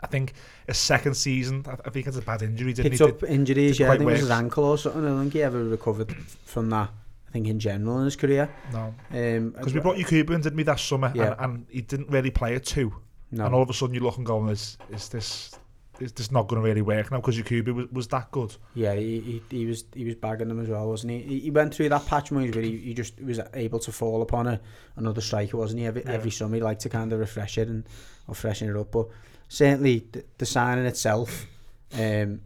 I 0.01 0.07
think 0.07 0.33
his 0.65 0.77
second 0.77 1.15
season, 1.15 1.65
I, 1.67 1.73
I 1.85 1.89
think 1.89 2.07
it's 2.07 2.17
a 2.17 2.21
bad 2.21 2.41
injury, 2.41 2.73
didn't 2.73 2.91
picked 2.91 3.03
he? 3.03 3.09
up 3.09 3.23
injuries. 3.23 3.77
did 3.77 3.83
Yeah, 3.83 3.91
I 3.91 3.97
think 3.97 4.09
it 4.09 4.13
was 4.13 4.19
his 4.21 4.31
ankle 4.31 4.63
or 4.63 4.77
something. 4.77 5.03
I 5.03 5.07
don't 5.07 5.21
think 5.21 5.33
he 5.33 5.43
ever 5.43 5.63
recovered 5.63 6.15
from 6.15 6.69
that. 6.69 6.89
I 7.29 7.31
think 7.31 7.47
in 7.47 7.59
general 7.59 7.99
in 7.99 8.05
his 8.05 8.15
career. 8.15 8.49
no, 8.73 8.93
Um, 9.11 9.51
because 9.51 9.73
we 9.73 9.79
brought 9.81 9.97
Yakubu 9.97 10.31
in, 10.31 10.41
didn't 10.41 10.57
we, 10.57 10.63
that 10.63 10.79
summer, 10.79 11.11
Yeah. 11.15 11.35
and, 11.37 11.53
and 11.57 11.65
he 11.69 11.81
didn't 11.81 12.09
really 12.09 12.31
play 12.31 12.55
it 12.55 12.65
two. 12.65 12.91
no. 13.31 13.45
And 13.45 13.53
all 13.53 13.61
of 13.61 13.69
a 13.69 13.73
sudden 13.73 13.93
you 13.93 14.01
look 14.01 14.17
and 14.17 14.25
go, 14.25 14.47
is 14.47 14.77
is 14.91 15.09
this 15.09 15.51
is 15.99 16.13
this 16.13 16.31
not 16.31 16.47
going 16.47 16.61
to 16.61 16.65
really 16.67 16.81
work 16.81 17.11
now? 17.11 17.17
Because 17.17 17.37
Yakubu 17.37 17.75
was, 17.75 17.87
was 17.91 18.07
that 18.07 18.31
good. 18.31 18.55
Yeah, 18.73 18.95
he, 18.95 19.19
he, 19.19 19.57
he 19.57 19.65
was 19.67 19.83
he 19.93 20.05
was 20.05 20.15
bagging 20.15 20.47
them 20.47 20.59
as 20.59 20.69
well, 20.69 20.87
wasn't 20.87 21.11
he? 21.11 21.19
He, 21.19 21.39
he 21.41 21.51
went 21.51 21.75
through 21.75 21.89
that 21.89 22.05
patch 22.07 22.31
where 22.31 22.41
he, 22.45 22.77
he 22.77 22.93
just 22.95 23.21
was 23.21 23.39
able 23.53 23.79
to 23.79 23.91
fall 23.91 24.21
upon 24.23 24.47
a, 24.47 24.59
another 24.95 25.21
striker, 25.21 25.57
wasn't 25.57 25.81
he? 25.81 25.85
Every, 25.85 26.03
Yeah. 26.03 26.11
every 26.13 26.31
summer 26.31 26.55
he 26.55 26.61
liked 26.63 26.81
to 26.81 26.89
kind 26.89 27.13
of 27.13 27.19
refresh 27.19 27.57
it 27.59 27.67
and 27.67 27.83
or 28.27 28.33
freshen 28.33 28.69
it 28.69 28.75
up. 28.77 28.91
But 28.91 29.07
certainly 29.49 30.05
the, 30.11 30.23
the 30.39 30.45
signing 30.45 30.85
itself, 30.85 31.45
um, 31.93 32.41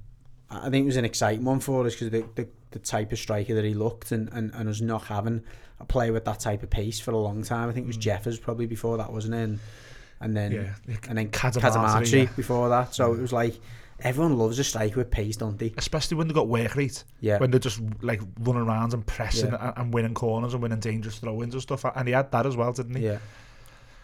I 0.49 0.67
I 0.67 0.69
think 0.69 0.83
it 0.83 0.87
was 0.87 0.97
an 0.97 1.05
exciting 1.05 1.45
one 1.45 1.59
for 1.59 1.85
us 1.85 1.93
because 1.93 2.09
the, 2.11 2.25
the 2.35 2.47
the 2.73 2.79
type 2.79 3.11
of 3.11 3.19
striker 3.19 3.55
that 3.55 3.63
he 3.63 3.73
looked 3.73 4.11
and, 4.11 4.29
and, 4.33 4.53
and 4.53 4.67
us 4.69 4.81
not 4.81 5.03
having 5.05 5.41
a 5.79 5.85
player 5.85 6.11
with 6.13 6.25
that 6.25 6.39
type 6.39 6.61
of 6.63 6.69
pace 6.69 6.99
for 6.99 7.11
a 7.11 7.17
long 7.17 7.43
time. 7.43 7.69
I 7.69 7.71
think 7.73 7.85
it 7.85 7.87
was 7.87 7.97
Mm. 7.97 8.01
Jeffers 8.01 8.39
probably 8.39 8.65
before 8.65 8.97
that, 8.97 9.11
wasn't 9.11 9.33
it? 9.35 9.43
And, 9.43 9.59
and 10.21 10.37
then 10.37 10.51
Yeah, 10.51 10.95
and 11.09 11.17
then 11.17 11.29
Cadamarteri 11.29 12.25
yeah. 12.25 12.29
before 12.35 12.69
that. 12.69 12.93
So 12.95 13.13
it 13.13 13.19
was 13.19 13.33
like 13.33 13.55
everyone 13.99 14.37
loves 14.37 14.59
a 14.59 14.63
striker 14.63 14.97
with 14.97 15.11
pace, 15.11 15.37
don't 15.37 15.57
they? 15.57 15.73
especially 15.77 16.17
when 16.17 16.27
they 16.27 16.33
got 16.33 16.47
work 16.47 16.75
rate. 16.75 17.03
Yeah. 17.21 17.37
when 17.39 17.51
they're 17.51 17.59
just 17.59 17.81
like 18.01 18.21
running 18.41 18.63
around 18.63 18.93
and 18.93 19.05
pressing 19.05 19.51
Yeah. 19.51 19.69
and, 19.69 19.77
and 19.77 19.93
winning 19.93 20.13
corners 20.13 20.53
and 20.53 20.61
winning 20.61 20.79
dangerous 20.79 21.17
throw-ins 21.19 21.53
and 21.53 21.61
stuff. 21.61 21.85
And 21.95 22.07
he 22.07 22.13
had 22.13 22.31
that 22.31 22.45
as 22.45 22.55
well, 22.55 22.71
didn't 22.73 22.95
he? 22.95 23.05
Yeah. 23.05 23.17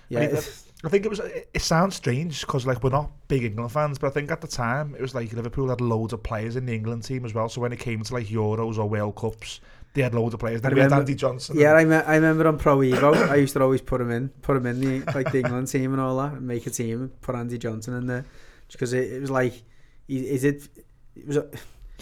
Yeah. 0.09 0.19
I 0.19 0.21
mean, 0.21 0.29
it's- 0.31 0.63
I 0.83 0.89
think 0.89 1.05
it 1.05 1.09
was. 1.09 1.19
It, 1.19 1.61
sounds 1.61 1.95
strange 1.95 2.41
because 2.41 2.65
like 2.65 2.83
we're 2.83 2.89
not 2.89 3.11
big 3.27 3.43
England 3.43 3.71
fans, 3.71 3.99
but 3.99 4.07
I 4.07 4.09
think 4.11 4.31
at 4.31 4.39
the 4.39 4.47
time 4.47 4.95
it 4.95 5.01
was 5.01 5.13
like 5.13 5.33
Liverpool 5.33 5.67
had 5.67 5.81
loads 5.81 6.13
of 6.13 6.23
players 6.23 6.55
in 6.55 6.65
the 6.65 6.73
England 6.73 7.03
team 7.03 7.25
as 7.25 7.33
well. 7.33 7.49
So 7.49 7.59
when 7.59 7.73
it 7.73 7.79
came 7.79 8.01
to 8.01 8.13
like 8.13 8.27
Euros 8.27 8.77
or 8.77 8.87
World 8.87 9.15
Cups, 9.17 9.59
they 9.93 10.01
had 10.01 10.15
loads 10.15 10.33
of 10.33 10.39
players. 10.39 10.61
I 10.61 10.69
Then 10.69 10.75
we 10.75 10.79
had 10.79 10.85
remember- 10.85 11.01
Andy 11.01 11.15
Johnson. 11.15 11.57
Yeah, 11.59 11.73
I, 11.73 11.83
me- 11.83 11.95
I 11.95 12.15
remember 12.15 12.47
on 12.47 12.57
Pro 12.57 12.77
Evo, 12.77 13.29
I 13.29 13.35
used 13.35 13.53
to 13.53 13.61
always 13.61 13.81
put 13.81 13.99
him 13.99 14.09
in, 14.09 14.29
put 14.29 14.55
him 14.55 14.65
in 14.65 14.79
the 14.79 15.11
like 15.13 15.31
the 15.31 15.39
England 15.39 15.67
team 15.67 15.91
and 15.91 16.01
all 16.01 16.15
that, 16.17 16.33
and 16.33 16.47
make 16.47 16.65
a 16.65 16.69
team 16.69 17.11
put 17.21 17.35
Andy 17.35 17.57
Johnson 17.57 17.95
in 17.95 18.07
there, 18.07 18.25
because 18.71 18.93
it, 18.93 19.11
it 19.11 19.21
was 19.21 19.31
like, 19.31 19.61
is 20.07 20.45
it? 20.45 20.69
It 21.15 21.27
was 21.27 21.37
one 21.37 21.43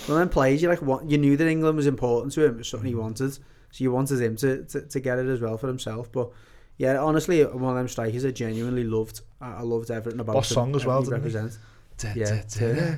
of 0.10 0.20
them 0.20 0.30
plays 0.30 0.62
you 0.62 0.70
like 0.70 0.84
what 0.84 1.10
you 1.10 1.18
knew 1.18 1.36
that 1.36 1.48
England 1.48 1.78
was 1.78 1.88
important 1.88 2.32
to 2.34 2.46
him, 2.46 2.54
it 2.54 2.58
was 2.58 2.68
something 2.68 2.88
he 2.88 2.94
mm. 2.94 3.02
wanted, 3.02 3.34
so 3.34 3.42
you 3.78 3.92
wanted 3.92 4.22
him 4.22 4.36
to, 4.36 4.64
to, 4.66 4.82
to 4.82 5.00
get 5.00 5.18
it 5.18 5.26
as 5.26 5.42
well 5.42 5.58
for 5.58 5.68
himself. 5.68 6.12
But 6.12 6.30
yeah, 6.78 7.00
honestly, 7.00 7.44
one 7.44 7.72
of 7.72 7.78
them 7.78 7.88
strikers 7.88 8.26
I 8.26 8.32
genuinely 8.32 8.84
loved. 8.84 9.22
I, 9.42 9.56
I 9.56 9.62
loved 9.62 9.92
everything 9.92 10.20
about 10.20 10.34
Boss 10.34 10.52
him, 10.52 10.56
song 10.56 10.76
as 10.76 10.86
well, 10.86 11.02
didn't 11.02 11.14
represent. 11.14 11.58
Da, 11.98 12.14
Yeah, 12.16 12.42
da, 12.58 12.74
da. 12.74 12.96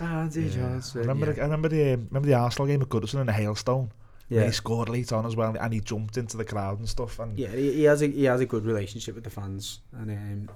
Andy 0.00 0.42
Yeah. 0.42 0.48
Johnson. 0.50 1.00
I 1.00 1.02
remember, 1.02 1.26
yeah. 1.26 1.32
the, 1.32 1.40
I 1.40 1.44
remember 1.44 1.68
the 1.68 1.92
um, 1.94 2.06
remember 2.10 2.26
the 2.28 2.34
Arsenal 2.34 2.66
game 2.66 2.82
at 2.82 2.88
Goodison 2.88 3.20
in 3.20 3.26
the 3.26 3.32
hailstone. 3.32 3.90
Yeah. 4.28 4.40
yeah. 4.40 4.46
He 4.46 4.52
scored 4.52 4.88
late 4.88 5.12
on 5.12 5.24
as 5.26 5.36
well, 5.36 5.56
and 5.58 5.72
he 5.72 5.80
jumped 5.80 6.16
into 6.16 6.36
the 6.36 6.44
crowd 6.44 6.78
and 6.78 6.88
stuff. 6.88 7.18
And 7.18 7.38
Yeah, 7.38 7.48
he, 7.48 7.72
he 7.72 7.82
has 7.84 8.02
a 8.02 8.06
he 8.08 8.24
has 8.24 8.40
a 8.40 8.46
good 8.46 8.64
relationship 8.64 9.14
with 9.14 9.24
the 9.24 9.30
fans, 9.30 9.80
and 9.92 10.10
um, 10.10 10.48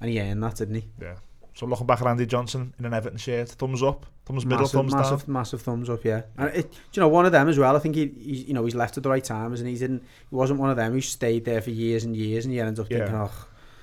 and 0.00 0.10
he 0.10 0.20
earned 0.20 0.42
that, 0.42 0.56
didn't 0.56 0.74
he? 0.76 0.84
yeah. 1.00 1.14
So 1.54 1.66
looking 1.66 1.86
back 1.86 2.00
at 2.00 2.06
Andy 2.08 2.26
Johnson 2.26 2.74
in 2.78 2.84
an 2.84 2.92
Everton 2.92 3.16
shirt, 3.18 3.48
thumbs 3.50 3.80
up, 3.82 4.06
thumbs 4.26 4.44
middle, 4.44 4.62
massive, 4.62 4.72
thumbs 4.80 4.92
massive, 4.94 5.26
down. 5.26 5.32
massive 5.32 5.62
thumbs 5.62 5.88
up. 5.88 6.04
Yeah, 6.04 6.22
and 6.36 6.48
it, 6.54 6.72
you 6.92 7.00
know 7.00 7.08
one 7.08 7.26
of 7.26 7.32
them 7.32 7.48
as 7.48 7.58
well? 7.58 7.76
I 7.76 7.78
think 7.78 7.94
he, 7.94 8.12
he's, 8.20 8.44
you 8.48 8.54
know, 8.54 8.64
he's 8.64 8.74
left 8.74 8.96
at 8.96 9.02
the 9.04 9.08
right 9.10 9.22
time, 9.22 9.52
and 9.54 9.66
he 9.66 9.76
didn't. 9.76 10.02
He 10.30 10.34
wasn't 10.34 10.58
one 10.58 10.70
of 10.70 10.76
them 10.76 10.92
who 10.92 11.00
stayed 11.00 11.44
there 11.44 11.60
for 11.62 11.70
years 11.70 12.04
and 12.04 12.16
years, 12.16 12.44
and 12.44 12.52
he 12.52 12.60
ended 12.60 12.80
up 12.80 12.90
Yeah. 12.90 12.98
thinking, 12.98 13.14
oh, 13.16 13.30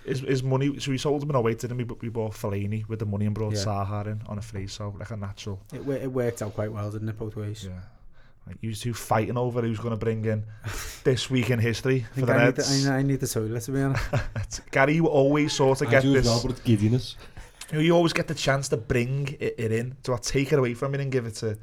His, 0.06 0.20
his 0.20 0.44
money, 0.44 0.78
so 0.80 0.92
we 0.92 0.98
sold 0.98 1.24
him 1.24 1.30
in 1.30 1.36
08, 1.48 1.60
didn't 1.60 1.78
we? 1.78 1.84
But 1.86 2.02
we 2.02 2.10
bought 2.10 2.34
Fellaini 2.34 2.86
with 2.90 3.00
the 3.00 3.06
money 3.06 3.26
and 3.26 3.34
brought 3.34 3.54
Yeah. 3.54 3.60
Saha 3.60 4.06
in 4.08 4.22
on 4.28 4.38
a 4.38 4.42
free, 4.42 4.68
so 4.68 4.94
like 5.00 5.12
a 5.12 5.16
natural. 5.16 5.62
it, 5.72 5.88
it 5.88 6.12
worked 6.12 6.42
out 6.42 6.54
quite 6.54 6.74
well, 6.74 6.92
didn't 6.92 7.08
it, 7.08 7.18
both 7.18 7.36
ways? 7.38 7.64
Yeah. 7.70 7.80
Like, 8.48 8.58
you 8.62 8.74
two 8.74 8.96
fighting 8.96 9.38
over 9.38 9.62
who's 9.62 9.78
going 9.78 9.92
to 9.92 9.98
bring 10.04 10.26
in 10.26 10.44
this 11.04 11.30
week 11.30 11.52
in 11.52 11.60
history 11.60 11.98
I 11.98 12.08
for 12.08 12.14
think 12.16 12.28
the 12.28 12.34
I 12.34 12.46
need, 12.48 12.56
the, 12.56 12.62
Neds. 12.64 12.92
I, 12.92 12.98
I 12.98 13.02
need 13.04 13.20
the 13.20 13.28
toilet 13.28 13.62
to 13.62 13.72
be 13.72 13.82
honest. 13.82 14.62
Gary, 14.72 14.96
you 14.96 15.06
always 15.06 15.54
sort 15.54 15.82
of 15.84 15.88
I 15.88 15.92
get 15.92 16.02
do 16.02 16.16
as 16.16 16.24
this. 16.24 16.26
well, 16.26 16.42
but 16.42 16.52
it's 16.54 16.62
giddiness. 16.62 17.16
You, 17.72 17.78
know, 17.78 17.84
you 17.84 17.96
always 17.96 18.14
get 18.14 18.28
the 18.28 18.36
chance 18.36 18.68
to 18.70 18.78
bring 18.78 19.36
it, 19.40 19.56
it 19.58 19.72
in, 19.72 19.96
to 20.04 20.18
take 20.22 20.52
it 20.52 20.60
away 20.60 20.74
from 20.74 20.94
it 20.94 21.02
and 21.02 21.12
give 21.12 21.26
it 21.26 21.36
to, 21.36 21.58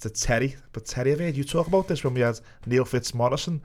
to 0.00 0.10
Terry. 0.10 0.56
But 0.72 0.86
Terry, 0.86 1.12
I've 1.12 1.36
you 1.36 1.44
talk 1.44 1.66
about 1.66 1.88
this 1.88 2.04
when 2.04 2.14
we 2.14 2.20
had 2.20 2.40
Neil 2.66 2.84
Fitzmaurice 2.84 3.48
and 3.48 3.60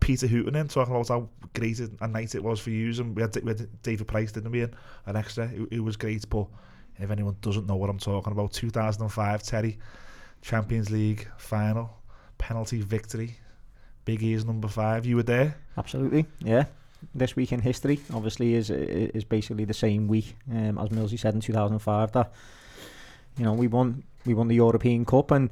Peter 0.00 0.26
Hooton 0.26 0.56
in 0.56 0.68
talking 0.68 0.94
about 0.94 1.08
how 1.08 1.28
great 1.54 1.80
a 2.00 2.08
night 2.08 2.34
it 2.34 2.42
was 2.42 2.58
for 2.58 2.70
you. 2.70 2.90
And 3.00 3.14
we 3.14 3.22
had, 3.22 3.36
we 3.42 3.50
had 3.50 3.82
David 3.82 4.08
Price, 4.08 4.32
didn't 4.32 4.50
we, 4.50 4.62
and 4.62 4.74
an 5.06 5.16
extra, 5.16 5.46
who, 5.46 5.68
who 5.70 5.82
was 5.82 5.96
great. 5.96 6.28
But 6.28 6.46
if 6.98 7.10
anyone 7.10 7.36
doesn't 7.40 7.66
know 7.66 7.76
what 7.76 7.90
I'm 7.90 7.98
talking 7.98 8.32
about, 8.32 8.52
2005, 8.52 9.42
Terry, 9.42 9.78
Champions 10.42 10.90
League 10.90 11.28
final, 11.36 11.90
penalty 12.38 12.80
victory, 12.80 13.36
Big 14.04 14.22
E's 14.22 14.44
number 14.44 14.68
five. 14.68 15.04
You 15.04 15.16
were 15.16 15.22
there. 15.22 15.56
Absolutely, 15.76 16.26
yeah. 16.38 16.64
This 17.14 17.36
week 17.36 17.52
in 17.52 17.60
history, 17.60 18.00
obviously, 18.12 18.54
is 18.54 18.70
is 18.70 19.24
basically 19.24 19.64
the 19.64 19.74
same 19.74 20.08
week 20.08 20.36
um, 20.50 20.78
as 20.78 20.90
Millsy 20.90 21.18
said 21.18 21.34
in 21.34 21.40
2005. 21.40 22.12
That 22.12 22.32
you 23.38 23.44
know 23.44 23.52
we 23.52 23.66
won 23.66 24.04
we 24.24 24.34
won 24.34 24.48
the 24.48 24.54
European 24.54 25.04
Cup, 25.04 25.30
and 25.30 25.50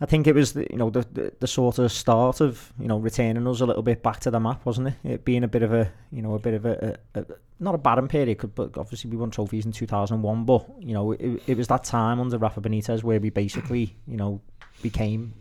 I 0.00 0.06
think 0.06 0.26
it 0.26 0.34
was 0.34 0.52
the, 0.52 0.66
you 0.70 0.76
know 0.76 0.90
the, 0.90 1.06
the 1.12 1.32
the 1.40 1.46
sort 1.46 1.78
of 1.78 1.90
start 1.92 2.40
of 2.40 2.72
you 2.78 2.88
know 2.88 2.98
returning 2.98 3.46
us 3.46 3.60
a 3.60 3.66
little 3.66 3.82
bit 3.82 4.02
back 4.02 4.20
to 4.20 4.30
the 4.30 4.40
map, 4.40 4.64
wasn't 4.64 4.88
it? 4.88 4.94
It 5.04 5.24
being 5.24 5.44
a 5.44 5.48
bit 5.48 5.62
of 5.62 5.72
a 5.72 5.90
you 6.10 6.22
know 6.22 6.34
a 6.34 6.38
bit 6.38 6.54
of 6.54 6.66
a, 6.66 6.98
a, 7.14 7.20
a 7.20 7.24
not 7.58 7.74
a 7.74 7.78
barren 7.78 8.08
period, 8.08 8.54
but 8.54 8.76
obviously 8.76 9.10
we 9.10 9.16
won 9.16 9.30
trophies 9.30 9.66
in 9.66 9.72
2001. 9.72 10.44
But 10.44 10.66
you 10.80 10.94
know 10.94 11.12
it, 11.12 11.42
it 11.46 11.56
was 11.56 11.68
that 11.68 11.84
time 11.84 12.20
under 12.20 12.38
Rafa 12.38 12.60
Benitez 12.60 13.02
where 13.02 13.20
we 13.20 13.30
basically 13.30 13.96
you 14.06 14.16
know 14.16 14.40
became 14.82 15.32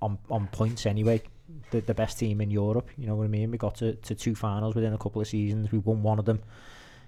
on 0.00 0.18
on 0.30 0.46
points 0.48 0.86
anyway 0.86 1.22
the, 1.70 1.80
the 1.80 1.94
best 1.94 2.18
team 2.18 2.40
in 2.40 2.50
Europe. 2.50 2.88
You 2.96 3.06
know 3.06 3.16
what 3.16 3.24
I 3.24 3.28
mean? 3.28 3.50
We 3.50 3.58
got 3.58 3.76
to, 3.76 3.94
to 3.94 4.14
two 4.14 4.34
finals 4.34 4.74
within 4.74 4.92
a 4.92 4.98
couple 4.98 5.20
of 5.22 5.28
seasons. 5.28 5.70
We 5.72 5.78
won 5.78 6.02
one 6.02 6.18
of 6.18 6.24
them. 6.24 6.40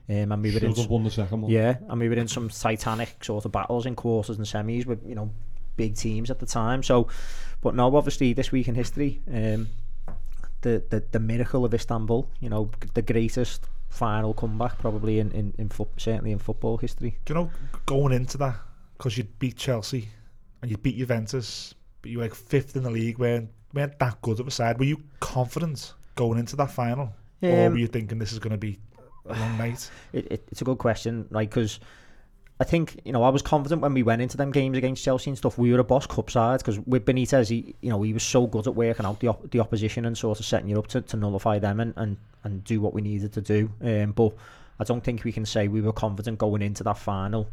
Um, 0.08 0.32
and 0.32 0.42
we 0.42 0.48
were 0.50 0.60
Should 0.60 0.70
in 0.70 0.74
have 0.74 0.90
won 0.90 1.04
the 1.04 1.10
second 1.10 1.42
one. 1.42 1.50
yeah, 1.52 1.76
and 1.88 2.00
we 2.00 2.08
were 2.08 2.16
in 2.16 2.26
some 2.26 2.48
titanic 2.48 3.22
sort 3.22 3.44
of 3.44 3.52
battles 3.52 3.86
in 3.86 3.94
quarters 3.94 4.38
and 4.38 4.46
semis 4.46 4.84
with 4.84 5.06
you 5.06 5.14
know 5.14 5.30
big 5.76 5.94
teams 5.94 6.30
at 6.30 6.40
the 6.40 6.46
time. 6.46 6.82
So, 6.82 7.06
but 7.60 7.76
no, 7.76 7.94
obviously 7.94 8.32
this 8.32 8.50
week 8.50 8.66
in 8.66 8.74
history, 8.74 9.20
um, 9.32 9.68
the 10.62 10.82
the 10.90 11.04
the 11.12 11.20
miracle 11.20 11.64
of 11.64 11.72
Istanbul. 11.74 12.28
You 12.40 12.48
know, 12.48 12.70
the 12.94 13.02
greatest 13.02 13.68
final 13.88 14.34
comeback 14.34 14.78
probably 14.78 15.20
in 15.20 15.30
in, 15.30 15.54
in 15.58 15.68
fo- 15.68 15.88
certainly 15.96 16.32
in 16.32 16.38
football 16.40 16.76
history. 16.78 17.18
Do 17.24 17.34
you 17.34 17.40
know 17.40 17.50
going 17.86 18.12
into 18.12 18.36
that 18.38 18.56
because 18.98 19.16
you'd 19.16 19.38
beat 19.38 19.56
Chelsea 19.56 20.08
and 20.60 20.70
you'd 20.72 20.82
beat 20.82 20.96
Juventus, 20.96 21.72
but 22.02 22.10
you 22.10 22.18
were 22.18 22.24
like 22.24 22.34
fifth 22.34 22.74
in 22.74 22.82
the 22.82 22.90
league, 22.90 23.18
weren't 23.18 23.50
weren't 23.72 23.98
that 23.98 24.20
good 24.22 24.40
of 24.40 24.46
a 24.46 24.50
side. 24.50 24.78
Were 24.78 24.84
you 24.84 25.02
confident 25.20 25.94
going 26.16 26.38
into 26.38 26.56
that 26.56 26.70
final, 26.70 27.12
or 27.42 27.66
Um, 27.66 27.72
were 27.72 27.78
you 27.78 27.86
thinking 27.86 28.18
this 28.18 28.32
is 28.32 28.38
going 28.38 28.52
to 28.52 28.58
be 28.58 28.78
a 29.26 29.38
long 29.38 29.58
night? 29.58 29.90
it, 30.12 30.32
it, 30.32 30.48
it's 30.50 30.60
a 30.60 30.64
good 30.64 30.78
question, 30.78 31.26
right? 31.30 31.48
Because 31.48 31.80
I 32.58 32.64
think 32.64 33.00
you 33.04 33.12
know 33.12 33.22
I 33.22 33.30
was 33.30 33.40
confident 33.42 33.80
when 33.80 33.94
we 33.94 34.02
went 34.02 34.20
into 34.20 34.36
them 34.36 34.52
games 34.52 34.76
against 34.76 35.02
Chelsea 35.02 35.30
and 35.30 35.38
stuff. 35.38 35.56
We 35.56 35.72
were 35.72 35.78
a 35.78 35.84
boss 35.84 36.06
cup 36.06 36.30
side 36.30 36.58
because 36.58 36.78
with 36.80 37.06
Benitez, 37.06 37.48
he 37.48 37.74
you 37.80 37.88
know 37.90 38.02
he 38.02 38.12
was 38.12 38.22
so 38.22 38.46
good 38.46 38.66
at 38.66 38.74
working 38.74 39.06
out 39.06 39.20
the 39.20 39.28
op- 39.28 39.50
the 39.50 39.60
opposition 39.60 40.04
and 40.04 40.16
sort 40.16 40.40
of 40.40 40.44
setting 40.44 40.68
you 40.68 40.78
up 40.78 40.86
to, 40.88 41.00
to 41.00 41.16
nullify 41.16 41.58
them 41.58 41.80
and, 41.80 41.94
and 41.96 42.16
and 42.44 42.62
do 42.64 42.80
what 42.80 42.92
we 42.92 43.00
needed 43.00 43.32
to 43.32 43.40
do. 43.40 43.70
Um, 43.82 44.12
but 44.12 44.34
I 44.78 44.84
don't 44.84 45.02
think 45.02 45.24
we 45.24 45.32
can 45.32 45.46
say 45.46 45.68
we 45.68 45.80
were 45.80 45.92
confident 45.92 46.38
going 46.38 46.62
into 46.62 46.84
that 46.84 46.98
final. 46.98 47.48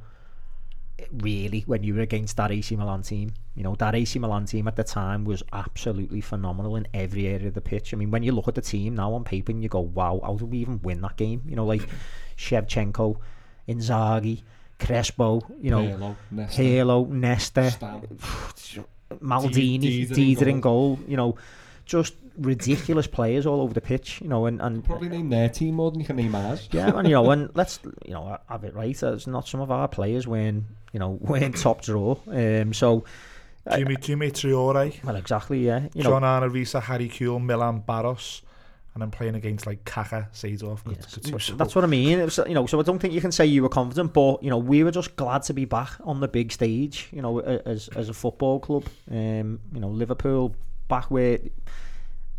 Really, 1.11 1.63
when 1.67 1.83
you 1.83 1.93
were 1.93 2.01
against 2.01 2.37
that 2.37 2.51
AC 2.51 2.75
Milan 2.75 3.03
team, 3.03 3.33
you 3.53 3.63
know 3.63 3.75
that 3.75 3.93
AC 3.93 4.17
Milan 4.17 4.45
team 4.45 4.67
at 4.67 4.75
the 4.75 4.83
time 4.83 5.25
was 5.25 5.43
absolutely 5.53 6.21
phenomenal 6.21 6.75
in 6.75 6.87
every 6.93 7.27
area 7.27 7.47
of 7.49 7.53
the 7.53 7.61
pitch. 7.61 7.93
I 7.93 7.97
mean, 7.97 8.09
when 8.09 8.23
you 8.23 8.31
look 8.31 8.47
at 8.47 8.55
the 8.55 8.61
team 8.61 8.95
now 8.95 9.13
on 9.13 9.23
paper 9.23 9.51
and 9.51 9.61
you 9.61 9.69
go, 9.69 9.79
"Wow, 9.79 10.19
how 10.23 10.35
did 10.35 10.49
we 10.49 10.57
even 10.57 10.81
win 10.81 11.01
that 11.01 11.15
game?" 11.15 11.43
You 11.47 11.55
know, 11.55 11.65
like 11.65 11.87
Shevchenko, 12.35 13.17
Inzaghi, 13.69 14.41
Crespo, 14.79 15.41
you 15.61 15.69
know, 15.71 16.15
Halo, 16.49 17.05
Nesta. 17.05 17.71
Maldini, 19.21 20.07
Dida 20.09 20.47
in 20.47 20.61
goal. 20.61 20.99
You 21.07 21.17
know, 21.17 21.35
just 21.85 22.15
ridiculous 22.37 23.07
players 23.07 23.45
all 23.45 23.61
over 23.61 23.73
the 23.73 23.81
pitch. 23.81 24.21
You 24.21 24.27
know, 24.27 24.45
and 24.45 24.61
and 24.61 24.83
Probably 24.83 25.09
name 25.09 25.29
their 25.29 25.49
team 25.49 25.75
more 25.75 25.91
than 25.91 25.99
you 25.99 26.05
can 26.05 26.15
name 26.17 26.35
ours. 26.35 26.67
yeah, 26.71 26.91
and 26.95 27.07
you 27.07 27.13
know, 27.13 27.29
and 27.35 27.49
let's 27.55 27.79
you 28.05 28.13
know 28.13 28.37
have 28.49 28.63
it 28.63 28.73
right. 28.73 29.01
It's 29.01 29.27
not 29.27 29.47
some 29.47 29.61
of 29.61 29.71
our 29.71 29.87
players 29.87 30.27
wearing 30.27 30.65
you 30.97 30.99
know 30.99 31.19
wearing 31.21 31.53
top 31.53 31.83
draw. 31.83 32.17
Um, 32.25 32.73
so 32.73 33.03
Djimi 33.69 33.97
Djimi 33.97 34.31
Traore, 34.31 35.03
well, 35.03 35.15
exactly, 35.15 35.63
yeah. 35.63 35.81
You 35.93 36.03
know, 36.03 36.09
John 36.09 36.23
Arne 36.23 36.49
Riise, 36.49 36.81
Harry 36.81 37.07
Kewell, 37.07 37.39
Milan 37.39 37.83
Baroš, 37.87 38.41
and 38.95 39.03
then 39.03 39.11
playing 39.11 39.35
against 39.35 39.67
like 39.67 39.85
Kaka, 39.85 40.29
Seedorf. 40.33 40.79
Yes. 40.89 41.51
That's 41.55 41.75
what 41.75 41.83
I 41.83 41.87
mean. 41.87 42.17
It 42.17 42.23
was, 42.23 42.39
you 42.47 42.55
know, 42.55 42.65
so 42.65 42.79
I 42.79 42.83
don't 42.83 42.97
think 42.97 43.13
you 43.13 43.21
can 43.21 43.31
say 43.31 43.45
you 43.45 43.61
were 43.61 43.69
confident, 43.69 44.11
but 44.13 44.41
you 44.41 44.49
know, 44.49 44.57
we 44.57 44.83
were 44.83 44.89
just 44.89 45.15
glad 45.15 45.43
to 45.43 45.53
be 45.53 45.65
back 45.65 45.91
on 46.03 46.19
the 46.19 46.27
big 46.27 46.51
stage. 46.51 47.09
You 47.11 47.21
know, 47.21 47.41
as 47.41 47.89
as 47.89 48.09
a 48.09 48.13
football 48.13 48.59
club. 48.59 48.85
Um, 49.11 49.59
you 49.71 49.79
know, 49.79 49.89
Liverpool 49.89 50.55
back 50.87 51.11
where 51.11 51.37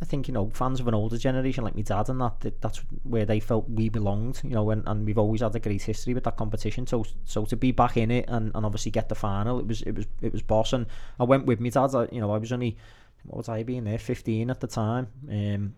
I 0.01 0.05
think 0.05 0.29
you 0.29 0.35
know 0.35 0.49
fans 0.51 0.79
of 0.79 0.87
an 0.87 0.95
older 0.95 1.19
generation 1.19 1.65
like 1.65 1.75
my 1.75 1.83
dad 1.83 2.09
and 2.09 2.21
that, 2.21 2.39
that 2.41 2.61
that's 2.61 2.79
where 3.03 3.25
they 3.25 3.41
felt 3.41 3.69
we 3.69 3.89
belonged. 3.89 4.41
You 4.45 4.51
know, 4.51 4.71
and, 4.71 4.83
and 4.87 5.05
we've 5.05 5.19
always 5.19 5.41
had 5.41 5.55
a 5.57 5.61
great 5.61 5.83
history 5.83 6.15
with 6.15 6.25
that 6.25 6.37
competition. 6.37 6.87
So 6.87 7.05
so 7.25 7.45
to 7.47 7.57
be 7.57 7.73
back 7.73 7.97
in 7.97 8.11
it 8.11 8.27
and, 8.29 8.53
and 8.55 8.65
obviously 8.65 8.93
get 8.93 9.09
the 9.09 9.15
final, 9.15 9.59
it 9.59 9.67
was 9.67 9.83
it 9.83 9.95
was 9.97 10.07
it 10.23 10.33
was 10.33 10.43
boss. 10.43 10.73
And 10.73 10.87
I 11.19 11.25
went 11.25 11.47
with 11.47 11.59
my 11.61 11.71
dad. 11.71 11.95
I, 11.95 12.09
you 12.13 12.21
know, 12.21 12.31
I 12.31 12.39
was 12.39 12.53
only 12.53 12.77
what 13.25 13.39
was 13.39 13.49
I 13.49 13.65
being 13.65 13.85
there, 13.85 13.99
fifteen 13.99 14.51
at 14.51 14.61
the 14.61 14.69
time. 14.69 15.09
Um, 15.29 15.75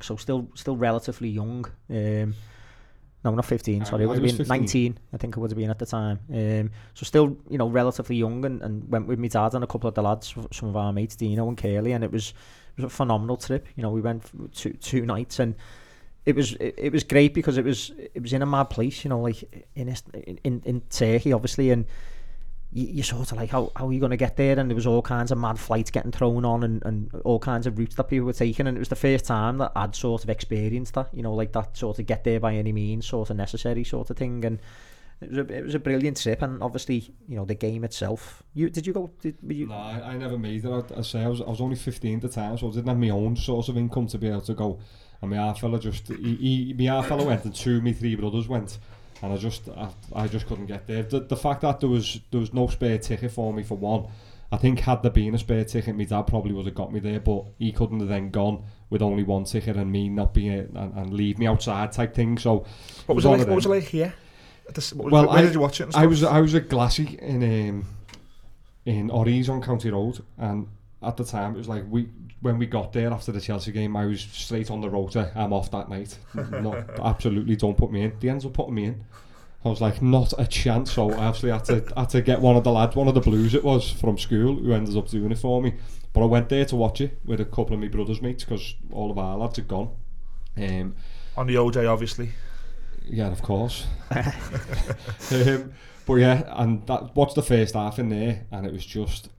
so 0.00 0.16
still 0.16 0.48
still 0.54 0.76
relatively 0.76 1.28
young. 1.28 1.64
Um, 1.88 2.34
no, 3.24 3.34
not 3.34 3.46
15, 3.46 3.80
I- 3.80 3.84
sorry, 3.86 4.02
it 4.02 4.04
I 4.04 4.08
would 4.08 4.16
have 4.16 4.22
been 4.22 4.36
15. 4.36 4.48
19, 4.48 4.98
I 5.14 5.16
think 5.16 5.34
it 5.34 5.40
would 5.40 5.50
have 5.50 5.56
been 5.56 5.70
at 5.70 5.78
the 5.78 5.86
time. 5.86 6.20
Um, 6.30 6.70
so 6.92 7.04
still, 7.04 7.38
you 7.48 7.56
know, 7.56 7.68
relatively 7.70 8.16
young 8.16 8.44
and, 8.44 8.60
and 8.60 8.86
went 8.90 9.06
with 9.06 9.18
my 9.18 9.28
dad 9.28 9.54
and 9.54 9.64
a 9.64 9.66
couple 9.66 9.88
of 9.88 9.94
the 9.94 10.02
lads, 10.02 10.34
some 10.52 10.68
of 10.68 10.76
our 10.76 10.92
mates, 10.92 11.16
Dino 11.16 11.48
and 11.48 11.56
Curly, 11.56 11.92
and 11.92 12.04
it 12.04 12.12
was 12.12 12.34
it 12.76 12.82
was 12.82 12.92
a 12.92 12.94
phenomenal 12.94 13.36
trip. 13.36 13.66
You 13.76 13.82
know, 13.82 13.90
we 13.90 14.00
went 14.00 14.24
two 14.54 14.72
two 14.74 15.06
nights 15.06 15.38
and 15.38 15.54
it 16.26 16.34
was 16.34 16.54
it, 16.54 16.74
it 16.76 16.92
was 16.92 17.04
great 17.04 17.34
because 17.34 17.58
it 17.58 17.64
was 17.64 17.92
it 17.98 18.22
was 18.22 18.32
in 18.32 18.42
a 18.42 18.46
mad 18.46 18.64
place, 18.64 19.04
you 19.04 19.10
know, 19.10 19.20
like 19.20 19.66
in 19.74 19.96
in 20.44 20.62
in 20.64 20.80
Turkey, 20.90 21.32
obviously, 21.32 21.70
and 21.70 21.86
you, 22.74 22.86
you 22.86 23.02
sort 23.02 23.30
of 23.30 23.38
like 23.38 23.50
how, 23.50 23.70
how 23.76 23.86
are 23.86 23.92
you 23.92 24.00
going 24.00 24.10
to 24.10 24.16
get 24.16 24.36
there 24.36 24.58
and 24.58 24.68
there 24.68 24.74
was 24.74 24.86
all 24.86 25.00
kinds 25.00 25.30
of 25.30 25.38
mad 25.38 25.58
flights 25.58 25.90
getting 25.90 26.10
thrown 26.10 26.44
on 26.44 26.64
and, 26.64 26.82
and 26.84 27.14
all 27.24 27.38
kinds 27.38 27.66
of 27.66 27.78
routes 27.78 27.94
that 27.94 28.04
people 28.04 28.26
were 28.26 28.32
taking 28.32 28.66
and 28.66 28.76
it 28.76 28.80
was 28.80 28.88
the 28.88 28.96
first 28.96 29.24
time 29.24 29.58
that 29.58 29.70
I'd 29.76 29.94
sort 29.94 30.24
of 30.24 30.30
experienced 30.30 30.94
that 30.94 31.08
you 31.12 31.22
know 31.22 31.32
like 31.32 31.52
that 31.52 31.76
sort 31.76 32.00
of 32.00 32.06
get 32.06 32.24
there 32.24 32.40
by 32.40 32.54
any 32.54 32.72
means 32.72 33.06
sort 33.06 33.30
of 33.30 33.36
necessary 33.36 33.84
sort 33.84 34.10
of 34.10 34.16
thing 34.16 34.44
and 34.44 34.58
It 35.20 35.30
was, 35.30 35.38
a, 35.38 35.52
it 35.58 35.64
was 35.64 35.74
a 35.74 35.78
brilliant 35.78 36.20
trip, 36.20 36.42
and 36.42 36.62
obviously, 36.62 37.14
you 37.28 37.36
know, 37.36 37.44
the 37.44 37.54
game 37.54 37.84
itself. 37.84 38.42
You 38.52 38.68
did 38.68 38.86
you 38.86 38.92
go? 38.92 39.10
Did 39.22 39.36
you? 39.48 39.68
No, 39.68 39.74
I, 39.74 40.12
I 40.12 40.16
never 40.16 40.36
made 40.36 40.64
it. 40.64 40.70
I, 40.70 40.98
I 40.98 41.02
say 41.02 41.22
I 41.22 41.28
was, 41.28 41.40
I 41.40 41.48
was 41.48 41.60
only 41.60 41.76
15 41.76 42.16
at 42.16 42.22
the 42.22 42.28
time, 42.28 42.58
so 42.58 42.68
I 42.68 42.72
didn't 42.72 42.88
have 42.88 42.98
my 42.98 43.10
own 43.10 43.36
source 43.36 43.68
of 43.68 43.76
income 43.76 44.06
to 44.08 44.18
be 44.18 44.28
able 44.28 44.42
to 44.42 44.54
go. 44.54 44.80
And 45.22 45.30
my 45.30 45.36
half 45.36 45.60
fella 45.60 45.78
just, 45.78 46.08
he, 46.08 46.34
he, 46.36 46.74
my 46.76 46.94
half 46.94 47.08
fella 47.08 47.24
went, 47.24 47.44
and 47.44 47.54
two 47.54 47.76
of 47.78 47.84
my 47.84 47.92
three 47.92 48.14
brothers 48.16 48.48
went. 48.48 48.78
and 49.22 49.32
I 49.32 49.36
just 49.36 49.68
I, 49.68 49.88
I 50.14 50.26
just 50.28 50.46
couldn't 50.46 50.66
get 50.66 50.86
there. 50.86 51.02
The, 51.02 51.20
the 51.20 51.36
fact 51.36 51.62
that 51.62 51.80
there 51.80 51.88
was 51.88 52.20
there 52.30 52.40
was 52.40 52.52
no 52.52 52.66
spare 52.66 52.98
ticket 52.98 53.30
for 53.30 53.52
me 53.52 53.62
for 53.62 53.76
one, 53.78 54.08
I 54.52 54.56
think 54.56 54.80
had 54.80 55.02
there 55.02 55.10
been 55.10 55.34
a 55.34 55.38
spare 55.38 55.64
ticket, 55.64 55.96
my 55.96 56.04
dad 56.04 56.22
probably 56.22 56.52
would 56.52 56.66
have 56.66 56.74
got 56.74 56.92
me 56.92 57.00
there, 57.00 57.20
but 57.20 57.46
he 57.58 57.72
couldn't 57.72 58.00
have 58.00 58.08
then 58.08 58.30
gone 58.30 58.64
with 58.90 59.00
only 59.02 59.22
one 59.22 59.44
ticket 59.44 59.76
and 59.76 59.90
me 59.90 60.08
not 60.08 60.34
being 60.34 60.52
and, 60.52 60.92
and 60.94 61.12
leave 61.14 61.38
me 61.38 61.46
outside 61.46 61.92
type 61.92 62.14
thing. 62.14 62.36
So 62.36 62.66
what 63.06 63.16
was 63.16 63.24
it, 63.24 63.28
was 63.28 63.40
it 63.40 63.44
like? 63.44 63.48
What 63.48 63.56
was 63.56 63.66
it 63.66 63.68
like 63.70 63.84
here? 63.84 64.14
This- 64.72 64.92
Well, 64.92 65.10
where 65.26 65.28
I- 65.38 65.42
did 65.42 65.54
you 65.54 65.60
watch 65.60 65.80
it? 65.80 65.94
I 65.94 66.06
was 66.06 66.22
I 66.24 66.40
was 66.40 66.54
at 66.54 66.68
Glassy 66.68 67.18
in 67.20 67.42
um, 67.42 67.84
in 68.86 69.10
Orries 69.10 69.48
on 69.48 69.62
County 69.62 69.90
Road, 69.90 70.22
and 70.38 70.68
at 71.02 71.16
the 71.16 71.24
time 71.24 71.54
it 71.54 71.58
was 71.58 71.68
like 71.68 71.84
we 71.88 72.08
when 72.40 72.58
we 72.58 72.66
got 72.66 72.92
there 72.92 73.10
after 73.12 73.32
the 73.32 73.40
Chelsea 73.40 73.72
game, 73.72 73.96
I 73.96 74.04
was 74.06 74.20
straight 74.20 74.70
on 74.70 74.80
the 74.80 74.90
rotor. 74.90 75.30
I'm 75.34 75.52
off 75.52 75.70
that 75.70 75.88
night. 75.88 76.18
no, 76.34 76.74
absolutely, 77.02 77.56
don't 77.56 77.76
put 77.76 77.90
me 77.90 78.02
in. 78.02 78.12
They 78.20 78.28
ends 78.28 78.44
up 78.44 78.52
putting 78.52 78.74
me 78.74 78.84
in. 78.84 79.04
I 79.64 79.68
was 79.70 79.80
like, 79.80 80.02
not 80.02 80.34
a 80.38 80.46
chance. 80.46 80.92
So 80.92 81.10
I 81.12 81.26
actually 81.28 81.50
had 81.52 81.64
to 81.66 81.82
had 81.96 82.10
to 82.10 82.20
get 82.20 82.40
one 82.40 82.56
of 82.56 82.64
the 82.64 82.70
lads, 82.72 82.96
one 82.96 83.08
of 83.08 83.14
the 83.14 83.20
Blues 83.20 83.54
it 83.54 83.64
was 83.64 83.90
from 83.90 84.18
school, 84.18 84.56
who 84.56 84.72
ended 84.72 84.96
up 84.96 85.08
doing 85.08 85.32
it 85.32 85.38
for 85.38 85.62
me. 85.62 85.74
But 86.12 86.22
I 86.22 86.26
went 86.26 86.48
there 86.50 86.64
to 86.66 86.76
watch 86.76 87.00
it 87.00 87.18
with 87.24 87.40
a 87.40 87.44
couple 87.46 87.72
of 87.74 87.80
my 87.80 87.88
brothers' 87.88 88.20
mates 88.22 88.44
because 88.44 88.74
all 88.92 89.10
of 89.10 89.18
our 89.18 89.36
lads 89.38 89.56
had 89.56 89.66
gone. 89.66 89.90
Um, 90.56 90.94
on 91.36 91.46
the 91.48 91.54
OJ, 91.56 91.90
obviously. 91.90 92.30
Yeah, 93.04 93.28
of 93.28 93.42
course. 93.42 93.86
um, 94.10 95.72
but 96.06 96.14
yeah, 96.14 96.42
and 96.56 96.86
that 96.86 97.14
watched 97.16 97.34
the 97.34 97.42
first 97.42 97.74
half 97.74 97.98
in 97.98 98.08
there, 98.08 98.46
and 98.50 98.66
it 98.66 98.72
was 98.72 98.84
just, 98.84 99.30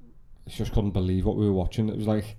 just 0.48 0.74
couldn't 0.74 0.92
believe 0.92 1.26
what 1.26 1.36
we 1.36 1.46
were 1.46 1.54
watching. 1.54 1.90
It 1.90 1.98
was 1.98 2.08
like, 2.08 2.36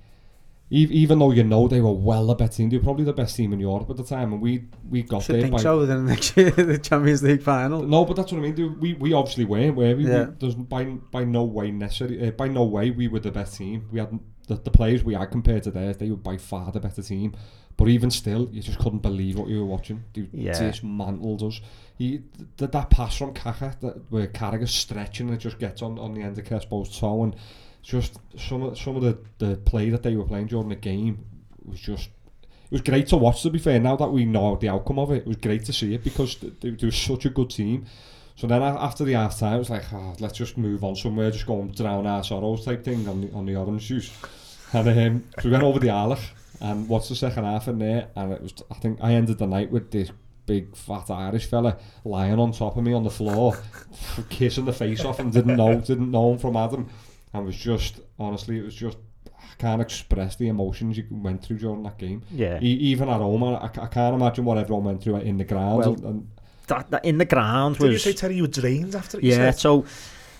ev- 0.72 0.91
even 0.91 1.18
though 1.18 1.31
you 1.31 1.45
know 1.45 1.68
they 1.68 1.81
were 1.81 1.93
well 1.93 2.27
the 2.27 2.35
better 2.35 2.53
team, 2.53 2.70
they 2.70 2.77
were 2.77 2.83
probably 2.83 3.05
the 3.05 3.12
best 3.12 3.37
team 3.37 3.53
in 3.53 3.61
Europe 3.61 3.89
at 3.91 3.97
the 3.97 4.05
time, 4.05 4.33
and 4.33 4.43
we 4.43 4.64
we 4.89 5.03
got 5.03 5.22
Should 5.22 5.37
there 5.37 5.43
think 5.43 5.55
by. 5.55 5.62
so 5.62 5.87
the 5.87 5.97
next 5.99 6.37
year, 6.37 6.51
the 6.51 6.79
Champions 6.79 7.22
League 7.22 7.43
final. 7.43 7.83
No, 7.83 8.05
but 8.05 8.16
that's 8.16 8.33
what 8.33 8.39
I 8.39 8.51
mean. 8.51 8.79
We 8.81 8.95
we 8.95 9.12
obviously 9.12 9.45
weren't, 9.45 9.77
were 9.77 9.95
we? 9.95 10.07
Yeah. 10.07 10.24
we 10.24 10.35
there's 10.39 10.55
by 10.55 10.85
by 10.85 11.24
no 11.24 11.45
way 11.45 11.70
necessary. 11.70 12.27
Uh, 12.29 12.31
by 12.33 12.49
no 12.49 12.64
way 12.64 12.91
we 12.91 13.09
were 13.09 13.20
the 13.20 13.31
best 13.31 13.57
team. 13.57 13.89
We 13.93 14.01
had 14.01 14.18
the, 14.49 14.57
the 14.57 14.70
players 14.70 15.05
we 15.05 15.14
had 15.14 15.31
compared 15.31 15.62
to 15.64 15.70
theirs. 15.70 15.97
They 15.99 16.11
were 16.11 16.16
by 16.16 16.37
far 16.37 16.72
the 16.72 16.81
better 16.81 17.03
team. 17.03 17.35
But 17.77 17.89
even 17.89 18.11
still, 18.11 18.49
you 18.53 18.62
just 18.62 18.79
couldn't 18.79 19.01
believe 19.03 19.39
what 19.39 19.49
you 19.49 19.59
were 19.59 19.66
watching. 19.66 20.05
They 20.14 20.27
Yeah. 20.33 20.59
dismantled 20.59 21.43
us. 21.43 21.61
He 21.99 22.22
that 22.57 22.72
that 22.72 22.91
pass 22.91 23.16
from 23.16 23.35
Kaka 23.35 23.77
that 23.81 24.11
where 24.11 24.27
Carragher's 24.29 24.74
stretching 24.74 25.29
and 25.29 25.37
it 25.37 25.41
just 25.41 25.59
gets 25.59 25.83
on, 25.83 25.99
on 25.99 26.14
the 26.14 26.22
end 26.22 26.39
of 26.39 26.45
Crespo's 26.47 26.99
toe 26.99 27.22
and 27.24 27.37
just 27.83 28.18
some 28.39 28.62
of 28.62 28.79
some 28.79 28.97
of 28.97 29.03
the, 29.03 29.18
the 29.39 29.57
play 29.59 29.91
that 29.91 30.03
they 30.03 30.16
were 30.16 30.24
playing 30.24 30.47
during 30.47 30.68
the 30.70 30.74
game 30.77 31.24
was 31.64 31.79
just 31.81 32.09
it 32.43 32.72
was 32.72 32.81
great 32.81 33.07
to 33.09 33.16
watch 33.16 33.43
to 33.43 33.51
be 33.51 33.59
fair 33.59 33.79
now 33.79 33.95
that 33.97 34.09
we 34.09 34.24
know 34.24 34.57
the 34.57 34.68
outcome 34.68 34.99
of 34.99 35.11
it 35.11 35.18
it 35.18 35.27
was 35.27 35.37
great 35.37 35.64
to 35.64 35.72
see 35.72 35.95
it 35.95 36.03
because 36.03 36.35
th- 36.35 36.53
they, 36.61 36.70
they 36.70 36.87
were 36.87 36.91
such 36.91 37.24
a 37.24 37.31
good 37.31 37.49
team 37.51 37.87
so 38.35 38.47
then 38.47 38.61
after 38.62 39.05
the 39.05 39.12
half 39.12 39.39
time 39.39 39.55
it 39.55 39.59
was 39.59 39.70
like 39.70 39.85
oh, 39.93 40.14
let's 40.20 40.37
just 40.37 40.59
move 40.59 40.83
on 40.83 40.97
somewhere 40.97 41.31
just 41.31 41.47
go 41.47 41.61
and 41.61 41.74
drown 41.77 42.07
our 42.07 42.24
sorrows 42.24 42.64
type 42.64 42.85
thing 42.85 43.07
on 43.09 43.20
the, 43.20 43.33
on 43.33 43.47
the 43.47 43.55
orange 43.55 43.87
juice 43.87 44.12
and 44.72 44.89
um, 44.89 45.24
so 45.39 45.45
we 45.49 45.51
went 45.53 45.62
over 45.62 45.79
the 45.79 45.87
Arlech 45.89 46.20
Um, 46.61 46.69
and 46.71 46.89
watched 46.89 47.09
the 47.09 47.17
second 47.17 47.45
half 47.45 47.69
in 47.69 47.79
there 47.79 48.09
and 48.17 48.33
it 48.33 48.41
was 48.43 48.55
I 48.71 48.75
think 48.75 48.99
I 49.03 49.13
ended 49.13 49.39
the 49.39 49.47
night 49.47 49.71
with 49.71 49.91
this 49.91 50.11
big 50.47 50.75
fat 50.77 51.11
Irish 51.11 51.47
fella 51.47 51.77
lying 52.05 52.39
on 52.39 52.53
top 52.53 52.77
of 52.77 52.85
me 52.85 52.93
on 52.93 53.03
the 53.03 53.11
floor 53.11 53.57
kissing 54.31 54.65
the 54.65 54.73
face 54.73 55.05
off 55.05 55.19
and 55.19 55.33
didn't 55.33 55.57
know 55.57 55.81
didn't 55.81 56.11
know 56.11 56.33
him 56.33 56.39
from 56.39 56.57
Adam 56.57 56.89
and 57.33 57.45
was 57.45 57.57
just 57.57 58.01
honestly 58.19 58.59
it 58.59 58.65
was 58.65 58.75
just 58.75 58.97
I 59.27 59.55
can't 59.59 59.83
express 59.83 60.37
the 60.37 60.49
emotions 60.49 60.97
you 60.97 61.05
went 61.11 61.43
through 61.45 61.59
during 61.59 61.83
that 61.85 61.99
game 61.99 62.23
Yeah. 62.31 62.59
E- 62.63 62.67
even 62.67 63.09
at 63.09 63.17
home 63.21 63.43
I, 63.45 63.65
I 63.65 63.87
can't 63.87 64.15
imagine 64.15 64.45
what 64.45 64.59
everyone 64.59 64.85
went 64.85 65.03
through 65.03 65.17
in 65.17 65.37
the 65.39 65.45
ground 65.45 65.79
Well, 65.79 65.93
and, 65.95 66.05
and 66.05 66.29
That, 66.69 66.91
that 66.91 67.05
in 67.05 67.19
the 67.19 67.25
ground 67.25 67.79
Did 67.79 67.93
you 67.93 67.99
say 67.99 68.13
Terry 68.13 68.37
you 68.37 68.43
were 68.43 68.49
drained 68.49 68.95
after 68.95 69.19
it? 69.19 69.25
you 69.25 69.31
Yeah, 69.31 69.51
said? 69.51 69.59
so 69.59 69.85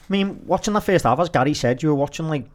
I 0.09 0.13
mean, 0.13 0.45
watching 0.47 0.73
the 0.73 0.81
first 0.81 1.03
half, 1.03 1.19
as 1.19 1.29
Gary 1.31 1.53
said, 1.53 1.83
you 1.83 1.89
were 1.89 1.95
watching 1.97 2.29
like 2.29 2.47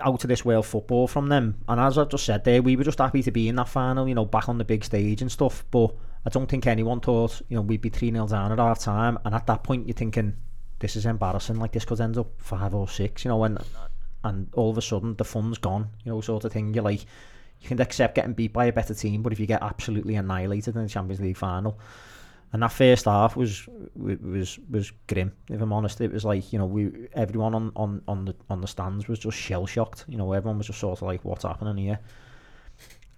out 0.00 0.24
of 0.24 0.28
this 0.28 0.44
world 0.44 0.66
football 0.66 1.08
from 1.08 1.28
them, 1.28 1.56
and 1.68 1.80
as 1.80 1.98
I've 1.98 2.08
just 2.08 2.24
said 2.24 2.44
there, 2.44 2.62
we 2.62 2.76
were 2.76 2.84
just 2.84 2.98
happy 2.98 3.22
to 3.22 3.30
be 3.30 3.48
in 3.48 3.56
that 3.56 3.68
final, 3.68 4.08
you 4.08 4.14
know, 4.14 4.24
back 4.24 4.48
on 4.48 4.58
the 4.58 4.64
big 4.64 4.84
stage 4.84 5.22
and 5.22 5.30
stuff. 5.30 5.64
But 5.70 5.94
I 6.24 6.30
don't 6.30 6.48
think 6.48 6.66
anyone 6.66 7.00
thought, 7.00 7.40
you 7.48 7.56
know, 7.56 7.62
we'd 7.62 7.80
be 7.80 7.88
three 7.88 8.10
0 8.10 8.26
down 8.28 8.52
at 8.52 8.58
half 8.58 8.78
time, 8.78 9.18
and 9.24 9.34
at 9.34 9.46
that 9.46 9.62
point, 9.62 9.86
you're 9.86 9.94
thinking, 9.94 10.36
this 10.78 10.96
is 10.96 11.06
embarrassing. 11.06 11.58
Like 11.58 11.72
this 11.72 11.84
could 11.84 12.00
end 12.00 12.18
up 12.18 12.28
five 12.38 12.74
or 12.74 12.88
six, 12.88 13.24
you 13.24 13.30
know, 13.30 13.44
and 13.44 13.58
and 14.24 14.48
all 14.54 14.70
of 14.70 14.78
a 14.78 14.82
sudden 14.82 15.14
the 15.16 15.24
fun's 15.24 15.58
gone, 15.58 15.88
you 16.04 16.12
know, 16.12 16.20
sort 16.20 16.44
of 16.44 16.52
thing. 16.52 16.74
You're 16.74 16.84
like, 16.84 17.04
you 17.60 17.68
can 17.68 17.80
accept 17.80 18.14
getting 18.14 18.34
beat 18.34 18.52
by 18.52 18.66
a 18.66 18.72
better 18.72 18.94
team, 18.94 19.22
but 19.22 19.32
if 19.32 19.40
you 19.40 19.46
get 19.46 19.62
absolutely 19.62 20.14
annihilated 20.14 20.76
in 20.76 20.82
the 20.82 20.88
Champions 20.88 21.20
League 21.20 21.36
final, 21.36 21.78
and 22.52 22.62
that 22.62 22.72
first 22.72 23.04
half 23.04 23.36
was 23.36 23.68
was 23.94 24.58
was 24.70 24.92
grim. 25.06 25.32
If 25.50 25.60
I'm 25.60 25.72
honest, 25.72 26.00
it 26.00 26.12
was 26.12 26.24
like 26.24 26.52
you 26.52 26.58
know 26.58 26.66
we 26.66 27.08
everyone 27.12 27.54
on, 27.54 27.72
on, 27.76 28.02
on 28.08 28.24
the 28.24 28.34
on 28.48 28.60
the 28.60 28.66
stands 28.66 29.06
was 29.06 29.18
just 29.18 29.36
shell 29.36 29.66
shocked. 29.66 30.04
You 30.08 30.16
know 30.16 30.32
everyone 30.32 30.58
was 30.58 30.68
just 30.68 30.80
sort 30.80 30.98
of 30.98 31.02
like 31.02 31.24
what's 31.24 31.44
happening 31.44 31.76
here. 31.76 31.98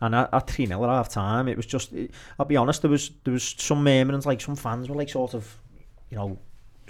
And 0.02 0.14
at, 0.14 0.46
three 0.48 0.64
0 0.64 0.82
at 0.82 0.88
half 0.88 1.10
time, 1.10 1.46
it 1.46 1.56
was 1.56 1.66
just. 1.66 1.92
I'll 2.38 2.46
be 2.46 2.56
honest, 2.56 2.80
there 2.80 2.90
was 2.90 3.10
there 3.24 3.32
was 3.32 3.54
some 3.58 3.84
murmurings 3.84 4.24
like 4.24 4.40
some 4.40 4.56
fans 4.56 4.88
were 4.88 4.96
like 4.96 5.10
sort 5.10 5.34
of, 5.34 5.58
you 6.08 6.16
know, 6.16 6.38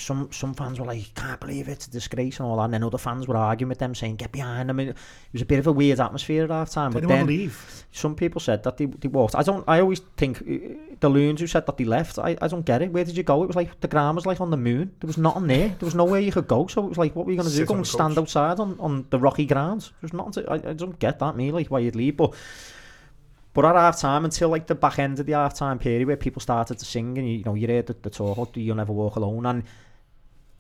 some 0.01 0.33
some 0.33 0.55
fans 0.55 0.81
were 0.81 0.87
like 0.87 1.15
can't 1.15 1.41
believe 1.41 1.69
it, 1.69 1.73
it's 1.73 1.87
a 1.87 1.91
disgrace 1.91 2.39
and 2.39 2.49
all 2.49 2.57
that, 2.57 2.65
and 2.65 2.75
then 2.75 2.83
other 2.83 2.99
fans 2.99 3.29
were 3.29 3.37
arguing 3.37 3.69
with 3.69 3.79
them 3.79 3.95
saying 3.95 4.17
get 4.17 4.33
behind 4.33 4.69
them. 4.69 4.81
It 4.81 4.97
was 5.33 5.43
a 5.43 5.47
bit 5.47 5.59
of 5.59 5.67
a 5.67 5.73
weird 5.73 6.01
atmosphere 6.01 6.45
at 6.45 6.51
half 6.51 6.71
time. 6.71 6.93
Did 6.93 7.03
But 7.03 7.09
then 7.09 7.27
leave? 7.27 7.85
some 7.93 8.15
people 8.15 8.41
said 8.41 8.63
that 8.65 8.77
they, 8.77 8.87
they 8.87 9.09
walked. 9.09 9.35
I 9.37 9.43
don't. 9.43 9.65
I 9.69 9.81
always 9.81 10.01
think 10.17 10.43
uh, 10.43 10.97
the 11.01 11.09
loons 11.09 11.41
who 11.41 11.47
said 11.47 11.67
that 11.67 11.77
they 11.77 11.85
left. 11.85 12.19
I, 12.19 12.37
I 12.41 12.49
don't 12.49 12.65
get 12.65 12.83
it. 12.83 12.93
Where 12.93 13.05
did 13.05 13.17
you 13.17 13.23
go? 13.23 13.43
It 13.43 13.47
was 13.47 13.57
like 13.57 13.81
the 13.81 13.89
ground 13.89 14.17
was 14.17 14.27
like 14.27 14.41
on 14.41 14.51
the 14.51 14.57
moon. 14.57 14.93
There 15.01 15.07
was 15.07 15.19
nothing 15.19 15.47
there. 15.47 15.69
There 15.69 15.87
was 15.87 15.95
nowhere 15.95 16.21
you 16.21 16.33
could 16.33 16.49
go. 16.49 16.67
So 16.67 16.85
it 16.85 16.89
was 16.89 16.99
like, 16.99 17.15
what 17.15 17.27
were 17.27 17.33
you 17.33 17.39
going 17.39 17.51
to 17.51 17.57
do? 17.57 17.65
Go 17.67 17.75
and 17.75 17.87
stand 17.87 18.15
coach. 18.15 18.23
outside 18.23 18.61
on, 18.61 18.79
on 18.81 19.07
the 19.11 19.19
rocky 19.19 19.47
grounds? 19.47 19.93
There's 20.01 20.13
nothing. 20.13 20.45
To, 20.45 20.51
I, 20.51 20.55
I 20.55 20.73
don't 20.73 20.99
get 20.99 21.19
that. 21.19 21.37
Me 21.37 21.51
like 21.53 21.69
why 21.69 21.81
you'd 21.81 21.97
leave, 21.97 22.17
but. 22.17 22.35
But 23.53 23.65
at 23.65 23.75
half 23.75 23.99
time, 23.99 24.25
until 24.25 24.49
like 24.49 24.69
the 24.69 24.77
back 24.77 25.01
end 25.01 25.19
of 25.19 25.27
the 25.27 25.33
half 25.33 25.55
time 25.55 25.81
period 25.81 26.07
where 26.07 26.17
people 26.17 26.41
started 26.41 26.79
to 26.79 26.85
sing 26.85 27.19
and 27.19 27.29
you, 27.29 27.39
you 27.39 27.45
know 27.45 27.55
you 27.55 27.67
heard 27.67 27.87
the, 27.89 27.95
the 27.95 28.09
talk 28.09 28.37
about 28.39 28.57
You'll 28.57 28.77
Never 28.77 28.93
Walk 28.93 29.17
Alone 29.17 29.45
and 29.45 29.65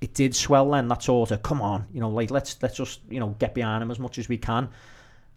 it 0.00 0.14
did 0.14 0.34
swell 0.34 0.70
then 0.70 0.88
that 0.88 1.02
sort 1.02 1.30
of 1.30 1.42
come 1.42 1.60
on 1.60 1.86
you 1.92 2.00
know 2.00 2.08
like 2.08 2.30
let's 2.30 2.56
let's 2.62 2.76
just 2.76 3.00
you 3.10 3.20
know 3.20 3.34
get 3.38 3.54
behind 3.54 3.82
him 3.82 3.90
as 3.90 3.98
much 3.98 4.18
as 4.18 4.28
we 4.28 4.38
can. 4.38 4.68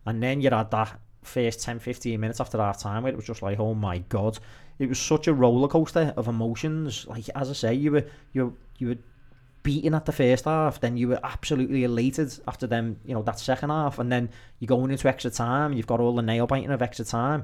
And 0.06 0.22
then 0.22 0.42
you 0.42 0.50
had 0.50 0.70
that 0.72 1.00
first 1.24 1.62
10 1.62 1.80
15 1.80 2.20
minutes 2.20 2.42
after 2.42 2.58
half 2.58 2.80
time 2.80 3.04
where 3.04 3.12
it 3.12 3.16
was 3.16 3.26
just 3.26 3.42
like 3.42 3.60
oh 3.60 3.74
my 3.74 4.00
god. 4.10 4.40
It 4.80 4.90
was 4.90 5.00
such 5.00 5.28
a 5.28 5.34
roller 5.34 5.68
coaster 5.68 6.14
of 6.18 6.28
emotions. 6.28 7.06
Like 7.08 7.30
as 7.36 7.50
I 7.50 7.54
say 7.54 7.74
you 7.74 7.92
were 7.92 8.06
you 8.34 8.46
were, 8.46 8.54
you 8.78 8.88
were 8.90 8.98
beaten 9.64 9.94
at 9.94 10.06
the 10.06 10.12
first 10.12 10.44
half 10.44 10.82
then 10.82 10.98
you 10.98 11.08
were 11.08 11.20
absolutely 11.24 11.86
elated 11.86 12.38
after 12.50 12.68
them 12.68 13.00
you 13.06 13.14
know 13.14 13.22
that 13.24 13.40
second 13.40 13.70
half 13.70 13.98
and 13.98 14.12
then 14.12 14.30
you're 14.60 14.68
going 14.68 14.92
into 14.92 15.08
extra 15.08 15.32
time 15.32 15.72
you've 15.72 15.88
got 15.88 16.02
all 16.02 16.14
the 16.14 16.22
nail 16.22 16.48
biting 16.48 16.72
of 16.72 16.82
extra 16.82 17.06
time. 17.06 17.44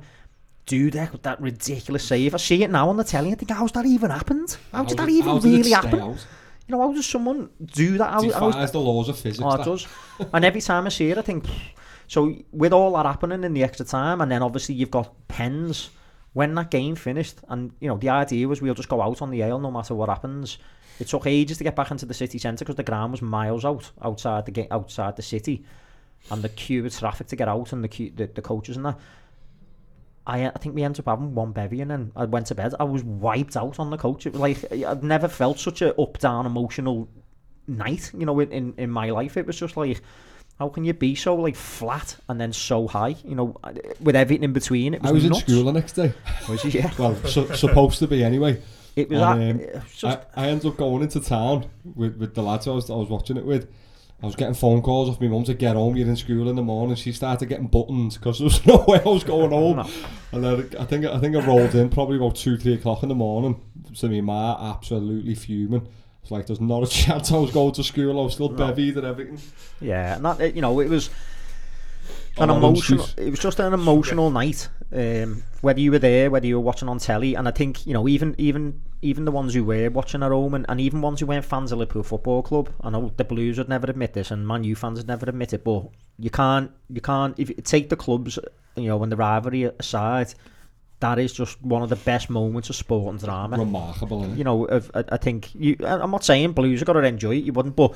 Do 0.66 0.92
that 0.92 1.24
that 1.24 1.42
ridiculous 1.42 2.04
save. 2.04 2.36
I 2.36 2.38
see 2.38 2.64
it 2.64 2.70
now 2.70 2.90
on 2.90 2.98
the 2.98 3.04
telly 3.04 3.32
I 3.32 3.36
think 3.36 3.52
how's 3.52 3.72
that 3.74 3.86
even 3.86 4.12
happened? 4.12 4.58
How 4.72 4.84
did 4.84 5.00
How 5.00 5.06
that 5.06 5.12
even 5.12 5.40
did 5.40 5.46
really 5.46 5.72
happen? 5.72 6.00
out? 6.00 6.26
you 6.70 6.76
know, 6.76 6.82
how 6.82 6.94
does 6.94 7.08
someone 7.08 7.50
do 7.66 7.98
that? 7.98 8.14
How, 8.14 8.22
Defies 8.22 8.54
how 8.54 8.62
is... 8.62 8.72
the 8.72 8.80
laws 8.80 9.10
of 9.10 9.18
physics. 9.18 9.44
Oh, 9.44 9.60
it 9.60 9.66
does. 9.66 9.88
and 10.34 10.46
every 10.46 10.62
time 10.62 10.86
I 10.86 10.90
see 10.90 11.10
it, 11.10 11.18
I 11.18 11.24
think, 11.24 11.46
so 12.08 12.36
with 12.52 12.74
all 12.74 12.94
that 12.94 13.08
happening 13.08 13.44
in 13.44 13.54
the 13.54 13.64
extra 13.64 13.86
time, 13.86 14.22
and 14.22 14.32
then 14.32 14.44
obviously 14.44 14.76
you've 14.76 14.92
got 14.92 15.12
pens, 15.28 15.90
when 16.34 16.54
that 16.54 16.70
game 16.70 16.96
finished, 16.96 17.40
and 17.50 17.72
you 17.80 17.88
know, 17.88 17.98
the 17.98 18.10
idea 18.10 18.48
was 18.48 18.62
we'll 18.62 18.76
just 18.76 18.88
go 18.88 19.02
out 19.02 19.22
on 19.24 19.32
the 19.32 19.42
ale 19.42 19.60
no 19.60 19.72
matter 19.72 19.96
what 19.96 20.10
happens. 20.10 20.60
It 21.00 21.08
took 21.08 21.26
ages 21.26 21.58
to 21.58 21.64
get 21.64 21.76
back 21.76 21.90
into 21.90 22.06
the 22.06 22.14
city 22.14 22.38
centre 22.38 22.64
because 22.64 22.76
the 22.76 22.84
ground 22.84 23.14
was 23.14 23.22
miles 23.24 23.66
out, 23.66 23.90
outside 24.02 24.46
the, 24.46 24.68
outside 24.72 25.16
the 25.16 25.24
city. 25.24 25.66
And 26.30 26.44
the 26.44 26.50
queue 26.50 26.86
of 26.86 26.96
traffic 26.96 27.28
to 27.28 27.36
get 27.36 27.48
out 27.48 27.72
and 27.72 27.84
the, 27.84 27.88
queue, 27.88 28.12
the, 28.14 28.28
the 28.28 28.42
coaches 28.42 28.76
and 28.76 28.86
that. 28.86 29.00
I, 30.30 30.46
I 30.46 30.52
think 30.60 30.76
we 30.76 30.84
ended 30.84 31.00
up 31.00 31.08
having 31.08 31.34
one 31.34 31.52
bevy 31.52 31.82
and 31.82 31.90
then 31.90 32.12
I 32.16 32.26
went 32.26 32.46
to 32.48 32.56
bed. 32.56 32.76
I 32.80 32.84
was 32.84 33.04
wiped 33.04 33.58
out 33.58 33.80
on 33.80 33.90
the 33.90 33.98
coach. 33.98 34.28
It 34.28 34.34
was 34.34 34.42
like 34.42 34.72
I've 34.72 35.02
never 35.02 35.28
felt 35.28 35.58
such 35.58 35.82
a 35.82 36.00
up 36.00 36.20
down 36.20 36.46
emotional 36.46 37.10
night. 37.68 38.12
You 38.16 38.28
know, 38.28 38.40
in, 38.40 38.76
in 38.78 38.92
my 38.92 39.10
life, 39.10 39.38
it 39.38 39.48
was 39.48 39.58
just 39.58 39.76
like, 39.76 40.02
how 40.60 40.70
can 40.70 40.86
you 40.86 40.94
be 40.94 41.16
so 41.16 41.36
like 41.36 41.56
flat 41.56 42.16
and 42.28 42.40
then 42.40 42.54
so 42.54 42.88
high? 42.88 43.16
You 43.26 43.36
know, 43.36 43.58
with 44.02 44.16
everything 44.16 44.44
in 44.44 44.54
between. 44.54 44.94
It 44.94 45.02
was, 45.02 45.10
I 45.10 45.14
was 45.14 45.26
in 45.26 45.34
school 45.34 45.64
the 45.64 45.72
next 45.72 45.94
day. 45.94 46.14
Was 46.48 46.62
he? 46.62 46.78
Yeah. 46.78 46.92
Well, 47.00 47.16
su- 47.26 47.56
supposed 47.56 47.98
to 48.00 48.08
be 48.08 48.24
anyway. 48.24 48.62
It 48.96 49.10
was. 49.10 49.22
And, 49.22 49.42
that, 49.42 49.50
um, 49.50 49.60
it 49.62 49.74
was 49.74 49.96
just, 49.96 50.20
I, 50.36 50.44
I 50.44 50.48
ended 50.50 50.68
up 50.68 50.78
going 50.78 51.02
into 51.02 51.22
town 51.22 51.70
with, 51.96 52.18
with 52.18 52.36
the 52.36 52.44
lads 52.44 52.68
I 52.68 52.72
was, 52.72 52.90
I 52.92 52.96
was 52.96 53.10
watching 53.10 53.38
it 53.38 53.46
with. 53.46 53.68
I 54.22 54.26
was 54.26 54.36
getting 54.36 54.54
phone 54.54 54.82
calls 54.82 55.08
off 55.10 55.22
my 55.22 55.28
mum 55.28 55.46
to 55.46 55.54
get 55.54 55.76
home. 55.78 55.96
You're 55.96 56.08
in 56.08 56.16
school 56.18 56.50
in 56.50 56.56
the 56.58 56.62
morning. 56.62 56.96
She 56.98 57.14
started 57.14 57.48
getting 57.48 57.68
buttons 57.68 58.18
because 58.18 58.40
there 58.40 58.46
was 58.46 58.66
no 58.66 58.84
way 58.88 59.00
I 59.00 59.08
was 59.08 59.24
going 59.24 59.52
home. 59.52 59.80
And 60.34 60.44
then 60.44 60.70
I 60.78 60.84
think 60.86 61.06
I 61.06 61.18
think 61.20 61.36
I 61.38 61.40
rolled 61.46 61.74
in 61.76 61.90
probably 61.90 62.18
about 62.18 62.36
two 62.36 62.58
three 62.58 62.74
o'clock 62.74 63.02
in 63.04 63.10
the 63.10 63.16
morning. 63.16 63.62
So 63.94 64.08
my 64.10 64.20
ma 64.22 64.72
absolutely 64.76 65.36
fuming. 65.36 65.88
It's 66.22 66.32
like 66.32 66.48
there's 66.48 66.60
not 66.60 66.84
a 66.84 66.88
chance 66.90 67.32
I 67.32 67.38
was 67.38 67.52
going 67.52 67.72
to 67.74 67.84
school. 67.84 68.20
I 68.20 68.24
was 68.26 68.34
still 68.34 68.50
No. 68.50 68.58
bevied 68.68 68.98
and 68.98 69.06
everything. 69.06 69.40
yeah, 69.80 70.18
and 70.18 70.26
that 70.26 70.54
you 70.54 70.62
know 70.62 70.80
it 70.82 70.90
was 70.90 71.10
an 72.38 72.50
emotional. 72.50 73.06
It 73.18 73.30
was 73.30 73.40
just 73.40 73.60
an 73.60 73.74
emotional 73.74 74.30
night. 74.32 74.68
Um, 74.92 75.44
whether 75.62 75.80
you 75.80 75.92
were 75.92 76.00
there, 76.00 76.30
whether 76.32 76.48
you 76.48 76.56
were 76.56 76.64
watching 76.66 76.90
on 76.90 77.00
telly, 77.00 77.36
and 77.36 77.48
I 77.48 77.52
think 77.52 77.86
you 77.88 77.94
know 77.94 78.08
even 78.08 78.36
even 78.38 78.82
even 79.02 79.26
the 79.26 79.32
ones 79.32 79.54
who 79.54 79.64
were 79.64 79.90
watching 79.90 80.24
at 80.24 80.32
home, 80.32 80.54
and, 80.54 80.66
and 80.68 80.82
even 80.82 81.02
ones 81.02 81.20
who 81.20 81.26
weren't 81.26 81.46
fans 81.46 81.72
of 81.72 81.80
Liverpool 81.80 82.04
Football 82.04 82.44
Club. 82.44 82.70
I 82.82 82.90
know 82.90 83.12
the 83.16 83.24
Blues 83.24 83.58
would 83.58 83.70
never 83.70 83.90
admit 83.90 84.14
this, 84.14 84.32
and 84.32 84.48
Man 84.48 84.64
U 84.64 84.76
fans 84.76 85.00
would 85.00 85.08
never 85.08 85.28
admit 85.28 85.54
it, 85.54 85.64
but 85.64 85.90
you 86.18 86.30
can't, 86.30 86.72
you 86.90 87.02
can't. 87.02 87.38
If 87.40 87.50
you 87.50 87.56
take 87.56 87.90
the 87.90 87.96
clubs, 87.96 88.38
you 88.76 88.88
know, 88.88 88.98
when 88.98 89.10
the 89.10 89.16
rivalry 89.16 89.64
aside, 89.80 90.34
that 91.00 91.18
is 91.18 91.32
just 91.32 91.62
one 91.62 91.82
of 91.82 91.90
the 91.90 91.96
best 91.96 92.30
moments 92.30 92.70
of 92.70 92.76
sport 92.76 93.12
and 93.12 93.24
drama. 93.24 93.58
Remarkable. 93.58 94.28
you 94.36 94.44
know, 94.44 94.68
I, 94.70 95.04
I 95.10 95.18
think 95.18 95.54
you. 95.56 95.78
I'm 95.86 96.12
not 96.12 96.26
saying 96.26 96.52
Blues 96.52 96.80
have 96.80 96.88
got 96.88 96.94
to 96.94 97.04
enjoy 97.04 97.36
it. 97.36 97.46
You 97.46 97.54
wouldn't, 97.54 97.76
but 97.76 97.96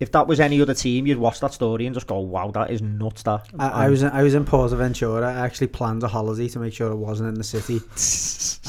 if 0.00 0.10
that 0.12 0.26
was 0.26 0.40
any 0.40 0.60
other 0.60 0.74
team, 0.74 1.06
you'd 1.06 1.18
watch 1.18 1.40
that 1.40 1.52
story 1.52 1.86
and 1.86 1.94
just 1.94 2.06
go, 2.06 2.18
"Wow, 2.18 2.50
that 2.50 2.70
is 2.70 2.82
nuts." 2.82 3.22
That 3.22 3.48
I, 3.58 3.86
I 3.86 3.88
was 3.88 4.02
in, 4.02 4.10
I 4.10 4.22
was 4.22 4.34
in 4.34 4.44
Porto 4.44 4.76
Ventura. 4.76 5.26
I 5.26 5.44
actually 5.44 5.68
planned 5.68 6.02
a 6.02 6.08
holiday 6.08 6.48
to 6.48 6.58
make 6.58 6.74
sure 6.74 6.90
it 6.90 6.96
wasn't 6.96 7.28
in 7.28 7.34
the 7.34 7.44
city, 7.44 7.80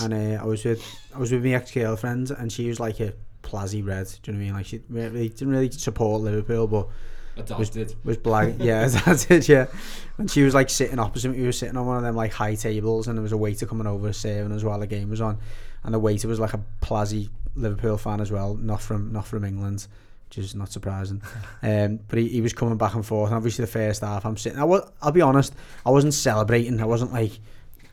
and 0.03 0.13
uh, 0.13 0.43
I 0.43 0.45
was 0.45 0.63
with 0.63 0.83
I 1.13 1.19
was 1.19 1.31
with 1.31 1.43
my 1.43 1.53
ex 1.53 1.71
girlfriend, 1.71 2.31
and 2.31 2.51
she 2.51 2.67
was 2.67 2.79
like 2.79 2.99
a 2.99 3.13
Plazzy 3.41 3.85
Red. 3.85 4.13
Do 4.21 4.31
you 4.31 4.37
know 4.37 4.39
what 4.39 4.43
I 4.43 4.45
mean? 4.45 4.53
Like 4.53 4.65
she 4.67 4.81
really 4.89 5.29
didn't 5.29 5.49
really 5.49 5.71
support 5.71 6.21
Liverpool, 6.21 6.67
but 6.67 6.87
Adopted. 7.37 7.95
was 8.03 8.17
black. 8.17 8.53
yeah, 8.59 8.87
that's 9.05 9.29
it. 9.31 9.49
Yeah, 9.49 9.65
and 10.17 10.29
she 10.29 10.43
was 10.43 10.53
like 10.53 10.69
sitting 10.69 10.99
opposite 10.99 11.29
me. 11.29 11.39
We 11.39 11.45
were 11.45 11.51
sitting 11.51 11.75
on 11.77 11.85
one 11.85 11.97
of 11.97 12.03
them 12.03 12.15
like 12.15 12.33
high 12.33 12.55
tables, 12.55 13.07
and 13.07 13.17
there 13.17 13.23
was 13.23 13.31
a 13.31 13.37
waiter 13.37 13.65
coming 13.65 13.87
over 13.87 14.13
serving 14.13 14.51
us 14.51 14.63
while 14.63 14.79
the 14.79 14.87
game 14.87 15.09
was 15.09 15.21
on, 15.21 15.39
and 15.83 15.93
the 15.93 15.99
waiter 15.99 16.27
was 16.27 16.39
like 16.39 16.53
a 16.53 16.61
Plazzy 16.81 17.29
Liverpool 17.55 17.97
fan 17.97 18.21
as 18.21 18.31
well, 18.31 18.55
not 18.55 18.81
from 18.81 19.11
not 19.11 19.25
from 19.25 19.43
England. 19.43 19.87
Which 20.29 20.39
is 20.39 20.55
not 20.55 20.71
surprising, 20.71 21.21
um, 21.63 21.99
but 22.07 22.19
he, 22.19 22.27
he 22.29 22.41
was 22.41 22.53
coming 22.53 22.77
back 22.77 22.95
and 22.95 23.05
forth. 23.05 23.29
And 23.29 23.37
obviously, 23.37 23.63
the 23.63 23.71
first 23.71 24.01
half, 24.01 24.25
I'm 24.25 24.37
sitting. 24.37 24.59
I 24.59 24.63
was, 24.63 24.89
I'll 25.01 25.11
be 25.11 25.21
honest, 25.21 25.53
I 25.85 25.91
wasn't 25.91 26.13
celebrating. 26.13 26.81
I 26.81 26.85
wasn't 26.85 27.13
like, 27.13 27.31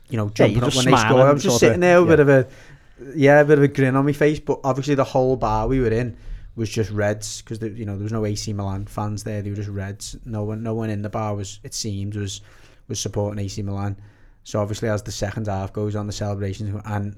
you 0.09 0.17
know, 0.17 0.29
jumping 0.31 0.57
you're 0.57 0.67
up 0.67 0.75
when 0.75 0.87
they 0.87 0.97
scored. 0.97 1.21
I 1.21 1.33
was 1.33 1.43
just 1.43 1.61
sitting 1.61 1.81
there 1.81 2.03
with 2.03 2.09
yeah. 2.09 2.15
a 2.15 2.17
bit 2.17 2.21
of 2.21 2.29
a, 2.29 3.17
yeah, 3.17 3.41
a 3.41 3.45
bit 3.45 3.59
of 3.59 3.65
a 3.65 3.69
grin 3.69 3.97
on 3.97 4.05
my 4.05 4.13
face. 4.13 4.41
But 4.41 4.61
obviously, 4.65 4.95
the 4.95 5.05
whole 5.05 5.37
bar 5.37 5.69
we 5.69 5.81
were 5.81 5.93
in 5.93 6.17
was 6.55 6.69
just 6.69 6.91
Reds 6.91 7.43
because 7.43 7.61
you 7.63 7.85
know 7.85 7.95
there 7.97 8.03
was 8.03 8.13
no 8.13 8.25
AC 8.27 8.53
Milan 8.53 8.87
fans 8.87 9.25
there. 9.25 9.43
They 9.43 9.51
were 9.51 9.57
just 9.57 9.69
Reds. 9.69 10.17
No 10.25 10.45
one, 10.45 10.63
no 10.63 10.75
one 10.75 10.91
in 10.91 11.03
the 11.03 11.11
bar 11.11 11.35
was. 11.35 11.61
It 11.63 11.75
seemed 11.75 12.17
was 12.17 12.41
was 12.89 13.01
supporting 13.01 13.43
AC 13.45 13.63
Milan. 13.63 13.97
So 14.45 14.61
obviously, 14.61 14.89
as 14.89 15.03
the 15.03 15.13
second 15.13 15.47
half 15.47 15.73
goes 15.73 15.95
on, 15.95 16.07
the 16.07 16.13
celebrations 16.13 16.81
and 16.87 17.17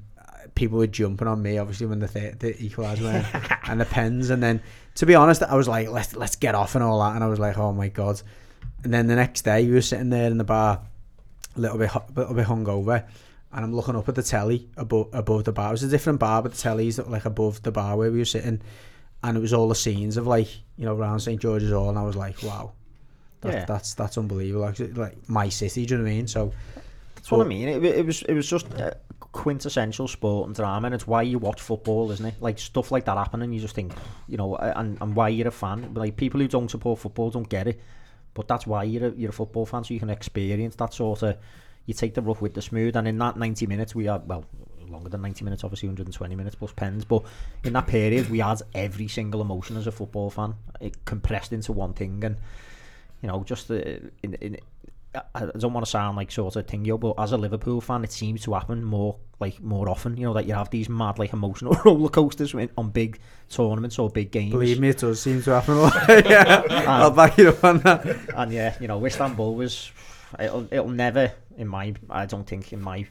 people 0.55 0.79
were 0.79 0.87
jumping 0.87 1.29
on 1.29 1.43
me. 1.43 1.59
Obviously, 1.59 1.87
when 1.87 1.99
the 1.99 2.09
th- 2.09 2.39
the 2.39 2.55
equaliser 2.55 3.03
went 3.03 3.59
and 3.69 3.81
the 3.81 3.85
pens, 3.85 4.31
and 4.31 4.43
then 4.43 4.63
to 4.97 5.07
be 5.07 5.15
honest, 5.15 5.43
I 5.43 5.55
was 5.57 5.69
like, 5.69 5.89
let's 5.91 6.15
let's 6.17 6.37
get 6.37 6.55
off 6.55 6.75
and 6.75 6.85
all 6.85 7.01
that, 7.01 7.15
and 7.15 7.25
I 7.25 7.29
was 7.29 7.39
like, 7.39 7.59
oh 7.59 7.73
my 7.73 7.89
god. 7.89 8.21
And 8.83 8.93
then 8.93 9.07
the 9.07 9.17
next 9.17 9.43
day, 9.43 9.67
we 9.67 9.73
were 9.73 9.81
sitting 9.81 10.11
there 10.11 10.31
in 10.31 10.39
the 10.39 10.45
bar, 10.45 10.81
a 11.57 11.61
little 11.61 11.79
bit 11.79 11.91
hu- 11.91 12.01
little 12.15 12.35
bit 12.35 12.47
hungover, 12.47 13.05
and 13.53 13.65
I'm 13.65 13.75
looking 13.75 13.97
up 13.97 14.09
at 14.09 14.15
the 14.15 14.23
telly 14.23 14.69
above 14.77 15.09
above 15.13 15.45
the 15.45 15.53
bar. 15.53 15.69
It 15.69 15.73
was 15.73 15.83
a 15.85 15.89
different 15.89 16.21
bar, 16.21 16.43
but 16.43 16.53
the 16.53 16.59
telly's 16.59 16.99
like 16.99 17.25
above 17.25 17.63
the 17.63 17.73
bar 17.73 17.97
where 17.97 18.11
we 18.13 18.19
were 18.19 18.25
sitting, 18.25 18.61
and 19.23 19.37
it 19.37 19.41
was 19.41 19.53
all 19.53 19.69
the 19.69 19.75
scenes 19.75 20.17
of 20.17 20.27
like 20.27 20.49
you 20.77 20.85
know 20.85 20.95
around 20.97 21.21
St 21.21 21.41
George's 21.41 21.73
Hall, 21.73 21.89
and 21.89 21.99
I 21.99 22.03
was 22.03 22.15
like, 22.17 22.43
wow, 22.43 22.73
that, 23.41 23.53
Yeah. 23.53 23.65
that's 23.65 23.95
that's 23.95 24.19
unbelievable. 24.19 24.67
Like, 24.67 24.79
like 24.97 25.29
my 25.29 25.49
city, 25.49 25.87
do 25.87 25.95
you 25.95 25.99
know 25.99 26.05
what 26.05 26.11
I 26.11 26.15
mean? 26.15 26.27
So 26.29 26.53
That's 27.17 27.31
what 27.31 27.41
I 27.41 27.49
mean. 27.49 27.69
It, 27.69 27.83
it 27.85 28.05
was 28.07 28.23
it 28.23 28.35
was 28.35 28.47
just 28.49 28.71
uh, 28.75 28.91
quintessential 29.35 30.07
sport 30.07 30.47
and 30.47 30.55
drama, 30.55 30.87
and 30.87 30.95
it's 30.95 31.09
why 31.09 31.21
you 31.21 31.41
watch 31.41 31.61
football, 31.61 32.13
isn't 32.13 32.25
it? 32.25 32.35
Like 32.41 32.57
stuff 32.59 32.93
like 32.93 33.05
that 33.07 33.19
happening, 33.19 33.53
you 33.53 33.61
just 33.61 33.75
think, 33.75 33.93
you 34.29 34.37
know, 34.37 34.55
and, 34.55 34.97
and 35.01 35.15
why 35.15 35.29
you're 35.29 35.49
a 35.49 35.51
fan. 35.51 35.93
Like 35.93 36.17
people 36.17 36.41
who 36.41 36.47
don't 36.47 36.71
support 36.71 37.01
football 37.01 37.31
don't 37.31 37.49
get 37.49 37.67
it, 37.67 37.81
but 38.33 38.47
that's 38.47 38.65
why 38.65 38.85
you're 38.85 39.09
a, 39.09 39.11
you're 39.11 39.31
a 39.31 39.33
football 39.33 39.67
fan, 39.67 39.83
so 39.83 39.93
you 39.93 40.01
can 40.01 40.09
experience 40.09 40.77
that 40.77 40.95
sort 40.95 41.25
of. 41.25 41.37
You 41.87 41.93
take 41.93 42.15
the 42.15 42.23
rough 42.23 42.41
with 42.41 42.55
the 42.55 42.63
smooth, 42.63 42.97
and 42.97 43.07
in 43.09 43.19
that 43.19 43.37
90 43.37 43.67
minutes, 43.67 43.95
we 43.95 44.07
had 44.07 44.27
well 44.27 44.45
longer 44.89 45.11
than 45.11 45.21
90 45.21 45.45
minutes, 45.45 45.65
obviously 45.65 45.89
120 45.89 46.35
minutes 46.37 46.55
plus 46.55 46.73
pens, 46.73 47.05
but 47.05 47.25
in 47.65 47.73
that 47.73 47.89
period, 47.89 48.31
we 48.31 48.39
had 48.39 48.63
every 48.73 49.09
single 49.09 49.41
emotion 49.41 49.77
as 49.77 49.89
a 49.89 49.93
football 49.93 50.31
fan, 50.31 50.55
it 50.81 51.05
compressed 51.05 51.53
into 51.53 51.73
one 51.73 51.93
thing, 51.93 52.23
and 52.25 52.37
you 53.21 53.29
know, 53.29 53.43
just 53.43 53.71
uh, 53.71 53.75
in, 54.23 54.35
in 54.41 54.59
I 55.35 55.47
don't 55.59 55.73
want 55.73 55.87
to 55.87 55.91
sound 55.91 56.17
like 56.17 56.33
sort 56.33 56.57
of 56.57 56.67
thing, 56.67 56.85
yo, 56.85 56.99
but 56.99 57.15
as 57.19 57.33
a 57.33 57.37
Liverpool 57.37 57.81
fan, 57.81 58.03
it 58.05 58.13
seems 58.13 58.43
to 58.43 58.55
happen 58.55 58.83
more 58.83 59.17
like 59.41 59.61
more 59.63 59.89
often. 59.89 60.17
You 60.17 60.25
know, 60.25 60.35
that 60.35 60.47
you 60.47 60.55
have 60.55 60.71
these 60.71 60.89
mad 60.89 61.19
like 61.19 61.33
emotional 61.33 61.77
roller 61.85 62.09
coasters 62.09 62.55
on 62.77 62.91
big 62.91 63.19
tournaments 63.49 63.99
or 63.99 64.11
big 64.11 64.31
games. 64.31 64.53
believe 64.53 64.81
me, 64.81 64.89
it 64.89 64.99
does 64.99 65.21
seem 65.21 65.43
to 65.43 65.51
happen 65.53 65.75
a 65.75 65.81
lot. 65.83 66.09
yeah, 66.09 66.63
I'll 66.89 67.11
back 67.11 67.39
you 67.39 67.51
up 67.51 67.63
on 67.63 67.79
that. 67.81 68.07
And 68.35 68.53
yeah, 68.53 68.77
you 68.81 68.89
know, 68.89 69.05
Istanbul 69.05 69.55
was 69.55 69.93
it'll 70.39 70.67
it'll 70.73 70.89
never 70.89 71.33
in 71.57 71.69
my 71.69 71.95
I 72.11 72.27
don't 72.27 72.47
think 72.47 72.73
in 72.73 72.81
my 72.81 73.07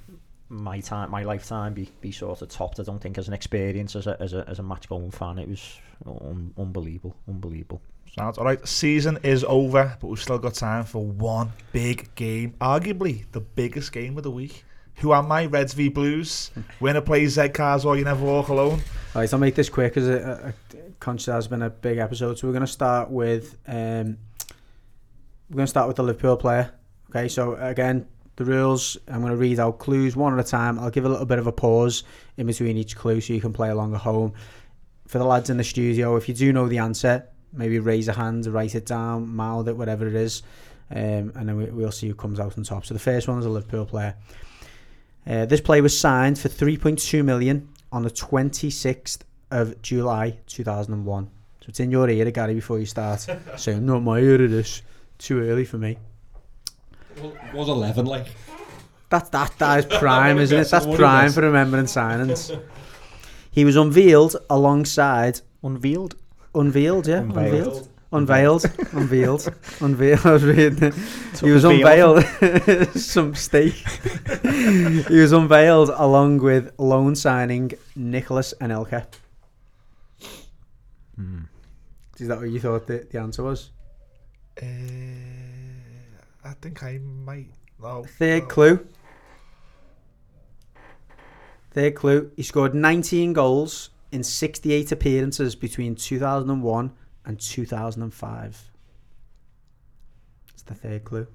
my 0.50 0.82
time 0.82 1.10
my 1.10 1.24
lifetime 1.24 1.74
be, 1.74 1.90
be 2.02 2.12
sort 2.12 2.42
of 2.42 2.50
topped. 2.50 2.80
I 2.80 2.84
don't 2.84 3.00
think 3.00 3.18
as 3.18 3.28
an 3.28 3.34
experience 3.34 3.96
as 3.96 4.08
a 4.08 4.22
as 4.22 4.34
a 4.34 4.48
as 4.48 4.60
a 4.60 4.64
match 4.64 4.90
going 4.90 5.12
fan, 5.12 5.40
it 5.40 5.48
was 5.48 5.80
un- 6.06 6.54
unbelievable, 6.58 7.16
unbelievable. 7.28 7.82
Sounds 8.18 8.38
all 8.38 8.45
right. 8.45 8.65
Season 8.68 9.18
is 9.23 9.44
over, 9.44 9.98
but 9.99 10.07
we've 10.07 10.22
still 10.22 10.38
got 10.38 10.53
time 10.53 10.84
for 10.84 11.03
one 11.03 11.52
big 11.72 12.14
game, 12.14 12.53
arguably 12.61 13.26
the 13.31 13.40
biggest 13.40 13.91
game 13.91 14.18
of 14.18 14.23
the 14.23 14.30
week. 14.30 14.64
Who 14.98 15.14
am 15.14 15.31
I? 15.31 15.48
Reds 15.48 15.73
v 15.73 15.90
Blues. 15.90 16.52
Winner 16.80 17.02
plays 17.02 17.34
Z 17.34 17.49
Cars 17.49 17.85
or 17.85 17.98
you 17.98 18.06
never 18.06 18.23
walk 18.23 18.49
alone. 18.49 18.80
All 19.15 19.22
right, 19.22 19.34
I'll 19.34 19.40
make 19.40 19.56
this 19.56 19.68
quick 19.68 19.95
because 19.95 20.07
uh, 20.07 20.52
conscious 20.99 21.34
has 21.34 21.48
been 21.48 21.64
a 21.64 21.72
big 21.72 21.98
episode. 21.98 22.38
So 22.38 22.48
we're 22.48 22.53
going 22.53 22.65
to 22.65 22.72
start 22.72 23.10
with 23.10 23.57
um, 23.68 24.18
we're 25.49 25.57
going 25.57 25.65
to 25.65 25.68
start 25.68 25.88
with 25.88 25.98
the 25.98 26.03
Liverpool 26.03 26.38
player. 26.38 26.72
Okay, 27.10 27.27
so 27.27 27.56
again, 27.56 28.07
the 28.35 28.45
rules. 28.45 28.95
I'm 29.07 29.22
going 29.22 29.31
to 29.31 29.38
read 29.38 29.60
out 29.60 29.80
clues 29.80 30.15
one 30.15 30.38
at 30.38 30.45
a 30.45 30.48
time. 30.48 30.77
I'll 30.77 30.91
give 30.91 31.06
a 31.06 31.10
little 31.10 31.26
bit 31.26 31.40
of 31.40 31.48
a 31.48 31.52
pause 31.52 32.03
in 32.38 32.45
between 32.45 32.77
each 32.77 32.95
clue 32.95 33.22
so 33.22 33.34
you 33.34 33.41
can 33.41 33.53
play 33.53 33.72
along 33.72 33.95
at 33.95 34.02
home. 34.02 34.34
For 35.07 35.18
the 35.18 35.26
lads 35.26 35.49
in 35.49 35.57
the 35.57 35.64
studio, 35.64 36.15
if 36.15 36.30
you 36.30 36.35
do 36.35 36.53
know 36.53 36.68
the 36.68 36.77
answer, 36.77 37.27
maybe 37.54 37.80
raise 37.80 38.08
a 38.08 38.14
hand, 38.14 38.46
write 38.48 38.76
it 38.76 38.86
down, 38.86 39.34
mouth 39.36 39.68
it, 39.68 39.78
whatever 39.78 40.08
it 40.08 40.16
is, 40.16 40.44
um, 40.92 41.32
and 41.36 41.48
then 41.48 41.58
we, 41.58 41.66
we'll 41.66 41.92
see 41.92 42.08
who 42.08 42.16
comes 42.16 42.40
out 42.40 42.58
on 42.58 42.64
top. 42.64 42.86
So 42.86 42.94
the 42.94 43.00
first 43.00 43.28
one 43.28 43.40
is 43.40 43.46
a 43.46 43.50
Liverpool 43.50 43.86
player. 43.86 44.16
Uh, 45.26 45.46
this 45.46 45.62
player 45.62 45.82
was 45.82 45.98
signed 45.98 46.38
for 46.38 46.50
3.2 46.50 47.24
million 47.24 47.70
on 47.92 48.04
the 48.04 48.10
26th 48.10 49.20
of 49.52 49.82
July 49.82 50.38
2001. 50.48 51.30
So 51.62 51.66
it's 51.70 51.80
in 51.80 51.92
your 51.92 52.10
ear, 52.10 52.30
Gary, 52.32 52.56
before 52.56 52.80
you 52.80 52.86
start 52.86 53.26
saying, 53.56 53.86
"No, 53.86 54.00
my 54.00 54.20
ear 54.20 54.42
it 54.42 54.52
is 54.52 54.82
too 55.18 55.40
early 55.40 55.64
for 55.64 55.78
me." 55.78 55.98
Well, 57.22 57.34
was 57.54 57.70
11, 57.70 58.06
like. 58.06 58.28
That's 59.10 59.30
that 59.30 59.54
that 59.60 59.80
is 59.80 59.86
prime, 60.00 60.40
isn't 60.40 60.60
it? 60.60 60.70
That's 60.70 60.88
prime 60.88 61.32
for 61.32 61.42
remembering 61.42 61.86
signings. 61.86 62.60
He 63.52 63.66
was 63.66 63.76
unveiled 63.76 64.36
alongside 64.50 65.42
Unveiled. 65.64 66.16
Unveiled, 66.56 67.08
yeah, 67.08 67.20
Unveiled. 67.20 67.90
unveiled, 68.12 68.72
unveiled, 68.94 69.56
unveiled. 69.82 70.26
I 70.26 70.32
was 70.34 70.44
reading 70.44 70.84
it. 70.84 70.94
He 71.40 71.50
was 71.52 71.64
unveiled. 71.64 72.24
Some 72.96 73.34
steak. 73.34 73.74
he 74.44 75.20
was 75.20 75.32
unveiled 75.32 75.90
along 75.90 76.38
with 76.38 76.72
loan 76.78 77.16
signing 77.16 77.72
Nicolas 77.96 78.54
Anelka. 78.62 79.08
Is 82.20 82.28
that 82.28 82.38
what 82.38 82.50
you 82.50 82.60
thought 82.60 82.88
the, 82.88 83.08
the 83.12 83.20
answer 83.20 83.44
was? 83.44 83.72
Uh, 84.62 84.66
I 86.46 86.54
think 86.62 86.84
I 86.84 87.00
might. 87.00 87.50
No. 87.82 88.04
Third 88.04 88.44
no. 88.44 88.48
clue. 88.48 88.88
Third 91.72 91.96
clue. 91.96 92.32
He 92.38 92.44
scored 92.44 92.76
19 92.76 93.34
goals 93.34 93.90
in 94.14 94.23
68 94.23 94.91
appearances 94.91 95.56
between 95.56 95.95
2001 95.95 96.91
and 97.26 97.40
2005. 97.40 98.72
It's 100.53 100.64
the 100.64 100.73
third 100.76 101.03
clue. 101.03 101.27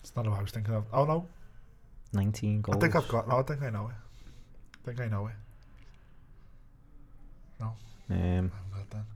It's 0.00 0.14
not 0.16 0.26
what 0.26 0.38
I 0.38 0.42
was 0.42 0.50
thinking 0.50 0.74
of. 0.74 0.84
Oh 0.92 1.04
no. 1.04 1.26
19 2.12 2.60
goals. 2.62 2.76
I 2.76 2.80
think 2.80 2.96
I've 2.96 3.08
got. 3.08 3.28
No, 3.28 3.38
I 3.38 3.42
think 3.42 3.62
I 3.62 3.70
know 3.70 3.88
it. 3.88 3.94
I 3.94 4.86
think 4.86 5.00
I 5.00 5.08
know 5.08 5.26
it. 5.28 5.34
Um, 8.10 8.18
I'm 8.18 8.50
not 8.78 8.90
done. 8.90 9.06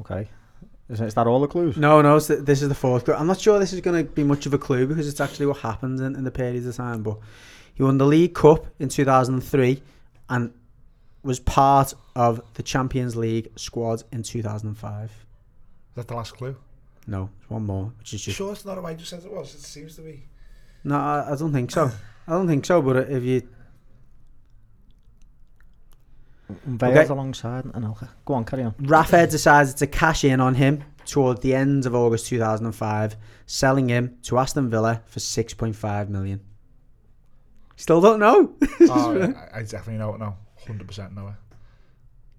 okay. 0.00 0.28
Is, 0.88 1.00
is 1.00 1.14
that 1.14 1.26
all 1.26 1.40
the 1.40 1.48
clues? 1.48 1.76
No, 1.76 2.00
no, 2.00 2.16
it's 2.16 2.28
the, 2.28 2.36
this 2.36 2.62
is 2.62 2.68
the 2.68 2.74
fourth 2.74 3.04
clue. 3.04 3.14
I'm 3.14 3.26
not 3.26 3.40
sure 3.40 3.58
this 3.58 3.72
is 3.72 3.80
going 3.80 4.06
to 4.06 4.10
be 4.10 4.24
much 4.24 4.46
of 4.46 4.54
a 4.54 4.58
clue 4.58 4.86
because 4.86 5.08
it's 5.08 5.20
actually 5.20 5.46
what 5.46 5.58
happened 5.58 6.00
in, 6.00 6.14
in 6.14 6.24
the 6.24 6.30
period 6.30 6.66
of 6.66 6.76
time. 6.76 7.02
But 7.02 7.18
he 7.74 7.82
won 7.82 7.98
the 7.98 8.06
League 8.06 8.34
Cup 8.34 8.66
in 8.78 8.88
2003 8.88 9.82
and 10.30 10.52
was 11.28 11.38
part 11.38 11.92
of 12.16 12.40
the 12.54 12.62
Champions 12.62 13.14
League 13.14 13.50
squad 13.54 14.02
in 14.12 14.22
2005. 14.22 15.04
Is 15.10 15.14
that 15.94 16.08
the 16.08 16.14
last 16.14 16.32
clue? 16.34 16.56
No, 17.06 17.28
there's 17.38 17.50
one 17.50 17.66
more, 17.66 17.92
which 17.98 18.14
is 18.14 18.22
just 18.22 18.38
Sure, 18.38 18.50
it's 18.50 18.64
not 18.64 18.80
what 18.82 18.88
I 18.88 18.94
just 18.94 19.10
said 19.10 19.22
it 19.22 19.30
was. 19.30 19.54
It 19.54 19.60
seems 19.60 19.94
to 19.96 20.00
be. 20.02 20.24
No, 20.84 20.96
I, 20.96 21.32
I 21.32 21.36
don't 21.36 21.52
think 21.52 21.70
so. 21.70 21.90
I 22.26 22.32
don't 22.32 22.46
think 22.48 22.64
so. 22.64 22.80
But 22.80 23.10
if 23.10 23.22
you 23.22 23.42
Unveiled 26.64 26.96
Okay. 26.96 27.12
alongside 27.12 27.64
Anelka. 27.64 28.08
Go 28.24 28.32
on, 28.32 28.46
carry 28.46 28.62
on. 28.62 28.74
Rafa 28.78 29.26
decided 29.26 29.76
to 29.76 29.86
cash 29.86 30.24
in 30.24 30.40
on 30.40 30.54
him 30.54 30.82
toward 31.04 31.42
the 31.42 31.54
end 31.54 31.84
of 31.84 31.94
August 31.94 32.26
2005, 32.28 33.16
selling 33.44 33.90
him 33.90 34.16
to 34.22 34.38
Aston 34.38 34.70
Villa 34.70 35.02
for 35.04 35.20
6.5 35.20 36.08
million. 36.08 36.40
Still 37.76 38.00
don't 38.00 38.18
know. 38.18 38.54
oh, 38.80 39.34
I, 39.52 39.58
I 39.58 39.62
definitely 39.62 39.98
know 39.98 40.14
it 40.14 40.20
now. 40.20 40.38
100% 40.68 41.14
know 41.14 41.28
it. 41.28 41.34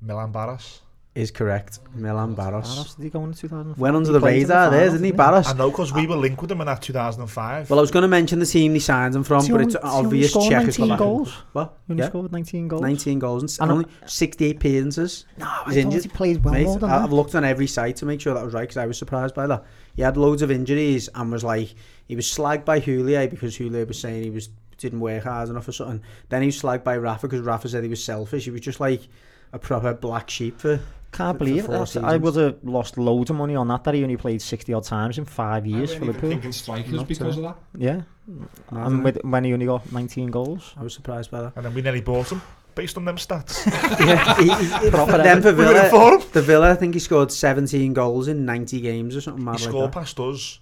Milan 0.02 0.32
Baroš. 0.32 0.80
Is 1.16 1.32
correct. 1.32 1.80
Milan 1.96 2.36
Baroš. 2.36 2.64
Baroš, 2.68 2.96
did 2.96 3.04
he 3.04 3.10
go 3.10 3.24
in 3.26 3.34
2005? 3.34 3.80
Went 3.80 3.96
under 3.96 4.10
He 4.10 4.14
the 4.14 4.20
played 4.20 4.36
in 4.44 4.48
radar 4.48 4.70
there, 4.70 4.80
final, 4.82 4.94
didn't 4.94 5.06
he, 5.06 5.12
Baroš? 5.12 5.48
I 5.48 5.54
know 5.58 5.70
because 5.72 5.92
we 5.92 6.06
were 6.08 6.16
linked 6.16 6.40
with 6.42 6.52
him 6.52 6.62
in 6.62 6.68
that 6.68 6.82
2005. 6.84 7.70
Well, 7.70 7.80
I 7.80 7.82
was 7.82 7.92
going 7.92 8.04
to 8.04 8.08
mention 8.08 8.38
the 8.40 8.46
team 8.46 8.74
he 8.76 8.80
signed 8.80 9.16
him 9.16 9.24
from, 9.24 9.38
Has 9.38 9.48
he 9.48 9.52
but 9.52 9.62
only- 9.62 9.66
it's 9.66 9.74
has 9.74 9.84
he 9.84 9.98
only 9.98 10.06
obvious 10.08 10.30
scored 10.32 10.52
19 10.52 10.62
Czechoslovakia. 10.68 10.98
goals? 10.98 11.34
What? 11.54 11.78
He 11.88 11.94
only 11.94 12.04
Yeah. 12.04 12.10
scored 12.10 12.32
19 12.32 12.68
goals. 12.68 12.82
19 12.84 13.20
goals 13.20 13.42
and, 13.42 13.50
s- 13.50 13.58
And 13.60 13.72
and 13.72 13.78
only 13.80 13.90
68 14.06 14.56
appearances. 14.58 15.26
No, 15.38 15.46
He's 15.46 15.50
I 15.50 15.64
thought 15.64 15.76
injured. 15.78 16.04
he 16.04 16.10
played 16.10 16.44
well 16.46 16.54
Mate, 16.54 16.66
more 16.68 16.80
than 16.80 16.90
I- 16.90 16.98
that. 17.00 17.04
I've 17.06 17.12
looked 17.12 17.36
on 17.36 17.44
every 17.44 17.68
site 17.68 17.96
to 17.98 18.06
make 18.06 18.22
sure 18.22 18.34
that 18.36 18.46
was 18.46 18.54
right 18.54 18.62
because 18.62 18.78
I 18.78 18.86
was 18.86 18.98
surprised 18.98 19.34
by 19.36 19.48
that. 19.48 19.66
He 19.96 20.04
had 20.04 20.16
loads 20.16 20.42
of 20.44 20.52
injuries 20.52 21.10
and 21.16 21.32
was 21.32 21.44
like, 21.44 21.74
he 22.08 22.16
was 22.16 22.28
slagged 22.28 22.66
by 22.66 22.80
Houllier 22.80 23.30
because 23.30 23.58
Houllier 23.58 23.86
was 23.88 24.00
saying 24.00 24.24
he 24.24 24.30
was 24.30 24.50
didn't 24.80 25.00
work 25.00 25.24
hard 25.24 25.50
enough 25.50 25.68
or 25.68 25.72
something. 25.72 26.02
Then 26.30 26.42
he 26.42 26.48
was 26.48 26.62
slagged 26.62 26.84
by 26.84 26.98
Rafa 26.98 27.28
because 27.28 27.42
Rafa 27.42 27.70
said 27.70 27.84
he 27.84 27.90
was 27.90 28.04
selfish. 28.04 28.46
He 28.46 28.52
was 28.52 28.62
just 28.62 28.80
like 28.80 29.02
a 29.54 29.60
proper 29.60 29.94
black 29.94 30.30
sheep 30.30 30.60
for. 30.60 30.80
Can't 31.12 31.36
for 31.40 31.44
believe 31.46 31.66
four 31.66 31.74
that. 31.74 31.82
I 31.82 31.86
seasons. 31.86 32.22
would 32.22 32.36
have 32.36 32.58
lost 32.64 32.98
loads 33.00 33.32
of 33.32 33.36
money 33.36 33.56
on 33.56 33.68
that. 33.70 33.84
That 33.84 33.96
he 33.96 34.04
only 34.04 34.16
played 34.18 34.42
60 34.44 34.74
odd 34.74 34.84
times 34.84 35.18
in 35.18 35.26
five 35.26 35.66
years 35.66 35.90
for 35.94 35.96
I 35.96 36.00
wasn't 36.00 36.04
even 36.04 36.08
Liverpool. 36.08 36.30
thinking 36.30 36.52
strikers 36.52 36.92
Not 36.92 37.02
uh, 37.02 37.06
because 37.06 37.36
to- 37.36 37.46
of 37.48 37.56
that. 37.56 37.82
Yeah, 37.82 38.02
and 38.70 39.04
with, 39.04 39.18
when 39.24 39.44
he 39.44 39.54
only 39.54 39.66
got 39.66 39.92
19 39.92 40.28
goals. 40.28 40.74
I 40.78 40.84
was 40.84 40.94
surprised 40.94 41.32
by 41.32 41.42
that. 41.42 41.54
and 41.56 41.66
then 41.66 41.74
we 41.74 41.82
nearly 41.82 42.02
bought 42.02 42.32
him 42.32 42.42
based 42.76 42.96
on 42.96 43.06
them 43.06 43.16
stats. 43.18 43.66
yeah, 44.00 44.36
he, 44.38 44.44
he, 44.44 44.86
he, 44.86 44.90
Proper 44.92 45.18
then 45.18 45.42
for 45.42 45.52
we 45.52 45.66
were 45.66 45.76
in 45.84 45.90
Villa, 45.90 46.24
the 46.32 46.42
Villa, 46.44 46.72
I 46.72 46.76
think 46.76 46.94
he 46.94 47.00
scored 47.00 47.32
17 47.32 47.92
goals 47.94 48.28
in 48.28 48.46
90 48.46 48.80
games 48.80 49.16
or 49.16 49.22
something 49.22 49.42
He 49.44 49.50
like 49.50 49.60
scored 49.60 49.92
that. 49.92 49.94
past 50.00 50.20
us 50.20 50.60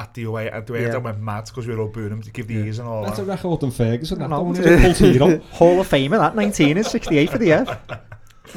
at 0.00 0.14
the 0.14 0.24
away. 0.24 0.50
At 0.50 0.66
the 0.66 0.72
away, 0.74 0.82
Yeah. 0.86 0.94
I 0.94 0.98
went 0.98 1.20
mad 1.20 1.44
because 1.46 1.66
we 1.66 1.74
were 1.74 1.82
all 1.82 1.88
booing 1.88 2.10
him 2.12 2.22
to 2.22 2.30
give 2.30 2.46
the 2.48 2.54
Yeah. 2.54 2.64
ears 2.64 2.78
and 2.78 2.88
all 2.88 3.04
That's 3.04 3.18
a 3.18 3.24
that. 3.24 3.32
record 3.36 3.60
than 3.60 3.70
Ferguson. 3.70 4.18
That 4.18 4.30
No. 4.30 4.42
one 4.42 4.50
was 4.50 4.58
a 4.60 5.18
cult. 5.18 5.42
Hall 5.52 5.80
of 5.80 5.88
Famer, 5.88 6.18
that 6.18 6.34
19 6.34 6.76
is 6.78 6.86
68 6.88 7.30
for 7.30 7.38
the 7.38 7.52
Ev. 7.52 7.78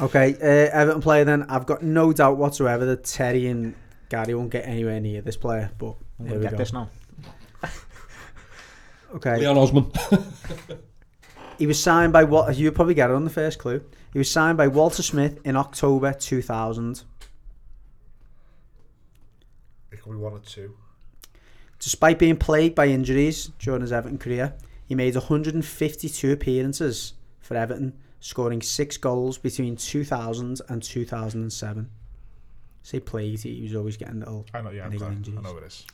Okay, 0.00 0.34
uh, 0.42 0.76
Everton 0.76 1.00
player 1.00 1.24
then. 1.24 1.44
I've 1.44 1.66
got 1.66 1.80
no 1.84 2.12
doubt 2.12 2.36
whatsoever 2.36 2.84
that 2.86 3.04
Terry 3.04 3.46
and 3.46 3.76
Gary 4.08 4.34
won't 4.34 4.50
get 4.50 4.66
anywhere 4.66 4.98
near 4.98 5.20
this 5.22 5.36
player, 5.36 5.70
but 5.78 5.94
I'm 6.18 6.26
here 6.26 6.36
we 6.38 6.42
get 6.42 6.50
go. 6.52 6.56
this 6.56 6.72
now. 6.72 6.88
Okay, 9.14 9.36
Leon 9.38 9.56
Osman. 9.56 9.92
he 11.58 11.68
was 11.68 11.80
signed 11.80 12.12
by 12.12 12.24
what? 12.24 12.56
You 12.56 12.72
probably 12.72 12.94
get 12.94 13.08
it 13.10 13.14
on 13.14 13.22
the 13.22 13.30
first 13.30 13.60
clue. 13.60 13.84
He 14.12 14.18
was 14.18 14.28
signed 14.28 14.58
by 14.58 14.66
Walter 14.66 15.02
Smith 15.04 15.38
in 15.44 15.54
October 15.56 16.12
2000. 16.12 17.04
It 19.92 20.02
could 20.02 20.10
be 20.10 20.16
one 20.16 20.32
or 20.32 20.40
two. 20.40 20.74
Despite 21.84 22.18
being 22.18 22.38
plagued 22.38 22.74
by 22.74 22.86
injuries 22.86 23.50
during 23.58 23.82
his 23.82 23.92
Everton 23.92 24.16
career, 24.16 24.54
he 24.86 24.94
made 24.94 25.14
152 25.14 26.32
appearances 26.32 27.12
for 27.40 27.58
Everton, 27.58 27.92
scoring 28.20 28.62
six 28.62 28.96
goals 28.96 29.36
between 29.36 29.76
2000 29.76 30.62
and 30.70 30.82
2007. 30.82 31.90
Say 32.82 33.00
plagued, 33.00 33.42
he 33.42 33.60
was 33.64 33.74
always 33.76 33.98
getting 33.98 34.20
little. 34.20 34.46
I 34.54 34.62
know, 34.62 34.70
yeah, 34.70 34.88
Legal 34.88 35.08
I, 35.08 35.10
I 35.10 35.12
injuries. 35.12 35.42
know 35.42 35.56
it 35.58 35.64
is. 35.64 35.84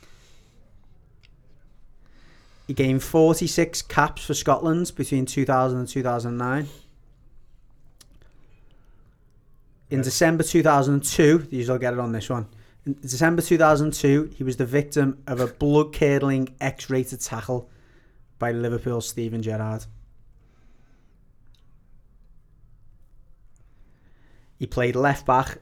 He 2.69 2.75
gained 2.75 3.03
46 3.03 3.83
caps 3.83 4.25
for 4.25 4.35
Scotland 4.35 4.93
between 4.95 5.27
2000 5.27 5.77
and 5.77 5.89
2009. 5.89 6.69
In 9.91 9.99
Yes. 9.99 10.05
December 10.05 10.45
2002, 10.45 11.49
these 11.51 11.69
will 11.69 11.79
get 11.79 11.95
it 11.95 11.99
on 11.99 12.12
this 12.12 12.31
one. 12.31 12.47
In 12.86 12.94
December 13.02 13.43
2002, 13.43 14.32
he 14.36 14.44
was 14.44 14.57
the 14.57 14.65
victim 14.65 15.23
of 15.27 15.40
a 15.40 15.47
blood 15.47 15.93
curdling 15.94 16.55
X 16.61 16.89
rated 16.89 17.20
tackle 17.20 17.69
by 18.39 18.52
Liverpool's 18.52 19.09
Steven 19.09 19.43
Gerrard. 19.43 19.85
He 24.59 24.66
played 24.66 24.97
left 24.97 25.27
back 25.27 25.59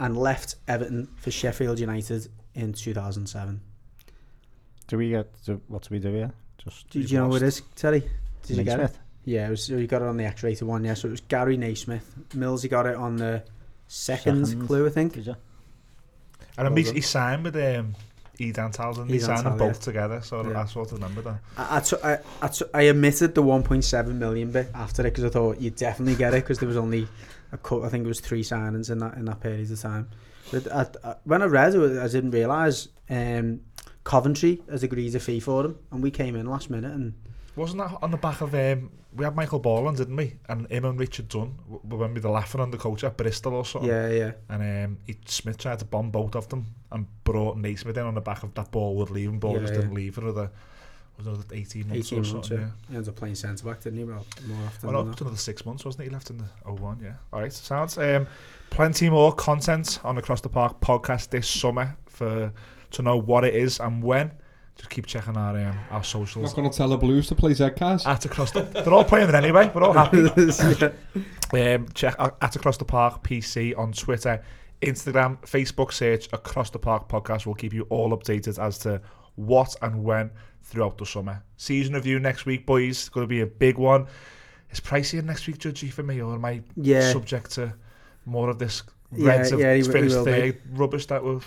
and 0.00 0.16
left 0.16 0.56
Everton 0.66 1.08
for 1.16 1.30
Sheffield 1.30 1.78
United 1.78 2.28
in 2.54 2.72
2007. 2.72 3.60
Do 4.88 4.98
we 4.98 5.10
get 5.10 5.32
to, 5.44 5.60
what 5.68 5.82
do 5.82 5.88
we 5.90 5.98
do 5.98 6.12
here? 6.12 6.32
Just 6.58 6.90
Did 6.90 7.10
you 7.10 7.18
know 7.18 7.28
what 7.28 7.42
it 7.42 7.46
is, 7.46 7.62
Terry? 7.76 8.02
Did 8.42 8.56
you 8.58 8.64
get 8.64 8.80
it? 8.80 8.98
Yeah, 9.24 9.46
it 9.46 9.50
was, 9.50 9.68
you 9.68 9.86
got 9.86 10.02
it 10.02 10.08
on 10.08 10.16
the 10.16 10.24
X-rated 10.24 10.66
one. 10.66 10.84
Yeah, 10.84 10.94
so 10.94 11.08
it 11.08 11.12
was 11.12 11.20
Gary 11.20 11.56
Naysmith. 11.56 12.02
Mills, 12.34 12.62
he 12.62 12.68
got 12.68 12.86
it 12.86 12.96
on 12.96 13.16
the 13.16 13.44
second, 13.86 14.46
Second. 14.46 14.66
clue, 14.66 14.86
I 14.86 14.90
think. 14.90 15.16
Did 16.56 16.62
you? 16.62 16.66
And 16.66 16.66
then 16.66 16.72
Well 16.72 16.76
he, 16.76 16.84
done. 16.84 16.94
he 16.94 17.00
signed 17.00 17.44
with 17.44 17.56
um, 17.56 17.94
Edan 18.38 18.72
Townsend. 18.72 19.10
He 19.10 19.18
signed 19.18 19.44
them 19.46 19.58
Tal, 19.58 19.68
both 19.68 19.80
together, 19.80 20.20
so 20.22 20.48
Yeah. 20.48 20.62
I 20.62 20.66
sort 20.66 20.88
of 20.92 20.94
remember 20.94 21.22
that. 21.22 21.38
I, 21.56 21.76
I, 21.76 21.80
took- 21.80 22.04
I, 22.04 22.18
I, 22.40 22.48
took- 22.48 22.70
I 22.74 22.88
omitted 22.88 23.34
the 23.34 23.42
1.7 23.42 24.06
million 24.14 24.50
bit 24.50 24.68
after 24.74 25.02
it 25.02 25.10
because 25.10 25.24
I 25.24 25.28
thought 25.28 25.60
you'd 25.60 25.76
definitely 25.76 26.14
get 26.16 26.34
it 26.34 26.42
because 26.44 26.58
there 26.58 26.68
was 26.68 26.76
only 26.76 27.08
a 27.52 27.58
cut. 27.58 27.82
I 27.82 27.88
think 27.88 28.04
it 28.04 28.08
was 28.08 28.20
three 28.20 28.42
signings 28.42 28.90
in 28.90 28.98
that 28.98 29.14
in 29.16 29.24
that 29.26 29.40
period 29.40 29.70
of 29.70 29.80
time. 29.80 30.08
But 30.50 30.72
I, 30.72 30.86
I, 31.08 31.14
when 31.24 31.42
I 31.42 31.46
read 31.46 31.74
it, 31.74 31.98
I 31.98 32.08
didn't 32.08 32.30
realise 32.32 32.88
um, 33.10 33.60
Coventry 34.04 34.60
has 34.70 34.82
agreed 34.82 35.14
a 35.14 35.20
fee 35.20 35.40
for 35.40 35.64
him, 35.66 35.78
and 35.90 36.02
we 36.02 36.10
came 36.10 36.34
in 36.36 36.46
last 36.46 36.68
minute 36.70 36.92
and 36.92 37.14
Wasn't 37.54 37.78
that 37.80 37.98
on 38.02 38.10
the 38.10 38.16
back 38.16 38.40
of 38.40 38.54
um, 38.54 38.90
we 39.14 39.24
had 39.24 39.36
Michael 39.36 39.58
Borland, 39.58 39.98
didn't 39.98 40.16
we? 40.16 40.34
And 40.48 40.66
him 40.70 40.86
and 40.86 40.98
Richard 40.98 41.28
Dunne 41.28 41.54
were 41.68 41.98
when 41.98 42.14
we 42.14 42.20
were 42.20 42.30
laughing 42.30 42.60
on 42.62 42.70
the 42.70 42.78
coach 42.78 43.04
at 43.04 43.16
Bristol 43.18 43.54
or 43.54 43.64
something. 43.66 43.90
yeah, 43.90 44.08
yeah, 44.08 44.32
And 44.48 44.62
um, 44.86 44.98
he, 45.06 45.18
Smith 45.26 45.58
tried 45.58 45.78
to 45.80 45.84
bomb 45.84 46.10
both 46.10 46.34
of 46.34 46.48
them 46.48 46.66
and 46.90 47.06
brought 47.24 47.58
Naysmith 47.58 47.96
in 47.96 48.04
on 48.06 48.14
the 48.14 48.20
back 48.22 48.42
of 48.42 48.54
that 48.54 48.70
ball 48.70 48.94
would 48.96 49.10
leave. 49.10 49.38
Ball 49.38 49.54
Yeah, 49.54 49.58
just 49.60 49.74
yeah. 49.74 49.80
didn't 49.80 49.94
leave 49.94 50.14
for 50.14 50.22
another, 50.22 50.50
was 51.18 51.26
another 51.26 51.44
18 51.52 51.88
months 51.88 52.10
18 52.10 52.18
or 52.18 52.22
months. 52.22 52.48
something. 52.48 52.58
Yeah. 52.58 52.64
Yeah. 52.64 52.70
He 52.88 52.96
ended 52.96 53.08
up 53.10 53.16
playing 53.16 53.34
centre 53.34 53.64
back, 53.66 53.80
didn't 53.80 53.98
he? 53.98 54.04
Well, 54.04 54.24
more 54.46 54.64
often. 54.66 54.90
Well, 54.90 55.08
up 55.10 55.16
to 55.16 55.24
another 55.24 55.36
six 55.36 55.66
months, 55.66 55.84
wasn't 55.84 56.02
it? 56.02 56.08
He 56.08 56.10
left 56.10 56.30
in 56.30 56.38
the 56.38 56.72
01, 56.72 57.00
yeah. 57.02 57.12
All 57.34 57.40
right, 57.40 57.52
sounds. 57.52 57.98
Um, 57.98 58.26
plenty 58.70 59.10
more 59.10 59.30
content 59.34 60.00
on 60.04 60.16
Across 60.16 60.40
the 60.40 60.48
Park 60.48 60.80
podcast 60.80 61.28
this 61.28 61.46
summer 61.48 61.96
for 62.06 62.50
to 62.92 63.02
know 63.02 63.18
what 63.18 63.44
it 63.44 63.54
is 63.54 63.78
and 63.78 64.02
when. 64.02 64.32
Just 64.76 64.90
keep 64.90 65.06
checking 65.06 65.36
our 65.36 65.56
um, 65.56 65.78
our 65.90 65.98
I'm 65.98 66.04
socials. 66.04 66.46
not 66.50 66.56
going 66.56 66.70
to 66.70 66.76
tell 66.76 66.88
the 66.88 66.96
Blues 66.96 67.28
to 67.28 67.34
play 67.34 67.52
Z-Cars. 67.54 68.06
At 68.06 68.24
Across 68.24 68.52
the, 68.52 68.62
they're 68.62 68.92
all 68.92 69.04
playing 69.04 69.28
it 69.28 69.34
anyway. 69.34 69.70
We're 69.74 69.82
all 69.84 69.92
happy. 69.92 70.22
Yeah. 71.54 71.74
Um, 71.74 71.86
check 71.92 72.16
at 72.18 72.56
Across 72.56 72.78
the 72.78 72.86
Park 72.86 73.22
PC 73.22 73.76
on 73.76 73.92
Twitter, 73.92 74.42
Instagram, 74.80 75.38
Facebook. 75.42 75.92
Search 75.92 76.26
Across 76.32 76.70
the 76.70 76.78
Park 76.78 77.08
podcast. 77.08 77.44
We'll 77.44 77.54
keep 77.54 77.74
you 77.74 77.82
all 77.90 78.10
updated 78.16 78.58
as 78.58 78.78
to 78.78 79.02
what 79.34 79.76
and 79.82 80.02
when 80.02 80.30
throughout 80.62 80.96
the 80.96 81.04
summer. 81.04 81.42
Season 81.58 81.92
review 81.94 82.18
next 82.18 82.46
week, 82.46 82.64
boys. 82.64 82.88
It's 83.00 83.08
going 83.10 83.24
to 83.24 83.28
be 83.28 83.42
a 83.42 83.46
big 83.46 83.76
one. 83.76 84.06
Is 84.70 84.80
pricey 84.80 85.22
next 85.22 85.46
week, 85.46 85.58
Judgy, 85.58 85.92
for 85.92 86.02
me, 86.02 86.22
or 86.22 86.34
am 86.34 86.44
I 86.46 86.62
Yeah. 86.76 87.12
subject 87.12 87.50
to 87.52 87.74
more 88.24 88.48
of 88.48 88.58
this 88.58 88.82
Yeah, 89.14 89.28
Reds 89.28 89.52
of 89.52 89.60
yeah, 89.60 89.74
he 89.74 89.82
he 89.82 89.88
will 89.88 90.24
be. 90.24 90.30
third 90.30 90.62
rubbish 90.72 91.04
that 91.06 91.22
we're 91.22 91.34
Yeah. 91.34 91.40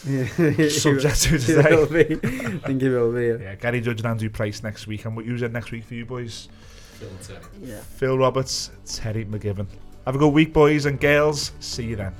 subject 0.70 1.22
to 1.22 1.38
He 1.38 1.54
will 1.54 1.86
today? 1.86 2.14
be. 2.14 2.28
I 2.28 2.58
think 2.58 2.82
he 2.82 2.88
will 2.88 3.12
be. 3.12 3.26
Yeah. 3.26 3.50
Yeah, 3.50 3.54
Gary 3.56 3.80
Judge 3.80 4.00
and 4.00 4.06
Andrew 4.06 4.30
Price 4.30 4.62
next 4.62 4.86
week, 4.86 5.04
and 5.04 5.16
we'll 5.16 5.26
use 5.26 5.42
it 5.42 5.52
next 5.52 5.70
week 5.70 5.84
for 5.84 5.94
you 5.94 6.06
boys. 6.06 6.48
Phil, 6.94 7.08
yeah. 7.62 7.80
Phil 7.80 8.16
Roberts, 8.18 8.70
Terry 8.86 9.24
McGibbon. 9.24 9.66
Have 10.06 10.14
a 10.16 10.18
good 10.18 10.32
week, 10.32 10.52
boys 10.52 10.86
and 10.86 10.98
girls. 11.00 11.52
See 11.60 11.84
you 11.84 11.96
then. 11.96 12.14